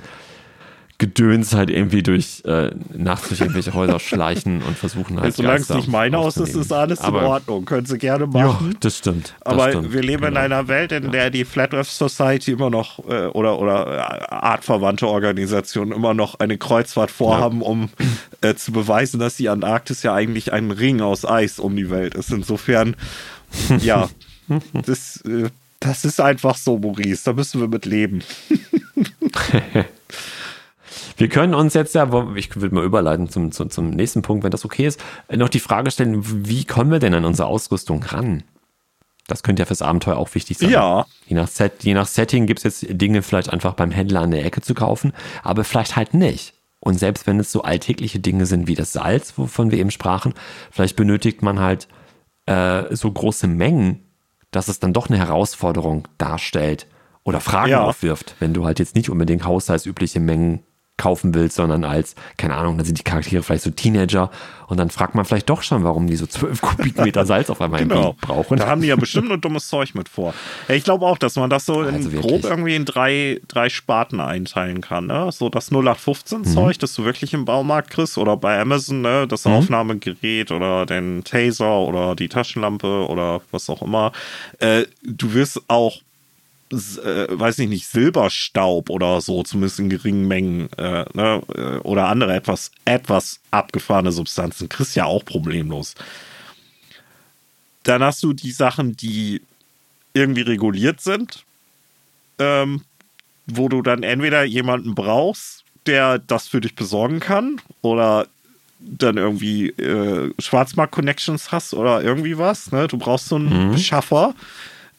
Gedöns 1.01 1.55
halt 1.55 1.71
irgendwie 1.71 2.03
durch 2.03 2.43
äh, 2.45 2.69
nachts 2.95 3.29
durch 3.29 3.41
irgendwelche 3.41 3.73
Häuser 3.73 3.99
schleichen 3.99 4.61
und 4.61 4.77
versuchen 4.77 5.19
halt. 5.19 5.33
Solange 5.33 5.61
es 5.61 5.69
nicht 5.69 5.87
mein 5.87 6.15
Haus 6.15 6.37
ist, 6.37 6.55
ist 6.55 6.71
alles 6.71 6.99
Aber, 6.99 7.21
in 7.21 7.25
Ordnung. 7.25 7.65
Können 7.65 7.87
sie 7.87 7.97
gerne 7.97 8.25
Ja, 8.25 8.45
machen. 8.45 8.77
das 8.81 8.99
stimmt. 8.99 9.33
Das 9.39 9.53
Aber 9.53 9.69
stimmt, 9.69 9.93
wir 9.93 10.03
leben 10.03 10.21
in 10.25 10.29
genau. 10.35 10.41
einer 10.41 10.67
Welt, 10.67 10.91
in 10.91 11.11
der 11.11 11.31
die 11.31 11.43
Flat 11.43 11.73
Earth 11.73 11.87
Society 11.87 12.51
immer 12.51 12.69
noch 12.69 12.99
äh, 13.09 13.25
oder, 13.25 13.57
oder 13.57 13.87
äh, 13.87 14.25
artverwandte 14.29 15.07
Organisationen 15.07 15.91
immer 15.91 16.13
noch 16.13 16.39
eine 16.39 16.59
Kreuzfahrt 16.59 17.09
vorhaben, 17.09 17.63
um 17.63 17.89
äh, 18.41 18.53
zu 18.53 18.71
beweisen, 18.71 19.19
dass 19.19 19.37
die 19.37 19.49
Antarktis 19.49 20.03
ja 20.03 20.13
eigentlich 20.13 20.53
ein 20.53 20.69
Ring 20.69 21.01
aus 21.01 21.25
Eis 21.25 21.57
um 21.57 21.75
die 21.75 21.89
Welt 21.89 22.13
ist. 22.13 22.29
Insofern, 22.29 22.95
ja, 23.79 24.07
das, 24.73 25.21
äh, 25.21 25.49
das 25.79 26.05
ist 26.05 26.21
einfach 26.21 26.57
so, 26.57 26.77
Maurice. 26.77 27.23
Da 27.25 27.33
müssen 27.33 27.59
wir 27.59 27.67
mit 27.67 27.87
leben. 27.87 28.21
Wir 31.21 31.29
können 31.29 31.53
uns 31.53 31.75
jetzt 31.75 31.93
ja, 31.93 32.09
ich 32.35 32.55
würde 32.55 32.73
mal 32.73 32.83
überleiten 32.83 33.29
zum, 33.29 33.51
zum, 33.51 33.69
zum 33.69 33.91
nächsten 33.91 34.23
Punkt, 34.23 34.43
wenn 34.43 34.49
das 34.49 34.65
okay 34.65 34.87
ist, 34.87 34.99
äh, 35.27 35.37
noch 35.37 35.49
die 35.49 35.59
Frage 35.59 35.91
stellen, 35.91 36.47
wie 36.47 36.65
kommen 36.65 36.89
wir 36.91 36.97
denn 36.97 37.13
an 37.13 37.25
unsere 37.25 37.47
Ausrüstung 37.47 38.01
ran? 38.03 38.43
Das 39.27 39.43
könnte 39.43 39.61
ja 39.61 39.67
fürs 39.67 39.83
Abenteuer 39.83 40.17
auch 40.17 40.33
wichtig 40.33 40.57
sein. 40.57 40.71
Ja. 40.71 41.05
Je 41.27 41.35
nach, 41.35 41.47
Set, 41.47 41.83
je 41.83 41.93
nach 41.93 42.07
Setting 42.07 42.47
gibt 42.47 42.65
es 42.65 42.81
jetzt 42.81 42.99
Dinge 42.99 43.21
vielleicht 43.21 43.51
einfach 43.53 43.73
beim 43.73 43.91
Händler 43.91 44.21
an 44.21 44.31
der 44.31 44.43
Ecke 44.43 44.61
zu 44.61 44.73
kaufen, 44.73 45.13
aber 45.43 45.63
vielleicht 45.63 45.95
halt 45.95 46.15
nicht. 46.15 46.55
Und 46.79 46.97
selbst 46.97 47.27
wenn 47.27 47.39
es 47.39 47.51
so 47.51 47.61
alltägliche 47.61 48.19
Dinge 48.19 48.47
sind 48.47 48.67
wie 48.67 48.73
das 48.73 48.91
Salz, 48.91 49.37
wovon 49.37 49.69
wir 49.69 49.77
eben 49.77 49.91
sprachen, 49.91 50.33
vielleicht 50.71 50.95
benötigt 50.95 51.43
man 51.43 51.59
halt 51.59 51.87
äh, 52.47 52.95
so 52.95 53.11
große 53.11 53.45
Mengen, 53.47 53.99
dass 54.49 54.67
es 54.67 54.79
dann 54.79 54.91
doch 54.91 55.07
eine 55.07 55.19
Herausforderung 55.19 56.07
darstellt 56.17 56.87
oder 57.23 57.39
Fragen 57.39 57.69
Ja. 57.71 57.83
aufwirft, 57.83 58.35
wenn 58.39 58.55
du 58.55 58.65
halt 58.65 58.79
jetzt 58.79 58.95
nicht 58.95 59.11
unbedingt 59.11 59.45
haushaltsübliche 59.45 60.19
Mengen 60.19 60.63
kaufen 61.01 61.33
willst, 61.33 61.55
sondern 61.55 61.83
als, 61.83 62.13
keine 62.37 62.55
Ahnung, 62.55 62.77
dann 62.77 62.85
sind 62.85 62.99
die 62.99 63.03
Charaktere 63.03 63.41
vielleicht 63.41 63.63
so 63.63 63.71
Teenager 63.71 64.29
und 64.67 64.77
dann 64.77 64.91
fragt 64.91 65.15
man 65.15 65.25
vielleicht 65.25 65.49
doch 65.49 65.63
schon, 65.63 65.83
warum 65.83 66.05
die 66.05 66.15
so 66.15 66.27
zwölf 66.27 66.61
Kubikmeter 66.61 67.25
Salz 67.25 67.49
auf 67.49 67.59
einmal 67.59 67.81
genau. 67.81 68.15
brauchen. 68.21 68.57
Da 68.57 68.67
haben 68.67 68.81
die 68.81 68.87
ja 68.87 68.95
bestimmt 68.95 69.29
nur 69.29 69.39
dummes 69.39 69.67
Zeug 69.67 69.95
mit 69.95 70.07
vor. 70.07 70.35
Ich 70.69 70.83
glaube 70.83 71.07
auch, 71.07 71.17
dass 71.17 71.35
man 71.35 71.49
das 71.49 71.65
so 71.65 71.79
also 71.79 72.09
grob 72.11 72.43
irgendwie 72.43 72.75
in 72.75 72.85
drei, 72.85 73.41
drei 73.47 73.69
Sparten 73.69 74.21
einteilen 74.21 74.81
kann. 74.81 75.07
Ne? 75.07 75.31
So 75.31 75.49
das 75.49 75.71
0815-Zeug, 75.71 76.75
mhm. 76.77 76.79
das 76.79 76.93
du 76.93 77.03
wirklich 77.03 77.33
im 77.33 77.45
Baumarkt 77.45 77.89
kriegst 77.89 78.19
oder 78.19 78.37
bei 78.37 78.61
Amazon, 78.61 79.01
ne? 79.01 79.27
das 79.27 79.45
mhm. 79.45 79.53
Aufnahmegerät 79.53 80.51
oder 80.51 80.85
den 80.85 81.23
Taser 81.23 81.79
oder 81.79 82.15
die 82.15 82.29
Taschenlampe 82.29 83.07
oder 83.07 83.41
was 83.49 83.69
auch 83.71 83.81
immer. 83.81 84.11
Äh, 84.59 84.85
du 85.03 85.33
wirst 85.33 85.61
auch 85.67 85.97
äh, 86.71 87.27
weiß 87.29 87.59
ich 87.59 87.69
nicht, 87.69 87.87
Silberstaub 87.87 88.89
oder 88.89 89.21
so, 89.21 89.43
zumindest 89.43 89.79
in 89.79 89.89
geringen 89.89 90.27
Mengen, 90.27 90.71
äh, 90.73 91.05
ne, 91.13 91.41
äh, 91.55 91.77
oder 91.79 92.07
andere 92.07 92.33
etwas, 92.33 92.71
etwas 92.85 93.39
abgefahrene 93.51 94.11
Substanzen, 94.11 94.69
kriegst 94.69 94.95
ja 94.95 95.05
auch 95.05 95.25
problemlos. 95.25 95.95
Dann 97.83 98.03
hast 98.03 98.23
du 98.23 98.33
die 98.33 98.51
Sachen, 98.51 98.95
die 98.95 99.41
irgendwie 100.13 100.41
reguliert 100.41 101.01
sind, 101.01 101.43
ähm, 102.39 102.81
wo 103.47 103.69
du 103.69 103.81
dann 103.81 104.03
entweder 104.03 104.43
jemanden 104.43 104.95
brauchst, 104.95 105.63
der 105.85 106.19
das 106.19 106.47
für 106.47 106.61
dich 106.61 106.75
besorgen 106.75 107.19
kann, 107.19 107.59
oder 107.81 108.27
dann 108.81 109.17
irgendwie 109.17 109.69
äh, 109.69 110.33
Schwarzmarkt-Connections 110.39 111.51
hast 111.51 111.73
oder 111.73 112.01
irgendwie 112.01 112.37
was. 112.37 112.71
Ne? 112.71 112.87
Du 112.87 112.97
brauchst 112.97 113.27
so 113.27 113.35
einen 113.35 113.67
mhm. 113.67 113.71
Beschaffer, 113.73 114.33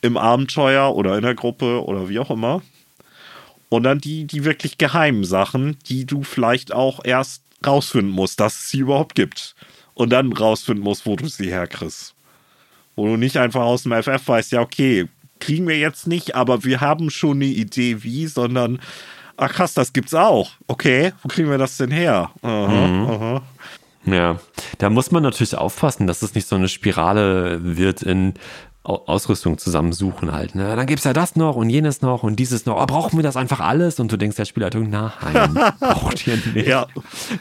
im 0.03 0.17
Abenteuer 0.17 0.95
oder 0.95 1.17
in 1.17 1.23
der 1.23 1.35
Gruppe 1.35 1.85
oder 1.85 2.09
wie 2.09 2.19
auch 2.19 2.31
immer. 2.31 2.61
Und 3.69 3.85
dann 3.85 3.99
die, 3.99 4.27
die 4.27 4.45
wirklich 4.45 4.77
geheimen 4.77 5.25
Sachen, 5.25 5.79
die 5.89 6.05
du 6.05 6.23
vielleicht 6.25 6.75
auch 6.75 7.01
erst 7.05 7.43
rausfinden 7.67 8.11
musst, 8.11 8.41
dass 8.41 8.55
es 8.55 8.71
sie 8.71 8.81
überhaupt 8.81 9.15
gibt. 9.15 9.55
Und 9.95 10.11
dann 10.11 10.33
rausfinden 10.33 10.85
musst, 10.85 11.07
wo 11.07 11.17
du 11.17 11.29
sie 11.29 11.51
herkriegst. 11.51 12.15
Wo 12.97 13.07
du 13.07 13.17
nicht 13.17 13.37
einfach 13.37 13.63
aus 13.63 13.85
dem 13.85 13.93
FF 13.93 14.27
weißt, 14.27 14.53
ja, 14.53 14.61
okay, 14.61 15.09
kriegen 15.41 15.67
wir 15.67 15.79
jetzt 15.79 16.07
nicht, 16.07 16.35
aber 16.35 16.65
wir 16.65 16.81
haben 16.81 17.11
schon 17.11 17.39
eine 17.39 17.47
Idee, 17.47 18.03
wie, 18.03 18.27
sondern, 18.27 18.81
ach 19.37 19.53
krass, 19.53 19.75
das 19.75 19.93
gibt's 19.93 20.15
auch. 20.15 20.53
Okay, 20.67 21.13
wo 21.23 21.29
kriegen 21.29 21.51
wir 21.51 21.59
das 21.59 21.77
denn 21.77 21.91
her? 21.91 22.31
Aha, 22.43 22.87
mhm. 22.87 23.11
aha. 23.11 23.43
Ja, 24.05 24.41
da 24.79 24.91
muss 24.91 25.11
man 25.11 25.23
natürlich 25.23 25.55
aufpassen, 25.55 26.07
dass 26.07 26.23
es 26.23 26.35
nicht 26.35 26.49
so 26.49 26.57
eine 26.57 26.69
Spirale 26.69 27.61
wird 27.63 28.03
in, 28.03 28.35
Ausrüstung 28.85 29.59
zusammensuchen 29.59 30.33
halt. 30.33 30.57
Ne? 30.57 30.75
Dann 30.75 30.89
es 30.89 31.05
ja 31.05 31.13
das 31.13 31.37
noch 31.37 31.55
und 31.55 31.71
jenes 31.71 32.03
noch 32.03 32.25
und 32.25 32.37
dieses 32.37 32.67
noch. 32.67 32.83
Oh, 32.83 32.87
brauchen 32.87 33.17
wir 33.17 33.23
das 33.23 33.37
einfach 33.37 33.61
alles? 33.61 34.01
Und 34.01 34.11
du 34.11 34.17
denkst 34.17 34.37
der 34.37 34.45
Spielleitung, 34.45 34.91
nein, 34.91 35.13
braucht 35.81 36.27
ihr 36.27 36.37
nicht. 36.53 36.67
Ja. 36.67 36.89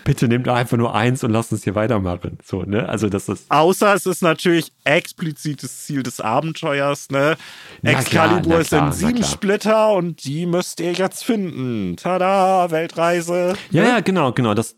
Bitte 0.04 0.28
nehmt 0.28 0.48
einfach 0.48 0.78
nur 0.78 0.94
eins 0.94 1.24
und 1.24 1.32
lasst 1.32 1.52
uns 1.52 1.64
hier 1.64 1.74
weitermachen. 1.74 2.38
So, 2.46 2.62
ne? 2.62 2.88
Also 2.88 3.10
das 3.10 3.28
ist. 3.28 3.50
Außer 3.50 3.96
es 3.96 4.06
ist 4.06 4.22
natürlich 4.22 4.72
explizites 4.84 5.86
Ziel 5.86 6.04
des 6.04 6.22
Abenteuers, 6.22 7.10
ne? 7.10 7.38
Na 7.82 7.92
Excalibur 7.92 8.62
klar, 8.62 8.62
ist 8.62 8.74
in 8.74 8.92
sieben 8.92 9.24
Splitter 9.24 9.94
und 9.94 10.24
die 10.24 10.46
müsst 10.46 10.80
ihr 10.80 10.94
jetzt 10.94 11.24
finden. 11.24 11.96
Tada, 11.98 12.70
Weltreise. 12.70 13.56
Ja, 13.72 13.82
ne? 13.82 13.90
ja, 13.90 14.00
genau, 14.02 14.32
genau. 14.32 14.54
Das, 14.54 14.76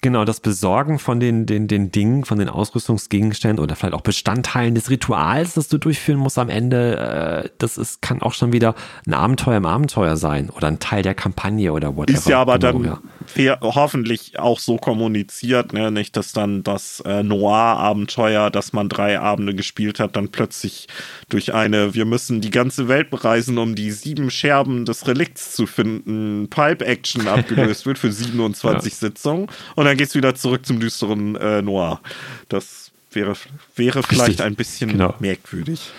Genau, 0.00 0.24
das 0.24 0.40
Besorgen 0.40 0.98
von 0.98 1.20
den, 1.20 1.44
den, 1.44 1.68
den 1.68 1.92
Dingen, 1.92 2.24
von 2.24 2.38
den 2.38 2.48
Ausrüstungsgegenständen 2.48 3.62
oder 3.62 3.76
vielleicht 3.76 3.94
auch 3.94 4.00
Bestandteilen 4.00 4.74
des 4.74 4.88
Rituals, 4.88 5.54
das 5.54 5.68
du 5.68 5.76
durchführen 5.76 6.18
musst 6.18 6.38
am 6.38 6.48
Ende, 6.48 7.44
äh, 7.44 7.50
das 7.58 7.76
ist, 7.76 8.00
kann 8.00 8.22
auch 8.22 8.32
schon 8.32 8.54
wieder 8.54 8.74
ein 9.06 9.12
Abenteuer 9.12 9.58
im 9.58 9.66
Abenteuer 9.66 10.16
sein 10.16 10.48
oder 10.48 10.68
ein 10.68 10.78
Teil 10.78 11.02
der 11.02 11.14
Kampagne 11.14 11.70
oder 11.72 11.96
whatever. 11.96 12.18
Ist 12.18 12.28
ja 12.28 12.40
aber 12.40 12.58
genau, 12.58 12.72
dann 12.72 12.98
ja 13.36 13.58
hoffentlich 13.60 14.38
auch 14.38 14.58
so 14.58 14.76
kommuniziert, 14.76 15.72
ne? 15.72 15.90
nicht, 15.90 16.16
dass 16.16 16.32
dann 16.32 16.62
das 16.62 17.00
äh, 17.00 17.22
Noir-Abenteuer, 17.22 18.50
das 18.50 18.72
man 18.72 18.88
drei 18.88 19.18
Abende 19.18 19.54
gespielt 19.54 20.00
hat, 20.00 20.16
dann 20.16 20.28
plötzlich 20.28 20.86
durch 21.28 21.54
eine, 21.54 21.94
wir 21.94 22.04
müssen 22.04 22.40
die 22.40 22.50
ganze 22.50 22.88
Welt 22.88 23.10
bereisen, 23.10 23.58
um 23.58 23.74
die 23.74 23.90
sieben 23.90 24.30
Scherben 24.30 24.84
des 24.84 25.06
Relikts 25.06 25.52
zu 25.52 25.66
finden, 25.66 26.48
Pipe-Action 26.48 27.28
abgelöst 27.28 27.86
wird 27.86 27.98
für 27.98 28.12
27 28.12 28.92
ja. 28.92 28.98
Sitzungen 28.98 29.48
und 29.74 29.84
dann 29.84 29.96
geht 29.96 30.08
es 30.08 30.14
wieder 30.14 30.34
zurück 30.34 30.64
zum 30.66 30.80
düsteren 30.80 31.36
äh, 31.36 31.62
Noir. 31.62 32.00
Das 32.48 32.92
wäre, 33.12 33.34
wäre 33.76 34.02
vielleicht 34.02 34.28
Richtig. 34.28 34.46
ein 34.46 34.54
bisschen 34.54 34.90
genau. 34.90 35.14
merkwürdig. 35.18 35.90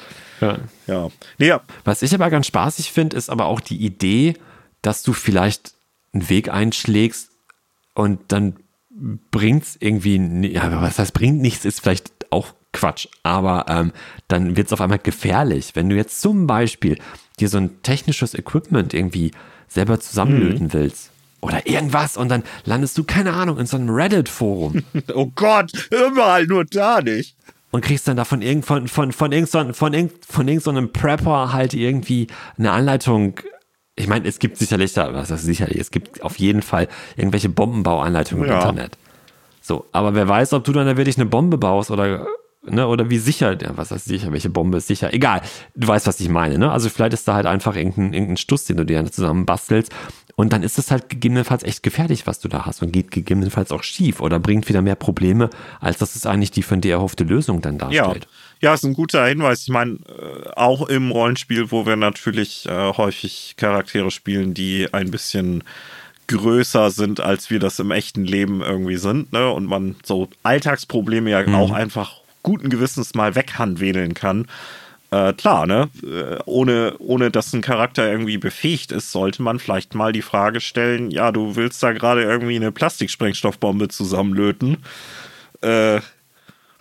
Ja. 0.41 0.57
Ja. 0.87 1.09
Nee, 1.37 1.47
ja. 1.47 1.61
Was 1.83 2.01
ich 2.01 2.13
aber 2.13 2.29
ganz 2.29 2.47
spaßig 2.47 2.91
finde, 2.91 3.17
ist 3.17 3.29
aber 3.29 3.45
auch 3.45 3.59
die 3.59 3.77
Idee, 3.77 4.35
dass 4.81 5.03
du 5.03 5.13
vielleicht 5.13 5.74
einen 6.15 6.29
Weg 6.29 6.49
einschlägst 6.49 7.29
und 7.93 8.19
dann 8.29 8.55
bringt 9.31 9.63
es 9.63 9.77
irgendwie, 9.79 10.17
ja, 10.47 10.81
was 10.81 10.99
heißt 10.99 11.13
bringt 11.13 11.41
nichts, 11.41 11.65
ist 11.65 11.81
vielleicht 11.81 12.11
auch 12.31 12.53
Quatsch, 12.71 13.07
aber 13.23 13.65
ähm, 13.69 13.91
dann 14.27 14.57
wird 14.57 14.67
es 14.67 14.73
auf 14.73 14.81
einmal 14.81 14.99
gefährlich. 14.99 15.75
Wenn 15.75 15.89
du 15.89 15.95
jetzt 15.95 16.21
zum 16.21 16.47
Beispiel 16.47 16.97
dir 17.39 17.49
so 17.49 17.57
ein 17.57 17.81
technisches 17.83 18.33
Equipment 18.33 18.93
irgendwie 18.93 19.31
selber 19.67 19.99
zusammenlöten 19.99 20.67
mhm. 20.67 20.73
willst 20.73 21.11
oder 21.41 21.67
irgendwas 21.67 22.17
und 22.17 22.29
dann 22.29 22.43
landest 22.63 22.97
du, 22.97 23.03
keine 23.03 23.33
Ahnung, 23.33 23.59
in 23.59 23.65
so 23.65 23.77
einem 23.77 23.89
Reddit-Forum. 23.89 24.83
oh 25.13 25.31
Gott, 25.35 25.71
überall 25.91 26.45
nur 26.47 26.65
da 26.65 27.01
nicht. 27.01 27.35
Und 27.71 27.81
kriegst 27.83 28.07
dann 28.07 28.15
da 28.15 28.23
von, 28.23 28.41
irgend, 28.41 28.65
von, 28.65 28.87
von, 28.87 29.11
von, 29.11 29.31
irgend, 29.33 29.49
von, 29.49 29.73
von, 29.73 29.93
irgend, 29.93 30.25
von 30.25 30.47
irgendeinem 30.47 30.93
Prepper 30.93 31.51
halt 31.51 31.73
irgendwie 31.73 32.27
eine 32.57 32.71
Anleitung 32.71 33.39
ich 33.95 34.07
meine, 34.07 34.27
es 34.27 34.39
gibt 34.39 34.57
sicherlich 34.57 34.93
da, 34.93 35.13
was 35.13 35.31
heißt 35.31 35.43
sicherlich, 35.43 35.79
es 35.79 35.91
gibt 35.91 36.21
auf 36.21 36.37
jeden 36.37 36.61
Fall 36.61 36.87
irgendwelche 37.15 37.49
Bombenbauanleitungen 37.49 38.47
ja. 38.47 38.53
im 38.53 38.59
Internet. 38.59 38.97
So, 39.61 39.85
aber 39.91 40.13
wer 40.13 40.27
weiß, 40.27 40.53
ob 40.53 40.63
du 40.63 40.73
dann 40.73 40.85
da 40.85 40.97
wirklich 40.97 41.17
eine 41.17 41.25
Bombe 41.25 41.57
baust 41.57 41.91
oder, 41.91 42.27
ne, 42.63 42.87
oder 42.87 43.09
wie 43.09 43.17
sicher, 43.17 43.59
ja, 43.59 43.71
was 43.75 43.91
heißt 43.91 44.05
sicher, 44.05 44.31
welche 44.31 44.49
Bombe 44.49 44.77
ist 44.77 44.87
sicher, 44.87 45.13
egal, 45.13 45.41
du 45.75 45.87
weißt, 45.87 46.07
was 46.07 46.19
ich 46.19 46.29
meine, 46.29 46.57
ne? 46.57 46.71
Also 46.71 46.89
vielleicht 46.89 47.13
ist 47.13 47.27
da 47.27 47.33
halt 47.35 47.45
einfach 47.45 47.75
irgendein, 47.75 48.13
irgendein 48.13 48.37
Stuss, 48.37 48.65
den 48.65 48.77
du 48.77 48.85
dir 48.85 49.03
zusammen 49.11 49.45
bastelst 49.45 49.91
und 50.35 50.51
dann 50.51 50.61
ist 50.61 50.77
es 50.77 50.91
halt 50.91 51.09
gegebenenfalls 51.09 51.63
echt 51.63 51.81
gefährlich, 51.81 52.27
was 52.27 52.39
du 52.39 52.49
da 52.49 52.65
hast 52.65 52.81
und 52.83 52.91
geht 52.91 53.09
gegebenenfalls 53.11 53.71
auch 53.71 53.83
schief 53.83 54.19
oder 54.19 54.39
bringt 54.39 54.67
wieder 54.67 54.81
mehr 54.81 54.95
Probleme, 54.95 55.49
als 55.79 55.97
dass 55.97 56.15
es 56.15 56.25
eigentlich 56.25 56.51
die 56.51 56.63
von 56.63 56.81
dir 56.81 56.93
erhoffte 56.93 57.23
Lösung 57.23 57.61
dann 57.61 57.77
darstellt. 57.77 58.25
Ja. 58.25 58.29
Ja, 58.61 58.73
ist 58.73 58.83
ein 58.83 58.93
guter 58.93 59.25
Hinweis. 59.25 59.63
Ich 59.63 59.69
meine, 59.69 59.93
äh, 60.07 60.49
auch 60.55 60.87
im 60.87 61.11
Rollenspiel, 61.11 61.71
wo 61.71 61.85
wir 61.85 61.95
natürlich 61.95 62.65
äh, 62.67 62.93
häufig 62.93 63.55
Charaktere 63.57 64.11
spielen, 64.11 64.53
die 64.53 64.93
ein 64.93 65.11
bisschen 65.11 65.63
größer 66.27 66.89
sind, 66.89 67.19
als 67.19 67.49
wir 67.49 67.59
das 67.59 67.79
im 67.79 67.91
echten 67.91 68.25
Leben 68.25 68.61
irgendwie 68.61 68.97
sind, 68.97 69.31
ne? 69.31 69.51
Und 69.51 69.65
man 69.65 69.95
so 70.03 70.29
Alltagsprobleme 70.43 71.29
ja 71.29 71.45
mhm. 71.45 71.55
auch 71.55 71.71
einfach 71.71 72.21
guten 72.41 72.69
Gewissens 72.69 73.13
mal 73.13 73.35
weghandwedeln 73.35 74.13
kann. 74.13 74.47
Äh, 75.11 75.33
klar, 75.33 75.67
ne? 75.67 75.89
Äh, 76.03 76.39
ohne, 76.45 76.95
ohne 76.99 77.29
dass 77.31 77.53
ein 77.53 77.61
Charakter 77.61 78.09
irgendwie 78.09 78.37
befähigt 78.37 78.91
ist, 78.91 79.11
sollte 79.11 79.43
man 79.43 79.59
vielleicht 79.59 79.93
mal 79.93 80.11
die 80.11 80.21
Frage 80.23 80.61
stellen: 80.61 81.11
Ja, 81.11 81.31
du 81.31 81.55
willst 81.55 81.83
da 81.83 81.91
gerade 81.91 82.23
irgendwie 82.23 82.55
eine 82.55 82.71
Plastiksprengstoffbombe 82.71 83.87
zusammenlöten. 83.89 84.77
Äh, 85.61 86.01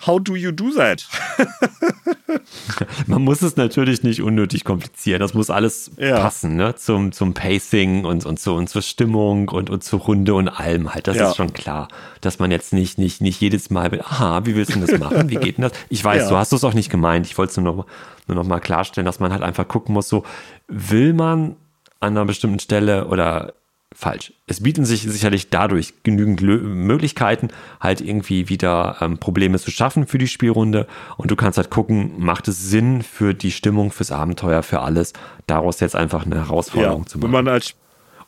How 0.07 0.21
do 0.21 0.37
you 0.37 0.53
do 0.53 0.71
that? 0.77 1.07
Man 3.07 3.23
muss 3.23 3.43
es 3.43 3.57
natürlich 3.57 4.03
nicht 4.03 4.23
unnötig 4.23 4.65
komplizieren. 4.65 5.21
Das 5.21 5.35
muss 5.35 5.51
alles 5.51 5.91
ja. 5.97 6.19
passen, 6.19 6.57
ne? 6.57 6.75
Zum, 6.75 7.13
zum 7.13 7.33
Pacing 7.33 8.05
und, 8.05 8.27
und, 8.27 8.39
so, 8.39 8.55
und 8.55 8.69
zur 8.69 8.83
Stimmung 8.83 9.49
und, 9.49 9.71
und 9.71 9.83
zur 9.83 10.01
Runde 10.01 10.35
und 10.35 10.49
allem 10.49 10.93
halt. 10.95 11.07
Das 11.07 11.17
ja. 11.17 11.31
ist 11.31 11.37
schon 11.37 11.53
klar. 11.53 11.89
Dass 12.21 12.39
man 12.39 12.51
jetzt 12.51 12.73
nicht, 12.73 12.99
nicht, 12.99 13.21
nicht 13.21 13.41
jedes 13.41 13.71
Mal, 13.71 14.01
aha, 14.01 14.45
wie 14.45 14.55
willst 14.55 14.75
du 14.75 14.81
das 14.81 14.99
machen? 14.99 15.31
Wie 15.31 15.37
geht 15.37 15.59
denn 15.59 15.63
das? 15.63 15.73
Ich 15.89 16.05
weiß, 16.05 16.25
ja. 16.25 16.29
du 16.29 16.37
hast 16.37 16.53
es 16.53 16.65
auch 16.65 16.75
nicht 16.75 16.91
gemeint. 16.91 17.27
Ich 17.27 17.39
wollte 17.39 17.51
es 17.53 17.57
nur 17.57 17.75
noch, 17.75 17.87
nur 18.27 18.37
noch 18.37 18.45
mal 18.45 18.61
klarstellen, 18.61 19.07
dass 19.07 19.21
man 19.21 19.33
halt 19.33 19.43
einfach 19.43 19.67
gucken 19.67 19.95
muss, 19.95 20.09
so, 20.09 20.25
will 20.69 21.15
man 21.15 21.57
an 22.01 22.17
einer 22.17 22.25
bestimmten 22.27 22.59
Stelle 22.59 23.07
oder 23.07 23.55
falsch. 23.95 24.33
Es 24.47 24.63
bieten 24.63 24.85
sich 24.85 25.03
sicherlich 25.03 25.51
dadurch 25.51 26.03
genügend 26.03 26.41
Lö 26.41 26.59
Möglichkeiten, 26.59 27.49
halt 27.81 28.01
irgendwie 28.01 28.49
wieder 28.49 28.97
ähm, 29.01 29.19
Probleme 29.19 29.59
zu 29.59 29.71
schaffen 29.71 30.07
für 30.07 30.19
die 30.19 30.29
Spielrunde. 30.29 30.87
Und 31.17 31.31
du 31.31 31.37
kannst 31.37 31.57
halt 31.57 31.71
gucken, 31.71 32.13
macht 32.19 32.49
es 32.49 32.69
Sinn 32.69 33.03
für 33.03 33.35
die 33.35 33.53
Stimmung, 33.53 33.91
fürs 33.91 34.13
Abenteuer, 34.13 34.63
für 34.63 34.81
alles, 34.81 35.13
daraus 35.47 35.81
jetzt 35.81 35.97
einfach 35.97 36.27
eine 36.27 36.37
Herausforderung 36.37 37.03
ja, 37.03 37.07
zu 37.07 37.19
machen. 37.19 37.33
Wenn 37.33 37.45
man 37.45 37.49
als 37.49 37.75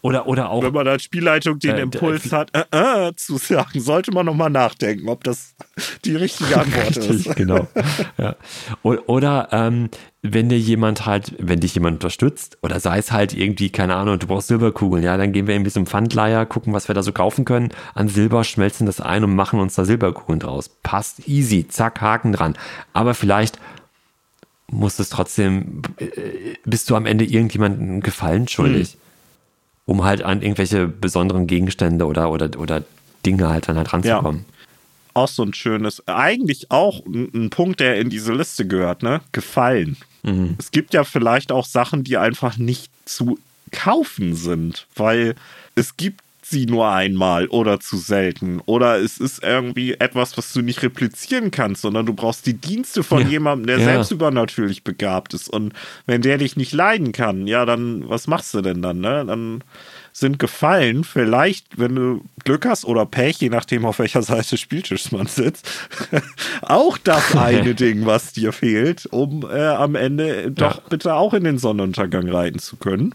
oder, 0.06 0.28
oder 0.28 0.50
auch. 0.50 0.62
Wenn 0.62 0.72
man 0.72 0.86
als 0.86 1.02
Spielleitung 1.02 1.58
den 1.58 1.74
äh, 1.74 1.80
Impuls 1.80 2.30
hat, 2.30 2.52
äh, 2.54 3.08
äh, 3.08 3.16
zu 3.16 3.38
sagen, 3.38 3.80
sollte 3.80 4.12
man 4.12 4.24
nochmal 4.24 4.50
nachdenken, 4.50 5.08
ob 5.08 5.24
das 5.24 5.56
die 6.04 6.14
richtige 6.14 6.56
Antwort 6.60 6.96
Richtig, 6.96 7.26
ist. 7.26 7.34
genau. 7.34 7.66
Ja. 8.16 8.36
Oder 8.84 9.48
ähm, 9.50 9.90
wenn 10.22 10.48
dir 10.48 10.60
jemand 10.60 11.06
halt, 11.06 11.34
wenn 11.40 11.58
dich 11.58 11.74
jemand 11.74 11.96
unterstützt, 11.96 12.56
oder 12.62 12.78
sei 12.78 12.98
es 12.98 13.10
halt 13.10 13.34
irgendwie, 13.34 13.70
keine 13.70 13.96
Ahnung, 13.96 14.20
du 14.20 14.28
brauchst 14.28 14.46
Silberkugeln, 14.46 15.02
ja, 15.02 15.16
dann 15.16 15.32
gehen 15.32 15.48
wir 15.48 15.56
irgendwie 15.56 15.72
zum 15.72 15.86
Pfandleier, 15.86 16.46
gucken, 16.46 16.72
was 16.72 16.86
wir 16.86 16.94
da 16.94 17.02
so 17.02 17.10
kaufen 17.10 17.44
können, 17.44 17.70
an 17.94 18.06
Silber, 18.06 18.44
schmelzen 18.44 18.86
das 18.86 19.00
ein 19.00 19.24
und 19.24 19.34
machen 19.34 19.58
uns 19.58 19.74
da 19.74 19.84
Silberkugeln 19.84 20.38
draus. 20.38 20.68
Passt 20.84 21.26
easy, 21.26 21.66
zack, 21.66 22.00
Haken 22.00 22.30
dran. 22.32 22.56
Aber 22.92 23.14
vielleicht 23.14 23.58
muss 24.70 25.00
es 25.00 25.08
trotzdem, 25.08 25.82
äh, 25.98 26.54
bist 26.64 26.90
du 26.90 26.94
am 26.94 27.06
Ende 27.06 27.24
irgendjemandem 27.24 28.02
Gefallen 28.02 28.46
schuldig. 28.46 28.92
Hm 28.92 29.00
um 29.86 30.04
halt 30.04 30.22
an 30.22 30.42
irgendwelche 30.42 30.88
besonderen 30.88 31.46
Gegenstände 31.46 32.04
oder, 32.06 32.30
oder, 32.30 32.50
oder 32.58 32.82
Dinge 33.24 33.48
halt 33.48 33.68
dann 33.68 33.76
halt 33.76 33.92
ranzukommen. 33.92 34.44
Ja. 34.46 34.54
Auch 35.14 35.28
so 35.28 35.42
ein 35.44 35.54
schönes, 35.54 36.06
eigentlich 36.06 36.70
auch 36.70 37.04
ein, 37.06 37.48
Punkt, 37.48 37.80
der 37.80 37.98
in 37.98 38.10
diese 38.10 38.34
Liste 38.34 38.66
gehört, 38.66 39.02
ne? 39.02 39.22
Gefallen. 39.32 39.96
Mhm. 40.22 40.56
Es 40.58 40.70
gibt 40.72 40.92
ja 40.92 41.04
vielleicht 41.04 41.52
auch 41.52 41.64
Sachen, 41.64 42.04
die 42.04 42.18
einfach 42.18 42.58
nicht 42.58 42.90
zu 43.06 43.38
kaufen 43.72 44.34
sind, 44.34 44.86
weil 44.94 45.34
es 45.74 45.96
gibt 45.96 46.20
sie 46.48 46.66
nur 46.66 46.88
einmal 46.90 47.48
oder 47.48 47.80
zu 47.80 47.96
selten. 47.96 48.60
Oder 48.66 49.00
es 49.00 49.18
ist 49.18 49.42
irgendwie 49.42 49.94
etwas, 49.94 50.38
was 50.38 50.52
du 50.52 50.62
nicht 50.62 50.82
replizieren 50.82 51.50
kannst, 51.50 51.82
sondern 51.82 52.06
du 52.06 52.14
brauchst 52.14 52.46
die 52.46 52.54
Dienste 52.54 53.02
von 53.02 53.22
ja. 53.22 53.28
jemandem, 53.28 53.66
der 53.66 53.78
ja. 53.78 53.84
selbst 53.84 54.12
übernatürlich 54.12 54.84
begabt 54.84 55.34
ist. 55.34 55.48
Und 55.48 55.72
wenn 56.06 56.22
der 56.22 56.38
dich 56.38 56.56
nicht 56.56 56.72
leiden 56.72 57.10
kann, 57.12 57.46
ja, 57.46 57.64
dann 57.64 58.08
was 58.08 58.28
machst 58.28 58.54
du 58.54 58.60
denn 58.60 58.80
dann? 58.80 59.00
Ne? 59.00 59.24
Dann 59.26 59.64
sind 60.12 60.38
Gefallen 60.38 61.04
vielleicht, 61.04 61.78
wenn 61.78 61.96
du 61.96 62.24
Glück 62.44 62.64
hast 62.64 62.84
oder 62.84 63.06
Pech, 63.06 63.38
je 63.38 63.50
nachdem 63.50 63.84
auf 63.84 63.98
welcher 63.98 64.22
Seite 64.22 64.50
des 64.50 64.60
Spieltischs 64.60 65.12
man 65.12 65.26
sitzt, 65.26 65.68
auch 66.62 66.96
das 66.96 67.36
eine 67.36 67.74
Ding, 67.74 68.06
was 68.06 68.32
dir 68.32 68.52
fehlt, 68.52 69.06
um 69.06 69.42
äh, 69.50 69.66
am 69.66 69.94
Ende 69.94 70.50
doch 70.52 70.80
bitte 70.82 71.14
auch 71.14 71.34
in 71.34 71.44
den 71.44 71.58
Sonnenuntergang 71.58 72.28
reiten 72.28 72.60
zu 72.60 72.76
können. 72.76 73.14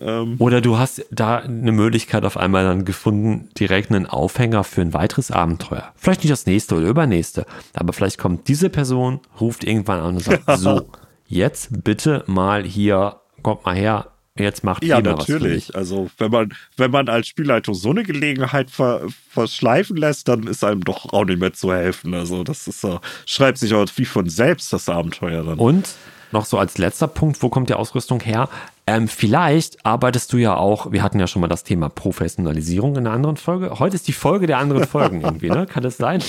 Ähm 0.00 0.36
Oder 0.38 0.60
du 0.60 0.78
hast 0.78 1.04
da 1.10 1.38
eine 1.38 1.72
Möglichkeit 1.72 2.24
auf 2.24 2.36
einmal 2.36 2.64
dann 2.64 2.84
gefunden, 2.84 3.48
direkt 3.58 3.90
einen 3.90 4.06
Aufhänger 4.06 4.64
für 4.64 4.80
ein 4.80 4.94
weiteres 4.94 5.30
Abenteuer. 5.30 5.92
Vielleicht 5.96 6.22
nicht 6.22 6.32
das 6.32 6.46
nächste 6.46 6.76
oder 6.76 6.86
übernächste, 6.86 7.46
aber 7.74 7.92
vielleicht 7.92 8.18
kommt 8.18 8.48
diese 8.48 8.70
Person, 8.70 9.20
ruft 9.40 9.64
irgendwann 9.64 10.00
an 10.00 10.14
und 10.14 10.20
sagt, 10.20 10.44
so, 10.58 10.86
jetzt 11.26 11.84
bitte 11.84 12.24
mal 12.26 12.64
hier, 12.64 13.16
kommt 13.42 13.64
mal 13.64 13.74
her, 13.74 14.08
jetzt 14.38 14.64
macht 14.64 14.84
ja, 14.84 15.00
natürlich. 15.00 15.74
Also 15.74 16.10
wenn 16.18 16.30
man, 16.30 16.52
wenn 16.76 16.90
man 16.90 17.08
als 17.08 17.28
Spielleitung 17.28 17.74
so 17.74 17.90
eine 17.90 18.02
Gelegenheit 18.02 18.70
ver, 18.70 19.02
verschleifen 19.28 19.96
lässt, 19.96 20.28
dann 20.28 20.46
ist 20.46 20.64
einem 20.64 20.82
doch 20.82 21.12
auch 21.12 21.24
nicht 21.24 21.40
mehr 21.40 21.52
zu 21.52 21.72
helfen. 21.72 22.14
Also 22.14 22.42
das 22.42 22.66
ist 22.66 22.80
so, 22.80 23.00
schreibt 23.26 23.58
sich 23.58 23.74
auch 23.74 23.86
wie 23.96 24.04
von 24.04 24.28
selbst 24.28 24.72
das 24.72 24.88
Abenteuer 24.88 25.44
dann. 25.44 25.58
Und 25.58 25.88
noch 26.34 26.44
so 26.44 26.58
als 26.58 26.76
letzter 26.76 27.08
Punkt, 27.08 27.42
wo 27.42 27.48
kommt 27.48 27.70
die 27.70 27.74
Ausrüstung 27.74 28.20
her? 28.20 28.48
Ähm, 28.86 29.08
vielleicht 29.08 29.86
arbeitest 29.86 30.30
du 30.34 30.36
ja 30.36 30.56
auch, 30.56 30.92
wir 30.92 31.02
hatten 31.02 31.18
ja 31.18 31.26
schon 31.26 31.40
mal 31.40 31.48
das 31.48 31.64
Thema 31.64 31.88
Professionalisierung 31.88 32.96
in 32.96 33.06
einer 33.06 33.12
anderen 33.12 33.38
Folge. 33.38 33.78
Heute 33.78 33.96
ist 33.96 34.06
die 34.08 34.12
Folge 34.12 34.46
der 34.46 34.58
anderen 34.58 34.86
Folgen 34.86 35.22
irgendwie, 35.22 35.48
ne? 35.48 35.66
Kann 35.66 35.82
das 35.82 35.96
sein? 35.96 36.22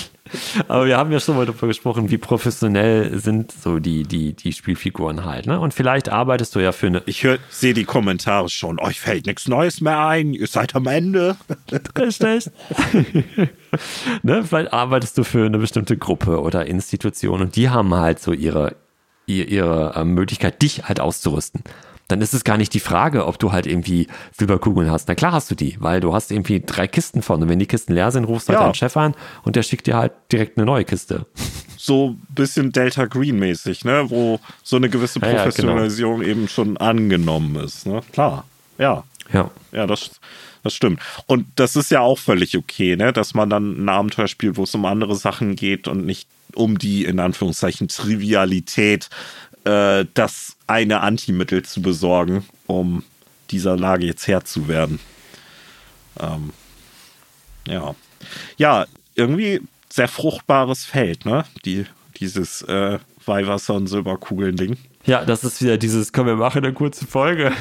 Aber 0.66 0.86
wir 0.86 0.96
haben 0.96 1.12
ja 1.12 1.20
schon 1.20 1.36
mal 1.36 1.44
darüber 1.44 1.66
gesprochen, 1.66 2.10
wie 2.10 2.16
professionell 2.16 3.18
sind 3.18 3.52
so 3.52 3.78
die, 3.78 4.04
die, 4.04 4.32
die 4.32 4.52
Spielfiguren 4.54 5.26
halt, 5.26 5.46
ne? 5.46 5.60
Und 5.60 5.74
vielleicht 5.74 6.08
arbeitest 6.08 6.54
du 6.54 6.60
ja 6.60 6.72
für 6.72 6.86
eine. 6.86 7.02
Ich 7.04 7.26
sehe 7.50 7.74
die 7.74 7.84
Kommentare 7.84 8.48
schon. 8.48 8.80
Euch 8.80 9.00
fällt 9.00 9.26
nichts 9.26 9.48
Neues 9.48 9.82
mehr 9.82 10.06
ein. 10.06 10.32
Ihr 10.32 10.46
seid 10.46 10.74
am 10.74 10.86
Ende. 10.86 11.36
Richtig. 11.98 12.50
ne? 14.22 14.44
Vielleicht 14.44 14.72
arbeitest 14.72 15.18
du 15.18 15.24
für 15.24 15.44
eine 15.44 15.58
bestimmte 15.58 15.98
Gruppe 15.98 16.40
oder 16.40 16.64
Institution 16.64 17.42
und 17.42 17.56
die 17.56 17.68
haben 17.68 17.94
halt 17.94 18.18
so 18.18 18.32
ihre, 18.32 18.76
ihre, 19.26 19.48
ihre 19.48 20.04
Möglichkeit, 20.04 20.62
dich 20.62 20.84
halt 20.84 21.00
auszurüsten 21.00 21.62
dann 22.08 22.20
ist 22.20 22.34
es 22.34 22.44
gar 22.44 22.56
nicht 22.56 22.72
die 22.74 22.80
Frage, 22.80 23.26
ob 23.26 23.38
du 23.38 23.52
halt 23.52 23.66
irgendwie 23.66 24.06
Silberkugeln 24.32 24.90
hast. 24.90 25.08
Na 25.08 25.14
klar 25.14 25.32
hast 25.32 25.50
du 25.50 25.54
die, 25.54 25.76
weil 25.80 26.00
du 26.00 26.14
hast 26.14 26.30
irgendwie 26.30 26.62
drei 26.64 26.86
Kisten 26.86 27.22
vorne. 27.22 27.48
wenn 27.48 27.58
die 27.58 27.66
Kisten 27.66 27.94
leer 27.94 28.10
sind, 28.10 28.24
rufst 28.24 28.48
du 28.48 28.52
halt 28.52 28.60
ja. 28.60 28.64
deinen 28.64 28.74
Chef 28.74 28.96
an 28.96 29.14
und 29.42 29.56
der 29.56 29.62
schickt 29.62 29.86
dir 29.86 29.96
halt 29.96 30.12
direkt 30.30 30.56
eine 30.56 30.66
neue 30.66 30.84
Kiste. 30.84 31.26
So 31.78 32.10
ein 32.10 32.34
bisschen 32.34 32.72
Delta 32.72 33.06
Green 33.06 33.38
mäßig, 33.38 33.84
ne? 33.84 34.06
Wo 34.08 34.40
so 34.62 34.76
eine 34.76 34.88
gewisse 34.88 35.20
Professionalisierung 35.20 36.22
ja, 36.22 36.26
ja, 36.26 36.32
genau. 36.32 36.40
eben 36.40 36.48
schon 36.48 36.76
angenommen 36.78 37.56
ist. 37.56 37.86
Ne? 37.86 38.00
Klar, 38.12 38.44
ja. 38.78 39.04
Ja. 39.32 39.50
Ja, 39.72 39.86
das, 39.86 40.10
das 40.66 40.74
stimmt. 40.74 41.00
Und 41.26 41.46
das 41.56 41.76
ist 41.76 41.90
ja 41.90 42.00
auch 42.00 42.18
völlig 42.18 42.56
okay, 42.56 42.96
ne? 42.96 43.12
Dass 43.12 43.34
man 43.34 43.48
dann 43.50 43.84
ein 43.84 43.88
Abenteuer 43.88 44.28
spielt, 44.28 44.56
wo 44.56 44.64
es 44.64 44.74
um 44.74 44.84
andere 44.84 45.16
Sachen 45.16 45.56
geht 45.56 45.88
und 45.88 46.04
nicht 46.04 46.28
um 46.54 46.78
die 46.78 47.04
in 47.04 47.20
Anführungszeichen 47.20 47.88
Trivialität 47.88 49.08
äh, 49.64 50.04
das 50.14 50.56
eine 50.66 51.00
Antimittel 51.00 51.64
zu 51.64 51.82
besorgen, 51.82 52.44
um 52.66 53.02
dieser 53.50 53.76
Lage 53.76 54.06
jetzt 54.06 54.26
Herr 54.26 54.44
zu 54.44 54.68
werden. 54.68 54.98
Ähm, 56.18 56.52
ja. 57.66 57.94
Ja, 58.56 58.86
irgendwie 59.14 59.60
sehr 59.88 60.08
fruchtbares 60.08 60.84
Feld, 60.84 61.24
ne? 61.24 61.44
Die, 61.64 61.86
dieses 62.16 62.62
äh, 62.62 62.98
Weihwasser- 63.24 63.74
und 63.74 63.86
Silberkugeln-Ding. 63.86 64.76
Ja, 65.06 65.24
das 65.24 65.44
ist 65.44 65.62
wieder 65.62 65.78
dieses, 65.78 66.12
können 66.12 66.26
wir 66.26 66.36
machen 66.36 66.64
eine 66.64 66.74
kurze 66.74 67.06
Folge. 67.06 67.52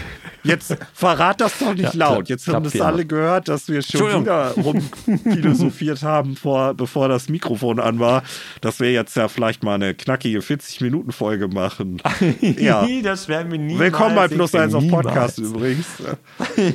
Jetzt 0.43 0.75
verrat 0.93 1.41
das 1.41 1.59
doch 1.59 1.73
nicht 1.73 1.93
ja, 1.93 2.09
laut. 2.09 2.27
Jetzt 2.27 2.47
haben 2.47 2.63
das 2.63 2.79
alle 2.81 3.05
gehört, 3.05 3.47
dass 3.47 3.67
wir 3.67 3.83
schon 3.83 4.21
wieder 4.21 4.51
rumphilosophiert 4.51 6.01
haben, 6.03 6.35
vor, 6.35 6.73
bevor 6.73 7.07
das 7.07 7.29
Mikrofon 7.29 7.79
an 7.79 7.99
war, 7.99 8.23
dass 8.61 8.79
wir 8.79 8.91
jetzt 8.91 9.15
ja 9.15 9.27
vielleicht 9.27 9.63
mal 9.63 9.75
eine 9.75 9.93
knackige 9.93 10.39
40-Minuten-Folge 10.39 11.47
machen. 11.47 12.01
Ja. 12.41 12.87
das 13.03 13.27
werden 13.27 13.51
wir 13.51 13.59
nie. 13.59 13.77
Willkommen 13.77 14.15
bei 14.15 14.27
Plus 14.27 14.55
1 14.55 14.73
auf 14.73 14.87
Podcast 14.87 15.37
übrigens. 15.37 15.85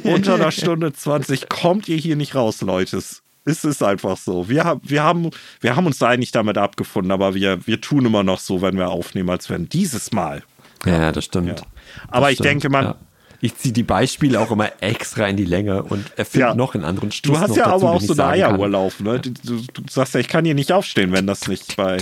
Unter 0.05 0.35
einer 0.35 0.51
Stunde 0.51 0.93
20 0.93 1.49
kommt 1.49 1.89
ihr 1.89 1.97
hier 1.97 2.17
nicht 2.17 2.35
raus, 2.35 2.61
Leute. 2.61 2.97
Es 2.97 3.65
ist 3.65 3.83
einfach 3.83 4.17
so. 4.17 4.49
Wir, 4.49 4.81
wir, 4.83 5.03
haben, 5.03 5.31
wir 5.61 5.77
haben 5.77 5.87
uns 5.87 5.99
da 5.99 6.09
eigentlich 6.09 6.33
damit 6.33 6.59
abgefunden, 6.59 7.11
aber 7.11 7.35
wir, 7.35 7.67
wir 7.67 7.81
tun 7.81 8.07
immer 8.07 8.23
noch 8.23 8.39
so, 8.39 8.63
wenn 8.63 8.77
wir 8.77 8.91
aufnehmen, 8.91 9.31
als 9.31 9.49
wenn 9.51 9.69
dieses 9.69 10.13
Mal 10.13 10.43
ja, 10.87 11.13
das 11.13 11.25
stimmt. 11.25 11.61
Ja. 11.61 11.67
Aber 12.09 12.27
das 12.27 12.33
ich 12.33 12.37
stimmt, 12.37 12.65
denke, 12.65 12.69
man. 12.71 12.95
Ich 13.43 13.57
ziehe 13.57 13.73
die 13.73 13.85
Beispiele 13.85 14.39
auch 14.39 14.51
immer 14.51 14.71
extra 14.83 15.27
in 15.27 15.39
die 15.39 15.47
Länge 15.47 15.83
und 15.83 16.13
erfinde 16.19 16.49
ja. 16.49 16.55
noch 16.55 16.75
in 16.75 16.85
anderen 16.85 17.11
Stufen. 17.11 17.37
Du 17.37 17.41
hast 17.41 17.57
ja 17.57 17.65
dazu, 17.65 17.87
aber 17.87 17.93
auch 17.93 18.01
so 18.03 18.13
eine 18.13 18.27
Eieruhr 18.27 18.69
laufen. 18.69 19.05
Ne? 19.05 19.19
Du, 19.19 19.31
du, 19.31 19.63
du, 19.73 19.83
sagst 19.89 20.13
ja, 20.13 20.21
ich 20.21 20.29
kann 20.29 20.45
hier 20.45 20.55
nicht 20.55 20.73
aufstehen, 20.73 21.13
wenn 21.13 21.27
das 21.27 21.49
nicht 21.49 21.75
bei. 21.77 21.97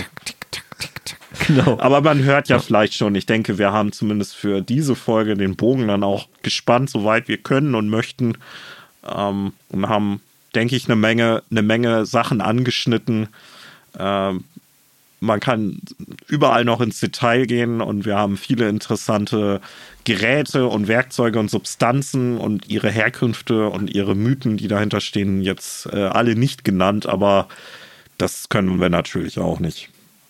Genau. 1.47 1.79
Aber 1.79 2.01
man 2.01 2.23
hört 2.23 2.49
ja, 2.49 2.57
ja, 2.57 2.61
vielleicht 2.61 2.95
schon, 2.95 3.15
ich 3.15 3.25
denke, 3.25 3.57
wir 3.57 3.71
haben 3.71 3.91
zumindest 3.91 4.35
für 4.35 4.61
diese 4.61 4.95
Folge 4.95 5.35
den 5.35 5.55
Bogen 5.55 5.87
dann 5.87 6.03
auch 6.03 6.27
gespannt, 6.41 6.89
soweit 6.89 7.27
wir 7.27 7.37
können 7.37 7.75
und 7.75 7.89
möchten. 7.89 8.37
Ähm, 9.07 9.53
und 9.69 9.87
haben, 9.87 10.21
denke 10.55 10.75
ich, 10.75 10.85
eine 10.85 10.95
Menge, 10.95 11.43
eine 11.49 11.61
Menge 11.61 12.05
Sachen 12.05 12.41
angeschnitten, 12.41 13.29
ähm, 13.97 14.43
man 15.19 15.39
kann 15.39 15.79
überall 16.27 16.65
noch 16.65 16.81
ins 16.81 16.99
Detail 16.99 17.45
gehen 17.45 17.81
und 17.81 18.05
wir 18.05 18.15
haben 18.15 18.37
viele 18.37 18.69
interessante 18.69 19.61
Geräte 20.05 20.67
und 20.67 20.87
Werkzeuge 20.87 21.39
und 21.39 21.51
Substanzen 21.51 22.37
und 22.37 22.69
ihre 22.69 22.89
Herkünfte 22.89 23.69
und 23.69 23.93
ihre 23.93 24.15
Mythen, 24.15 24.57
die 24.57 24.67
dahinter 24.67 25.01
stehen, 25.01 25.41
jetzt 25.41 25.87
äh, 25.87 26.03
alle 26.03 26.35
nicht 26.35 26.63
genannt, 26.63 27.05
aber 27.05 27.47
das 28.17 28.49
können 28.49 28.79
wir 28.79 28.89
natürlich 28.89 29.39
auch 29.39 29.59
nicht. 29.59 29.89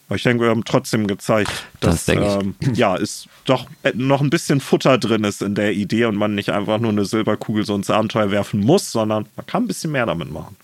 Aber 0.09 0.15
ich 0.15 0.23
denke, 0.23 0.43
wir 0.43 0.49
haben 0.49 0.65
trotzdem 0.65 1.05
gezeigt, 1.05 1.51
dass 1.81 2.05
das 2.05 2.41
ähm, 2.41 2.55
ja, 2.73 2.95
ist 2.95 3.27
doch 3.45 3.67
äh, 3.83 3.91
noch 3.93 4.21
ein 4.21 4.31
bisschen 4.31 4.59
Futter 4.59 4.97
drin 4.97 5.23
ist 5.23 5.43
in 5.43 5.53
der 5.53 5.73
Idee 5.73 6.05
und 6.05 6.15
man 6.15 6.33
nicht 6.33 6.49
einfach 6.49 6.79
nur 6.79 6.91
eine 6.91 7.05
Silberkugel 7.05 7.63
so 7.63 7.75
ins 7.75 7.91
Abenteuer 7.91 8.31
werfen 8.31 8.59
muss, 8.59 8.91
sondern 8.91 9.27
man 9.35 9.45
kann 9.45 9.63
ein 9.63 9.67
bisschen 9.67 9.91
mehr 9.91 10.07
damit 10.07 10.31
machen. 10.31 10.55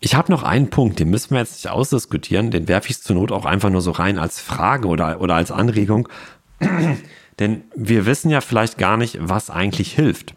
Ich 0.00 0.14
habe 0.14 0.30
noch 0.30 0.42
einen 0.42 0.70
Punkt, 0.70 1.00
den 1.00 1.10
müssen 1.10 1.32
wir 1.32 1.40
jetzt 1.40 1.54
nicht 1.54 1.68
ausdiskutieren, 1.70 2.50
den 2.50 2.68
werfe 2.68 2.90
ich 2.90 3.02
zur 3.02 3.16
Not 3.16 3.32
auch 3.32 3.44
einfach 3.44 3.70
nur 3.70 3.80
so 3.80 3.90
rein 3.90 4.18
als 4.18 4.40
Frage 4.40 4.86
oder, 4.86 5.20
oder 5.20 5.34
als 5.34 5.50
Anregung. 5.50 6.08
Denn 7.38 7.62
wir 7.74 8.06
wissen 8.06 8.30
ja 8.30 8.40
vielleicht 8.40 8.78
gar 8.78 8.96
nicht, 8.96 9.18
was 9.20 9.50
eigentlich 9.50 9.92
hilft. 9.92 10.34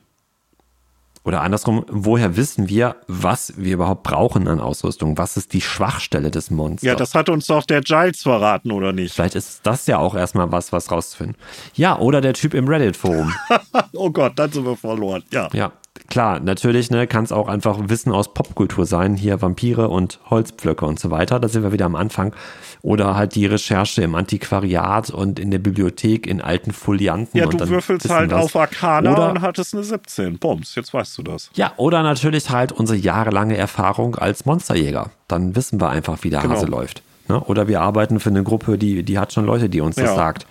Oder 1.23 1.41
andersrum, 1.41 1.85
woher 1.87 2.35
wissen 2.35 2.67
wir, 2.67 2.95
was 3.07 3.53
wir 3.55 3.75
überhaupt 3.75 4.01
brauchen 4.01 4.47
an 4.47 4.59
Ausrüstung? 4.59 5.19
Was 5.19 5.37
ist 5.37 5.53
die 5.53 5.61
Schwachstelle 5.61 6.31
des 6.31 6.49
Monsters? 6.49 6.87
Ja, 6.87 6.95
das 6.95 7.13
hat 7.13 7.29
uns 7.29 7.45
doch 7.45 7.63
der 7.63 7.81
Giles 7.81 8.23
verraten, 8.23 8.71
oder 8.71 8.91
nicht? 8.91 9.13
Vielleicht 9.13 9.35
ist 9.35 9.59
das 9.63 9.85
ja 9.85 9.99
auch 9.99 10.15
erstmal 10.15 10.51
was, 10.51 10.71
was 10.71 10.89
rauszufinden. 10.89 11.37
Ja, 11.75 11.99
oder 11.99 12.21
der 12.21 12.33
Typ 12.33 12.55
im 12.55 12.67
Reddit-Forum. 12.67 13.31
oh 13.93 14.09
Gott, 14.09 14.33
dann 14.37 14.51
sind 14.51 14.65
wir 14.65 14.75
verloren. 14.75 15.23
Ja. 15.31 15.47
Ja, 15.53 15.71
klar, 16.07 16.39
natürlich 16.39 16.89
ne, 16.91 17.07
kann 17.07 17.23
es 17.23 17.31
auch 17.31 17.47
einfach 17.47 17.77
Wissen 17.87 18.11
aus 18.11 18.33
Popkultur 18.33 18.85
sein, 18.85 19.15
hier 19.15 19.41
Vampire 19.41 19.89
und 19.89 20.19
Holzpflöcke 20.29 20.85
und 20.85 20.99
so 20.99 21.11
weiter. 21.11 21.39
Da 21.39 21.47
sind 21.47 21.63
wir 21.63 21.71
wieder 21.71 21.85
am 21.85 21.95
Anfang. 21.95 22.33
Oder 22.81 23.15
halt 23.15 23.35
die 23.35 23.45
Recherche 23.45 24.01
im 24.01 24.15
Antiquariat 24.15 25.09
und 25.09 25.39
in 25.39 25.51
der 25.51 25.59
Bibliothek 25.59 26.27
in 26.27 26.41
alten 26.41 26.71
Folianten. 26.71 27.37
Ja, 27.37 27.45
du 27.45 27.69
würfelst 27.69 28.09
halt 28.09 28.31
das. 28.31 28.43
auf 28.43 28.55
Arcana 28.55 29.11
oder, 29.11 29.29
und 29.31 29.41
hattest 29.41 29.73
eine 29.73 29.83
17. 29.83 30.39
Bums, 30.39 30.75
jetzt 30.75 30.93
weißt 30.93 31.17
du 31.17 31.23
das. 31.23 31.49
Ja, 31.53 31.73
oder 31.77 32.03
natürlich 32.03 32.49
halt 32.49 32.71
unsere 32.71 32.97
jahrelange 32.97 33.55
Erfahrung 33.55 34.15
als 34.15 34.45
Monsterjäger. 34.45 35.11
Dann 35.27 35.55
wissen 35.55 35.79
wir 35.79 35.89
einfach, 35.89 36.17
wie 36.21 36.29
der 36.29 36.41
genau. 36.41 36.55
Hase 36.55 36.65
läuft. 36.65 37.03
Ne? 37.27 37.39
Oder 37.39 37.67
wir 37.67 37.81
arbeiten 37.81 38.19
für 38.19 38.29
eine 38.29 38.43
Gruppe, 38.43 38.77
die, 38.77 39.03
die 39.03 39.19
hat 39.19 39.33
schon 39.33 39.45
Leute, 39.45 39.69
die 39.69 39.81
uns 39.81 39.95
ja. 39.95 40.03
das 40.03 40.15
sagt. 40.15 40.47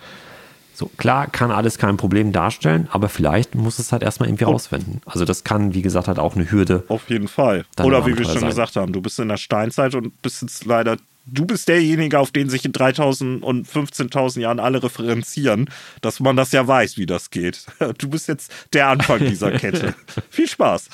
So, 0.73 0.89
klar 0.97 1.27
kann 1.27 1.51
alles 1.51 1.77
kein 1.77 1.97
Problem 1.97 2.31
darstellen, 2.31 2.87
aber 2.91 3.09
vielleicht 3.09 3.55
muss 3.55 3.77
es 3.79 3.91
halt 3.91 4.03
erstmal 4.03 4.29
irgendwie 4.29 4.45
oh. 4.45 4.51
rausfinden. 4.51 5.01
Also 5.05 5.25
das 5.25 5.43
kann, 5.43 5.73
wie 5.73 5.81
gesagt, 5.81 6.07
halt 6.07 6.19
auch 6.19 6.35
eine 6.35 6.49
Hürde. 6.49 6.83
Auf 6.87 7.09
jeden 7.09 7.27
Fall. 7.27 7.65
Oder 7.81 8.05
wie 8.05 8.17
wir 8.17 8.25
schon 8.25 8.39
sein. 8.39 8.49
gesagt 8.49 8.75
haben, 8.75 8.93
du 8.93 9.01
bist 9.01 9.19
in 9.19 9.27
der 9.27 9.37
Steinzeit 9.37 9.93
und 9.95 10.21
bist 10.21 10.41
jetzt 10.41 10.65
leider 10.65 10.97
du 11.25 11.45
bist 11.45 11.67
derjenige, 11.67 12.19
auf 12.19 12.31
den 12.31 12.49
sich 12.49 12.65
in 12.65 12.71
3000 12.71 13.43
und 13.43 13.67
15.000 13.67 14.39
Jahren 14.39 14.59
alle 14.59 14.83
referenzieren, 14.83 15.69
dass 16.01 16.19
man 16.19 16.35
das 16.35 16.51
ja 16.51 16.67
weiß, 16.67 16.97
wie 16.97 17.05
das 17.05 17.29
geht. 17.29 17.65
Du 17.97 18.09
bist 18.09 18.27
jetzt 18.27 18.51
der 18.73 18.87
Anfang 18.87 19.19
dieser 19.19 19.51
Kette. 19.51 19.93
Viel 20.29 20.47
Spaß. 20.47 20.89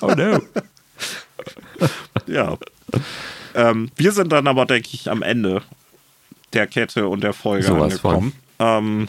Oh 0.00 0.08
no. 0.08 0.40
ja. 2.26 2.56
Ähm, 3.54 3.90
wir 3.96 4.12
sind 4.12 4.32
dann 4.32 4.46
aber, 4.46 4.66
denke 4.66 4.90
ich, 4.92 5.10
am 5.10 5.22
Ende 5.22 5.62
der 6.52 6.66
Kette 6.66 7.08
und 7.08 7.22
der 7.22 7.32
Folge 7.32 7.64
Sowas 7.64 7.92
angekommen. 7.92 8.32
Ähm, 8.62 9.08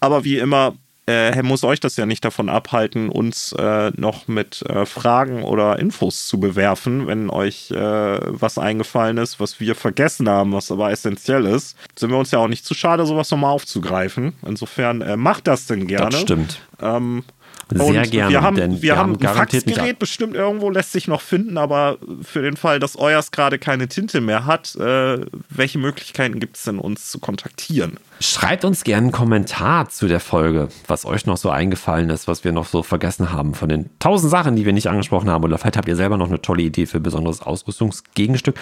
aber 0.00 0.24
wie 0.24 0.38
immer, 0.38 0.74
äh, 1.06 1.42
muss 1.42 1.64
euch 1.64 1.80
das 1.80 1.96
ja 1.96 2.06
nicht 2.06 2.24
davon 2.24 2.48
abhalten, 2.48 3.08
uns 3.08 3.52
äh, 3.52 3.90
noch 3.96 4.28
mit 4.28 4.62
äh, 4.62 4.86
Fragen 4.86 5.42
oder 5.42 5.78
Infos 5.78 6.26
zu 6.28 6.38
bewerfen, 6.38 7.06
wenn 7.06 7.30
euch 7.30 7.70
äh, 7.70 7.76
was 7.76 8.58
eingefallen 8.58 9.16
ist, 9.18 9.40
was 9.40 9.60
wir 9.60 9.74
vergessen 9.74 10.28
haben, 10.28 10.52
was 10.52 10.70
aber 10.70 10.90
essentiell 10.90 11.46
ist. 11.46 11.76
Sind 11.98 12.10
wir 12.10 12.18
uns 12.18 12.30
ja 12.30 12.38
auch 12.38 12.48
nicht 12.48 12.64
zu 12.64 12.74
schade, 12.74 13.06
sowas 13.06 13.30
nochmal 13.30 13.50
aufzugreifen. 13.52 14.34
Insofern 14.46 15.00
äh, 15.02 15.16
macht 15.16 15.46
das 15.46 15.66
denn 15.66 15.86
gerne. 15.86 16.10
Das 16.10 16.20
stimmt. 16.20 16.60
Ähm, 16.80 17.24
Sehr 17.72 18.02
und 18.02 18.10
gerne, 18.10 18.32
Wir 18.32 18.42
haben, 18.42 18.56
denn 18.56 18.72
wir 18.72 18.82
wir 18.82 18.96
haben 18.96 19.12
haben 19.14 19.26
ein 19.26 19.34
Faxgerät 19.34 19.98
bestimmt 19.98 20.34
irgendwo, 20.34 20.70
lässt 20.70 20.92
sich 20.92 21.08
noch 21.08 21.20
finden, 21.20 21.58
aber 21.58 21.98
für 22.22 22.42
den 22.42 22.56
Fall, 22.56 22.80
dass 22.80 22.96
euers 22.96 23.30
gerade 23.30 23.58
keine 23.58 23.88
Tinte 23.88 24.20
mehr 24.20 24.46
hat, 24.46 24.74
äh, 24.76 25.20
welche 25.48 25.78
Möglichkeiten 25.78 26.40
gibt 26.40 26.56
es 26.56 26.64
denn, 26.64 26.78
uns 26.78 27.10
zu 27.10 27.18
kontaktieren? 27.18 27.98
Schreibt 28.20 28.64
uns 28.64 28.84
gerne 28.84 29.04
einen 29.04 29.12
Kommentar 29.12 29.88
zu 29.88 30.08
der 30.08 30.20
Folge, 30.20 30.68
was 30.86 31.06
euch 31.06 31.26
noch 31.26 31.36
so 31.36 31.50
eingefallen 31.50 32.10
ist, 32.10 32.28
was 32.28 32.44
wir 32.44 32.52
noch 32.52 32.66
so 32.66 32.82
vergessen 32.82 33.32
haben 33.32 33.54
von 33.54 33.68
den 33.68 33.88
tausend 33.98 34.30
Sachen, 34.30 34.56
die 34.56 34.66
wir 34.66 34.72
nicht 34.72 34.88
angesprochen 34.88 35.30
haben. 35.30 35.44
Oder 35.44 35.56
vielleicht 35.56 35.76
habt 35.76 35.88
ihr 35.88 35.96
selber 35.96 36.16
noch 36.16 36.28
eine 36.28 36.42
tolle 36.42 36.62
Idee 36.62 36.86
für 36.86 36.98
ein 36.98 37.02
besonderes 37.02 37.40
Ausrüstungsgegenstück. 37.40 38.56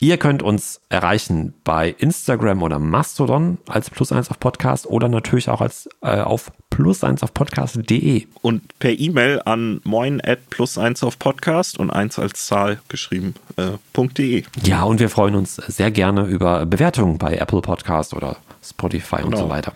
Ihr 0.00 0.16
könnt 0.16 0.42
uns 0.42 0.80
erreichen 0.88 1.54
bei 1.62 1.94
Instagram 1.98 2.62
oder 2.62 2.78
Mastodon 2.80 3.58
als 3.68 3.88
Plus 3.88 4.10
eins 4.10 4.30
auf 4.30 4.40
Podcast 4.40 4.86
oder 4.86 5.08
natürlich 5.08 5.48
auch 5.48 5.60
als 5.60 5.88
äh, 6.02 6.20
auf 6.20 6.50
plus 6.70 7.04
eins 7.04 7.22
auf 7.22 7.32
podcast.de. 7.34 8.26
Und 8.40 8.78
per 8.80 8.98
E-Mail 8.98 9.42
an 9.44 9.80
moin 9.84 10.20
at 10.24 10.50
plus 10.50 10.76
eins 10.76 11.04
auf 11.04 11.18
Podcast 11.20 11.78
und 11.78 11.90
eins 11.90 12.18
als 12.18 12.46
Zahl 12.46 12.80
geschrieben 12.88 13.34
äh, 13.56 13.72
.de. 14.18 14.42
Ja, 14.64 14.82
und 14.82 14.98
wir 14.98 15.08
freuen 15.08 15.36
uns 15.36 15.54
sehr 15.56 15.90
gerne 15.92 16.24
über 16.24 16.66
Bewertungen 16.66 17.18
bei 17.18 17.36
Apple 17.36 17.60
Podcast 17.60 18.12
oder 18.14 18.36
Spotify 18.64 19.16
und 19.22 19.30
Genau. 19.32 19.44
so 19.44 19.48
weiter. 19.50 19.72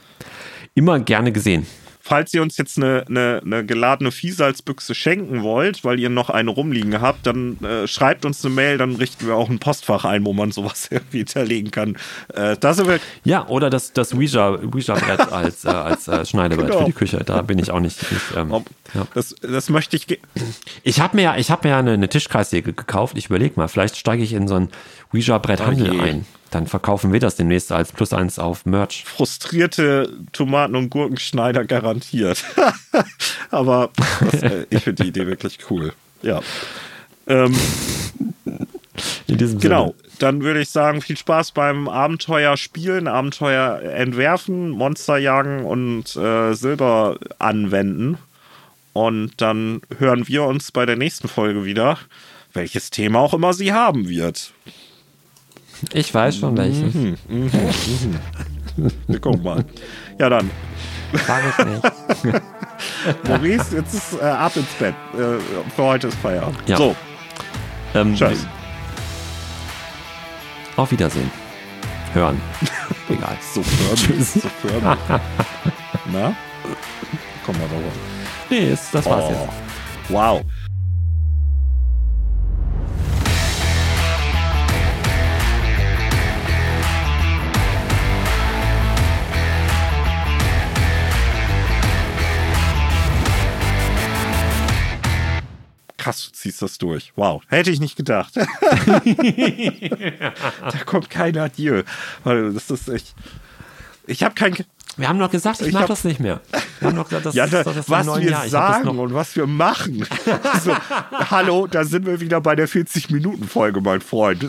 Immer 0.74 0.98
gerne 0.98 1.30
gesehen. 1.32 1.66
Falls 2.08 2.32
ihr 2.34 2.40
uns 2.42 2.56
jetzt 2.56 2.76
eine, 2.76 3.04
eine, 3.08 3.40
eine 3.44 3.66
geladene 3.66 4.12
Viehsalzbüchse 4.12 4.94
schenken 4.94 5.42
wollt, 5.42 5.82
weil 5.84 5.98
ihr 5.98 6.08
noch 6.08 6.30
eine 6.30 6.50
rumliegen 6.50 7.00
habt, 7.00 7.26
dann 7.26 7.58
äh, 7.64 7.88
schreibt 7.88 8.24
uns 8.24 8.44
eine 8.44 8.54
Mail, 8.54 8.78
dann 8.78 8.94
richten 8.94 9.26
wir 9.26 9.34
auch 9.34 9.48
ein 9.48 9.58
Postfach 9.58 10.04
ein, 10.04 10.24
wo 10.24 10.32
man 10.32 10.52
sowas 10.52 10.86
irgendwie 10.90 11.18
hinterlegen 11.18 11.72
kann. 11.72 11.96
Äh, 12.32 12.56
da 12.60 12.74
sind 12.74 12.86
wir 12.88 13.00
Ja, 13.24 13.48
oder 13.48 13.70
das, 13.70 13.92
das 13.92 14.14
Ouija- 14.14 14.60
Ouija-Brett 14.72 15.32
als, 15.32 15.64
äh, 15.64 15.68
als 15.68 16.06
äh, 16.06 16.24
Schneidebrett 16.24 16.68
Genau. 16.68 16.78
für 16.80 16.84
die 16.86 16.92
Küche. 16.92 17.18
Da 17.26 17.42
bin 17.42 17.58
ich 17.58 17.72
auch 17.72 17.80
nicht. 17.80 18.00
nicht 18.12 18.22
ähm, 18.36 18.52
Ob- 18.52 18.66
ja. 18.94 19.06
Das, 19.14 19.34
das 19.42 19.68
möchte 19.68 19.96
ich. 19.96 20.06
Ich 20.84 21.00
habe 21.00 21.16
mir, 21.16 21.22
ja- 21.22 21.36
ich 21.36 21.50
hab 21.50 21.64
mir 21.64 21.70
ja 21.70 21.78
eine, 21.80 21.92
eine 21.94 22.08
Tischkreissäge 22.08 22.72
gekauft. 22.72 23.18
Ich 23.18 23.26
überlege 23.26 23.54
mal, 23.56 23.66
vielleicht 23.66 23.96
steige 23.96 24.22
ich 24.22 24.32
in 24.32 24.46
so 24.46 24.54
einen 24.54 24.68
Ouija-Brett-Handel 25.12 25.98
Oh 25.98 26.02
ein. 26.02 26.24
Dann 26.56 26.66
verkaufen 26.66 27.12
wir 27.12 27.20
das 27.20 27.36
demnächst 27.36 27.70
als 27.70 27.92
Plus 27.92 28.14
eins 28.14 28.38
auf 28.38 28.64
Merch. 28.64 29.04
Frustrierte 29.04 30.10
Tomaten- 30.32 30.74
und 30.74 30.88
Gurkenschneider 30.88 31.66
garantiert. 31.66 32.42
Aber 33.50 33.90
das, 34.20 34.42
äh, 34.42 34.66
ich 34.70 34.84
finde 34.84 35.02
die 35.02 35.10
Idee 35.10 35.26
wirklich 35.26 35.58
cool. 35.68 35.92
Ja. 36.22 36.40
Ähm, 37.26 37.54
In 39.26 39.36
diesem 39.36 39.60
genau. 39.60 39.88
Sinne. 39.88 39.94
Dann 40.18 40.42
würde 40.44 40.62
ich 40.62 40.70
sagen, 40.70 41.02
viel 41.02 41.18
Spaß 41.18 41.50
beim 41.50 41.90
Abenteuer 41.90 42.56
spielen, 42.56 43.06
Abenteuer 43.06 43.82
entwerfen, 43.82 44.70
Monster 44.70 45.18
jagen 45.18 45.62
und 45.62 46.16
äh, 46.16 46.54
Silber 46.54 47.18
anwenden. 47.38 48.16
Und 48.94 49.42
dann 49.42 49.82
hören 49.98 50.26
wir 50.26 50.44
uns 50.44 50.72
bei 50.72 50.86
der 50.86 50.96
nächsten 50.96 51.28
Folge 51.28 51.66
wieder, 51.66 51.98
welches 52.54 52.88
Thema 52.88 53.18
auch 53.18 53.34
immer 53.34 53.52
sie 53.52 53.74
haben 53.74 54.08
wird. 54.08 54.54
Ich 55.92 56.12
weiß 56.12 56.36
schon 56.38 56.56
welches. 56.56 56.94
Wir 59.06 59.20
gucken 59.20 59.42
mal. 59.42 59.64
Ja, 60.18 60.28
dann. 60.30 60.50
Sag 61.26 61.42
ich 61.58 61.64
nicht. 61.66 61.82
Maurice, 63.28 63.76
jetzt 63.76 63.94
ist 63.94 64.20
äh, 64.20 64.24
ab 64.24 64.56
ins 64.56 64.66
Bett. 64.78 64.94
Äh, 65.14 65.38
für 65.74 65.82
heute 65.82 66.08
ist 66.08 66.16
Feierabend. 66.18 66.58
Ja. 66.66 66.76
So, 66.76 66.96
Ähm, 67.94 68.14
tschüss. 68.14 68.46
Auf 70.76 70.90
Wiedersehen. 70.90 71.30
Hören. 72.12 72.40
Egal. 73.08 73.36
So 73.54 73.62
förmlich. 73.62 74.28
So 74.28 74.40
förmlich. 74.40 74.82
Na? 76.12 76.34
Komm 77.44 77.56
mal 77.58 77.68
drauf. 77.68 77.92
Nee, 78.50 78.72
ist, 78.72 78.94
das 78.94 79.06
war's 79.06 79.24
Oh. 79.26 79.30
jetzt. 79.30 80.10
Wow. 80.10 80.42
Krass, 96.06 96.24
du 96.30 96.30
ziehst 96.36 96.62
das 96.62 96.78
durch. 96.78 97.12
Wow, 97.16 97.42
hätte 97.48 97.72
ich 97.72 97.80
nicht 97.80 97.96
gedacht. 97.96 98.36
da 98.36 98.44
kommt 100.86 101.10
kein 101.10 101.36
Adieu. 101.36 101.82
Weil 102.22 102.52
Das 102.52 102.70
ist 102.70 102.88
echt. 102.88 103.12
Ich 104.06 104.22
habe 104.22 104.36
kein. 104.36 104.54
Wir 104.96 105.08
haben 105.08 105.18
doch 105.18 105.32
gesagt, 105.32 105.60
ich, 105.62 105.66
Ich 105.66 105.72
mach 105.72 105.80
hab- 105.80 105.88
das 105.88 106.04
nicht 106.04 106.20
mehr. 106.20 106.40
Wir 106.78 106.90
haben 106.90 106.96
doch 106.96 107.08
gesagt, 107.08 107.26
das 107.26 107.34
Ja, 107.34 107.46
ist 107.46 107.54
da, 107.54 107.64
doch 107.64 107.74
das 107.74 107.90
was 107.90 108.06
wir 108.06 108.20
Jahr. 108.30 108.48
Sagen 108.48 109.00
und 109.00 109.14
was 109.14 109.34
wir 109.34 109.48
machen. 109.48 110.06
so, 110.62 110.76
hallo, 111.10 111.66
da 111.66 111.82
sind 111.82 112.06
wir 112.06 112.20
wieder 112.20 112.40
bei 112.40 112.54
der 112.54 112.68
40-Minuten-Folge, 112.68 113.80
mein 113.80 114.00
Freund. 114.00 114.48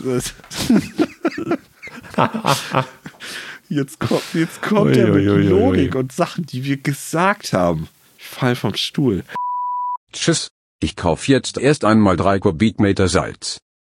Jetzt 3.68 3.98
kommt, 3.98 4.22
jetzt 4.32 4.62
kommt 4.62 4.96
er 4.96 5.08
mit. 5.08 5.24
Logik 5.26 5.96
und 5.96 6.12
Sachen, 6.12 6.46
die 6.46 6.62
wir 6.62 6.76
gesagt 6.76 7.52
haben. 7.52 7.88
Ich 8.16 8.26
fall 8.26 8.54
vom 8.54 8.76
Stuhl. 8.76 9.24
Tschüss. 10.12 10.52
Ich 10.80 10.94
kauf 10.94 11.26
jetzt 11.26 11.58
erst 11.58 11.84
einmal 11.84 12.16
drei 12.16 12.38
Kubikmeter 12.38 13.08
Salz. 13.08 13.58